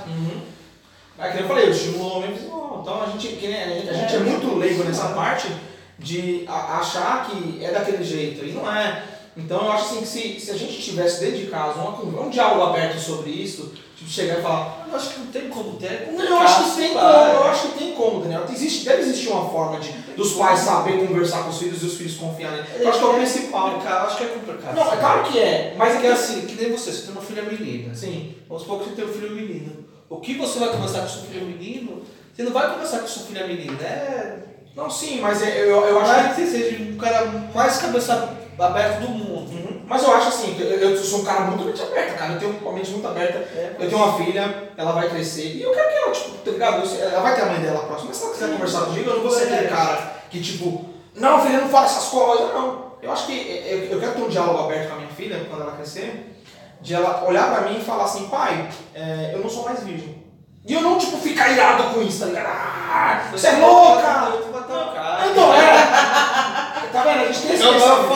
Mas 1.17 1.27
que 1.29 1.33
nem 1.35 1.43
eu 1.43 1.47
falei, 1.47 1.67
o 1.67 1.71
estímulo 1.71 2.03
ao 2.09 2.17
homem 2.17 2.33
visual. 2.33 2.79
Então 2.81 3.03
a 3.03 3.05
gente, 3.07 3.27
que 3.35 3.47
nem- 3.47 3.63
a 3.63 3.67
gente, 3.69 3.89
a 3.89 3.93
gente 3.93 4.15
é 4.15 4.19
muito 4.19 4.55
leigo 4.55 4.83
nessa 4.83 5.09
parte 5.09 5.47
de 5.97 6.45
achar 6.47 7.25
que 7.29 7.63
é 7.63 7.71
daquele 7.71 8.03
jeito. 8.03 8.43
E 8.45 8.51
não 8.51 8.69
é. 8.69 9.03
Então 9.37 9.63
eu 9.65 9.71
acho 9.71 9.85
assim 9.85 9.99
que 10.01 10.07
se, 10.07 10.39
se 10.39 10.51
a 10.51 10.57
gente 10.57 10.81
tivesse 10.81 11.21
dentro 11.21 11.37
de 11.39 11.47
casa 11.47 11.79
uma 11.79 11.93
conversa, 11.93 12.25
um 12.27 12.29
diálogo 12.29 12.63
aberto 12.63 12.99
sobre 12.99 13.29
isso, 13.31 13.73
tipo, 14.05 14.09
chegar 14.09 14.39
e 14.39 14.41
falar, 14.41 14.85
Eu 14.89 14.95
acho 14.95 15.09
que 15.09 15.19
não 15.19 15.27
tem 15.27 15.49
como 15.49 15.73
ter. 15.77 16.11
Não, 16.13 16.23
eu 16.25 16.37
acho 16.37 16.63
que 16.63 16.77
tem 16.77 16.93
como, 16.93 16.99
eu 17.05 17.43
acho 17.45 17.67
que 17.69 17.77
tem 17.79 17.91
como, 17.93 18.21
Daniel. 18.21 18.43
Existe, 18.51 18.85
deve 18.85 19.01
existir 19.01 19.29
uma 19.29 19.49
forma 19.49 19.79
de, 19.79 19.91
dos 20.15 20.33
pais 20.33 20.59
saber 20.59 21.05
conversar 21.07 21.43
com 21.43 21.49
os 21.49 21.57
filhos 21.57 21.81
e 21.81 21.85
os 21.85 21.93
filhos 21.95 22.15
confiarem. 22.15 22.63
Eu 22.79 22.89
acho 22.89 22.99
que 22.99 23.05
é 23.05 23.07
o 23.07 23.13
principal. 23.15 23.71
complicado, 23.71 24.07
acho 24.07 24.17
que 24.17 24.23
é 24.23 24.27
complicado. 24.27 24.75
Não, 24.75 24.93
é 24.93 24.97
claro 24.97 25.23
que 25.23 25.39
é, 25.39 25.75
mas 25.77 25.93
é 25.95 25.97
é 25.97 26.01
que 26.01 26.07
assim. 26.07 26.41
que 26.45 26.55
nem 26.61 26.71
você, 26.71 26.91
você 26.91 27.01
tem 27.03 27.11
uma 27.11 27.21
filha 27.21 27.43
menina. 27.43 27.93
Sim. 27.93 28.35
Vamos 28.47 28.63
supor 28.63 28.79
que 28.79 28.89
você 28.89 28.95
tem 28.95 29.05
um 29.05 29.13
filho 29.13 29.31
menino. 29.31 29.85
O 30.09 30.17
que 30.17 30.35
você 30.35 30.59
vai 30.59 30.69
conversar 30.69 31.01
com 31.01 31.07
seu 31.07 31.23
filho 31.23 31.45
menino, 31.45 32.03
você 32.33 32.43
não 32.43 32.51
vai 32.51 32.71
conversar 32.71 32.99
com 32.99 33.07
sua 33.07 33.23
filha 33.25 33.47
menina. 33.47 33.81
É. 33.81 34.37
Não, 34.75 34.89
sim, 34.89 35.19
mas 35.21 35.41
é- 35.41 35.61
eu, 35.63 35.83
eu 35.85 35.99
acho 36.01 36.35
que 36.35 36.41
você 36.41 36.47
seja 36.47 36.83
um 36.83 36.97
cara 36.97 37.25
mais 37.53 37.77
cabeça 37.77 38.37
aberta 38.59 38.99
do 39.01 39.09
mundo. 39.09 39.44
Mas 39.87 40.03
eu 40.03 40.13
acho 40.15 40.29
assim, 40.29 40.57
eu, 40.59 40.65
eu 40.65 40.97
sou 40.97 41.19
um 41.19 41.23
cara 41.23 41.41
muito 41.41 41.63
mente 41.63 41.81
aberta, 41.81 42.13
cara. 42.13 42.33
Eu 42.33 42.39
tenho 42.39 42.57
uma 42.59 42.71
mente 42.73 42.91
muito 42.91 43.07
aberta. 43.07 43.37
Eu 43.79 43.89
tenho 43.89 44.01
uma 44.01 44.17
filha, 44.17 44.71
ela 44.75 44.91
vai 44.93 45.09
crescer. 45.09 45.55
E 45.55 45.61
eu 45.61 45.71
quero 45.71 45.89
que 45.89 45.95
ela, 45.95 46.11
tipo, 46.11 46.37
tá 46.37 46.51
ligado? 46.51 46.85
Eu 46.85 47.09
ela 47.09 47.21
vai 47.21 47.35
ter 47.35 47.41
a 47.41 47.45
mãe 47.45 47.59
dela 47.59 47.85
próxima. 47.85 48.09
Mas 48.09 48.17
se 48.17 48.23
ela 48.23 48.33
quiser 48.33 48.51
conversar 48.51 48.85
comigo, 48.85 49.09
eu 49.09 49.15
não 49.17 49.23
vou 49.23 49.31
ser 49.31 49.43
aquele 49.43 49.67
cara 49.67 50.15
que, 50.29 50.41
tipo, 50.41 50.85
não, 51.15 51.41
filha, 51.41 51.61
não 51.61 51.69
fala 51.69 51.85
essas 51.85 52.05
coisas. 52.05 52.53
Não. 52.53 52.85
Eu 53.01 53.11
acho 53.11 53.27
que 53.27 53.33
eu, 53.33 53.77
eu 53.91 53.99
quero 53.99 54.13
ter 54.13 54.21
um 54.23 54.29
diálogo 54.29 54.63
aberto 54.63 54.89
com 54.89 54.95
a 54.95 54.97
minha 54.97 55.09
filha, 55.09 55.45
quando 55.47 55.61
ela 55.61 55.73
crescer, 55.73 56.35
de 56.81 56.93
ela 56.93 57.23
olhar 57.27 57.53
pra 57.53 57.69
mim 57.69 57.77
e 57.77 57.83
falar 57.83 58.05
assim, 58.05 58.27
pai, 58.27 58.67
é, 58.95 59.31
eu 59.33 59.39
não 59.39 59.49
sou 59.49 59.63
mais 59.63 59.83
virgem. 59.83 60.25
E 60.67 60.73
eu 60.73 60.81
não, 60.81 60.97
tipo, 60.97 61.17
ficar 61.17 61.51
irado 61.51 61.93
com 61.93 62.01
isso, 62.01 62.21
tá 62.21 62.25
ligado? 62.25 62.47
Ah, 62.47 63.27
você 63.31 63.47
é 63.47 63.51
louca! 63.57 64.31
Eu 64.33 64.41
vou 64.41 64.51
matar 64.59 64.87
o 64.87 64.93
cara. 64.95 65.27
Então, 65.27 65.53
é. 65.53 66.75
Tá 66.91 67.03
vendo? 67.03 67.23
A 67.23 67.25
gente 67.25 67.41
tem 67.41 67.55
esse 67.55 67.63
Não, 67.63 67.77
não, 67.77 68.09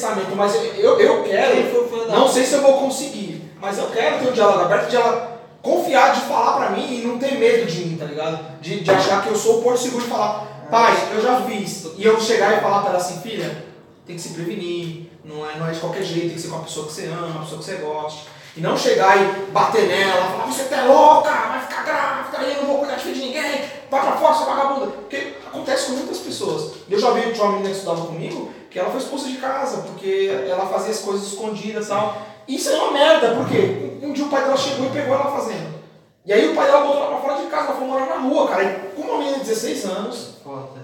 pensamento. 0.00 0.32
A 0.32 0.36
mas 0.36 0.54
eu, 0.54 0.98
eu 0.98 1.22
quero. 1.22 2.08
Não 2.08 2.26
sei 2.26 2.44
se 2.44 2.54
eu 2.54 2.62
vou 2.62 2.78
conseguir, 2.78 3.52
mas 3.60 3.78
eu 3.78 3.86
quero 3.88 4.18
ter 4.18 4.30
um 4.30 4.32
diálogo 4.32 4.60
aberto 4.62 4.88
de 4.88 4.96
ela 4.96 5.40
confiar, 5.62 6.14
de 6.14 6.22
falar 6.22 6.56
pra 6.56 6.70
mim 6.70 7.00
e 7.00 7.06
não 7.06 7.18
ter 7.18 7.38
medo 7.38 7.66
de 7.66 7.84
mim, 7.84 7.96
tá 7.96 8.06
ligado? 8.06 8.60
De, 8.60 8.80
de 8.80 8.90
achar 8.90 9.22
que 9.22 9.28
eu 9.28 9.36
sou 9.36 9.58
o 9.58 9.62
porto 9.62 9.80
seguro 9.80 10.04
e 10.04 10.08
falar, 10.08 10.66
pai, 10.70 10.96
eu 11.12 11.22
já 11.22 11.42
fiz. 11.42 11.86
E 11.98 12.04
eu 12.04 12.18
chegar 12.18 12.56
e 12.56 12.60
falar 12.60 12.80
pra 12.80 12.90
ela 12.90 12.98
assim, 12.98 13.20
filha, 13.20 13.66
tem 14.06 14.16
que 14.16 14.22
se 14.22 14.30
prevenir, 14.30 15.10
não 15.22 15.48
é, 15.48 15.58
não 15.58 15.68
é 15.68 15.72
de 15.72 15.80
qualquer 15.80 16.02
jeito, 16.02 16.28
tem 16.28 16.34
que 16.36 16.40
ser 16.40 16.48
com 16.48 16.56
uma 16.56 16.64
pessoa 16.64 16.86
que 16.86 16.92
você 16.92 17.06
ama, 17.06 17.26
uma 17.26 17.42
pessoa 17.42 17.58
que 17.58 17.64
você 17.64 17.74
goste. 17.76 18.24
E 18.56 18.60
não 18.60 18.76
chegar 18.76 19.16
e 19.16 19.52
bater 19.52 19.86
nela, 19.86 20.32
falar, 20.32 20.46
você 20.46 20.64
tá 20.64 20.84
louca, 20.84 21.30
vai 21.30 21.60
ficar 21.60 21.84
grávida, 21.84 22.38
aí 22.38 22.54
eu 22.54 22.62
não 22.62 22.66
vou 22.66 22.78
cuidar 22.78 22.96
de 22.96 23.02
filho 23.02 23.14
de 23.14 23.20
ninguém, 23.20 23.64
vai 23.88 24.00
pra 24.00 24.16
fora, 24.16 24.34
sua 24.34 24.46
vagabunda. 24.46 24.86
Porque 24.86 25.34
acontece 25.46 25.86
com 25.86 25.92
muitas 25.92 26.18
pessoas. 26.18 26.72
Eu 26.88 26.99
já 27.14 27.20
vi 27.20 27.32
de 27.32 27.40
uma 27.40 27.52
menina 27.52 27.70
que 27.70 27.76
estudava 27.76 28.06
comigo, 28.06 28.50
que 28.70 28.78
ela 28.78 28.90
foi 28.90 29.00
expulsa 29.00 29.28
de 29.28 29.36
casa, 29.36 29.82
porque 29.82 30.30
ela 30.48 30.66
fazia 30.66 30.90
as 30.90 31.00
coisas 31.00 31.26
escondidas 31.26 31.86
e 31.86 31.88
tal. 31.88 32.22
Isso 32.46 32.68
é 32.70 32.76
uma 32.76 32.92
merda, 32.92 33.34
porque 33.34 33.98
um 34.02 34.12
dia 34.12 34.24
o 34.24 34.28
pai 34.28 34.42
dela 34.44 34.56
chegou 34.56 34.86
e 34.86 34.90
pegou 34.90 35.14
ela 35.14 35.30
fazendo. 35.30 35.80
E 36.24 36.32
aí 36.32 36.52
o 36.52 36.54
pai 36.54 36.66
dela 36.66 36.84
botou 36.84 37.02
ela 37.02 37.16
pra 37.16 37.20
fora 37.20 37.42
de 37.42 37.50
casa, 37.50 37.68
ela 37.68 37.76
foi 37.76 37.86
morar 37.86 38.06
na 38.06 38.16
rua, 38.16 38.48
cara. 38.48 38.62
E 38.96 39.00
uma 39.00 39.18
menina 39.18 39.38
de 39.38 39.44
16 39.44 39.84
anos, 39.86 40.36
Foda. 40.44 40.82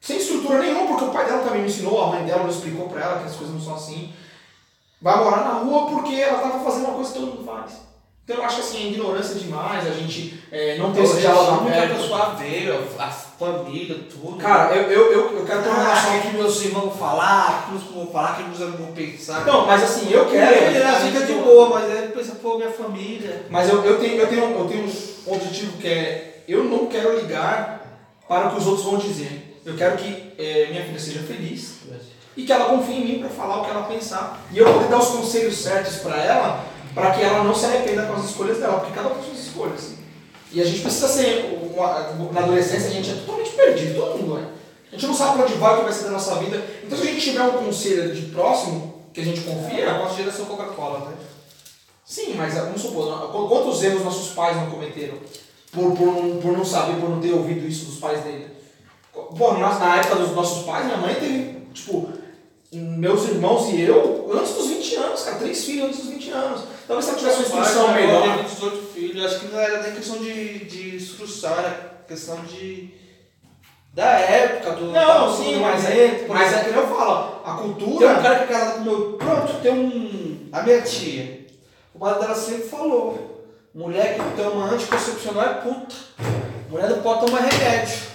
sem 0.00 0.16
estrutura 0.16 0.58
nenhuma, 0.58 0.86
porque 0.86 1.04
o 1.04 1.10
pai 1.10 1.24
dela 1.26 1.42
também 1.42 1.62
me 1.62 1.68
ensinou, 1.68 2.02
a 2.02 2.06
mãe 2.08 2.24
dela 2.24 2.44
me 2.44 2.50
explicou 2.50 2.88
pra 2.88 3.02
ela 3.02 3.18
que 3.20 3.26
as 3.26 3.36
coisas 3.36 3.54
não 3.54 3.60
são 3.60 3.74
assim. 3.74 4.12
Vai 5.00 5.16
morar 5.22 5.44
na 5.44 5.54
rua 5.60 5.86
porque 5.86 6.14
ela 6.14 6.38
tava 6.38 6.64
fazendo 6.64 6.86
uma 6.86 6.94
coisa 6.94 7.12
que 7.12 7.18
todo 7.18 7.28
mundo 7.28 7.44
faz. 7.44 7.72
Então 8.24 8.36
eu 8.36 8.44
acho 8.44 8.56
que 8.56 8.62
assim, 8.62 8.86
é 8.86 8.90
ignorância 8.90 9.34
demais, 9.34 9.86
a 9.86 9.90
gente 9.90 10.42
é, 10.52 10.78
não 10.78 10.92
ter 10.92 11.02
esse 11.02 11.20
diálogo 11.20 11.64
que 11.66 11.72
a 11.72 11.82
aberto. 11.82 11.96
pessoa 11.96 12.34
veio, 12.36 12.88
a 12.98 13.10
família, 13.46 13.96
tudo. 14.10 14.36
Cara, 14.36 14.74
eu, 14.74 14.90
eu, 14.90 15.12
eu, 15.12 15.38
eu 15.38 15.44
quero 15.44 15.62
ter 15.62 15.68
uma 15.68 15.78
ah, 15.78 15.94
relação. 15.94 16.20
que 16.20 16.36
meus 16.36 16.62
irmãos 16.62 16.84
vão 16.84 16.94
falar, 16.94 17.64
que 17.64 17.70
meus 17.72 17.82
irmãos 17.82 18.04
vão 18.04 18.12
falar, 18.12 18.36
que 18.36 18.42
meus 18.44 18.60
amigos 18.60 18.80
vão 18.80 18.92
pensar. 18.92 19.46
Não, 19.46 19.66
mas 19.66 19.82
assim, 19.82 20.10
eu 20.10 20.26
quero. 20.26 20.54
Ele 20.54 20.78
é 20.78 21.10
que 21.10 21.16
é 21.16 21.26
de 21.26 21.34
boa, 21.34 21.68
mas 21.70 21.90
ele 21.90 22.08
pensa, 22.08 22.36
pô, 22.36 22.56
minha 22.56 22.70
família. 22.70 23.46
Mas 23.50 23.68
eu, 23.68 23.84
eu, 23.84 23.98
tenho, 23.98 24.20
eu, 24.20 24.28
tenho, 24.28 24.42
eu 24.42 24.66
tenho 24.66 24.84
um 24.84 25.34
objetivo 25.34 25.78
que 25.78 25.88
é: 25.88 26.44
eu 26.46 26.64
não 26.64 26.86
quero 26.86 27.18
ligar 27.18 27.82
para 28.28 28.48
o 28.48 28.50
que 28.52 28.58
os 28.60 28.66
outros 28.66 28.84
vão 28.84 28.98
dizer. 28.98 29.60
Eu 29.64 29.76
quero 29.76 29.96
que 29.96 30.32
eh, 30.38 30.68
minha 30.70 30.84
filha 30.84 30.98
seja 30.98 31.20
feliz 31.20 31.82
e 32.36 32.44
que 32.44 32.52
ela 32.52 32.64
confie 32.64 32.94
em 32.94 33.04
mim 33.04 33.18
para 33.20 33.28
falar 33.28 33.60
o 33.60 33.64
que 33.64 33.70
ela 33.70 33.82
pensar. 33.84 34.40
E 34.50 34.58
eu 34.58 34.72
poder 34.72 34.88
dar 34.88 34.98
os 34.98 35.08
conselhos 35.08 35.56
certos 35.56 35.96
para 35.96 36.16
ela, 36.16 36.64
para 36.94 37.10
que 37.12 37.22
ela 37.22 37.44
não 37.44 37.54
se 37.54 37.66
arrependa 37.66 38.06
com 38.06 38.14
as 38.14 38.24
escolhas 38.24 38.58
dela, 38.58 38.80
porque 38.80 38.94
cada 38.94 39.08
um 39.08 39.14
tem 39.14 39.24
suas 39.24 39.46
escolhas. 39.46 40.01
E 40.52 40.60
a 40.60 40.64
gente 40.64 40.80
precisa 40.80 41.08
ser, 41.08 41.58
uma- 41.74 42.30
na 42.32 42.40
adolescência, 42.42 42.88
a 42.88 42.92
gente 42.92 43.10
é 43.10 43.14
totalmente 43.14 43.50
perdido, 43.50 43.94
todo 44.00 44.18
mundo 44.18 44.38
é. 44.38 44.42
A 44.90 44.94
gente 44.94 45.06
não 45.06 45.14
sabe 45.14 45.36
para 45.38 45.44
onde 45.46 45.54
vai, 45.54 45.74
o 45.74 45.78
que 45.78 45.84
vai 45.84 45.92
ser 45.92 46.04
da 46.04 46.10
nossa 46.10 46.34
vida. 46.36 46.62
Então, 46.84 46.98
se 46.98 47.04
a 47.08 47.10
gente 47.10 47.20
tiver 47.22 47.42
um 47.42 47.64
conselho 47.64 48.14
de 48.14 48.22
próximo, 48.26 49.02
que 49.14 49.20
a 49.20 49.24
gente 49.24 49.40
confia, 49.40 49.90
a 49.90 49.98
nossa 49.98 50.16
geração 50.16 50.44
Coca-Cola, 50.44 50.98
né? 51.08 51.16
Sim, 52.04 52.34
mas 52.36 52.54
vamos 52.54 52.82
supor, 52.82 53.30
qu- 53.30 53.48
quantos 53.48 53.82
erros 53.82 54.04
nossos 54.04 54.32
pais 54.34 54.56
não 54.56 54.70
cometeram 54.70 55.14
por, 55.70 55.92
por, 55.96 56.06
não, 56.06 56.36
por 56.40 56.52
não 56.52 56.64
saber, 56.64 56.96
por 57.00 57.08
não 57.08 57.20
ter 57.20 57.32
ouvido 57.32 57.66
isso 57.66 57.86
dos 57.86 57.98
pais 57.98 58.22
dele? 58.22 58.48
Pô, 59.12 59.52
na, 59.54 59.78
na 59.78 59.96
época 59.96 60.16
dos 60.16 60.34
nossos 60.34 60.64
pais, 60.64 60.84
minha 60.84 60.98
mãe 60.98 61.14
teve, 61.14 61.58
tipo, 61.72 62.10
meus 62.72 63.24
irmãos 63.28 63.68
e 63.72 63.80
eu, 63.82 64.30
antes 64.34 64.52
dos 64.54 64.66
20 64.66 64.94
anos, 64.96 65.22
cara, 65.22 65.36
três 65.36 65.64
filhos 65.64 65.86
antes 65.86 66.00
dos 66.00 66.08
20 66.10 66.30
anos. 66.30 66.60
Talvez 66.86 67.04
se 67.04 67.10
ela 67.12 67.18
tivesse 67.18 67.36
uma 67.52 67.60
instrução 67.62 67.94
melhor. 67.94 68.36
Teve 68.36 68.48
18 68.48 68.91
filhos, 69.08 69.24
acho 69.24 69.40
que 69.40 69.52
não 69.52 69.60
era 69.60 69.82
nem 69.82 69.92
questão 69.92 70.18
de, 70.18 70.64
de 70.64 70.96
instrução, 70.96 71.58
era 71.58 72.04
questão 72.06 72.36
de. 72.44 72.90
da 73.92 74.04
época, 74.04 74.72
do. 74.72 74.86
Não, 74.92 75.30
do 75.30 75.36
sim, 75.36 75.56
mas, 75.56 75.84
é, 75.84 76.06
momento, 76.06 76.26
por 76.26 76.36
mas 76.36 76.52
é 76.52 76.64
que 76.64 76.76
eu 76.76 76.86
falo, 76.88 77.40
a 77.44 77.54
Tem 77.54 77.62
cultura. 77.64 78.18
um 78.18 78.22
cara 78.22 78.38
que 78.38 78.44
é 78.44 78.46
casado 78.46 78.74
com 78.78 78.84
meu. 78.84 79.12
Pronto, 79.14 79.60
tem 79.60 79.72
um. 79.72 80.48
A 80.52 80.62
minha 80.62 80.82
tia. 80.82 81.46
O 81.94 81.98
marido 81.98 82.20
dela 82.20 82.34
sempre 82.34 82.68
falou: 82.68 83.46
mulher 83.74 84.14
que 84.16 84.42
toma 84.42 84.70
anticoncepcional 84.70 85.44
é 85.44 85.54
puta. 85.54 85.94
Mulher 86.70 86.90
não 86.90 87.02
pode 87.02 87.26
tomar 87.26 87.40
remédio. 87.40 88.12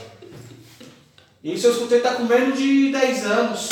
Isso 1.44 1.68
eu 1.68 1.72
escutei 1.72 2.02
tá 2.02 2.16
com 2.16 2.24
menos 2.24 2.58
de 2.58 2.92
10 2.92 3.26
anos. 3.26 3.70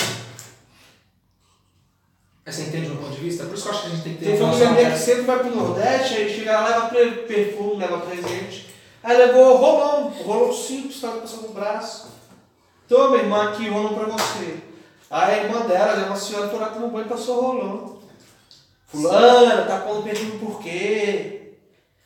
Você 2.45 2.61
entende 2.61 2.85
o 2.85 2.89
meu 2.91 2.97
ponto 2.97 3.15
de 3.15 3.21
vista? 3.21 3.43
Por 3.45 3.55
isso 3.55 3.63
que 3.63 3.69
eu 3.69 3.73
acho 3.73 3.81
que 3.81 3.87
a 3.87 3.89
gente 3.89 4.03
tem 4.03 4.13
que 4.13 4.19
ter 4.19 4.31
Tem 4.31 4.37
família 4.37 4.69
minha 4.69 4.91
que 4.91 4.99
sempre 4.99 5.23
vai 5.23 5.39
pro 5.39 5.55
Nordeste, 5.55 6.13
aí 6.13 6.29
chega 6.29 6.59
lá, 6.59 6.89
leva 6.89 7.13
perfume, 7.27 7.77
leva 7.77 7.97
presente. 8.01 8.69
Aí 9.03 9.17
levou 9.17 9.57
rolão, 9.57 10.09
rolão 10.09 10.53
simples, 10.53 11.01
tava 11.01 11.21
passando 11.21 11.47
no 11.47 11.53
braço. 11.53 12.07
Toma, 12.87 13.17
irmã, 13.17 13.49
aqui, 13.49 13.67
rolão 13.67 13.95
pra 13.95 14.05
você. 14.05 14.59
Aí 15.09 15.39
a 15.39 15.43
irmã 15.43 15.61
dela, 15.61 15.95
já 15.95 16.03
é 16.03 16.05
uma 16.05 16.15
senhora, 16.15 16.49
foi 16.49 16.59
lá 16.59 16.69
tomar 16.69 16.87
banho 16.87 17.05
e 17.05 17.09
passou 17.09 17.41
rolão. 17.41 17.97
Fulana, 18.87 19.63
tá 19.63 19.79
pondo 19.79 20.03
perfume 20.03 20.37
por 20.37 20.61
quê? 20.61 21.53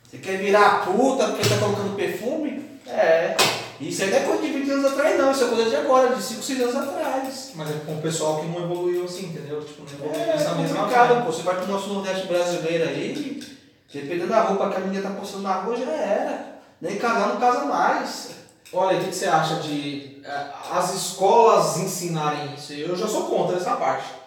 Você 0.04 0.20
quer 0.20 0.38
virar 0.38 0.86
puta 0.86 1.28
porque 1.28 1.50
tá 1.50 1.58
colocando 1.58 1.98
perfume? 1.98 2.64
É. 2.88 3.36
Isso 3.80 4.04
aí 4.04 4.12
não 4.12 4.18
é 4.18 4.22
coisa 4.22 4.42
de 4.42 4.50
20 4.52 4.72
anos 4.72 4.92
atrás, 4.92 5.18
não. 5.18 5.32
Isso 5.32 5.44
é 5.44 5.48
coisa 5.48 5.70
de 5.70 5.76
agora, 5.76 6.16
de 6.16 6.22
5, 6.22 6.44
6 6.44 6.62
anos 6.62 6.76
atrás. 6.76 7.52
Mas 7.56 7.70
é 7.70 7.74
com 7.86 7.98
o 7.98 8.02
pessoal 8.02 8.42
que 8.42 8.48
não 8.48 8.64
evoluiu 8.64 9.06
assim, 9.06 9.28
entendeu? 9.28 9.64
Tipo, 9.64 9.84
não 9.84 10.08
evoluiu 10.08 10.22
É, 10.22 10.34
nessa 10.34 10.50
é 10.50 10.56
mesma 10.56 10.90
forma. 10.90 11.22
pô. 11.22 11.32
Você 11.32 11.44
vai 11.44 11.56
pro 11.56 11.68
nosso 11.68 11.90
Nordeste 11.94 12.28
brasileiro 12.28 12.90
aí, 12.90 13.44
dependendo 13.94 14.28
da 14.28 14.42
roupa 14.42 14.70
que 14.70 14.78
a 14.78 14.80
menina 14.82 15.10
tá 15.10 15.16
postando 15.16 15.44
na 15.44 15.54
rua, 15.62 15.76
já 15.78 15.92
era. 15.92 16.60
Nem 16.82 16.98
casar 16.98 17.30
não 17.30 17.38
casa 17.38 17.66
mais. 17.66 18.30
Olha, 18.72 18.98
o 18.98 19.02
que, 19.02 19.10
que 19.10 19.16
você 19.16 19.26
acha 19.26 19.56
de 19.56 20.22
eh, 20.24 20.48
as 20.72 20.94
escolas 20.94 21.78
ensinarem 21.78 22.54
isso? 22.54 22.74
Eu 22.74 22.96
já 22.96 23.08
sou 23.08 23.24
contra 23.24 23.58
essa 23.58 23.76
parte. 23.76 24.19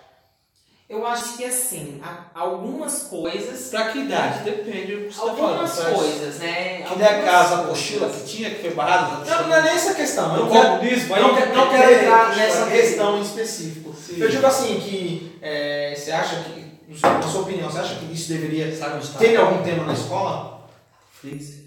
Eu 0.93 1.07
acho 1.07 1.39
que 1.39 1.45
assim, 1.47 2.03
algumas 2.35 3.05
coisas. 3.05 3.71
Pra 3.71 3.89
que 3.89 4.01
idade? 4.01 4.45
Depende 4.45 4.95
do 4.95 5.09
que 5.09 5.15
você 5.15 5.21
tá 5.21 5.35
falando. 5.35 5.61
Algumas 5.61 5.79
coisas, 5.79 6.39
né? 6.39 6.83
Que 6.83 6.99
nem 6.99 7.09
a 7.09 7.11
Algumas 7.11 7.25
casa, 7.25 7.55
a 7.55 7.63
mochila 7.63 8.11
que 8.11 8.25
tinha, 8.25 8.51
que 8.51 8.61
foi 8.61 8.71
barrada. 8.73 9.25
Não, 9.25 9.49
não 9.49 9.57
é 9.57 9.63
nem 9.63 9.73
essa 9.73 9.95
questão. 9.95 10.37
Eu 10.37 10.45
não 10.45 10.53
quero, 10.53 10.69
comunismo, 10.69 11.17
não 11.17 11.35
quero, 11.35 11.57
não 11.57 11.71
que 11.71 11.77
quero 11.77 11.95
entrar 11.95 12.37
nessa 12.37 12.67
questão 12.67 13.19
em 13.19 13.23
específico. 13.23 13.95
Sim. 13.95 14.21
Eu 14.21 14.29
digo 14.29 14.47
assim, 14.47 14.81
que 14.81 15.39
eh, 15.41 15.95
você 15.97 16.13
acha 16.13 16.37
que, 16.43 16.79
na 17.03 17.23
sua 17.23 17.41
opinião, 17.41 17.71
você 17.71 17.79
acha 17.79 17.95
que 17.95 18.13
isso 18.13 18.29
deveria 18.29 18.77
Sabe 18.77 18.97
onde 18.97 19.09
tá? 19.09 19.19
ter 19.19 19.37
algum 19.37 19.63
tema 19.63 19.85
na 19.85 19.95
escola? 19.95 20.69
Freezer. 21.11 21.62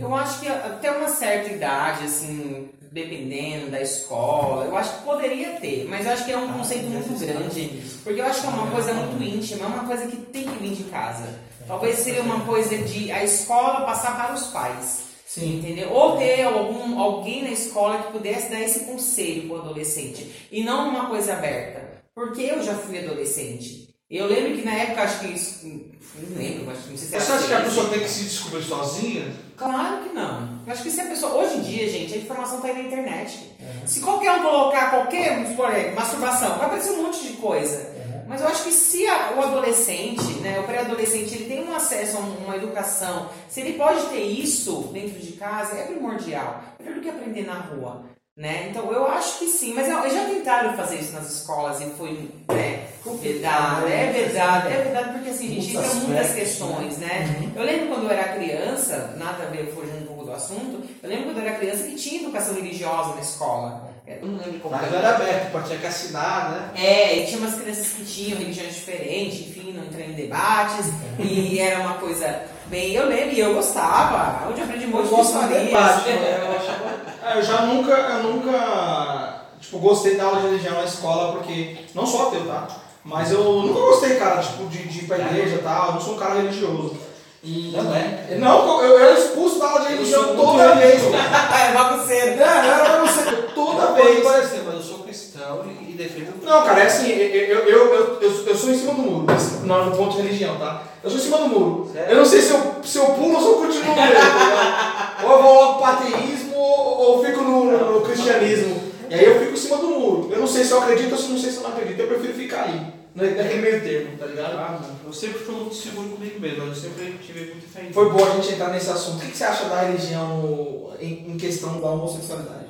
Eu 0.00 0.14
acho 0.14 0.40
que 0.40 0.48
até 0.48 0.90
uma 0.90 1.08
certa 1.08 1.52
idade, 1.52 2.04
assim, 2.04 2.70
dependendo 2.90 3.70
da 3.70 3.82
escola, 3.82 4.64
eu 4.64 4.76
acho 4.76 4.96
que 4.96 5.04
poderia 5.04 5.60
ter, 5.60 5.86
mas 5.88 6.06
eu 6.06 6.12
acho 6.12 6.24
que 6.24 6.32
é 6.32 6.38
um 6.38 6.52
conceito 6.52 6.86
muito 6.86 7.18
grande. 7.18 7.82
Porque 8.02 8.20
eu 8.20 8.24
acho 8.24 8.40
que 8.40 8.46
é 8.46 8.50
uma 8.50 8.70
coisa 8.70 8.94
muito 8.94 9.22
íntima, 9.22 9.64
é 9.64 9.68
uma 9.68 9.84
coisa 9.84 10.06
que 10.06 10.16
tem 10.16 10.44
que 10.44 10.58
vir 10.58 10.74
de 10.74 10.84
casa. 10.84 11.38
Talvez 11.66 11.98
seria 11.98 12.22
uma 12.22 12.40
coisa 12.46 12.76
de 12.78 13.10
a 13.12 13.22
escola 13.24 13.84
passar 13.84 14.16
para 14.16 14.34
os 14.34 14.46
pais. 14.48 15.04
Sim. 15.26 15.58
Entendeu? 15.58 15.90
Ou 15.90 16.16
ter 16.16 16.44
algum, 16.44 16.98
alguém 17.00 17.42
na 17.42 17.50
escola 17.50 18.02
que 18.02 18.12
pudesse 18.12 18.50
dar 18.50 18.60
esse 18.60 18.80
conselho 18.80 19.48
para 19.48 19.56
o 19.56 19.60
adolescente. 19.60 20.48
E 20.52 20.62
não 20.62 20.90
uma 20.90 21.06
coisa 21.06 21.32
aberta. 21.32 22.04
Porque 22.14 22.42
eu 22.42 22.62
já 22.62 22.74
fui 22.74 22.98
adolescente. 22.98 23.88
Eu 24.08 24.26
lembro 24.26 24.54
que 24.54 24.64
na 24.64 24.74
época, 24.74 25.02
acho 25.02 25.20
que 25.20 25.26
isso. 25.28 25.66
Não 25.66 26.38
lembro, 26.38 26.66
mas 26.66 26.78
não 26.88 26.96
sei 26.96 27.08
se 27.08 27.20
Você 27.20 27.32
acha 27.32 27.46
que 27.48 27.54
a 27.54 27.60
pessoa 27.62 27.88
tem 27.88 28.00
que 28.00 28.08
se 28.08 28.24
descobrir 28.24 28.62
sozinha? 28.62 29.34
Claro 29.56 30.02
que 30.02 30.14
não. 30.14 30.48
Eu 30.66 30.72
acho 30.72 30.82
que 30.82 30.90
se 30.90 31.00
a 31.00 31.04
pessoa. 31.06 31.34
Hoje 31.34 31.58
em 31.58 31.60
dia, 31.62 31.88
gente, 31.88 32.14
a 32.14 32.16
informação 32.16 32.60
tá 32.60 32.68
aí 32.68 32.74
na 32.74 32.80
internet. 32.80 33.52
Se 33.86 34.00
qualquer 34.00 34.32
um 34.32 34.42
colocar 34.42 34.90
qualquer, 34.90 35.34
vamos 35.34 35.50
supor, 35.50 35.66
aí, 35.68 35.94
masturbação, 35.94 36.56
vai 36.56 36.66
aparecer 36.66 36.90
um 36.92 37.02
monte 37.04 37.22
de 37.24 37.34
coisa. 37.34 37.94
Mas 38.26 38.40
eu 38.40 38.48
acho 38.48 38.64
que 38.64 38.70
se 38.72 39.06
a- 39.06 39.34
o 39.36 39.42
adolescente, 39.42 40.24
né, 40.40 40.58
o 40.58 40.62
pré-adolescente, 40.64 41.34
ele 41.34 41.44
tem 41.44 41.68
um 41.68 41.74
acesso 41.76 42.16
a 42.16 42.20
um- 42.20 42.44
uma 42.46 42.56
educação, 42.56 43.28
se 43.48 43.60
ele 43.60 43.74
pode 43.74 44.02
ter 44.06 44.22
isso 44.22 44.88
dentro 44.92 45.20
de 45.20 45.32
casa, 45.32 45.76
é 45.76 45.84
primordial. 45.84 46.62
Melhor 46.80 46.94
do 46.96 47.00
que 47.02 47.10
aprender 47.10 47.46
na 47.46 47.54
rua. 47.54 48.06
Né? 48.36 48.66
Então 48.68 48.90
eu 48.92 49.06
acho 49.06 49.38
que 49.38 49.46
sim, 49.46 49.74
mas 49.74 49.86
eu- 49.88 50.10
já 50.10 50.24
tentaram 50.24 50.76
fazer 50.76 50.96
isso 50.96 51.12
nas 51.12 51.30
escolas 51.30 51.80
e 51.80 51.84
foi 51.90 52.32
né, 52.50 52.80
verdade, 53.22 53.92
é 53.92 54.10
verdade, 54.12 54.72
é 54.72 54.82
verdade, 54.82 55.12
porque 55.12 55.30
assim, 55.30 55.46
a 55.46 55.60
gente 55.60 55.76
entra 55.76 55.94
muitas 55.94 56.26
aspectos, 56.26 56.34
questões, 56.34 56.98
né? 56.98 57.52
Eu 57.54 57.62
lembro 57.62 57.86
quando 57.90 58.04
eu 58.06 58.10
era 58.10 58.32
criança, 58.32 59.14
nada 59.18 59.44
a 59.44 59.46
ver, 59.46 59.72
fugindo 59.72 60.02
um 60.02 60.06
pouco 60.06 60.24
do 60.24 60.32
assunto, 60.32 60.82
eu 61.00 61.08
lembro 61.08 61.26
quando 61.26 61.38
eu 61.38 61.44
era 61.46 61.58
criança 61.58 61.84
que 61.84 61.94
tinha 61.94 62.22
educação 62.22 62.54
religiosa 62.56 63.14
na 63.14 63.20
escola. 63.20 63.94
Eu 64.04 64.26
não 64.26 64.36
lembro 64.38 64.58
como 64.60 64.74
Mas 64.76 64.92
era 64.92 65.14
aberto, 65.14 65.52
pô, 65.52 65.60
tinha 65.60 65.78
que 65.78 65.86
assinar, 65.86 66.50
né? 66.50 66.70
é, 66.74 67.18
e 67.20 67.26
tinha 67.26 67.38
umas 67.38 67.54
crianças 67.54 67.86
que 67.86 68.04
tinham 68.04 68.38
religiões 68.38 68.74
diferentes, 68.74 69.40
enfim, 69.48 69.72
não 69.72 69.84
entrei 69.84 70.06
em 70.08 70.12
debates, 70.12 70.86
e 71.20 71.58
era 71.60 71.80
uma 71.80 71.94
coisa 71.94 72.42
bem. 72.66 72.92
Eu 72.94 73.06
lembro 73.08 73.32
e 73.34 73.38
eu 73.40 73.54
gostava, 73.54 74.46
onde 74.50 74.60
eu 74.60 74.64
aprendi 74.66 74.86
muito 74.88 75.08
de 75.14 75.20
historinhas. 75.20 76.04
né? 76.04 76.40
Eu 76.42 76.56
achava. 76.56 76.83
Ah, 77.26 77.36
eu 77.36 77.42
já 77.42 77.62
nunca, 77.62 77.90
eu 77.90 78.22
nunca, 78.22 79.46
tipo, 79.58 79.78
gostei 79.78 80.14
da 80.14 80.24
aula 80.24 80.40
de 80.42 80.48
religião 80.48 80.74
na 80.74 80.84
escola, 80.84 81.32
porque, 81.32 81.78
não 81.94 82.06
sou 82.06 82.28
ateu, 82.28 82.46
tá? 82.46 82.66
Mas 83.02 83.32
eu 83.32 83.42
nunca 83.42 83.80
gostei, 83.80 84.16
cara, 84.16 84.42
tipo, 84.42 84.66
de, 84.66 84.86
de 84.86 84.98
ir 84.98 85.06
pra 85.06 85.18
igreja 85.18 85.54
e 85.56 85.62
tal, 85.62 85.86
eu 85.86 85.92
não 85.94 86.00
sou 86.02 86.14
um 86.14 86.18
cara 86.18 86.34
religioso. 86.34 86.94
E, 87.42 87.72
Não 87.76 87.94
é? 87.94 88.36
Não, 88.38 88.82
eu, 88.82 88.98
era 88.98 89.18
expulso 89.18 89.58
da 89.58 89.70
aula 89.70 89.80
de 89.86 89.92
religião 89.94 90.34
toda 90.34 90.74
vez. 90.76 91.02
é 91.12 91.72
bagunceiro. 91.74 92.36
Não, 92.36 92.46
não 92.46 92.72
era 92.72 93.00
você, 93.00 93.32
toda 93.54 93.92
vez. 93.92 94.24
parecer, 94.24 94.62
mas 94.64 94.74
eu 94.74 94.82
sou 94.82 94.98
cristão 95.00 95.64
e, 95.66 95.92
defendo. 95.92 96.42
Não, 96.42 96.62
cara, 96.62 96.80
é 96.80 96.86
assim, 96.86 97.10
eu, 97.10 97.68
eu, 97.68 97.94
eu, 98.20 98.46
eu, 98.46 98.56
sou 98.56 98.70
em 98.70 98.78
cima 98.78 98.94
do 98.94 99.02
muro, 99.02 99.26
não 99.64 99.86
no 99.86 99.96
ponto 99.96 100.16
de 100.16 100.22
religião, 100.22 100.56
tá? 100.56 100.82
Eu 101.02 101.10
sou 101.10 101.18
em 101.18 101.22
cima 101.22 101.38
do 101.38 101.48
muro. 101.48 101.90
Eu 101.94 102.16
não 102.16 102.24
sei 102.24 102.40
se 102.40 102.52
eu, 102.52 102.76
se 102.82 102.98
eu 102.98 103.06
pulo 103.06 103.34
ou 103.34 103.40
se 103.40 103.46
eu 103.46 103.54
continuo 103.54 103.94
nele, 103.94 104.14
tá? 104.14 105.16
Ou 105.24 105.30
eu 105.32 105.42
vou 105.42 105.54
logo 105.54 105.74
pro 105.74 105.84
ateísmo 105.84 106.53
ou, 106.64 106.98
ou 107.18 107.24
fico 107.24 107.40
no, 107.42 107.64
no, 107.64 107.92
no 107.94 108.00
cristianismo. 108.06 108.82
E 109.10 109.14
aí 109.14 109.24
eu 109.24 109.38
fico 109.40 109.52
em 109.52 109.56
cima 109.56 109.76
do 109.76 109.88
muro. 109.88 110.28
Eu 110.32 110.40
não 110.40 110.46
sei 110.46 110.64
se 110.64 110.70
eu 110.72 110.82
acredito 110.82 111.12
ou 111.12 111.18
se 111.18 111.28
não 111.28 111.38
sei 111.38 111.50
se 111.50 111.56
eu 111.58 111.62
não 111.64 111.70
acredito. 111.70 112.00
Eu 112.00 112.08
prefiro 112.08 112.32
ficar 112.34 112.64
ali, 112.64 112.80
na- 113.14 113.22
naquele 113.42 113.60
meio 113.62 113.82
termo, 113.82 114.16
tá 114.18 114.26
ligado? 114.26 114.54
Ah, 114.58 114.80
não. 114.80 115.08
Eu 115.08 115.12
sempre 115.12 115.38
fui 115.40 115.54
muito 115.54 115.74
seguro 115.74 116.08
comigo 116.08 116.40
mesmo, 116.40 116.64
eu 116.64 116.74
sempre 116.74 117.18
tive 117.24 117.52
muita 117.52 117.68
fé 117.68 117.82
em 117.88 117.92
Foi 117.92 118.10
bom 118.10 118.24
a 118.24 118.30
gente 118.30 118.52
entrar 118.54 118.70
nesse 118.70 118.90
assunto. 118.90 119.18
O 119.18 119.20
que 119.20 119.30
que 119.32 119.36
você 119.36 119.44
acha 119.44 119.64
da 119.66 119.82
religião 119.82 120.90
em, 120.98 121.30
em 121.32 121.36
questão 121.36 121.80
da 121.80 121.88
homossexualidade? 121.90 122.64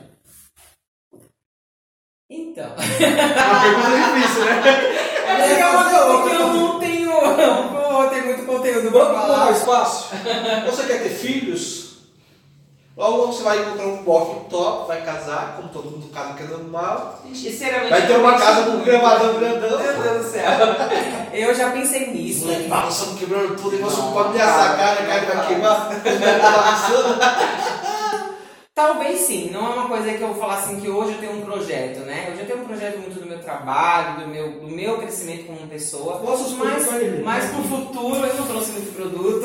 Então. 2.30 2.72
É 3.01 3.45
uma 3.45 3.61
pergunta 3.61 4.18
difícil, 4.18 4.45
né? 4.45 4.62
É 5.26 5.66
uma 5.66 5.88
que 6.28 6.34
eu 6.34 6.49
não 6.55 6.78
tenho, 6.78 7.11
não 7.90 8.11
tenho 8.11 8.24
muito 8.26 8.47
conteúdo 8.47 8.90
Vamos 8.90 9.18
falar. 9.18 9.45
mais 9.47 9.62
fácil. 9.62 10.16
Você 10.66 10.84
quer 10.86 11.03
ter 11.03 11.11
filhos? 11.11 11.84
Logo, 12.97 13.26
você 13.26 13.42
vai 13.42 13.59
encontrar 13.59 13.86
um 13.86 14.05
bofe 14.05 14.49
top, 14.49 14.86
vai 14.86 15.03
casar, 15.03 15.55
como 15.57 15.68
todo 15.68 15.90
mundo 15.90 16.07
casa 16.12 16.34
que 16.34 16.45
é 16.45 16.47
normal. 16.47 17.20
Sinceramente, 17.34 17.90
Vai 17.90 18.07
ter 18.07 18.16
uma 18.16 18.38
casa 18.38 18.70
com 18.70 18.76
um 18.76 18.84
gravadão 18.84 19.34
grandão. 19.34 19.78
Meu 19.80 20.01
Deus 20.01 20.26
do 20.26 20.30
céu. 20.30 20.45
Eu 21.32 21.53
já 21.53 21.72
pensei 21.72 22.12
nisso. 22.12 22.47
Moleque 22.47 22.68
balançando, 22.68 23.16
quebrando 23.16 23.61
tudo, 23.61 23.74
e 23.74 23.78
você 23.78 24.01
não 24.01 24.12
pode 24.12 24.28
ameaçar 24.28 24.70
a 24.70 24.76
cara, 24.76 25.01
a 25.01 25.07
cara 25.07 25.26
vai 25.26 25.47
queimar. 25.49 25.90
Talvez 28.75 29.20
sim, 29.20 29.51
não 29.53 29.64
é 29.66 29.75
uma 29.77 29.87
coisa 29.89 30.12
que 30.14 30.20
eu 30.20 30.29
vou 30.33 30.37
falar 30.37 30.55
assim 30.55 30.81
que 30.81 30.91
hoje 30.91 31.12
eu 31.12 31.18
tenho 31.18 31.35
um 31.35 31.43
projeto, 31.43 32.01
né? 32.01 32.31
Hoje 32.33 32.41
eu 32.41 32.47
tenho 32.49 32.59
um 32.59 32.64
projeto 32.66 32.99
muito 32.99 33.20
do 33.20 33.27
meu 33.27 33.39
trabalho, 33.39 34.18
do 34.22 34.27
meu, 34.27 34.51
do 34.51 34.66
meu 34.66 34.99
crescimento 34.99 35.47
como 35.47 35.68
pessoa. 35.68 36.18
Qual 36.18 36.35
os 36.35 36.53
mas, 37.22 37.45
pro 37.51 37.62
futuro 37.62 38.16
eu 38.27 38.35
não 38.35 38.45
trouxe 38.49 38.72
muito 38.72 38.93
produto. 38.97 39.43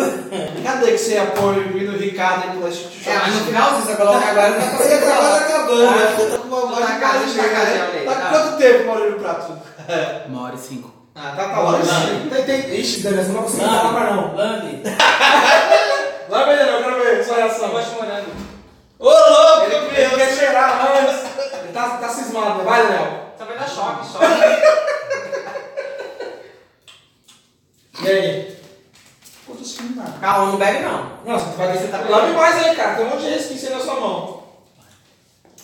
Cadê 0.64 0.94
que 0.94 0.98
você 0.98 1.18
apoia 1.20 1.60
o 1.60 1.74
Vino 1.74 1.96
Ricardo 1.96 2.50
aí 2.50 2.58
pela 2.58 2.72
Chico 2.72 2.90
É, 3.08 3.20
mas 3.20 3.36
no 3.36 3.46
final 3.46 3.76
se 3.76 3.82
você 3.86 3.96
colocar 3.98 4.30
agora 4.30 4.50
não 4.50 4.78
Você 4.78 4.98
tá 4.98 5.06
tá 5.06 5.18
quase 5.18 5.44
acabando, 5.44 5.92
né? 5.92 6.16
Tá 6.32 6.38
com 6.40 6.48
uma 6.48 6.62
Tá 6.62 6.68
voz 6.68 7.32
de 7.32 7.38
na 7.38 7.50
casa, 7.50 7.72
tá 7.78 7.86
Tá 8.06 8.16
tá. 8.16 8.22
com 8.22 8.30
quanto 8.34 8.58
tempo, 8.58 8.88
Maurílio 8.88 9.20
Prato? 9.20 9.54
Uma 10.28 10.42
hora 10.42 10.56
e 10.56 10.58
cinco. 10.58 10.92
Ah, 11.14 11.34
tá 11.38 11.50
tá 11.50 11.60
hora 11.60 11.86
sim. 11.86 12.30
Tem, 12.32 12.44
tem. 12.46 12.80
Ixi, 12.80 13.02
Daniel, 13.02 13.24
você 13.26 13.32
não 13.32 13.44
consegue 13.44 13.64
falar 13.64 13.92
mais 13.92 14.16
não. 14.16 14.36
Lani, 14.36 14.82
Vai 16.30 16.46
ver, 16.46 16.68
eu 16.68 16.84
quero 16.84 17.04
ver 17.04 17.24
sua 17.24 17.36
reação. 17.36 17.78
eu 17.78 17.84
te 17.86 17.92
morando. 17.92 18.49
Ô, 19.00 19.06
louco, 19.10 19.64
Ele, 19.66 19.80
meu 19.80 19.92
ele 19.94 19.96
Deus. 20.10 20.16
quer 20.16 20.36
cheirar 20.38 20.92
antes. 20.92 21.22
Ele 21.64 21.74
tá, 21.74 21.90
tá 21.98 22.10
cismado, 22.10 22.60
né? 22.60 22.64
Vai, 22.66 22.84
Daniel. 22.84 23.34
Só 23.38 23.46
vai 23.46 23.58
dar 23.58 23.70
choque, 23.70 24.12
choque. 24.12 24.26
E 28.02 28.08
aí? 28.10 28.58
Pô, 29.46 29.54
tô 29.56 29.64
sentindo 29.64 29.96
nada. 29.96 30.20
Calma, 30.20 30.52
não 30.52 30.58
bebe 30.58 30.80
não. 30.80 31.20
Não, 31.26 31.40
você 31.40 31.56
vai 31.58 31.78
Você 31.78 31.88
tá 31.88 31.98
Lave 32.08 32.34
mais 32.34 32.64
aí, 32.66 32.76
cara. 32.76 32.96
Tem 32.96 33.06
um 33.06 33.10
monte 33.10 33.24
de 33.24 33.30
resquício 33.30 33.70
aí 33.70 33.76
na 33.76 33.82
sua 33.82 33.96
mão. 34.00 34.44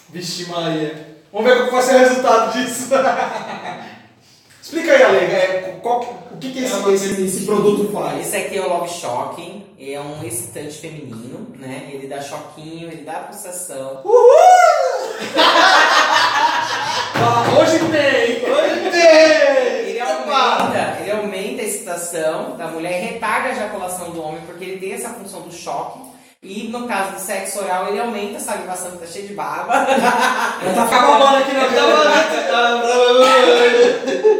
Vixe 0.09 0.45
Maria. 0.49 1.15
Vamos 1.31 1.49
ver 1.51 1.59
qual 1.69 1.71
vai 1.71 1.81
ser 1.81 1.95
o 1.95 1.99
resultado 1.99 2.53
disso. 2.53 2.89
Explica 4.61 4.91
aí, 4.93 5.03
Ale. 5.03 5.17
É, 5.17 5.64
qual, 5.86 6.01
o 6.31 6.38
que, 6.38 6.51
que 6.51 6.57
é 6.57 6.63
esse, 6.63 6.89
Esse, 6.89 7.05
esse... 7.11 7.21
esse, 7.21 7.45
produto 7.45 7.93
faz. 7.93 8.19
Esse 8.19 8.38
aqui 8.38 8.57
é 8.57 8.61
o 8.61 8.67
Love 8.67 8.89
Shocking, 8.89 9.67
é 9.79 9.99
um 9.99 10.25
excitante 10.25 10.79
feminino, 10.79 11.53
né? 11.59 11.91
Ele 11.93 12.07
dá 12.07 12.19
choquinho, 12.19 12.91
ele 12.91 13.03
dá 13.03 13.19
pulsação. 13.19 14.01
Fala, 17.13 17.61
hoje 17.61 17.77
tem! 17.77 18.51
Oi, 18.51 18.69
Deus! 18.89 19.89
Ele 19.89 19.99
aumenta, 19.99 20.97
ele 21.01 21.11
aumenta 21.11 21.61
a 21.61 21.65
excitação 21.65 22.57
da 22.57 22.65
mulher 22.65 23.03
e 23.03 23.05
retarda 23.05 23.49
a 23.49 23.51
ejaculação 23.51 24.09
do 24.09 24.23
homem, 24.23 24.41
porque 24.47 24.65
ele 24.65 24.79
tem 24.79 24.93
essa 24.93 25.09
função 25.09 25.41
do 25.41 25.53
choque. 25.53 25.99
E 26.41 26.67
no 26.69 26.88
caso 26.88 27.11
do 27.11 27.19
sexo 27.19 27.59
oral, 27.59 27.89
ele 27.89 27.99
aumenta 27.99 28.38
a 28.38 28.39
salivação 28.39 28.89
que 28.89 28.97
tá 28.97 29.05
cheia 29.05 29.27
de 29.27 29.36
baba. 29.36 29.86
Tá 30.75 30.83
acabando 30.83 31.38
aqui 31.38 31.53
na 31.53 31.65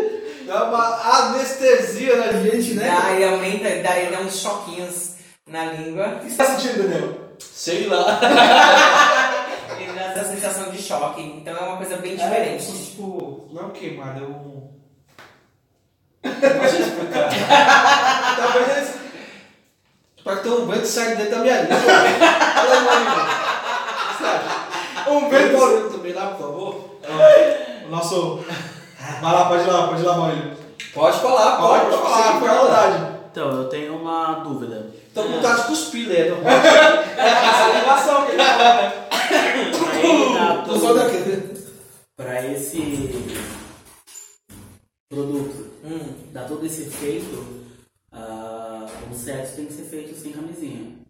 Dá 0.46 0.64
uma 0.66 1.30
anestesia 1.30 2.16
na 2.18 2.32
gente, 2.34 2.74
né? 2.76 2.96
Daí 3.04 3.24
aumenta, 3.24 3.64
daí 3.84 4.06
ele 4.06 4.16
dá 4.16 4.22
uns 4.22 4.40
choquinhos 4.40 5.12
na 5.48 5.66
língua. 5.74 6.08
O 6.08 6.20
que 6.20 6.30
você 6.32 6.38
tá 6.38 6.46
sentindo, 6.46 6.84
Daniel? 6.84 7.14
Sei 7.40 7.88
lá. 7.88 8.20
Ele 9.80 9.92
dá 9.94 10.02
essa 10.06 10.24
sensação 10.26 10.72
de 10.72 10.82
choque. 10.82 11.22
Então 11.22 11.56
é 11.56 11.60
uma 11.60 11.78
coisa 11.78 11.98
bem 11.98 12.14
É, 12.14 12.16
diferente. 12.16 12.66
tipo, 12.86 13.48
não 13.52 13.64
é 13.64 13.66
um 13.66 13.70
queimado, 13.72 14.24
é 14.24 14.28
um. 14.28 14.70
Não 16.24 16.60
posso 16.60 16.76
explicar. 16.78 17.30
Talvez 18.38 18.78
eles. 18.78 18.96
Pode 20.24 20.42
ter 20.42 20.50
um 20.50 20.66
vento 20.66 20.82
que 20.82 20.88
sai 20.88 21.16
dentro 21.16 21.32
da 21.32 21.38
minha 21.40 21.62
língua. 21.62 21.78
Fala, 21.78 22.82
Maurílio. 22.82 23.26
Sabe? 24.20 25.10
Um 25.12 25.30
Vem, 25.30 25.48
vento. 25.50 25.90
Também 25.92 26.14
lá, 26.14 26.28
por 26.28 26.40
favor. 26.40 27.00
O 27.86 27.90
nosso... 27.90 28.46
Vai 29.22 29.34
lá, 29.34 29.46
pode 29.46 29.64
ir 29.64 29.68
lá, 29.72 29.88
pode 29.88 30.02
ir 30.02 30.06
lá, 30.06 30.18
Maurílio. 30.18 30.58
Pode 30.94 31.20
falar, 31.20 31.58
Pode, 31.58 31.86
pode 31.86 32.02
falar, 32.02 32.40
fica 32.40 32.52
à 32.52 32.62
vontade. 32.62 33.16
Então, 33.32 33.52
eu 33.52 33.70
tenho 33.70 33.96
uma 33.98 34.36
dúvida. 34.36 34.92
Tô 35.14 35.24
com 35.24 35.30
vontade 35.30 35.62
de 35.62 35.68
cuspir, 35.68 36.08
né? 36.08 36.30
Não 36.30 36.50
Essa 36.50 37.64
animação 37.78 38.26
que 38.26 38.32
ele 38.32 38.44
fala, 38.44 38.74
né? 38.76 38.94
Tô 40.66 40.80
só 40.80 40.94
daqui. 40.96 41.54
pra 42.18 42.46
esse 42.46 43.14
produto 45.10 45.66
Hum. 45.84 46.00
dar 46.32 46.48
todo 46.48 46.66
esse 46.66 46.84
efeito, 46.84 47.46
ah, 48.12 48.88
o 49.12 49.14
sexo 49.14 49.56
tem 49.58 49.66
que 49.68 49.74
ser 49.74 49.84
feito 49.84 50.20
sem 50.20 50.32
camisinha. 50.32 51.05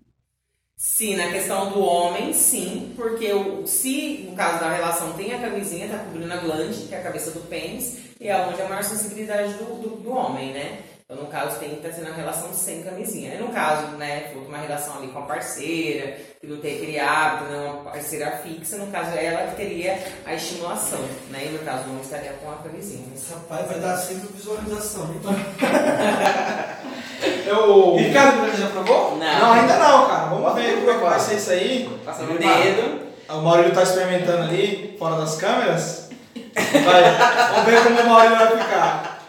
Sim, 0.78 1.16
na 1.16 1.32
questão 1.32 1.72
do 1.72 1.80
homem, 1.82 2.34
sim, 2.34 2.94
porque 2.98 3.32
o, 3.32 3.66
se 3.66 4.26
no 4.30 4.36
caso 4.36 4.60
da 4.60 4.70
relação 4.70 5.14
tem 5.14 5.34
a 5.34 5.40
camisinha, 5.40 5.88
tá 5.88 6.00
cobrindo 6.00 6.32
a 6.34 6.38
glande, 6.38 6.88
que 6.88 6.94
é 6.94 7.00
a 7.00 7.04
cabeça 7.04 7.32
do 7.32 7.40
pênis, 7.48 7.98
e 8.20 8.28
é 8.28 8.38
onde 8.46 8.62
a 8.62 8.68
maior 8.68 8.84
sensibilidade 8.84 9.54
do, 9.54 9.66
do, 9.82 9.90
do 10.02 10.12
homem, 10.12 10.52
né? 10.52 10.84
Então, 11.06 11.24
no 11.24 11.28
caso, 11.30 11.60
tem 11.60 11.70
que 11.70 11.76
estar 11.76 11.92
sendo 11.94 12.10
a 12.10 12.16
relação 12.16 12.52
sem 12.52 12.82
camisinha. 12.82 13.36
E 13.36 13.38
no 13.38 13.50
caso, 13.50 13.96
né, 13.96 14.32
for 14.34 14.42
uma 14.42 14.58
relação 14.58 14.98
ali 14.98 15.08
com 15.10 15.20
a 15.20 15.22
parceira, 15.22 16.18
que 16.42 16.48
não 16.48 16.58
tem 16.58 16.78
aquele 16.78 17.00
hábito, 17.00 17.44
né, 17.52 17.58
uma 17.58 17.92
parceira 17.92 18.32
fixa, 18.40 18.78
no 18.78 18.88
caso, 18.92 19.16
ela 19.16 19.52
que 19.52 19.56
teria 19.56 20.04
a 20.26 20.34
estimulação, 20.34 21.02
né? 21.30 21.46
E 21.46 21.50
no 21.50 21.60
caso, 21.60 21.86
o 21.86 21.92
homem 21.92 22.02
estaria 22.02 22.34
com 22.34 22.52
a 22.52 22.56
camisinha. 22.56 23.06
Esse 23.16 23.32
rapaz 23.34 23.68
vai 23.68 23.80
dar 23.80 23.98
sempre 23.98 24.28
visualização. 24.34 25.14
hein? 25.14 25.22
Eu... 27.46 27.96
Ricardo 27.98 28.42
Branco 28.42 28.58
já 28.58 28.68
provou? 28.68 29.18
Não, 29.18 29.52
ainda 29.54 29.78
não, 29.78 30.08
cara. 30.08 30.26
Vamos 30.28 30.54
ver 30.56 30.76
como 30.78 30.92
é 30.92 30.94
que 30.96 31.00
vai 31.04 31.20
ser 31.20 31.36
isso 31.36 31.52
aí. 31.52 31.90
Passando 32.06 32.34
o 32.36 32.38
dedo. 32.38 33.06
O 33.30 33.42
Maurílio 33.42 33.74
tá 33.74 33.84
experimentando 33.84 34.44
ali, 34.44 34.96
fora 35.00 35.16
das 35.16 35.36
câmeras. 35.38 36.10
Vai, 36.56 37.04
vamos 37.54 37.66
ver 37.66 37.84
como 37.84 38.00
o 38.02 38.10
Maurílio 38.10 38.38
vai 38.38 38.58
ficar. 38.58 39.20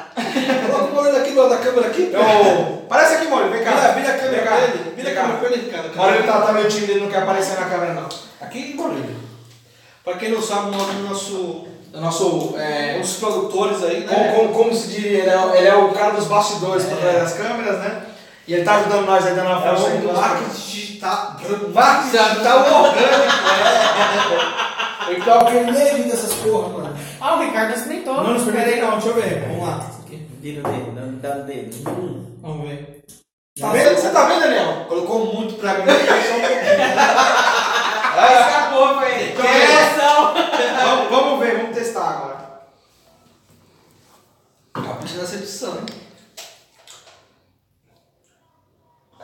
Coloca 0.70 0.84
o 0.84 0.94
Maurílio 0.94 1.20
aqui 1.20 1.30
do 1.32 1.40
lado 1.40 1.50
da 1.50 1.58
câmera 1.58 1.86
aqui. 1.88 2.10
Eu... 2.12 2.82
Parece 2.88 3.14
aqui, 3.16 3.26
Maurílio, 3.28 3.52
vem 3.52 3.64
cá. 3.64 3.70
Vira, 3.70 3.92
vira 3.94 4.08
a 4.08 4.12
Vem 4.12 4.20
câmera 4.20 4.42
cá. 4.42 4.50
pra 4.50 4.64
ele. 4.64 4.92
Vira 4.96 5.10
a 5.10 5.12
Vem 5.12 5.14
cá. 5.14 5.20
câmera 5.20 5.38
pra 5.38 5.48
ele, 5.50 5.64
Ricardo. 5.64 5.92
O 5.92 5.96
Maurílio 5.96 6.26
tá, 6.26 6.40
tá 6.40 6.52
meio 6.52 6.68
tímido, 6.68 6.92
ele 6.92 7.00
não 7.00 7.10
quer 7.10 7.22
aparecer 7.22 7.60
na 7.60 7.66
câmera, 7.66 7.94
não. 7.94 8.08
Aqui, 8.40 8.74
Maurílio. 8.76 9.16
Pra 10.04 10.16
quem 10.16 10.30
não 10.30 10.42
sabe, 10.42 10.70
o 10.76 11.08
nosso... 11.08 11.66
O 11.96 12.00
nosso... 12.00 12.54
É, 12.58 12.96
Um 12.98 13.00
dos 13.00 13.14
produtores 13.14 13.82
aí, 13.82 14.00
né? 14.04 14.14
como, 14.14 14.34
como, 14.52 14.64
como 14.64 14.74
se 14.74 14.88
diria, 14.88 15.20
ele 15.20 15.30
é, 15.30 15.58
ele 15.58 15.68
é 15.68 15.74
o 15.74 15.92
cara 15.92 16.10
dos 16.12 16.26
bastidores 16.26 16.84
por 16.84 16.98
trás 16.98 17.18
das 17.18 17.32
câmeras, 17.34 17.78
né? 17.78 18.02
E 18.46 18.52
ele 18.54 18.64
tá 18.64 18.76
ajudando 18.76 19.06
nós 19.06 19.26
aí, 19.26 19.34
dando 19.34 19.46
uma 19.48 19.66
É 19.66 19.72
o 19.72 19.76
força 19.76 19.90
aí. 19.92 19.98
do 19.98 20.08
nos- 20.08 20.20
marketing 20.20 20.50
digital. 20.54 21.36
Marketing 21.74 22.10
digital 22.10 22.58
orgânico, 22.58 23.04
é. 25.08 25.12
Então, 25.14 25.38
porque 25.38 25.56
ele 25.56 25.70
nem 25.72 25.86
evita 25.88 26.14
essas 26.14 26.34
porra, 26.34 26.68
mano. 26.68 26.96
Ah, 27.20 27.34
o 27.36 27.40
Ricardo 27.40 27.74
experimentou. 27.74 28.14
Não, 28.14 28.24
não 28.24 28.36
experimentei 28.36 28.80
não, 28.80 28.90
deixa 28.92 29.08
eu 29.08 29.14
ver. 29.14 29.40
Vamos 29.48 29.66
lá. 29.68 29.78
Isso 29.90 30.00
aqui. 30.06 30.28
Vira 30.40 30.68
o 30.68 30.72
dedo, 30.72 31.20
dá, 31.22 31.30
o 31.36 31.42
dedo. 31.44 31.90
Hum. 31.90 32.26
Vamos 32.42 32.68
ver. 32.68 33.04
Tá 33.58 33.68
vendo? 33.72 33.94
Você 33.96 34.10
tá 34.10 34.24
vendo, 34.26 34.40
Daniel? 34.40 34.84
Colocou 34.88 35.34
muito 35.34 35.54
pra 35.54 35.74
mim, 35.74 35.84
só 35.88 36.36
um 36.36 36.40
pouquinho. 36.40 36.96
Vai 38.16 38.42
escapou. 38.42 38.86
Então, 39.02 39.44
Que 39.44 39.48
emoção. 39.48 40.34
vamos, 40.84 41.10
vamos 41.10 41.40
ver, 41.40 41.56
vamos 41.58 41.76
testar 41.76 42.08
agora. 42.08 42.36
Capricha 45.06 45.18
nessa 45.18 45.36
edição, 45.36 45.74
hein? 45.76 45.86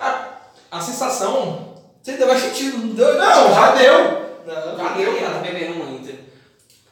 A, 0.00 0.28
a 0.70 0.80
sensação... 0.80 1.72
Você 2.00 2.12
ainda 2.12 2.26
vai 2.26 2.38
sentir, 2.38 2.64
não 2.72 2.88
deu? 2.94 3.14
Não, 3.18 3.54
já 3.54 3.72
deu. 3.72 4.42
Não. 4.46 4.76
Já 4.78 4.92
deu, 4.94 5.18
Ela 5.18 5.34
tá 5.34 5.40
bebendo 5.40 5.74
muito. 5.84 6.12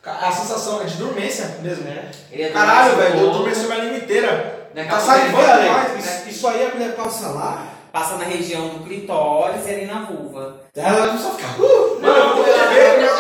A 0.05 0.33
sensação 0.33 0.81
é 0.83 0.85
de 0.85 0.97
dormência 0.97 1.59
mesmo, 1.63 1.85
né? 1.85 2.11
Ele 2.31 2.45
é 2.45 2.51
Caralho, 2.51 2.97
velho, 2.97 3.21
eu 3.21 3.31
dormeci 3.33 3.67
minha 3.67 3.79
língua 3.79 3.99
inteira. 3.99 4.69
Daqui 4.75 4.89
Tá 4.89 5.01
salivando 5.01 5.47
vai- 5.47 5.63
demais. 5.63 6.05
Isso, 6.05 6.29
isso 6.29 6.49
aí 6.49 6.65
a 6.67 6.75
mulher 6.75 6.95
passa 6.97 7.29
lá. 7.29 7.67
Passa 7.93 8.17
na 8.17 8.25
região 8.25 8.69
do 8.69 8.85
clitóris 8.85 9.67
e 9.67 9.71
ali 9.71 9.87
na 9.87 10.05
vulva. 10.05 10.61
Ela 10.77 11.07
não 11.07 11.19
só 11.19 11.31
fica. 11.33 11.49
Vou 11.59 11.90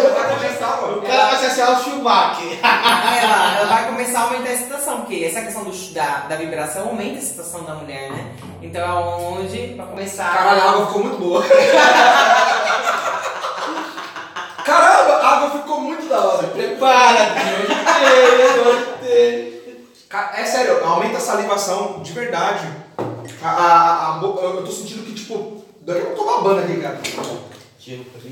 vai 0.08 0.34
começar, 0.38 0.80
mano. 0.82 1.02
cara 1.02 1.26
vai 1.26 1.36
ser 1.38 1.46
assim, 1.62 1.72
o 1.72 1.76
Schumacher. 1.84 2.58
ela, 2.62 3.56
ela 3.58 3.66
vai 3.66 3.86
começar 3.88 4.20
a 4.20 4.22
aumentar 4.24 4.48
a 4.50 4.52
excitação, 4.54 4.96
porque 5.02 5.24
essa 5.24 5.42
questão 5.42 5.64
do, 5.64 5.70
da, 5.92 6.06
da 6.28 6.36
vibração 6.36 6.88
aumenta 6.88 7.16
a 7.16 7.18
excitação 7.22 7.62
da 7.64 7.74
mulher, 7.74 8.10
né? 8.10 8.32
Então 8.62 8.80
é 8.82 8.92
onde, 8.92 9.74
pra 9.76 9.86
começar. 9.86 10.32
Caralho, 10.36 10.60
a 10.62 10.70
água 10.70 10.86
ficou 10.86 11.02
muito 11.04 11.18
boa. 11.18 11.42
Caramba, 14.64 15.12
a 15.16 15.36
água 15.36 15.50
ficou 15.50 15.80
muito 15.80 16.08
da 16.08 16.20
hora. 16.20 16.46
Prepara, 16.48 17.34
Ca- 20.08 20.32
É 20.36 20.44
sério, 20.44 20.84
aumenta 20.84 21.18
a 21.18 21.20
salivação 21.20 22.00
de 22.02 22.12
verdade. 22.12 22.66
A, 23.42 23.48
a, 23.48 24.16
a 24.16 24.20
eu 24.22 24.64
tô 24.64 24.70
sentindo 24.72 25.04
que, 25.04 25.14
tipo, 25.14 25.64
daqui 25.82 26.00
pouco 26.00 26.12
eu 26.12 26.14
tô 26.16 26.24
babando 26.24 26.60
aqui, 26.60 26.76
cara. 26.80 26.98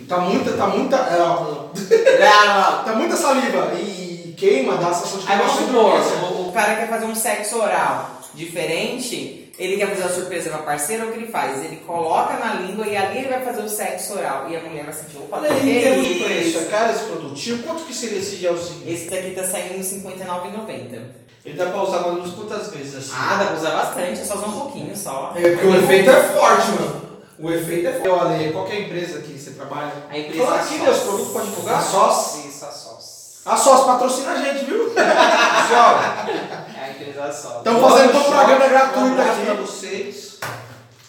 Tá 0.09 0.19
muita, 0.19 0.53
tá 0.53 0.67
muita. 0.67 0.97
é, 0.97 1.21
ó, 1.23 1.69
Não, 1.73 2.85
tá 2.85 2.93
muita 2.97 3.17
saliva 3.17 3.73
e 3.75 4.35
queima, 4.37 4.77
dá 4.77 4.89
a 4.89 4.95
sensação 4.95 5.21
de 5.21 5.33
Aí 5.33 5.39
vamos 5.39 5.53
supor, 5.55 6.33
o, 6.33 6.49
o 6.49 6.53
cara 6.53 6.77
quer 6.77 6.89
fazer 6.89 7.07
um 7.07 7.15
sexo 7.15 7.59
oral 7.59 8.19
diferente, 8.35 9.51
Ele 9.59 9.77
quer 9.77 9.89
fazer 9.89 10.05
a 10.05 10.09
surpresa 10.11 10.51
pra 10.51 10.59
parceira, 10.59 11.07
o 11.07 11.11
que 11.13 11.19
ele 11.19 11.33
faz? 11.33 11.65
Ele 11.65 11.77
coloca 11.85 12.35
na 12.35 12.55
língua 12.55 12.87
e 12.87 12.97
ali 12.97 13.19
ele 13.19 13.29
vai 13.29 13.45
fazer 13.45 13.63
o 13.63 13.69
sexo 13.69 14.15
oral. 14.15 14.49
E 14.49 14.57
a 14.57 14.61
mulher 14.61 14.85
vai 14.85 14.93
sentir, 14.93 15.17
opa, 15.17 15.39
Olha 15.39 15.53
em 15.53 15.81
termos 15.81 16.07
de 16.07 16.15
preço, 16.23 16.59
é 16.59 16.65
caro 16.67 16.93
esse 16.93 17.05
produtinho? 17.05 17.63
Quanto 17.65 17.85
que 17.85 17.95
seria 17.95 18.19
esse 18.19 18.37
gelzinho? 18.37 18.83
Esse 18.87 19.11
daqui 19.11 19.31
tá 19.31 19.45
saindo 19.45 19.79
R$ 19.79 19.83
59,90. 19.83 21.01
Ele 21.45 21.57
dá 21.57 21.67
pra 21.67 21.83
usar 21.83 22.01
mais 22.01 22.07
ou 22.07 22.13
menos 22.15 22.35
quantas 22.35 22.71
vezes 22.71 22.95
assim? 22.95 23.13
Ah, 23.15 23.37
dá 23.39 23.47
pra 23.47 23.57
usar 23.57 23.71
bastante, 23.71 24.21
é 24.21 24.25
só 24.25 24.35
usar 24.35 24.47
um 24.47 24.61
pouquinho 24.61 24.97
só. 24.97 25.33
É 25.35 25.51
porque 25.51 25.67
o 25.67 25.77
efeito 25.77 26.11
é 26.11 26.23
forte, 26.23 26.71
mano. 26.73 27.08
O 27.39 27.51
efeito 27.51 27.89
é 27.89 27.93
forte. 27.93 28.09
Olha, 28.09 28.53
qual 28.53 28.67
que 28.67 28.73
é 28.73 28.81
empresa 28.83 29.21
que 29.21 29.39
você 29.39 29.53
trabalha? 29.53 29.93
A 30.11 30.19
empresa 30.19 30.45
Fala 30.45 30.57
aqui, 30.61 30.75
Sós. 30.77 30.83
meus 30.83 30.99
produtos 30.99 31.33
pode 31.33 31.47
divulgar? 31.51 31.79
A 31.79 31.83
Sós? 31.83 32.45
Isso, 32.45 32.65
a 32.65 32.71
Sós. 32.71 33.19
A 33.47 33.57
Sós 33.57 33.87
patrocina 33.87 34.33
a 34.33 34.37
gente, 34.43 34.65
viu? 34.65 34.93
É 34.99 36.85
a 36.85 36.91
empresa 36.91 37.33
Sós. 37.33 37.57
Estamos 37.59 37.81
fazendo 37.81 38.11
propaganda 38.11 38.65
Um 38.65 38.69
gratuita 38.69 39.23
abraço 39.23 39.41
pra 39.41 39.53
aqui. 39.53 39.63
vocês. 39.63 40.39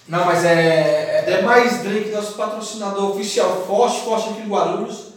Não, 0.07 0.26
mas 0.26 0.45
é. 0.45 1.23
É 1.27 1.41
mais 1.41 1.80
Drink, 1.84 2.10
nosso 2.10 2.34
patrocinador 2.34 3.11
oficial 3.11 3.64
forte, 3.68 4.01
forte 4.01 4.30
aqui 4.30 4.41
em 4.41 4.49
Guarulhos. 4.49 5.10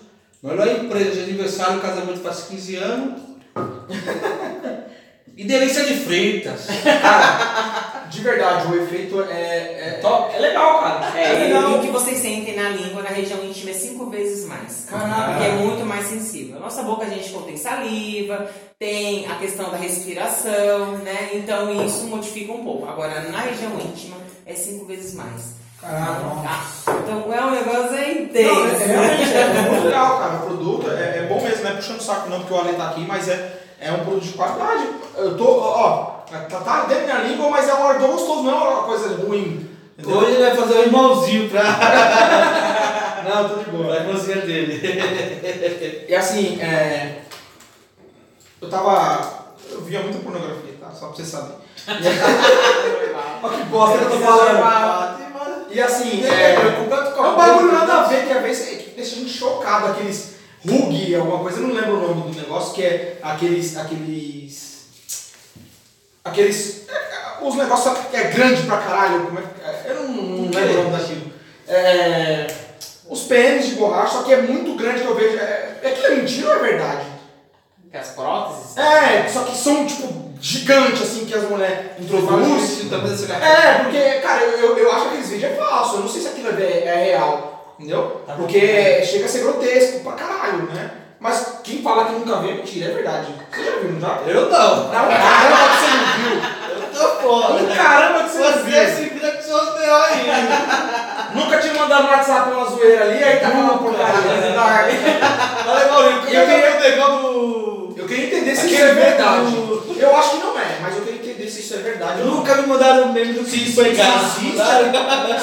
Melhor 0.42 0.66
empresa 0.66 1.12
de 1.12 1.20
aniversário, 1.22 1.80
casamento 1.80 2.20
faz 2.20 2.44
15 2.48 2.76
anos. 2.76 3.20
e 5.36 5.44
delícia 5.44 5.84
de 5.84 5.94
fritas. 5.94 6.66
Cara, 7.00 7.81
de 8.12 8.20
verdade, 8.20 8.70
o 8.70 8.82
efeito 8.82 9.22
é, 9.22 9.88
é 9.88 9.98
top. 10.02 10.34
É 10.36 10.38
legal, 10.38 10.80
cara. 10.80 11.18
É, 11.18 11.34
e 11.34 11.52
legal. 11.52 11.78
o 11.78 11.80
que 11.80 11.88
vocês 11.88 12.18
sentem 12.18 12.54
na 12.54 12.68
língua, 12.68 13.02
na 13.02 13.08
região 13.08 13.42
íntima, 13.42 13.70
é 13.70 13.74
cinco 13.74 14.10
vezes 14.10 14.46
mais. 14.46 14.86
Caraca. 14.90 15.32
Porque 15.32 15.44
é 15.44 15.52
muito 15.52 15.86
mais 15.86 16.06
sensível. 16.06 16.60
Nossa 16.60 16.82
boca 16.82 17.06
a 17.06 17.08
gente 17.08 17.30
contém 17.30 17.56
saliva, 17.56 18.50
tem 18.78 19.26
a 19.26 19.36
questão 19.36 19.70
da 19.70 19.78
respiração, 19.78 20.98
né? 20.98 21.30
Então 21.32 21.84
isso 21.84 22.04
modifica 22.04 22.52
um 22.52 22.62
pouco. 22.62 22.86
Agora, 22.86 23.22
na 23.30 23.40
região 23.40 23.72
íntima, 23.80 24.16
é 24.44 24.54
cinco 24.54 24.84
vezes 24.84 25.14
mais. 25.14 25.62
Caraca. 25.80 26.20
Ah, 26.46 26.66
então 26.86 27.32
é 27.32 27.44
um 27.44 27.50
negócio 27.50 27.96
é 27.96 28.14
Não, 28.14 28.22
intenso. 28.22 28.82
é, 28.82 28.86
realmente 28.86 29.32
é 29.32 29.46
muito 29.68 29.84
legal, 29.84 30.18
cara. 30.18 30.34
O 30.34 30.46
produto 30.46 30.90
é, 30.90 31.18
é 31.18 31.26
bom 31.28 31.42
mesmo, 31.42 31.64
não 31.64 31.70
é 31.70 31.74
puxando 31.74 31.98
o 31.98 32.02
saco 32.02 32.28
não, 32.28 32.40
porque 32.40 32.52
o 32.52 32.58
Ale 32.58 32.74
tá 32.74 32.90
aqui, 32.90 33.00
mas 33.06 33.28
é, 33.28 33.62
é 33.80 33.90
um 33.90 34.04
produto 34.04 34.22
de 34.22 34.32
qualidade. 34.34 34.86
Eu 35.16 35.36
tô, 35.36 35.44
ó, 35.44 36.11
tá, 36.40 36.60
tá 36.60 36.84
dentro 36.84 37.06
da 37.06 37.14
minha 37.14 37.28
língua, 37.28 37.50
mas 37.50 37.68
é 37.68 37.74
um 37.74 37.86
ardor 37.86 38.08
gostoso, 38.08 38.42
não 38.42 38.50
é 38.50 38.68
uma 38.68 38.82
coisa 38.84 39.08
ruim. 39.16 39.68
Entendeu? 39.98 40.18
Hoje 40.18 40.32
ele 40.32 40.42
vai 40.44 40.56
fazer 40.56 40.74
o 40.74 40.82
irmãozinho 40.82 41.50
pra, 41.50 41.62
Não, 43.24 43.48
tô 43.48 43.56
de 43.56 43.70
boa. 43.70 43.86
pra 43.86 43.96
irmãzinha 44.04 44.36
dele. 44.38 46.06
E 46.08 46.14
assim, 46.14 46.60
é, 46.60 47.20
eu 48.60 48.68
tava. 48.68 49.42
Eu 49.70 49.80
via 49.82 50.00
muita 50.00 50.18
pornografia, 50.18 50.74
tá? 50.80 50.90
Só 50.90 51.06
pra 51.06 51.16
você 51.16 51.24
saber. 51.24 51.54
Olha 53.42 53.56
que 53.58 53.64
bosta 53.64 53.98
que 53.98 54.04
eu 54.04 54.10
tô 54.10 54.18
falando. 54.18 55.22
E 55.70 55.80
assim, 55.80 56.22
é, 56.24 56.54
é 56.54 57.22
um 57.22 57.36
bagulho 57.36 57.72
nada 57.72 57.92
a 57.94 58.02
ver, 58.04 58.26
que 58.26 58.32
às 58.32 58.42
vezes 58.42 58.72
é 58.72 58.76
que 58.76 58.90
deixa 58.90 59.16
a 59.16 59.18
gente 59.20 59.30
chocado, 59.32 59.86
aqueles 59.86 60.34
rug, 60.68 61.14
alguma 61.14 61.38
coisa, 61.38 61.60
eu 61.60 61.68
não 61.68 61.74
lembro 61.74 61.96
o 61.96 62.08
nome 62.14 62.30
do 62.32 62.40
negócio, 62.40 62.74
que 62.74 62.82
é 62.82 63.18
aqueles. 63.22 63.76
aqueles. 63.76 64.71
Aqueles. 66.24 66.88
é, 66.88 67.44
os 67.44 67.54
negócios 67.56 67.98
que 68.10 68.16
é 68.16 68.24
grande 68.24 68.62
pra 68.62 68.78
caralho, 68.78 69.26
como 69.26 69.38
é 69.38 69.42
é, 69.64 69.90
Eu 69.90 70.02
não, 70.02 70.12
não 70.12 70.50
lembro 70.50 70.80
o 70.80 70.84
nome 70.84 70.96
daquilo. 70.96 71.32
É, 71.68 72.46
os 73.08 73.22
pênis 73.22 73.66
de 73.66 73.74
borracha, 73.74 74.18
só 74.18 74.22
que 74.22 74.32
é 74.32 74.42
muito 74.42 74.74
grande 74.76 75.02
que 75.02 75.06
eu 75.06 75.14
vejo. 75.14 75.38
É, 75.38 75.78
é 75.82 75.90
que 75.90 76.06
é 76.06 76.14
mentira 76.14 76.48
ou 76.48 76.56
é 76.56 76.58
verdade? 76.70 77.04
Que 77.90 77.96
as 77.96 78.08
próteses. 78.10 78.76
É, 78.76 79.28
só 79.28 79.44
que 79.44 79.56
são 79.56 79.86
tipo 79.86 80.32
gigantes 80.40 81.02
assim 81.02 81.24
que 81.24 81.34
as 81.34 81.48
mulheres 81.48 81.92
introduzem. 82.00 82.88
É, 83.30 83.82
porque, 83.82 84.00
cara, 84.20 84.42
eu, 84.42 84.58
eu, 84.58 84.78
eu 84.78 84.92
acho 84.92 85.02
que 85.02 85.08
aqueles 85.08 85.28
vídeos 85.28 85.52
é 85.52 85.54
falso, 85.54 85.96
eu 85.96 86.00
não 86.00 86.08
sei 86.08 86.22
se 86.22 86.28
aquilo 86.28 86.48
é, 86.58 86.84
é 86.84 87.04
real, 87.04 87.74
entendeu? 87.78 88.22
Tá 88.26 88.34
Porque 88.34 89.04
chega 89.04 89.26
a 89.26 89.28
ser 89.28 89.42
grotesco 89.42 90.00
pra 90.00 90.12
caralho, 90.12 90.64
né? 90.64 90.90
Mas 91.22 91.60
quem 91.62 91.80
fala 91.82 92.06
que 92.06 92.12
nunca 92.14 92.40
viu 92.40 92.50
é 92.50 92.54
mentira, 92.54 92.90
é 92.90 92.94
verdade. 92.94 93.28
Você 93.52 93.64
já 93.64 93.70
viu, 93.78 93.92
não 93.92 94.00
já? 94.00 94.18
Eu 94.26 94.50
não. 94.50 94.76
Não, 94.76 94.90
caramba 94.90 95.68
que 95.70 95.78
você 95.78 95.90
não 95.96 96.06
viu. 96.18 96.42
Eu 96.74 96.98
tô 96.98 97.08
fora. 97.22 97.64
Caramba 97.76 98.24
que 98.24 98.30
você 98.30 98.38
não 98.38 98.52
Você 98.52 98.58
viu. 98.62 98.88
se 98.96 99.02
vira 99.14 99.30
com 99.32 99.42
seus 99.42 99.74
B.O. 99.74 99.94
aí. 99.94 100.26
Nunca 101.34 101.58
te 101.58 101.68
mandaram 101.78 102.02
no 102.04 102.10
WhatsApp 102.10 102.50
uma 102.50 102.64
zoeira 102.68 103.04
ali, 103.04 103.22
aí 103.22 103.36
tá 103.38 103.50
falando 103.50 103.78
porcaria. 103.78 104.12
Olha, 105.68 105.92
Maurício, 105.92 106.28
E 106.28 106.34
eu 106.34 106.46
queria- 106.46 106.76
o 106.76 106.80
negócio 106.80 107.18
do... 107.22 107.94
Eu 107.96 108.06
queria 108.08 108.26
entender 108.26 108.56
se 108.56 108.66
isso 108.66 108.82
é 108.82 108.92
verdade. 108.92 109.50
do- 109.52 109.96
Eu 109.98 110.16
acho 110.16 110.30
que 110.30 110.36
não 110.38 110.58
é, 110.58 110.78
mas 110.82 110.96
eu 110.96 111.02
queria 111.02 111.21
entender 111.42 111.50
se 111.50 111.60
isso 111.60 111.74
é 111.74 111.78
verdade 111.78 112.22
não. 112.22 112.36
Nunca 112.36 112.54
me 112.56 112.66
mandaram 112.68 113.10
o 113.10 113.12
meme 113.12 113.32
do 113.32 113.44
Se, 113.44 113.58
que 113.58 113.66
se, 113.66 113.72
foi 113.72 113.88
existe, 113.90 114.54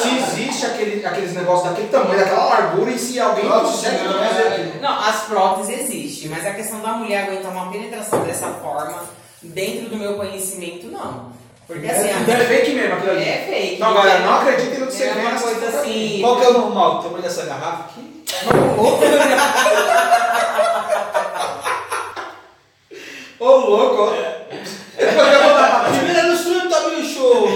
se 0.02 0.18
existe 0.18 0.66
aquele, 0.66 1.06
aqueles 1.06 1.34
negócios 1.34 1.70
daquele 1.70 1.90
tamanho, 1.90 2.20
daquela 2.20 2.46
largura, 2.46 2.92
e 2.92 3.00
se 3.00 3.20
alguém 3.20 3.46
Nossa 3.46 3.72
consegue 3.72 3.98
fazer 3.98 4.48
aquilo. 4.48 4.82
Não, 4.82 5.00
as 5.00 5.24
próteses 5.24 5.80
existem, 5.80 6.30
mas 6.30 6.46
a 6.46 6.52
questão 6.52 6.80
da 6.82 6.94
mulher 6.94 7.24
aguentar 7.26 7.52
uma 7.52 7.72
penetração 7.72 8.24
dessa 8.24 8.48
forma, 8.48 9.04
dentro 9.42 9.90
do 9.90 9.98
meu 9.98 10.16
conhecimento, 10.16 10.88
não. 10.88 11.38
Porque 11.68 11.86
assim, 11.88 12.08
É, 12.08 12.32
é 12.32 12.46
fake 12.46 12.72
mesmo 12.72 12.96
aquilo 12.96 13.12
ali. 13.12 13.24
é 13.24 13.46
fake. 13.48 13.80
Não, 13.80 13.94
galera, 13.94 14.20
não 14.26 14.42
acreditem 14.42 14.80
no 14.80 14.88
que 14.88 14.94
você 14.94 15.04
É 15.04 15.14
vê 15.14 15.20
uma 15.22 15.40
coisa 15.40 15.68
assim. 15.68 16.18
Qual 16.22 16.40
que 16.40 16.46
é 16.46 16.50
o 16.50 16.54
normal? 16.54 17.00
O 17.00 17.04
tamanho 17.04 17.22
dessa 17.22 17.46
garrafa 17.46 17.84
aqui? 17.92 18.24
Ô, 23.40 23.46
louco, 23.56 24.02
ó. 24.02 24.14
Eu 25.00 25.12
vou 25.14 25.50
botar 25.54 25.80
pra 25.82 25.92
ti. 25.92 25.98
Primeira 26.00 26.24
no 26.24 26.34
estúdio 26.34 26.70
tá 26.70 26.80
meio 26.90 27.06
show. 27.06 27.48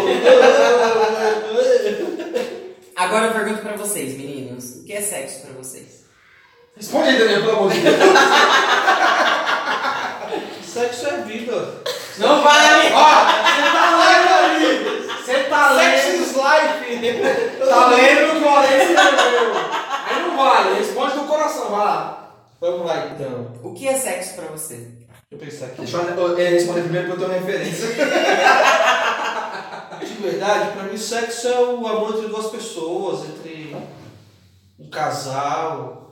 Agora 2.95 3.25
eu 3.25 3.33
pergunto 3.33 3.61
pra 3.61 3.75
vocês, 3.75 4.17
meninos, 4.17 4.77
o 4.77 4.85
que 4.85 4.93
é 4.93 5.01
sexo 5.01 5.41
pra 5.41 5.53
vocês? 5.53 6.03
Responde 6.77 7.09
aí, 7.09 7.17
Daniel, 7.17 7.41
pelo 7.41 7.51
amor 7.57 7.71
de 7.71 7.79
Deus. 7.81 7.95
Sexo 10.65 11.07
é 11.07 11.17
vida. 11.21 11.83
Não 12.17 12.41
vale! 12.41 12.91
Ó, 12.93 13.25
você 13.45 13.61
tá 13.71 13.85
lendo 13.97 14.33
ali. 14.39 15.07
Você 15.23 15.33
tá 15.43 15.75
Sex 15.75 16.05
lendo. 16.05 16.23
is 16.23 16.33
life. 16.33 17.67
Tá 17.69 17.87
lendo 17.87 18.31
o 18.31 18.39
que 18.39 18.43
o 18.45 18.49
Alex 18.49 18.73
escreveu. 18.89 19.53
Aí 20.05 20.21
não 20.27 20.37
vale, 20.37 20.75
responde 20.75 21.13
do 21.15 21.23
coração, 21.23 21.69
vai 21.71 21.85
lá. 21.85 22.29
Vamos 22.61 22.85
lá 22.87 23.07
então. 23.07 23.52
O 23.63 23.73
que 23.73 23.87
é 23.87 23.97
sexo 23.97 24.35
pra 24.35 24.47
você? 24.47 24.75
Deixa 24.75 25.07
eu 25.31 25.39
pensar 25.39 25.67
aqui. 25.67 25.77
Deixa 25.77 25.97
eu 25.97 26.37
eh, 26.37 26.49
responder 26.49 26.81
primeiro 26.81 27.07
porque 27.07 27.23
eu 27.23 27.29
tenho 27.29 27.39
referência. 27.39 27.87
De 30.03 30.13
verdade, 30.21 30.73
pra 30.73 30.83
mim 30.83 30.97
sexo 30.97 31.47
é 31.47 31.59
o 31.59 31.87
amor 31.87 32.15
entre 32.15 32.27
duas 32.27 32.51
pessoas, 32.51 33.29
entre 33.29 33.73
um 34.77 34.89
casal. 34.89 36.11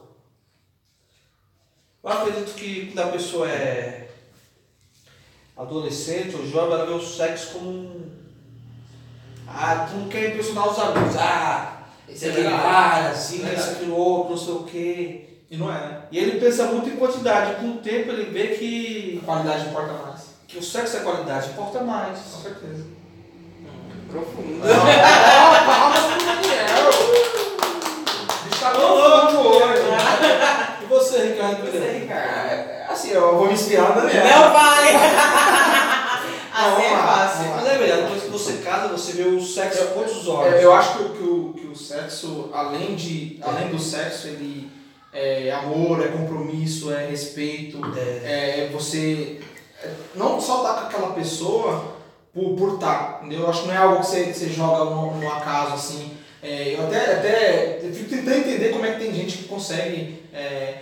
Eu 2.01 2.09
acredito 2.09 2.55
que 2.55 2.87
quando 2.87 3.07
a 3.07 3.11
pessoa 3.11 3.49
é 3.49 4.07
adolescente 5.57 6.35
ou 6.35 6.47
jovem, 6.47 6.73
ela 6.73 6.85
vê 6.85 6.93
o 6.93 7.05
sexo 7.05 7.51
como 7.53 7.69
um. 7.69 8.09
Ah, 9.45 9.87
tu 9.89 9.97
não 9.97 10.07
quer 10.07 10.29
impressionar 10.29 10.69
os 10.69 10.79
amigos. 10.79 11.17
Ah, 11.17 11.83
esse 12.07 12.29
é 12.29 12.43
cara, 12.43 13.09
assim, 13.09 13.43
isso, 13.53 13.71
aquilo, 13.71 13.95
outro, 13.95 14.29
não 14.31 14.37
sei 14.37 14.53
o 14.53 14.63
quê. 14.63 15.30
E 15.51 15.57
não 15.57 15.69
é, 15.69 15.73
né? 15.73 15.97
E 16.11 16.17
ele 16.17 16.39
pensa 16.39 16.63
muito 16.67 16.87
em 16.89 16.95
quantidade. 16.95 17.55
Com 17.55 17.71
o 17.71 17.77
tempo 17.79 18.09
ele 18.11 18.31
vê 18.31 18.55
que, 18.55 19.19
A 19.21 19.25
qualidade 19.25 19.67
importa 19.69 19.91
mais. 19.93 20.21
que 20.47 20.57
o 20.57 20.63
sexo 20.63 20.95
é 20.97 20.99
qualidade, 21.01 21.49
importa 21.49 21.81
mais. 21.81 22.17
Com 22.19 22.41
certeza. 22.41 22.85
Profundo. 24.09 24.61
Ó, 24.63 25.65
palmas 25.65 25.99
pro 25.99 26.25
Daniel. 26.25 26.89
O 28.39 28.49
bicho 28.49 28.61
tá 28.61 28.69
profundo 28.71 29.39
hoje. 29.49 29.81
E 30.81 30.85
você, 30.85 31.17
Ricardo 31.33 31.61
Você, 31.65 31.71
Pereira? 31.71 31.99
Ricardo. 31.99 32.29
É, 32.49 32.87
Assim, 32.89 33.09
eu 33.11 33.35
vou 33.37 33.47
me 33.47 33.53
inspirar 33.53 33.89
no 33.95 34.01
Daniel. 34.01 34.23
Não 34.25 34.53
vale! 34.53 34.91
Não, 34.93 34.99
assim 36.77 36.85
é 36.85 36.97
fácil. 36.97 37.45
Mas 37.55 37.67
é 37.67 37.77
verdade, 37.77 38.01
depois 38.03 38.23
que 38.23 38.29
você 38.29 38.53
casa, 38.63 38.87
você 38.87 39.11
vê 39.13 39.23
o 39.23 39.41
sexo 39.43 39.85
com 39.87 39.99
outros 39.99 40.27
olhos. 40.29 40.61
Eu 40.61 40.73
acho 40.73 40.97
que, 40.97 41.03
o- 41.03 41.09
que, 41.09 41.23
o, 41.23 41.53
que 41.53 41.67
o 41.67 41.75
sexo, 41.75 42.49
além, 42.53 42.95
de, 42.95 43.37
além 43.41 43.67
do 43.69 43.79
sexo, 43.79 44.27
ele 44.27 44.70
é 45.13 45.51
amor, 45.51 46.03
é 46.03 46.09
compromisso, 46.09 46.91
é 46.91 47.07
respeito, 47.07 47.79
é, 47.97 48.69
você 48.71 49.39
é, 49.83 49.89
não 50.15 50.39
só 50.39 50.57
estar 50.57 50.73
com 50.73 50.87
aquela 50.87 51.13
pessoa 51.13 51.95
por 52.33 52.55
por 52.55 52.75
estar, 52.75 53.19
entendeu? 53.21 53.41
Eu 53.41 53.49
acho 53.49 53.63
que 53.63 53.67
não 53.67 53.75
é 53.75 53.77
algo 53.77 53.99
que 53.99 54.05
você, 54.05 54.23
que 54.25 54.33
você 54.33 54.49
joga 54.49 54.85
no, 54.85 55.17
no 55.17 55.31
acaso 55.31 55.73
assim. 55.73 56.11
É, 56.41 56.75
eu 56.75 56.85
até, 56.85 57.17
até 57.17 57.79
eu 57.83 57.93
fico 57.93 58.09
tentando 58.09 58.37
entender 58.37 58.69
como 58.69 58.85
é 58.85 58.93
que 58.93 58.99
tem 58.99 59.13
gente 59.13 59.37
que 59.37 59.43
consegue 59.43 60.23
é, 60.33 60.75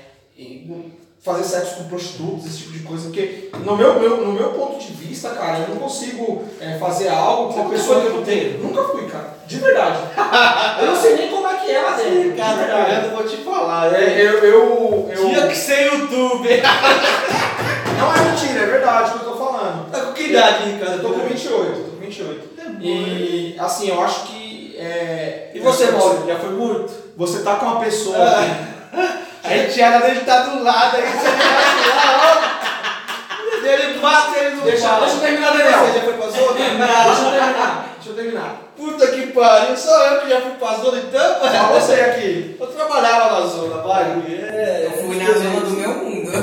fazer 1.22 1.43
sexo 1.43 1.76
com 1.76 1.89
prostitutas, 1.89 2.45
esse 2.45 2.60
tipo 2.60 2.72
de 2.72 2.80
coisa, 2.80 3.03
porque 3.06 3.49
no 3.65 3.76
meu, 3.76 3.99
meu, 3.99 4.26
no 4.26 4.31
meu 4.31 4.51
ponto 4.51 4.80
de 4.80 4.93
vista, 4.93 5.31
cara, 5.31 5.60
eu 5.60 5.76
não 5.76 5.81
consigo 5.81 6.45
é, 6.61 6.77
fazer 6.77 7.10
algo 7.10 7.53
com 7.53 7.61
uma 7.61 7.69
pessoa 7.69 8.01
que 8.01 8.07
eu 8.07 8.14
foi 8.14 8.23
tenho. 8.23 8.60
Nunca 8.60 8.84
fui, 8.85 9.06
cara. 9.07 9.38
De 9.45 9.57
verdade. 9.57 9.99
eu 10.80 10.88
não 10.88 10.95
sei 10.95 11.15
nem 11.18 11.30
como 11.30 11.47
é 11.47 11.48
que 11.69 11.75
é 11.75 11.81
lá 11.81 11.91
dentro. 11.91 12.21
Ricardo 12.31 13.05
eu 13.05 13.11
vou 13.11 13.23
te 13.23 13.37
falar. 13.37 13.93
É, 13.93 14.03
É, 14.03 14.21
eu, 14.21 14.33
eu, 14.39 15.09
eu... 15.13 15.25
Tinha 15.25 15.47
que 15.47 15.55
ser 15.55 15.93
YouTube. 15.93 16.47
Não 17.99 18.15
é 18.15 18.19
mentira, 18.31 18.61
é 18.61 18.65
verdade 18.65 19.11
o 19.11 19.19
que 19.19 19.25
eu 19.25 19.31
tô 19.31 19.37
falando. 19.37 19.91
Tá 19.91 19.99
com 20.01 20.13
que 20.13 20.23
idade, 20.23 20.69
Ricardo? 20.69 20.93
Eu 20.93 21.01
tô 21.01 21.09
com 21.09 21.27
28, 21.27 21.79
tô 21.81 21.91
com 21.91 21.97
28. 22.01 22.49
É 22.57 22.83
E 22.85 23.55
assim, 23.59 23.89
eu 23.89 24.01
acho 24.03 24.23
que. 24.27 24.75
É, 24.79 25.51
E 25.53 25.59
você, 25.59 25.91
Mauro, 25.91 26.23
já 26.25 26.37
foi 26.37 26.51
muito? 26.51 26.91
Você 27.17 27.43
tá 27.43 27.55
com 27.55 27.65
uma 27.65 27.79
pessoa. 27.81 28.17
A 29.43 29.49
gente 29.49 29.81
era 29.81 29.99
dele 29.99 30.21
tá 30.21 30.41
do 30.43 30.63
lado, 30.63 30.97
aí 30.97 31.01
você 31.03 31.27
vai 31.29 31.97
lá, 31.97 32.45
ó. 32.45 33.67
Ele 33.67 33.99
bate, 33.99 34.37
ele 34.37 34.55
não 34.55 34.63
Deixa, 34.63 34.87
fala. 34.87 34.99
deixa 35.05 35.15
eu 35.15 35.21
terminar, 35.21 35.51
Você 35.51 35.57
Daniel. 35.63 35.93
já 35.93 36.01
foi 36.01 36.13
pra 36.13 36.29
zona? 36.29 36.31
Deixa 36.31 36.41
eu 36.41 36.53
terminar. 36.55 37.88
Deixa 38.10 38.11
eu 38.11 38.15
terminar. 38.15 38.61
Puta 38.76 39.07
que 39.07 39.27
pariu, 39.27 39.77
só 39.77 40.07
eu 40.07 40.22
que 40.22 40.30
já 40.30 40.41
fui 40.41 40.52
pra 40.52 40.73
zona 40.76 40.98
então, 40.99 41.36
Fala 41.40 41.52
mano. 41.52 41.80
você 41.80 41.94
aqui. 41.94 42.57
Eu 42.60 42.68
trabalhava 42.68 43.40
na 43.40 43.45
zona, 43.45 43.84
vai. 43.84 44.03
É, 44.27 44.86
Eu 44.86 44.91
fui 45.03 45.15
na 45.15 45.31
zona 45.31 45.60
do 45.61 45.72
meu 45.72 45.90
mundo. 45.94 46.31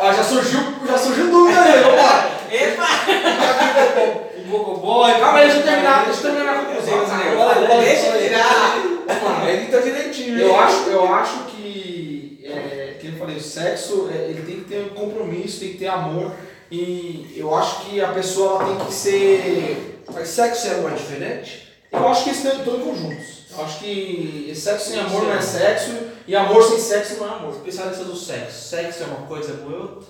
Ah, 0.00 0.12
já 0.12 0.22
surgiu, 0.22 0.60
já 0.86 0.96
surgiu 0.96 1.28
dúvida 1.28 1.60
aí, 1.60 1.82
vamos 1.82 1.98
lá. 1.98 2.30
Epa! 2.52 2.86
O 4.38 4.50
Bocoboy. 4.50 5.12
Calma 5.18 5.40
aí, 5.40 5.46
deixa 5.46 5.58
eu 5.58 5.64
terminar, 5.64 6.04
deixa 6.04 6.20
eu 6.20 6.32
terminar 6.32 6.52
minha 6.52 6.64
conclusão. 6.66 7.80
Deixa 7.80 8.06
eu 8.06 8.22
tirar. 8.22 9.48
Ele 9.48 9.66
tá 9.66 9.78
direitinho, 9.80 10.38
Eu 10.38 10.56
acho, 10.56 10.88
eu 10.88 11.14
acho 11.14 11.38
que, 11.50 12.40
é, 12.44 12.94
que 13.00 13.08
eu 13.08 13.12
falei, 13.18 13.36
o 13.36 13.40
sexo, 13.42 14.08
é, 14.14 14.30
ele 14.30 14.42
tem 14.42 14.60
que 14.60 14.64
ter 14.70 14.84
um 14.84 14.94
compromisso, 14.94 15.58
tem 15.58 15.72
que 15.72 15.78
ter 15.78 15.88
amor. 15.88 16.32
E 16.70 17.34
eu 17.36 17.54
acho 17.54 17.84
que 17.86 18.00
a 18.00 18.12
pessoa 18.12 18.64
tem 18.64 18.86
que 18.86 18.92
ser. 18.92 20.02
Mas 20.12 20.28
sexo 20.28 20.66
e 20.66 20.70
amor 20.70 20.92
é 20.92 20.96
diferente? 20.96 21.68
Eu 21.90 22.06
acho 22.08 22.24
que 22.24 22.30
eles 22.30 22.44
estão 22.44 22.64
todos 22.64 22.84
conjuntos. 22.84 23.38
Eu 23.50 23.64
acho 23.64 23.78
que 23.80 24.52
sexo 24.54 24.90
sem 24.90 24.98
amor 25.00 25.22
não 25.24 25.32
é 25.34 25.40
sexo 25.42 25.90
e 26.26 26.36
amor 26.36 26.62
sem 26.62 26.78
sexo 26.78 27.16
não 27.16 27.26
é 27.26 27.30
amor. 27.38 27.54
Especialista 27.54 28.04
do 28.04 28.14
sexo. 28.16 28.68
Sexo 28.68 29.02
é 29.02 29.06
uma 29.06 29.26
coisa, 29.26 29.52
amor 29.54 29.72
é 29.72 29.76
outra? 29.82 30.08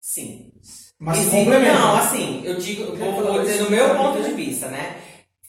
Sim. 0.00 0.52
Mas 0.98 1.18
Existe- 1.18 1.36
complementa. 1.36 1.74
Não, 1.78 1.96
assim, 1.96 2.42
eu 2.44 2.56
digo, 2.56 2.82
eu 2.84 2.96
vou, 2.96 3.12
vou 3.32 3.40
dizer 3.42 3.62
no 3.62 3.70
meu 3.70 3.96
ponto 3.96 4.22
de 4.22 4.30
vista, 4.32 4.68
né? 4.68 5.00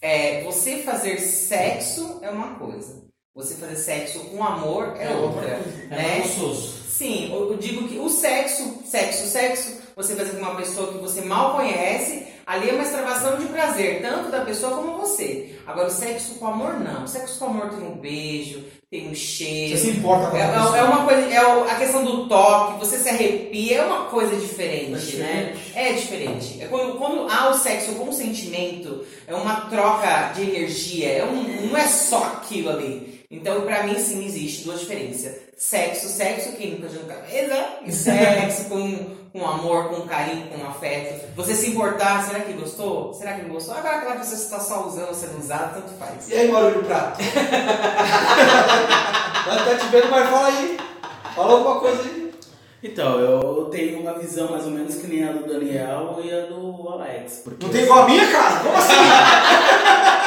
É, 0.02 0.44
você 0.44 0.84
fazer 0.84 1.20
sexo 1.20 2.20
é 2.22 2.30
uma 2.30 2.56
coisa. 2.56 3.06
Você 3.36 3.56
fazer 3.56 3.76
sexo 3.76 4.20
com 4.26 4.44
amor 4.44 4.96
é, 4.98 5.10
outra. 5.16 5.60
né? 5.90 6.22
gostoso. 6.22 6.77
Sim, 6.98 7.30
eu 7.32 7.56
digo 7.60 7.88
que 7.88 8.00
o 8.00 8.10
sexo, 8.10 8.80
sexo, 8.86 9.28
sexo, 9.28 9.78
você 9.96 10.16
fazer 10.16 10.32
com 10.32 10.38
uma 10.38 10.56
pessoa 10.56 10.92
que 10.92 10.98
você 10.98 11.22
mal 11.22 11.56
conhece, 11.56 12.26
ali 12.46 12.70
é 12.70 12.74
uma 12.74 12.82
extravação 12.84 13.38
de 13.38 13.46
prazer, 13.46 14.02
tanto 14.02 14.32
da 14.32 14.42
pessoa 14.42 14.76
como 14.78 14.98
você. 14.98 15.56
Agora, 15.68 15.88
o 15.90 15.92
sexo 15.92 16.36
com 16.36 16.48
amor, 16.48 16.80
não. 16.80 17.04
O 17.04 17.08
sexo 17.08 17.38
com 17.38 17.46
amor 17.46 17.70
tem 17.70 17.88
um 17.88 17.96
beijo, 17.98 18.64
tem 18.90 19.10
um 19.10 19.14
cheiro. 19.14 19.78
Você 19.78 19.92
se 19.92 19.98
importa 19.98 20.32
com 20.32 20.38
É, 20.38 20.44
a 20.44 20.54
pessoa. 20.54 20.78
é 20.78 20.84
uma 20.84 21.06
coisa, 21.06 21.22
é 21.22 21.38
a 21.38 21.76
questão 21.76 22.04
do 22.04 22.28
toque, 22.28 22.80
você 22.80 22.98
se 22.98 23.10
arrepia, 23.10 23.78
é 23.78 23.86
uma 23.86 24.06
coisa 24.06 24.36
diferente, 24.36 25.18
É 25.18 25.20
né? 25.20 25.58
É 25.76 25.94
diferente. 25.94 26.58
É 26.62 26.66
quando, 26.66 26.98
quando 26.98 27.30
há 27.30 27.50
o 27.50 27.54
sexo 27.54 27.94
com 27.94 28.12
sentimento, 28.12 29.06
é 29.28 29.36
uma 29.36 29.62
troca 29.70 30.32
de 30.34 30.42
energia, 30.42 31.10
é 31.10 31.24
um, 31.26 31.68
não 31.68 31.78
é 31.78 31.86
só 31.88 32.24
aquilo 32.24 32.70
ali. 32.72 33.17
Então, 33.30 33.62
pra 33.64 33.84
mim, 33.84 34.00
sim, 34.00 34.26
existe 34.26 34.64
duas 34.64 34.80
diferenças. 34.80 35.36
Sexo, 35.58 36.08
sexo, 36.08 36.54
quem 36.54 36.72
nunca 36.72 36.88
nunca 36.88 37.16
cabeça, 37.16 37.80
e 37.84 37.92
sexo 37.92 38.70
com, 38.70 39.06
com 39.34 39.46
amor, 39.46 39.90
com 39.90 40.08
carinho, 40.08 40.48
com 40.48 40.66
afeto. 40.66 41.26
Você 41.36 41.54
se 41.54 41.72
importar, 41.72 42.24
será 42.24 42.40
que 42.40 42.54
gostou? 42.54 43.14
Será 43.14 43.34
que 43.34 43.42
não 43.42 43.50
gostou? 43.50 43.76
Agora, 43.76 44.00
claro 44.00 44.22
que 44.22 44.26
você 44.28 44.36
está 44.36 44.62
só 44.62 44.88
usando, 44.88 45.14
sendo 45.14 45.40
usado, 45.40 45.74
tanto 45.74 45.94
faz. 46.00 46.30
E 46.30 46.36
aí, 46.36 46.50
Maurílio 46.50 46.86
Prato? 46.86 47.22
Nós 49.46 49.66
tá 49.66 49.76
te 49.76 49.86
vendo, 49.88 50.10
mas 50.10 50.30
fala 50.30 50.48
aí. 50.48 50.78
Fala 51.36 51.54
alguma 51.54 51.80
coisa 51.82 52.02
aí. 52.04 52.34
Então, 52.82 53.20
eu 53.20 53.66
tenho 53.66 54.00
uma 54.00 54.18
visão 54.18 54.52
mais 54.52 54.64
ou 54.64 54.72
menos 54.72 54.96
que 54.96 55.08
nem 55.08 55.26
a 55.28 55.34
do 55.34 55.46
Daniel 55.46 56.18
e 56.24 56.32
a 56.32 56.46
do 56.46 56.88
Alex. 56.88 57.42
Porque 57.44 57.66
Não 57.66 57.74
tem 57.74 57.84
igual 57.84 58.04
a 58.04 58.06
minha, 58.08 58.32
cara? 58.32 58.60
Como 58.62 58.78
assim? 58.78 58.94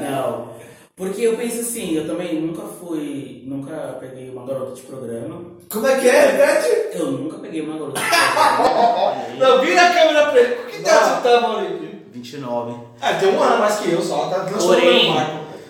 Não. 0.00 0.54
Porque 0.96 1.22
eu 1.22 1.36
penso 1.36 1.60
assim, 1.60 1.94
eu 1.96 2.06
também 2.06 2.40
nunca 2.40 2.62
fui, 2.62 3.42
nunca 3.46 3.96
peguei 3.98 4.30
uma 4.30 4.46
garota 4.46 4.76
de 4.76 4.82
programa. 4.82 5.40
Como 5.68 5.86
é 5.88 5.98
que 5.98 6.08
é, 6.08 6.26
Repete? 6.30 6.96
Eu 6.98 7.10
nunca 7.10 7.38
peguei 7.38 7.62
uma 7.62 7.76
garota 7.76 8.00
de 8.00 8.06
programa. 8.06 9.14
Não, 9.38 9.60
vira 9.64 9.82
a 9.86 9.92
câmera 9.92 10.26
pra 10.30 10.40
ele. 10.40 10.54
Que 10.70 10.76
idade 10.78 11.16
você 11.16 11.28
tá, 11.28 11.40
Maurílio? 11.40 11.90
29. 12.12 12.74
Ah, 13.00 13.14
tem 13.14 13.28
um 13.28 13.42
ano 13.42 13.58
mais 13.58 13.76
que 13.80 13.90
eu 13.90 14.00
só, 14.00 14.28
tá 14.28 14.44
Porém, 14.56 15.12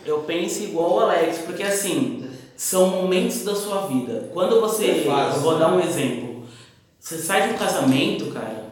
eu 0.05 0.19
penso 0.25 0.63
igual 0.65 0.93
o 0.97 1.01
Alex, 1.01 1.39
porque 1.39 1.63
assim, 1.63 2.29
são 2.55 2.89
momentos 2.89 3.45
da 3.45 3.55
sua 3.55 3.87
vida. 3.87 4.29
Quando 4.35 4.61
você. 4.61 4.91
É 4.91 5.05
fácil. 5.11 5.37
eu 5.37 5.41
vou 5.41 5.59
dar 5.59 5.73
um 5.73 5.81
exemplo. 5.81 6.45
Você 7.01 7.17
sai 7.17 7.49
de 7.49 7.55
um 7.55 7.59
casamento, 7.59 8.27
cara. 8.27 8.65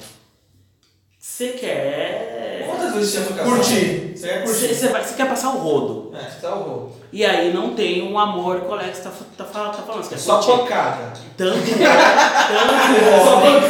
Você 1.19 1.49
quer. 1.53 2.67
Quantas 2.69 2.95
vezes 2.95 3.11
você 3.11 3.19
já 3.21 3.25
foi 3.25 3.37
casado? 3.37 3.57
Curtir. 3.57 4.13
Você 4.17 4.29
quer 4.29 4.45
curtir. 4.45 4.75
você 4.75 4.89
vai- 4.89 5.03
você 5.05 5.15
quer 5.15 5.29
passar 5.29 5.49
o 5.55 5.59
rodo. 5.59 6.02
É, 6.15 6.29
você 6.29 6.47
horror. 6.47 6.91
E 7.11 7.25
aí 7.25 7.55
não 7.55 7.75
tem 7.75 8.03
um 8.03 8.19
amor 8.19 8.61
que 8.61 8.67
o 8.67 8.73
Alex 8.75 9.01
tá, 9.01 9.11
tá, 9.37 9.45
tá, 9.45 9.73
falando. 9.73 10.03
Você 10.03 10.11
quer 10.11 10.15
É 10.17 10.19
só 10.19 10.43
pancada. 10.43 11.13
Tanto, 11.37 11.59
tanto, 11.65 12.75
o 13.05 13.33
homem, 13.33 13.61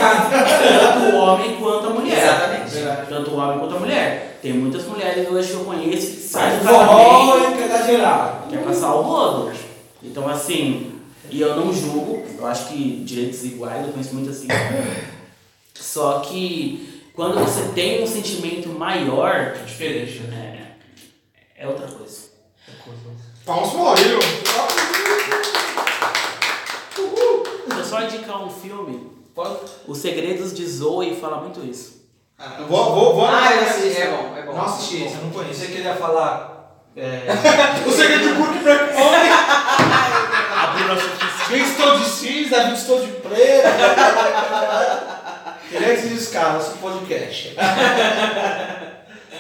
tanto 0.81 1.17
o 1.17 1.19
homem 1.19 1.57
quanto 1.57 1.87
a 1.87 1.91
mulher. 1.91 2.19
Exatamente. 2.19 3.09
Tanto 3.09 3.31
o 3.31 3.37
homem 3.37 3.59
quanto 3.61 3.77
a 3.77 3.79
mulher. 3.79 4.39
Tem 4.43 4.53
muitas 4.53 4.85
mulheres 4.87 5.29
hoje 5.31 5.49
que 5.51 5.55
eu 5.55 5.65
conheço 5.65 6.11
que 6.11 6.17
saem 6.17 6.59
do 6.59 6.65
Forró 6.65 7.39
e 7.39 7.57
queda 7.57 7.87
geral. 7.87 8.47
quer 8.51 8.65
passar 8.65 8.95
o 8.95 9.03
rodo. 9.03 9.53
Então 10.03 10.29
assim, 10.29 10.99
e 11.31 11.41
eu 11.41 11.55
não 11.55 11.73
julgo, 11.73 12.25
eu 12.37 12.45
acho 12.45 12.67
que 12.69 13.05
direitos 13.05 13.45
iguais, 13.45 13.87
eu 13.87 13.93
conheço 13.93 14.15
muito 14.15 14.31
assim. 14.31 14.49
Só 15.75 16.19
que 16.19 17.05
quando 17.15 17.39
você 17.39 17.69
tem 17.73 18.03
um 18.03 18.07
sentimento 18.07 18.69
maior, 18.71 19.55
É 19.55 19.65
diferente, 19.65 20.21
né? 20.25 20.75
é, 21.57 21.65
é 21.65 21.69
outra 21.69 21.87
coisa. 21.87 22.22
Palmas 23.45 23.71
pro 23.71 23.79
Maurílio. 23.81 24.19
Vou 27.67 27.85
só 27.85 28.03
indicar 28.03 28.43
um 28.43 28.51
filme, 28.51 29.11
Pode? 29.35 29.57
Os 29.87 29.99
Segredos 29.99 30.55
de 30.55 30.67
Zoe 30.67 31.17
fala 31.17 31.39
muito 31.39 31.65
isso. 31.65 32.03
Eu 32.59 32.67
Vou, 32.67 32.95
vou, 32.95 33.15
vou 33.15 33.27
Ah, 33.27 33.53
eu 33.53 33.63
assisti, 33.63 34.01
é 34.01 34.11
bom, 34.11 34.37
é 34.37 34.43
bom. 34.43 34.53
Não 34.55 34.65
assisti 34.65 35.05
esse, 35.05 35.15
eu 35.17 35.23
não 35.23 35.31
conheço. 35.31 35.61
Você 35.61 35.67
queria 35.69 35.95
falar. 35.97 36.51
É... 36.97 37.27
O 37.87 37.91
segredo 37.91 38.29
de 38.29 38.35
Burke 38.35 38.59
Branco. 38.59 38.93
Abriu 40.57 40.89
nossa 40.89 41.07
oficina. 41.07 41.59
Eu 41.59 41.65
estou 41.65 41.99
de 41.99 42.05
cinza, 42.05 42.57
eu 42.57 42.75
estou 42.75 43.01
de 43.01 43.13
preto. 43.13 43.69
Queria 45.69 45.97
que 45.97 46.03
se 46.03 46.33
cara, 46.33 46.53
nosso 46.55 46.77
podcast. 46.77 47.57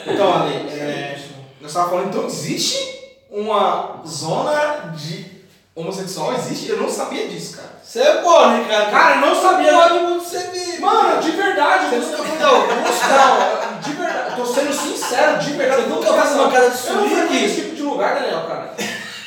Então, 0.04 0.34
Ale, 0.34 0.54
é, 0.68 1.16
nós 1.60 1.70
estávamos 1.70 1.92
falando, 1.92 2.08
então 2.08 2.26
existe 2.26 3.01
uma 3.32 4.00
zona 4.06 4.92
de 4.94 5.42
homossexual? 5.74 6.34
Existe? 6.34 6.70
Eu 6.70 6.76
não 6.78 6.88
sabia 6.88 7.26
disso, 7.28 7.56
cara. 7.56 7.68
Você 7.82 8.00
é 8.00 8.22
bom, 8.22 8.46
né, 8.48 8.66
cara? 8.68 8.86
Cara, 8.90 9.14
eu 9.16 9.20
não 9.20 9.34
sabia. 9.42 9.72
Todo 9.72 10.00
mundo 10.00 10.20
você 10.22 10.38
vive. 10.52 10.80
Mano, 10.80 11.20
de 11.20 11.30
verdade. 11.32 11.86
Você 11.88 11.94
eu 11.96 12.00
nunca 12.00 12.16
não- 12.18 12.26
foi 12.26 12.38
da 12.38 12.48
Augusta? 12.48 13.06
Não, 13.08 13.80
de 13.80 13.92
verdade. 13.92 14.36
Tô 14.36 14.46
sendo 14.46 14.72
sincero, 14.72 15.38
de 15.38 15.52
verdade. 15.52 15.82
Você 15.82 15.88
eu 15.90 15.94
nunca 15.96 16.12
pensando- 16.12 16.36
numa 16.36 16.50
casa 16.52 16.70
de 16.70 16.88
Eu 16.88 16.94
não 16.96 17.08
frequento 17.10 17.44
esse 17.44 17.60
tipo 17.62 17.76
de 17.76 17.82
lugar, 17.82 18.14
Daniel, 18.14 18.44
cara. 18.48 18.74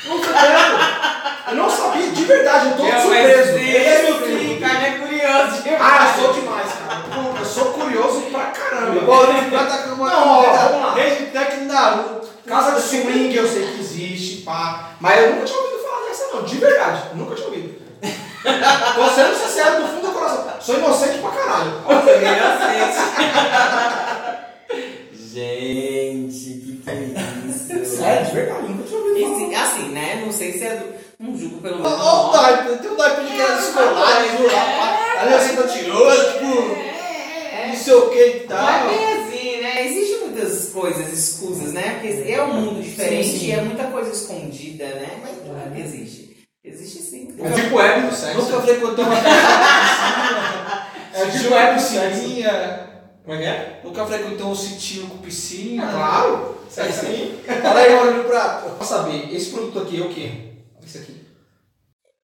Não 0.06 0.22
frequento. 0.22 0.96
Eu 1.48 1.54
não 1.54 1.70
sabia, 1.70 2.08
de 2.10 2.24
verdade. 2.24 2.66
Eu 2.70 2.76
tô 2.76 2.86
Eu 2.86 3.00
surpreso. 3.00 3.52
conheci 3.52 3.76
Ele 3.76 4.56
é 4.56 4.60
cara 4.60 4.86
é 4.86 4.90
curioso 4.98 5.62
demais. 5.62 5.80
Ah, 5.80 6.14
eu 6.18 6.24
sou 6.24 6.32
demais, 6.32 6.66
cara. 6.72 7.00
Pô, 7.14 7.38
Eu 7.38 7.44
sou 7.44 7.64
curioso 7.66 8.20
pra 8.32 8.40
caramba. 8.46 9.00
Uma 9.94 10.10
Não, 10.10 10.28
ó, 10.28 10.42
vamos 10.42 10.86
lá. 10.86 10.94
Desde 10.94 11.26
técnico 11.26 11.72
Naruto. 11.72 12.25
Casa 12.46 12.76
de 12.80 12.82
swing 12.86 13.34
eu 13.34 13.48
sei 13.48 13.66
que 13.66 13.80
existe, 13.80 14.42
pá. 14.42 14.90
Mas 15.00 15.20
eu 15.20 15.32
nunca 15.34 15.44
tinha 15.44 15.58
ouvido 15.58 15.78
falar 15.82 16.06
dessa, 16.08 16.26
não. 16.32 16.42
De 16.44 16.56
verdade. 16.58 17.02
Nunca 17.14 17.34
tinha 17.34 17.48
ouvido. 17.48 17.74
Tô 18.94 19.10
sendo 19.10 19.34
sincero 19.34 19.82
do 19.82 19.88
fundo 19.88 20.06
do 20.06 20.12
coração. 20.12 20.46
Sou 20.60 20.76
inocente 20.76 21.18
pra 21.18 21.30
caralho. 21.30 21.72
Gente, 25.12 26.50
que 26.60 26.82
que 26.84 26.90
é? 26.90 27.84
Sério, 27.84 28.26
de 28.26 28.32
verdade. 28.32 28.68
Nunca 28.68 28.84
tinha 28.84 28.98
ouvido 28.98 29.20
falar. 29.20 29.36
Esse- 29.42 29.54
assim, 29.54 29.88
né? 29.90 30.22
Não 30.24 30.32
sei 30.32 30.52
se 30.52 30.64
é 30.64 30.76
do. 30.76 30.94
Não 31.18 31.36
julgo 31.36 31.60
pelo 31.60 31.76
menos. 31.82 31.92
Olha 31.92 32.28
o 32.28 32.32
naipe, 32.42 32.76
tem 32.82 32.90
um 32.90 32.96
naipe 32.96 33.24
de 33.24 33.36
cara 33.36 33.58
escolar, 33.58 34.22
de 34.22 34.42
lá. 34.46 35.20
Ali 35.20 35.32
você 35.34 35.56
tá 35.56 35.68
tirando, 35.68 36.32
tipo, 36.32 37.66
não 37.68 37.76
sei 37.76 37.94
o 37.94 38.10
que 38.10 38.18
e 38.18 38.22
é 38.22 38.46
tal. 38.48 38.86
bem 38.88 39.06
assim, 39.14 39.60
né? 39.62 39.86
Existem 39.86 40.25
muitas 40.36 40.68
coisas 40.70 41.12
escusas, 41.12 41.72
né? 41.72 41.98
Porque 42.00 42.30
é 42.30 42.42
um 42.42 42.60
mundo 42.60 42.82
diferente 42.82 43.28
Sim, 43.28 43.38
sim. 43.38 43.46
e 43.46 43.52
é 43.52 43.60
muita 43.62 43.84
coisa 43.84 44.10
escondida, 44.10 44.84
né? 44.84 45.18
Mas 45.22 45.36
claro 45.44 45.70
que 45.74 45.80
existe. 45.80 46.36
Existe 46.64 47.02
sim. 47.02 47.34
É 47.40 47.50
tipo 47.50 47.76
web 47.76 48.00
no 48.06 48.12
sexo. 48.12 48.42
Nunca 48.42 48.60
frequentou 48.62 49.04
uma 49.04 49.14
É 51.14 51.26
tipo 51.30 51.54
web 51.54 51.74
no 51.74 51.80
sexo. 51.80 52.10
piscininha. 52.20 52.86
Como 53.24 53.36
é 53.36 53.38
que 53.40 53.44
é? 53.44 53.80
Nunca 53.84 54.06
frequentou 54.06 54.50
um 54.50 54.54
sitinho 54.54 55.06
com 55.08 55.18
piscina. 55.18 55.86
Claro. 55.90 56.56
Sexo 56.68 57.06
aí. 57.06 57.40
Fala 57.62 57.80
aí, 57.80 57.94
Maurício 57.94 58.24
Prato. 58.24 58.70
Pra 58.76 58.86
saber, 58.86 59.34
esse 59.34 59.50
produto 59.50 59.80
aqui 59.80 60.00
é 60.00 60.04
o 60.04 60.08
quê? 60.08 60.32
Esse 60.84 60.98
aqui. 60.98 61.16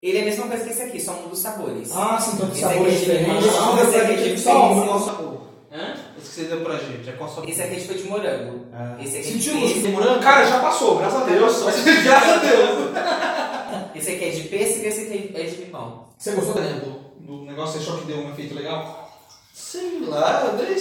Ele 0.02 0.18
é 0.18 0.22
a 0.22 0.24
mesma 0.24 0.48
coisa 0.48 0.64
que 0.64 0.70
esse 0.70 0.82
aqui, 0.82 1.00
só 1.00 1.12
muda 1.14 1.32
os 1.34 1.38
sabores. 1.38 1.90
Ah, 1.94 2.18
sim, 2.20 2.32
então 2.34 2.48
aqui 2.48 2.58
sabores 2.60 2.94
é 2.94 2.96
diferentes. 2.98 3.44
limão, 3.44 3.76
Ah, 3.78 3.82
esse 3.84 3.96
aqui 3.96 4.12
é 4.12 4.34
de 4.34 4.40
só 4.40 4.64
um, 4.66 4.68
pêssego. 4.74 4.86
nossa, 4.92 5.12
pô. 5.12 5.36
Hã? 5.72 5.94
Esse 6.22 6.30
que 6.30 6.34
você 6.36 6.42
deu 6.44 6.60
pra 6.60 6.76
gente, 6.76 7.08
é 7.08 7.12
qual 7.12 7.28
a 7.28 7.32
sua 7.32 7.50
Esse 7.50 7.62
aqui 7.62 7.74
é 7.74 7.78
tipo 7.80 7.94
de 7.94 8.04
morango. 8.04 8.66
Ah. 8.72 8.96
Esse 9.02 9.18
aqui 9.18 9.26
Sentiu 9.32 9.54
é 9.54 9.56
o 9.56 9.58
de 9.58 9.62
gosto 9.62 9.74
do 9.74 9.82
pêssego. 9.82 9.92
morango? 10.00 10.20
Cara, 10.22 10.46
já 10.46 10.58
passou, 10.60 10.98
graças 10.98 11.22
a 11.22 11.24
Deus. 11.24 11.62
graças 12.04 12.28
a 12.30 12.36
Deus. 12.36 12.90
Esse 13.94 14.10
aqui 14.12 14.24
é 14.24 14.30
de 14.30 14.42
pêssego 14.42 14.84
e 14.84 14.88
esse 14.88 15.00
aqui 15.02 15.32
é 15.34 15.42
de 15.42 15.56
limão. 15.64 16.04
Você 16.16 16.32
gostou 16.32 16.54
da 16.54 16.60
Do, 16.62 17.00
do 17.20 17.44
negócio, 17.44 17.80
você 17.80 17.88
achou 17.88 17.98
que 18.00 18.06
deu 18.06 18.18
um 18.18 18.30
efeito 18.30 18.54
legal? 18.54 19.10
Sei 19.52 20.00
lá, 20.06 20.44
eu. 20.58 20.76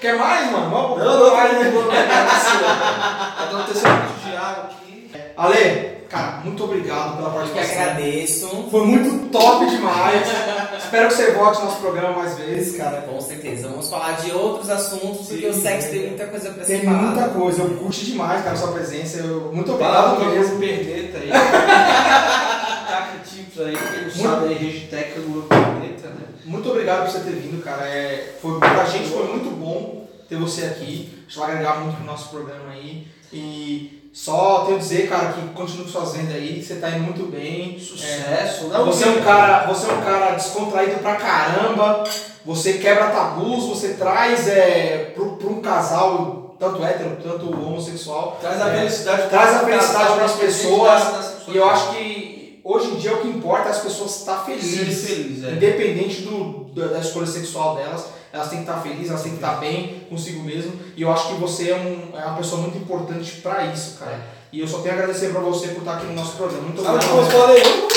Quer 0.00 0.16
mais, 0.16 0.50
mano? 0.52 0.70
Vamos, 0.70 0.98
Não, 0.98 1.18
não, 1.18 1.36
mais, 1.36 1.52
não, 1.52 1.60
né? 1.60 1.70
não, 1.70 1.82
não, 1.82 1.90
Tá 1.90 3.48
dando 3.50 3.64
terceiro 3.66 3.96
vídeo 3.96 4.30
de 4.30 4.36
água 4.36 4.64
aqui. 4.64 5.10
Ale, 5.36 5.97
cara, 6.08 6.40
muito 6.44 6.64
obrigado 6.64 7.16
pela 7.16 7.28
Eu 7.28 7.32
que 7.32 7.50
participação. 7.54 7.82
agradeço. 7.82 8.68
Foi 8.70 8.86
muito 8.86 9.28
top 9.30 9.66
demais. 9.66 10.26
Espero 10.78 11.08
que 11.08 11.14
você 11.14 11.32
volte 11.32 11.58
no 11.58 11.64
nosso 11.66 11.80
programa 11.80 12.18
mais 12.18 12.38
vezes, 12.38 12.76
cara. 12.76 13.02
Com 13.02 13.20
certeza. 13.20 13.68
Vamos 13.68 13.88
falar 13.90 14.12
de 14.12 14.30
outros 14.32 14.70
assuntos, 14.70 15.26
porque 15.28 15.46
o 15.46 15.52
sexo 15.54 15.90
tem 15.90 16.06
muita 16.08 16.26
coisa 16.26 16.50
pra 16.50 16.64
Tem 16.64 16.84
muita 16.84 17.28
coisa, 17.28 17.62
eu 17.62 17.70
curti 17.76 18.06
demais, 18.06 18.42
cara, 18.42 18.56
sua 18.56 18.72
presença. 18.72 19.18
Eu, 19.18 19.52
muito 19.52 19.70
obrigado 19.72 20.18
do 20.18 20.24
mesmo. 20.26 20.58
meu 20.58 20.68
perneta 20.68 21.18
aí. 21.18 21.28
Taca 22.88 23.18
tips 23.24 23.60
aí, 23.60 23.76
quem 23.76 24.02
não 24.04 24.10
sabe 24.30 24.48
aí, 24.48 24.54
Regitec 24.54 25.20
do 25.20 25.28
meu 25.28 25.42
perneta, 25.42 26.08
né? 26.08 26.22
Muito 26.44 26.70
obrigado 26.70 27.04
por 27.04 27.12
você 27.12 27.20
ter 27.20 27.32
vindo, 27.36 27.62
cara. 27.62 27.86
É, 27.86 28.36
foi, 28.40 28.58
pra 28.58 28.84
gente 28.84 29.08
foi 29.10 29.26
muito 29.28 29.50
bom 29.50 30.08
ter 30.28 30.36
você 30.36 30.64
aqui. 30.64 31.22
Acho 31.26 31.34
que 31.34 31.40
vai 31.40 31.50
agregar 31.52 31.80
muito 31.80 31.96
pro 31.96 32.04
nosso 32.06 32.30
programa 32.30 32.70
aí. 32.72 33.06
E 33.30 33.97
só 34.20 34.64
tenho 34.66 34.78
a 34.78 34.80
dizer, 34.80 35.08
cara, 35.08 35.32
que 35.32 35.40
continue 35.54 35.86
fazendo 35.86 36.32
aí, 36.32 36.60
você 36.60 36.74
tá 36.74 36.90
indo 36.90 37.04
muito 37.04 37.30
bem. 37.30 37.78
Sucesso, 37.78 38.64
É, 38.64 38.78
não? 38.78 38.86
você 38.86 39.04
é 39.04 39.10
um 39.10 39.22
cara, 39.22 39.64
você 39.68 39.88
é 39.88 39.92
um 39.94 40.00
cara 40.00 40.32
descontraído 40.32 40.98
pra 40.98 41.14
caramba. 41.14 42.02
Você 42.44 42.74
quebra 42.74 43.10
tabus, 43.10 43.66
você 43.66 43.90
traz 43.90 44.48
é, 44.48 45.12
pro, 45.14 45.36
pro 45.36 45.50
um 45.52 45.60
casal, 45.62 46.56
tanto 46.58 46.82
hétero, 46.84 47.16
tanto 47.22 47.48
homossexual. 47.48 48.38
Traz 48.40 48.60
a 48.60 48.70
é, 48.70 48.78
felicidade 48.78 49.28
traz 49.28 49.54
a 49.54 49.58
felicidade 49.60 50.14
pras 50.14 50.32
independente 50.32 50.62
pessoas. 50.62 51.02
E 51.46 51.56
eu 51.56 51.70
acho 51.70 51.90
que 51.92 52.60
hoje 52.64 52.88
em 52.88 52.96
dia 52.96 53.14
o 53.14 53.20
que 53.20 53.28
importa 53.28 53.68
é 53.68 53.70
as 53.70 53.78
pessoas 53.78 54.16
estar 54.16 54.44
felizes. 54.44 55.08
feliz, 55.08 55.44
é. 55.44 55.50
Independente 55.52 56.22
do, 56.22 56.64
da 56.88 56.98
escolha 56.98 57.26
sexual 57.26 57.76
delas, 57.76 58.04
elas 58.38 58.50
têm 58.50 58.62
que 58.62 58.70
estar 58.70 58.80
felizes, 58.80 59.10
elas 59.10 59.22
têm 59.22 59.32
que 59.32 59.38
estar 59.38 59.56
bem 59.56 60.06
consigo 60.08 60.42
mesmo. 60.44 60.72
E 60.96 61.02
eu 61.02 61.12
acho 61.12 61.28
que 61.28 61.34
você 61.34 61.70
é, 61.70 61.76
um, 61.76 62.16
é 62.16 62.24
uma 62.24 62.36
pessoa 62.36 62.62
muito 62.62 62.78
importante 62.78 63.40
pra 63.40 63.66
isso, 63.66 63.98
cara. 63.98 64.20
E 64.52 64.60
eu 64.60 64.68
só 64.68 64.78
tenho 64.78 64.94
a 64.94 64.98
agradecer 64.98 65.30
pra 65.30 65.40
você 65.40 65.68
por 65.68 65.80
estar 65.80 65.96
aqui 65.96 66.06
no 66.06 66.14
nosso 66.14 66.36
programa. 66.36 66.62
Muito 66.62 66.80
obrigado. 66.80 67.88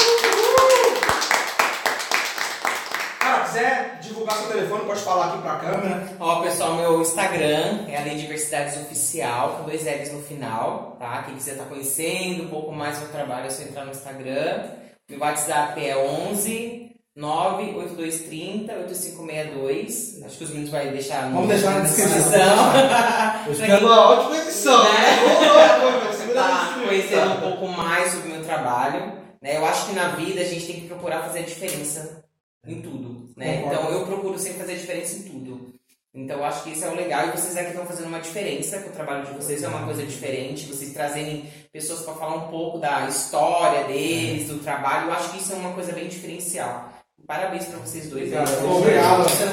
Cara, 3.20 3.44
quiser 3.44 4.00
divulgar 4.02 4.36
seu 4.36 4.48
telefone, 4.48 4.86
pode 4.86 5.00
falar 5.02 5.28
aqui 5.28 5.42
pra 5.44 5.56
câmera. 5.58 6.08
Ó, 6.20 6.42
pessoal, 6.42 6.76
meu 6.76 7.02
Instagram 7.02 7.86
é 7.88 7.98
a 7.98 8.04
Lei 8.04 8.18
Diversidades 8.18 8.78
Oficial, 8.78 9.58
com 9.58 9.64
dois 9.70 9.86
L's 9.86 10.12
no 10.12 10.22
final, 10.24 10.98
tá? 11.00 11.24
Quem 11.24 11.36
quiser 11.36 11.52
estar 11.52 11.66
conhecendo 11.66 12.44
um 12.44 12.48
pouco 12.48 12.72
mais 12.72 12.98
do 12.98 13.02
meu 13.02 13.12
trabalho, 13.12 13.46
é 13.46 13.50
só 13.50 13.62
entrar 13.62 13.86
no 13.86 13.92
Instagram. 13.92 14.64
Meu 15.08 15.20
WhatsApp 15.20 15.86
é 15.86 15.96
11 15.96 16.81
98230 17.16 18.74
8562. 18.74 20.24
Acho 20.24 20.38
que 20.38 20.44
os 20.44 20.50
meninos 20.50 20.70
vão 20.70 20.92
deixar 20.92 21.30
Vamos 21.30 21.50
deixar 21.50 21.72
na 21.72 21.80
descrição. 21.82 22.40
Eu 23.46 23.52
espero 23.52 23.86
uma 23.86 24.12
ótima 24.12 24.38
edição. 24.38 24.84
Né? 24.84 26.14
Segura 26.18 26.42
tá 26.42 26.82
conhecendo 26.88 27.32
um 27.32 27.42
pouco 27.42 27.68
mais 27.68 28.12
sobre 28.14 28.30
o 28.30 28.32
meu 28.32 28.44
trabalho. 28.44 29.14
Né? 29.42 29.58
Eu 29.58 29.66
acho 29.66 29.88
que 29.88 29.94
na 29.94 30.10
vida 30.10 30.42
a 30.42 30.46
gente 30.46 30.66
tem 30.66 30.82
que 30.82 30.88
procurar 30.88 31.24
fazer 31.24 31.40
a 31.40 31.44
diferença 31.44 32.24
em 32.66 32.82
tudo. 32.82 33.30
Né? 33.36 33.64
Então 33.66 33.90
eu 33.90 34.06
procuro 34.06 34.40
sempre 34.40 34.60
fazer 34.60 34.74
a 34.74 34.78
diferença 34.78 35.18
em 35.18 35.24
tudo. 35.24 35.72
Então 36.14 36.38
eu 36.38 36.44
acho 36.44 36.64
que 36.64 36.72
isso 36.72 36.84
é 36.84 36.90
o 36.90 36.96
legal 36.96 37.28
e 37.28 37.32
vocês 37.32 37.56
aqui 37.56 37.70
estão 37.70 37.86
fazendo 37.86 38.08
uma 38.08 38.20
diferença, 38.20 38.80
que 38.80 38.90
o 38.90 38.92
trabalho 38.92 39.26
de 39.26 39.34
vocês 39.34 39.64
é 39.64 39.68
uma 39.68 39.86
coisa 39.86 40.06
diferente, 40.06 40.68
vocês 40.68 40.92
trazerem 40.92 41.50
pessoas 41.72 42.02
para 42.02 42.16
falar 42.16 42.36
um 42.36 42.48
pouco 42.50 42.80
da 42.80 43.08
história 43.08 43.86
deles, 43.86 44.50
do 44.50 44.60
trabalho, 44.60 45.08
eu 45.08 45.14
acho 45.14 45.32
que 45.32 45.38
isso 45.38 45.54
é 45.54 45.56
uma 45.56 45.74
coisa 45.74 45.94
bem 45.94 46.10
diferencial. 46.10 46.91
Parabéns 47.28 47.66
para 47.66 47.80
vocês 47.80 48.10
dois. 48.10 48.32
aí. 48.34 48.40
Obrigado. 48.40 48.78
Obrigado. 48.78 49.24
Você. 49.24 49.46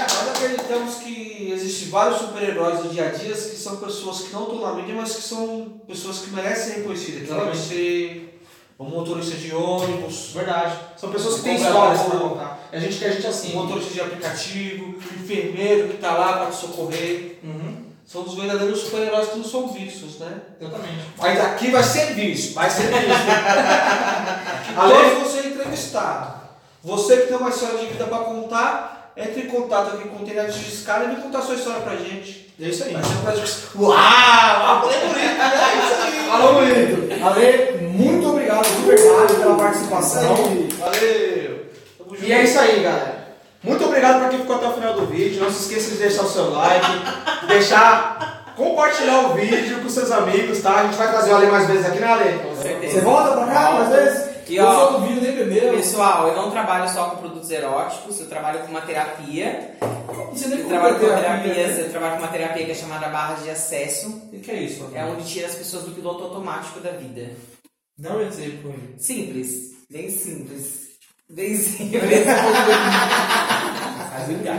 Nós 0.00 0.28
acreditamos 0.36 0.94
que 0.96 1.50
existem 1.52 1.88
vários 1.88 2.18
super-heróis 2.18 2.80
do 2.80 2.88
dia 2.90 3.06
a 3.08 3.10
dia 3.10 3.32
que 3.32 3.56
são 3.56 3.76
pessoas 3.76 4.22
que 4.22 4.32
não 4.32 4.42
estão 4.42 4.60
na 4.60 4.74
mídia, 4.74 4.94
mas 4.94 5.16
que 5.16 5.22
são 5.22 5.80
pessoas 5.86 6.18
que 6.20 6.30
merecem 6.30 6.64
ser 6.74 6.80
reconhecidas. 6.80 7.18
Que 7.20 7.24
Exatamente. 7.24 7.56
pode 7.56 7.68
ser 7.68 8.40
um 8.78 8.84
motorista 8.84 9.36
de 9.36 9.54
ônibus, 9.54 10.32
Verdade. 10.34 10.78
São 10.96 11.10
pessoas 11.12 11.36
que 11.36 11.42
têm 11.42 11.56
histórias 11.56 12.02
pra 12.02 12.18
contar. 12.18 12.68
A 12.72 12.78
gente 12.78 12.98
quer 12.98 13.12
gente 13.12 13.26
assim. 13.26 13.56
um 13.56 13.62
motorista 13.62 13.92
de 13.94 14.00
aplicativo, 14.00 14.84
um 14.86 15.22
enfermeiro 15.22 15.88
que 15.88 15.94
está 15.94 16.12
lá 16.18 16.38
para 16.38 16.46
te 16.50 16.56
socorrer. 16.56 17.38
Uhum. 17.44 17.83
São 18.06 18.22
os 18.22 18.34
verdadeiros 18.34 18.80
super-heróis 18.80 19.28
que 19.30 19.38
não 19.38 19.44
são 19.44 19.68
vistos, 19.68 20.18
né? 20.18 20.40
Exatamente. 20.60 21.04
Mas 21.16 21.40
aqui 21.40 21.70
vai 21.70 21.82
ser 21.82 22.14
visto. 22.14 22.54
Vai 22.54 22.70
ser 22.70 22.82
isso. 22.82 22.92
Além 24.76 25.08
de 25.08 25.20
você 25.20 25.38
é 25.38 25.46
entrevistado. 25.46 26.34
Você 26.82 27.16
que 27.16 27.28
tem 27.28 27.36
uma 27.36 27.48
história 27.48 27.78
de 27.78 27.86
vida 27.86 28.04
para 28.04 28.18
contar, 28.18 29.12
entre 29.16 29.42
em 29.42 29.46
contato 29.46 29.94
aqui 29.94 30.08
com 30.08 30.22
o 30.22 30.26
Tenente 30.26 30.58
de 30.58 30.68
Escala 30.68 31.04
e 31.04 31.08
vem 31.08 31.16
contar 31.16 31.38
a 31.38 31.42
sua 31.42 31.54
história 31.54 31.80
pra 31.80 31.96
gente. 31.96 32.52
É 32.60 32.68
isso 32.68 32.84
aí. 32.84 32.92
Vai 32.92 33.02
ser 33.02 33.14
um 33.14 33.22
prazer. 33.22 33.44
Uau! 33.74 33.96
É 33.96 34.80
bonito, 34.80 35.16
né? 35.16 35.38
É 35.40 35.78
isso 35.78 36.02
aí. 36.02 36.30
Alô, 36.30 36.52
bonito. 36.54 37.24
Ale, 37.24 37.88
muito 37.88 38.28
obrigado 38.28 38.66
de 38.66 38.82
verdade 38.82 39.34
pela 39.34 39.56
participação. 39.56 40.36
Valeu! 40.78 41.66
Tamo 41.98 42.16
E 42.22 42.32
é 42.32 42.44
isso 42.44 42.58
aí, 42.58 42.82
galera. 42.82 43.13
Muito 43.64 43.82
obrigado 43.84 44.20
pra 44.20 44.28
quem 44.28 44.40
ficou 44.40 44.56
até 44.56 44.68
o 44.68 44.74
final 44.74 44.92
do 44.94 45.06
vídeo. 45.06 45.42
Não 45.42 45.50
se 45.50 45.62
esqueça 45.62 45.90
de 45.92 45.96
deixar 45.96 46.22
o 46.22 46.28
seu 46.28 46.50
like, 46.50 46.86
deixar, 47.48 48.52
compartilhar 48.54 49.30
o 49.30 49.34
vídeo 49.34 49.80
com 49.82 49.88
seus 49.88 50.10
amigos, 50.12 50.60
tá? 50.60 50.80
A 50.80 50.84
gente 50.84 50.96
vai 50.96 51.08
trazer 51.10 51.32
o 51.32 51.36
Ale 51.36 51.46
mais 51.46 51.66
vezes 51.66 51.86
aqui, 51.86 51.98
né, 51.98 52.06
Ale? 52.06 52.38
Com 52.40 52.62
certeza. 52.62 52.92
Você 52.94 53.00
volta 53.00 53.32
pra 53.36 53.46
cá 53.46 53.70
mais 53.72 53.88
vezes? 53.88 54.34
E, 54.46 54.56
Eu 54.56 54.66
ó, 54.66 54.98
vídeo 54.98 55.22
nem 55.22 55.34
bebeu. 55.34 55.72
Pessoal, 55.72 56.28
eu 56.28 56.36
não 56.36 56.50
trabalho 56.50 56.86
só 56.92 57.06
com 57.06 57.16
produtos 57.16 57.50
eróticos, 57.50 58.20
eu 58.20 58.26
trabalho 58.28 58.58
com 58.60 58.66
uma 58.66 58.82
terapia. 58.82 59.76
Você 60.30 60.48
nem 60.48 60.60
Eu 60.60 60.68
trabalho 60.68 60.98
com 60.98 61.06
terapia. 61.06 61.54
eu 61.54 61.90
trabalho 61.90 62.12
com 62.12 62.18
uma 62.18 62.28
terapia 62.28 62.66
que 62.66 62.70
é 62.72 62.74
chamada 62.74 63.08
barra 63.08 63.36
de 63.42 63.48
acesso. 63.48 64.08
O 64.30 64.40
que 64.40 64.50
é 64.50 64.56
isso? 64.56 64.90
É 64.94 65.02
onde 65.04 65.24
tira 65.24 65.46
as 65.46 65.54
pessoas 65.54 65.84
do 65.84 65.92
piloto 65.92 66.24
automático 66.24 66.80
da 66.80 66.90
vida. 66.90 67.30
Dá 67.98 68.12
um 68.14 68.20
exemplo. 68.20 68.74
Simples, 68.98 69.72
bem 69.90 70.10
simples. 70.10 70.83
Bem 71.30 71.56
simples. 71.56 72.02
Ele 72.02 72.24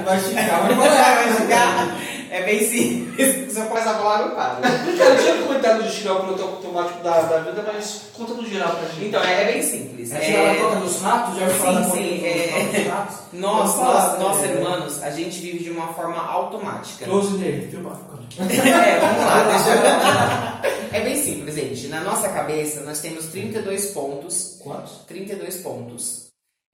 vai 0.04 0.18
esticar, 0.18 0.64
mas 0.64 0.78
Vai 0.78 0.90
vai 0.90 1.34
ficar- 1.34 1.98
É 2.32 2.44
bem 2.44 2.60
simples. 2.68 3.54
Se 3.54 3.60
eu 3.60 3.66
começar 3.68 3.92
a 3.92 3.94
falar, 3.96 4.22
eu 4.24 4.36
paro. 4.36 4.62
Cara, 4.62 5.10
eu 5.12 5.18
tinha 5.24 5.36
comentado 5.48 5.84
de 5.84 5.96
tirar 5.96 6.14
o 6.16 6.20
piloto 6.22 6.42
automático 6.44 7.02
da, 7.04 7.22
da 7.22 7.40
vida, 7.40 7.64
mas 7.74 8.02
conta 8.18 8.34
no 8.34 8.46
geral 8.46 8.76
pra 8.76 8.90
gente. 8.90 9.06
Então, 9.06 9.24
é, 9.24 9.44
é 9.44 9.54
bem 9.54 9.62
simples. 9.64 10.12
É 10.12 10.20
tirar 10.20 10.40
a 10.40 10.44
É, 10.44 10.56
toca 10.60 10.76
dos 10.78 11.02
ratos? 11.02 11.36
Já 11.40 11.46
ouviu 11.46 11.62
Sim, 11.64 11.92
sim, 11.94 12.26
é. 12.26 13.08
nós, 13.32 13.74
falar, 13.76 14.18
nós, 14.18 14.20
nós 14.20 14.42
né? 14.42 14.48
hermanos, 14.50 15.02
a 15.04 15.10
gente 15.12 15.40
vive 15.40 15.64
de 15.64 15.70
uma 15.70 15.94
forma 15.94 16.18
automática. 16.20 17.06
Close 17.06 17.38
nele, 17.38 17.68
filma. 17.70 17.98
É, 18.38 19.00
vamos 19.00 19.24
lá, 19.24 19.44
deixa 19.50 19.70
eu... 19.70 21.00
É 21.00 21.04
bem 21.06 21.16
simples, 21.16 21.56
gente. 21.56 21.88
Na 21.88 22.02
nossa 22.02 22.28
cabeça, 22.30 22.82
nós 22.82 23.00
temos 23.00 23.28
32 23.28 23.86
pontos. 23.92 24.58
Quantos? 24.62 24.92
32 25.08 25.58
pontos. 25.58 26.25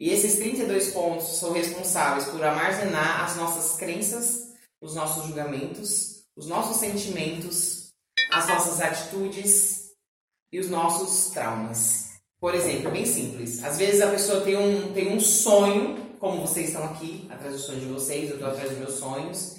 E 0.02 0.10
esses 0.10 0.40
32 0.40 0.94
pontos 0.94 1.28
são 1.38 1.54
responsáveis 1.54 2.26
por 2.26 2.44
armazenar 2.44 3.24
as 3.24 3.36
nossas 3.36 3.78
crenças, 3.78 4.48
os 4.82 4.96
nossos 4.96 5.28
julgamentos, 5.28 6.24
os 6.36 6.48
nossos 6.48 6.78
sentimentos, 6.78 7.94
as 8.32 8.48
nossas 8.48 8.82
atitudes 8.82 9.92
e 10.52 10.60
os 10.60 10.72
nossos 10.72 11.30
traumas. 11.30 12.14
Por 12.40 12.56
exemplo, 12.56 12.90
bem 12.90 13.06
simples. 13.06 13.64
Às 13.64 13.78
vezes 13.78 14.02
a 14.02 14.10
pessoa 14.10 14.42
tem 14.42 14.58
um, 14.58 14.92
tem 14.92 15.16
um 15.16 15.20
sonho, 15.20 16.16
como 16.20 16.48
vocês 16.48 16.70
estão 16.70 16.84
aqui, 16.84 17.28
atrás 17.30 17.54
do 17.54 17.60
sonho 17.60 17.82
de 17.82 17.86
vocês, 17.86 18.28
eu 18.28 18.38
estou 18.38 18.50
atrás 18.50 18.72
dos 18.72 18.80
meus 18.80 18.96
sonhos. 18.96 19.58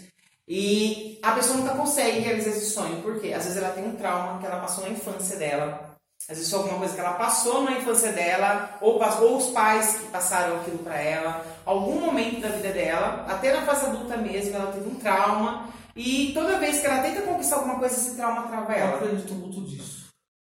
E 0.48 1.20
a 1.22 1.30
pessoa 1.36 1.58
nunca 1.58 1.76
consegue 1.76 2.18
realizar 2.18 2.50
esse 2.50 2.70
sonho. 2.70 3.00
Por 3.00 3.20
quê? 3.20 3.32
Às 3.32 3.44
vezes 3.44 3.58
ela 3.58 3.70
tem 3.70 3.86
um 3.86 3.94
trauma 3.94 4.40
que 4.40 4.46
ela 4.46 4.58
passou 4.58 4.82
na 4.82 4.90
infância 4.90 5.36
dela. 5.36 5.91
Às 6.28 6.36
vezes 6.38 6.50
foi 6.50 6.60
alguma 6.60 6.78
coisa 6.78 6.94
que 6.94 7.00
ela 7.00 7.14
passou 7.14 7.62
na 7.62 7.72
infância 7.72 8.12
dela, 8.12 8.78
ou, 8.80 8.98
passou, 8.98 9.32
ou 9.32 9.36
os 9.38 9.48
pais 9.48 9.98
que 9.98 10.06
passaram 10.06 10.60
aquilo 10.60 10.78
pra 10.78 11.00
ela. 11.00 11.44
Algum 11.66 12.00
momento 12.00 12.40
da 12.40 12.48
vida 12.48 12.70
dela, 12.72 13.26
até 13.28 13.52
na 13.52 13.62
fase 13.62 13.86
adulta 13.86 14.16
mesmo, 14.16 14.54
ela 14.54 14.72
teve 14.72 14.88
um 14.88 14.94
trauma. 14.94 15.68
E 15.96 16.30
toda 16.32 16.58
vez 16.58 16.80
que 16.80 16.86
ela 16.86 17.02
tenta 17.02 17.22
conquistar 17.22 17.56
alguma 17.56 17.78
coisa, 17.78 17.94
esse 17.94 18.16
trauma 18.16 18.42
trava 18.48 18.72
Eu 18.72 18.78
ela. 18.78 18.96
acredito 18.96 19.34
muito 19.34 19.60
disso. 19.62 20.06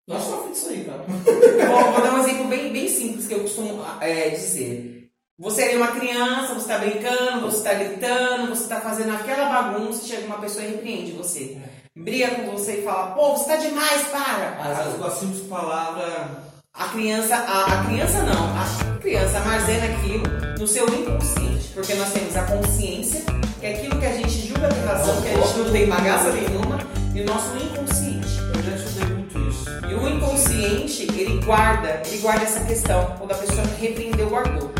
Nós 0.07 0.21
sofremos 0.23 0.51
disso 0.51 0.69
aí, 0.69 0.85
cara. 0.85 1.03
Vou, 1.07 1.91
vou 1.91 2.01
dar 2.01 2.13
um 2.13 2.19
exemplo 2.19 2.47
bem, 2.47 2.71
bem 2.71 2.87
simples 2.87 3.25
que 3.27 3.33
eu 3.33 3.41
costumo 3.41 3.83
é, 4.01 4.29
dizer. 4.29 5.09
Você 5.39 5.71
é 5.71 5.77
uma 5.77 5.87
criança, 5.87 6.53
você 6.53 6.71
está 6.71 6.77
brincando, 6.77 7.41
você 7.49 7.57
está 7.57 7.73
gritando, 7.73 8.49
você 8.49 8.63
está 8.63 8.79
fazendo 8.79 9.13
aquela 9.15 9.49
bagunça, 9.49 10.05
chega 10.05 10.27
uma 10.27 10.37
pessoa 10.37 10.63
e 10.63 10.71
repreende 10.71 11.13
você. 11.13 11.59
Briga 11.95 12.27
com 12.33 12.49
você 12.49 12.79
e 12.79 12.81
fala, 12.81 13.11
pô, 13.11 13.37
você 13.37 13.51
tá 13.51 13.55
demais, 13.57 14.07
para! 14.07 14.57
Às 14.63 14.77
vezes 14.79 14.99
com 14.99 15.05
a 15.05 15.11
simples 15.11 15.47
palavra. 15.47 16.27
A 16.73 16.87
criança, 16.87 17.35
a, 17.35 17.65
a 17.65 17.85
criança 17.85 18.23
não, 18.23 18.49
a 18.57 18.97
criança 18.99 19.37
armazena 19.37 19.93
aquilo 19.93 20.23
no 20.57 20.67
seu 20.67 20.87
inconsciente. 20.87 21.67
Porque 21.71 21.93
nós 21.93 22.11
temos 22.11 22.35
a 22.35 22.41
consciência, 22.45 23.21
que 23.59 23.65
é 23.67 23.75
aquilo 23.75 23.99
que 23.99 24.07
a 24.07 24.11
gente 24.11 24.47
julga 24.47 24.69
ter 24.69 24.83
razão, 24.87 25.21
que 25.21 25.27
a 25.27 25.33
gente 25.35 25.57
não 25.59 25.71
tem 25.71 25.87
bagaça 25.87 26.31
nenhuma, 26.31 26.79
e 27.13 27.21
o 27.21 27.25
nosso 27.27 27.55
inconsciente. 27.57 28.39
Eu 28.55 28.63
já 28.63 28.75
estudei 28.75 29.15
muito 29.15 29.39
isso. 29.49 29.65
E 29.87 29.93
o 29.93 30.09
inconsciente, 30.09 31.03
ele 31.03 31.45
guarda, 31.45 32.01
ele 32.07 32.17
guarda 32.17 32.41
essa 32.41 32.61
questão. 32.61 33.05
Quando 33.19 33.33
a 33.33 33.35
pessoa 33.35 33.67
repreendeu, 33.79 34.29
guardou. 34.31 34.71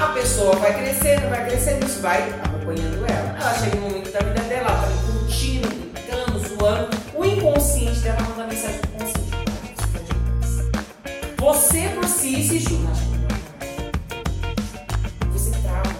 A 0.00 0.06
pessoa 0.08 0.56
vai 0.56 0.74
crescendo, 0.74 1.30
vai 1.30 1.46
crescendo, 1.46 1.86
isso 1.86 2.00
vai 2.00 2.20
acompanhando 2.44 3.06
ela. 3.08 3.38
Ela 3.40 3.54
chega 3.54 3.76
no 3.76 3.82
momento 3.82 4.10
da 4.10 4.18
vida 4.18 4.40
dela, 4.40 4.70
ela 4.70 4.82
tá 4.82 4.88
curtindo, 5.06 5.85
zoando. 6.66 6.88
O 7.14 7.24
inconsciente 7.24 8.00
dela 8.00 8.18
manda 8.28 8.46
mensagem 8.46 8.80
pro 8.80 8.90
consciente. 8.90 9.36
Você 11.38 11.88
por 11.90 12.04
si 12.08 12.42
se 12.42 12.58
julga. 12.58 12.92
Você 15.32 15.50
trava. 15.62 15.94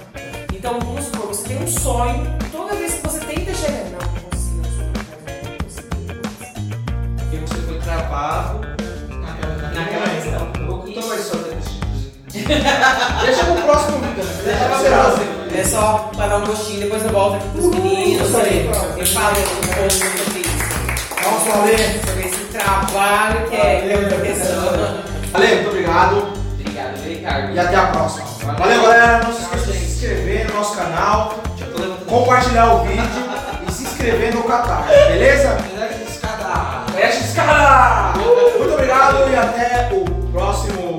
Então, 0.53 0.81
vamos 0.81 1.05
supor, 1.05 1.27
você 1.29 1.49
tem 1.49 1.63
um 1.63 1.69
sonho, 1.69 2.37
toda 2.51 2.75
vez 2.75 2.95
que 2.95 3.03
você 3.07 3.21
tenta 3.21 3.55
chegar, 3.55 3.85
não, 3.91 3.99
consigo, 4.31 4.63
não 4.63 5.59
consigo. 5.63 6.23
Porque 7.17 7.37
você 7.37 7.63
foi 7.63 7.79
travado 7.79 8.61
naquela, 9.21 9.71
Naquela 9.73 10.09
questão. 10.09 10.53
História 10.87 11.55
desse 11.55 11.71
tipo. 11.71 12.49
Deixa 13.25 13.45
pro 13.45 13.63
próximo 13.63 13.99
vídeo, 14.01 14.25
né? 14.25 14.33
Deixa 14.45 14.65
pra 14.65 14.79
ser 15.17 15.59
É 15.59 15.65
só 15.65 16.11
para 16.17 16.27
dar 16.27 16.39
um 16.39 16.47
gostinho, 16.47 16.81
depois 16.81 17.05
eu 17.05 17.11
volto 17.11 17.37
aqui 17.37 17.49
pros 17.51 17.67
meninos. 17.71 18.31
Eu 18.97 19.07
falo 19.07 19.37
um 19.39 19.43
pouco 19.75 19.91
sobre 19.93 20.56
Nossa, 21.31 21.59
Ale. 21.63 21.77
Sobre 22.07 22.29
esse 22.29 22.45
trabalho 22.53 23.49
que 23.49 23.57
é 23.57 23.81
que 23.81 23.93
eu 23.93 24.09
tô 24.09 24.17
pensando. 24.17 25.05
Ale, 25.35 25.55
muito 25.55 25.69
obrigado. 25.69 26.33
Obrigado, 26.59 27.03
Ricardo. 27.05 27.55
E 27.55 27.59
até 27.59 27.77
a 27.77 27.87
próxima. 27.87 28.27
Valeu, 28.55 28.83
galera. 28.83 29.25
Não 29.25 29.33
se 29.33 29.43
esqueça 29.43 29.73
de 29.73 29.79
se 29.79 29.85
inscrever 29.85 30.47
no 30.49 30.55
nosso 30.55 30.77
canal, 30.77 31.35
compartilhar 32.09 32.75
o 32.75 32.85
vídeo 32.85 33.25
e 33.67 33.73
se 33.73 33.83
inscrever 33.85 34.35
no 34.35 34.45
Catar, 34.45 34.87
beleza? 35.09 35.57
Mexe 36.95 37.19
esse 37.25 37.35
cara! 37.35 38.13
Muito 38.17 38.73
obrigado 38.73 39.29
e 39.31 39.37
até 39.37 39.91
o 39.93 40.05
próximo 40.31 40.96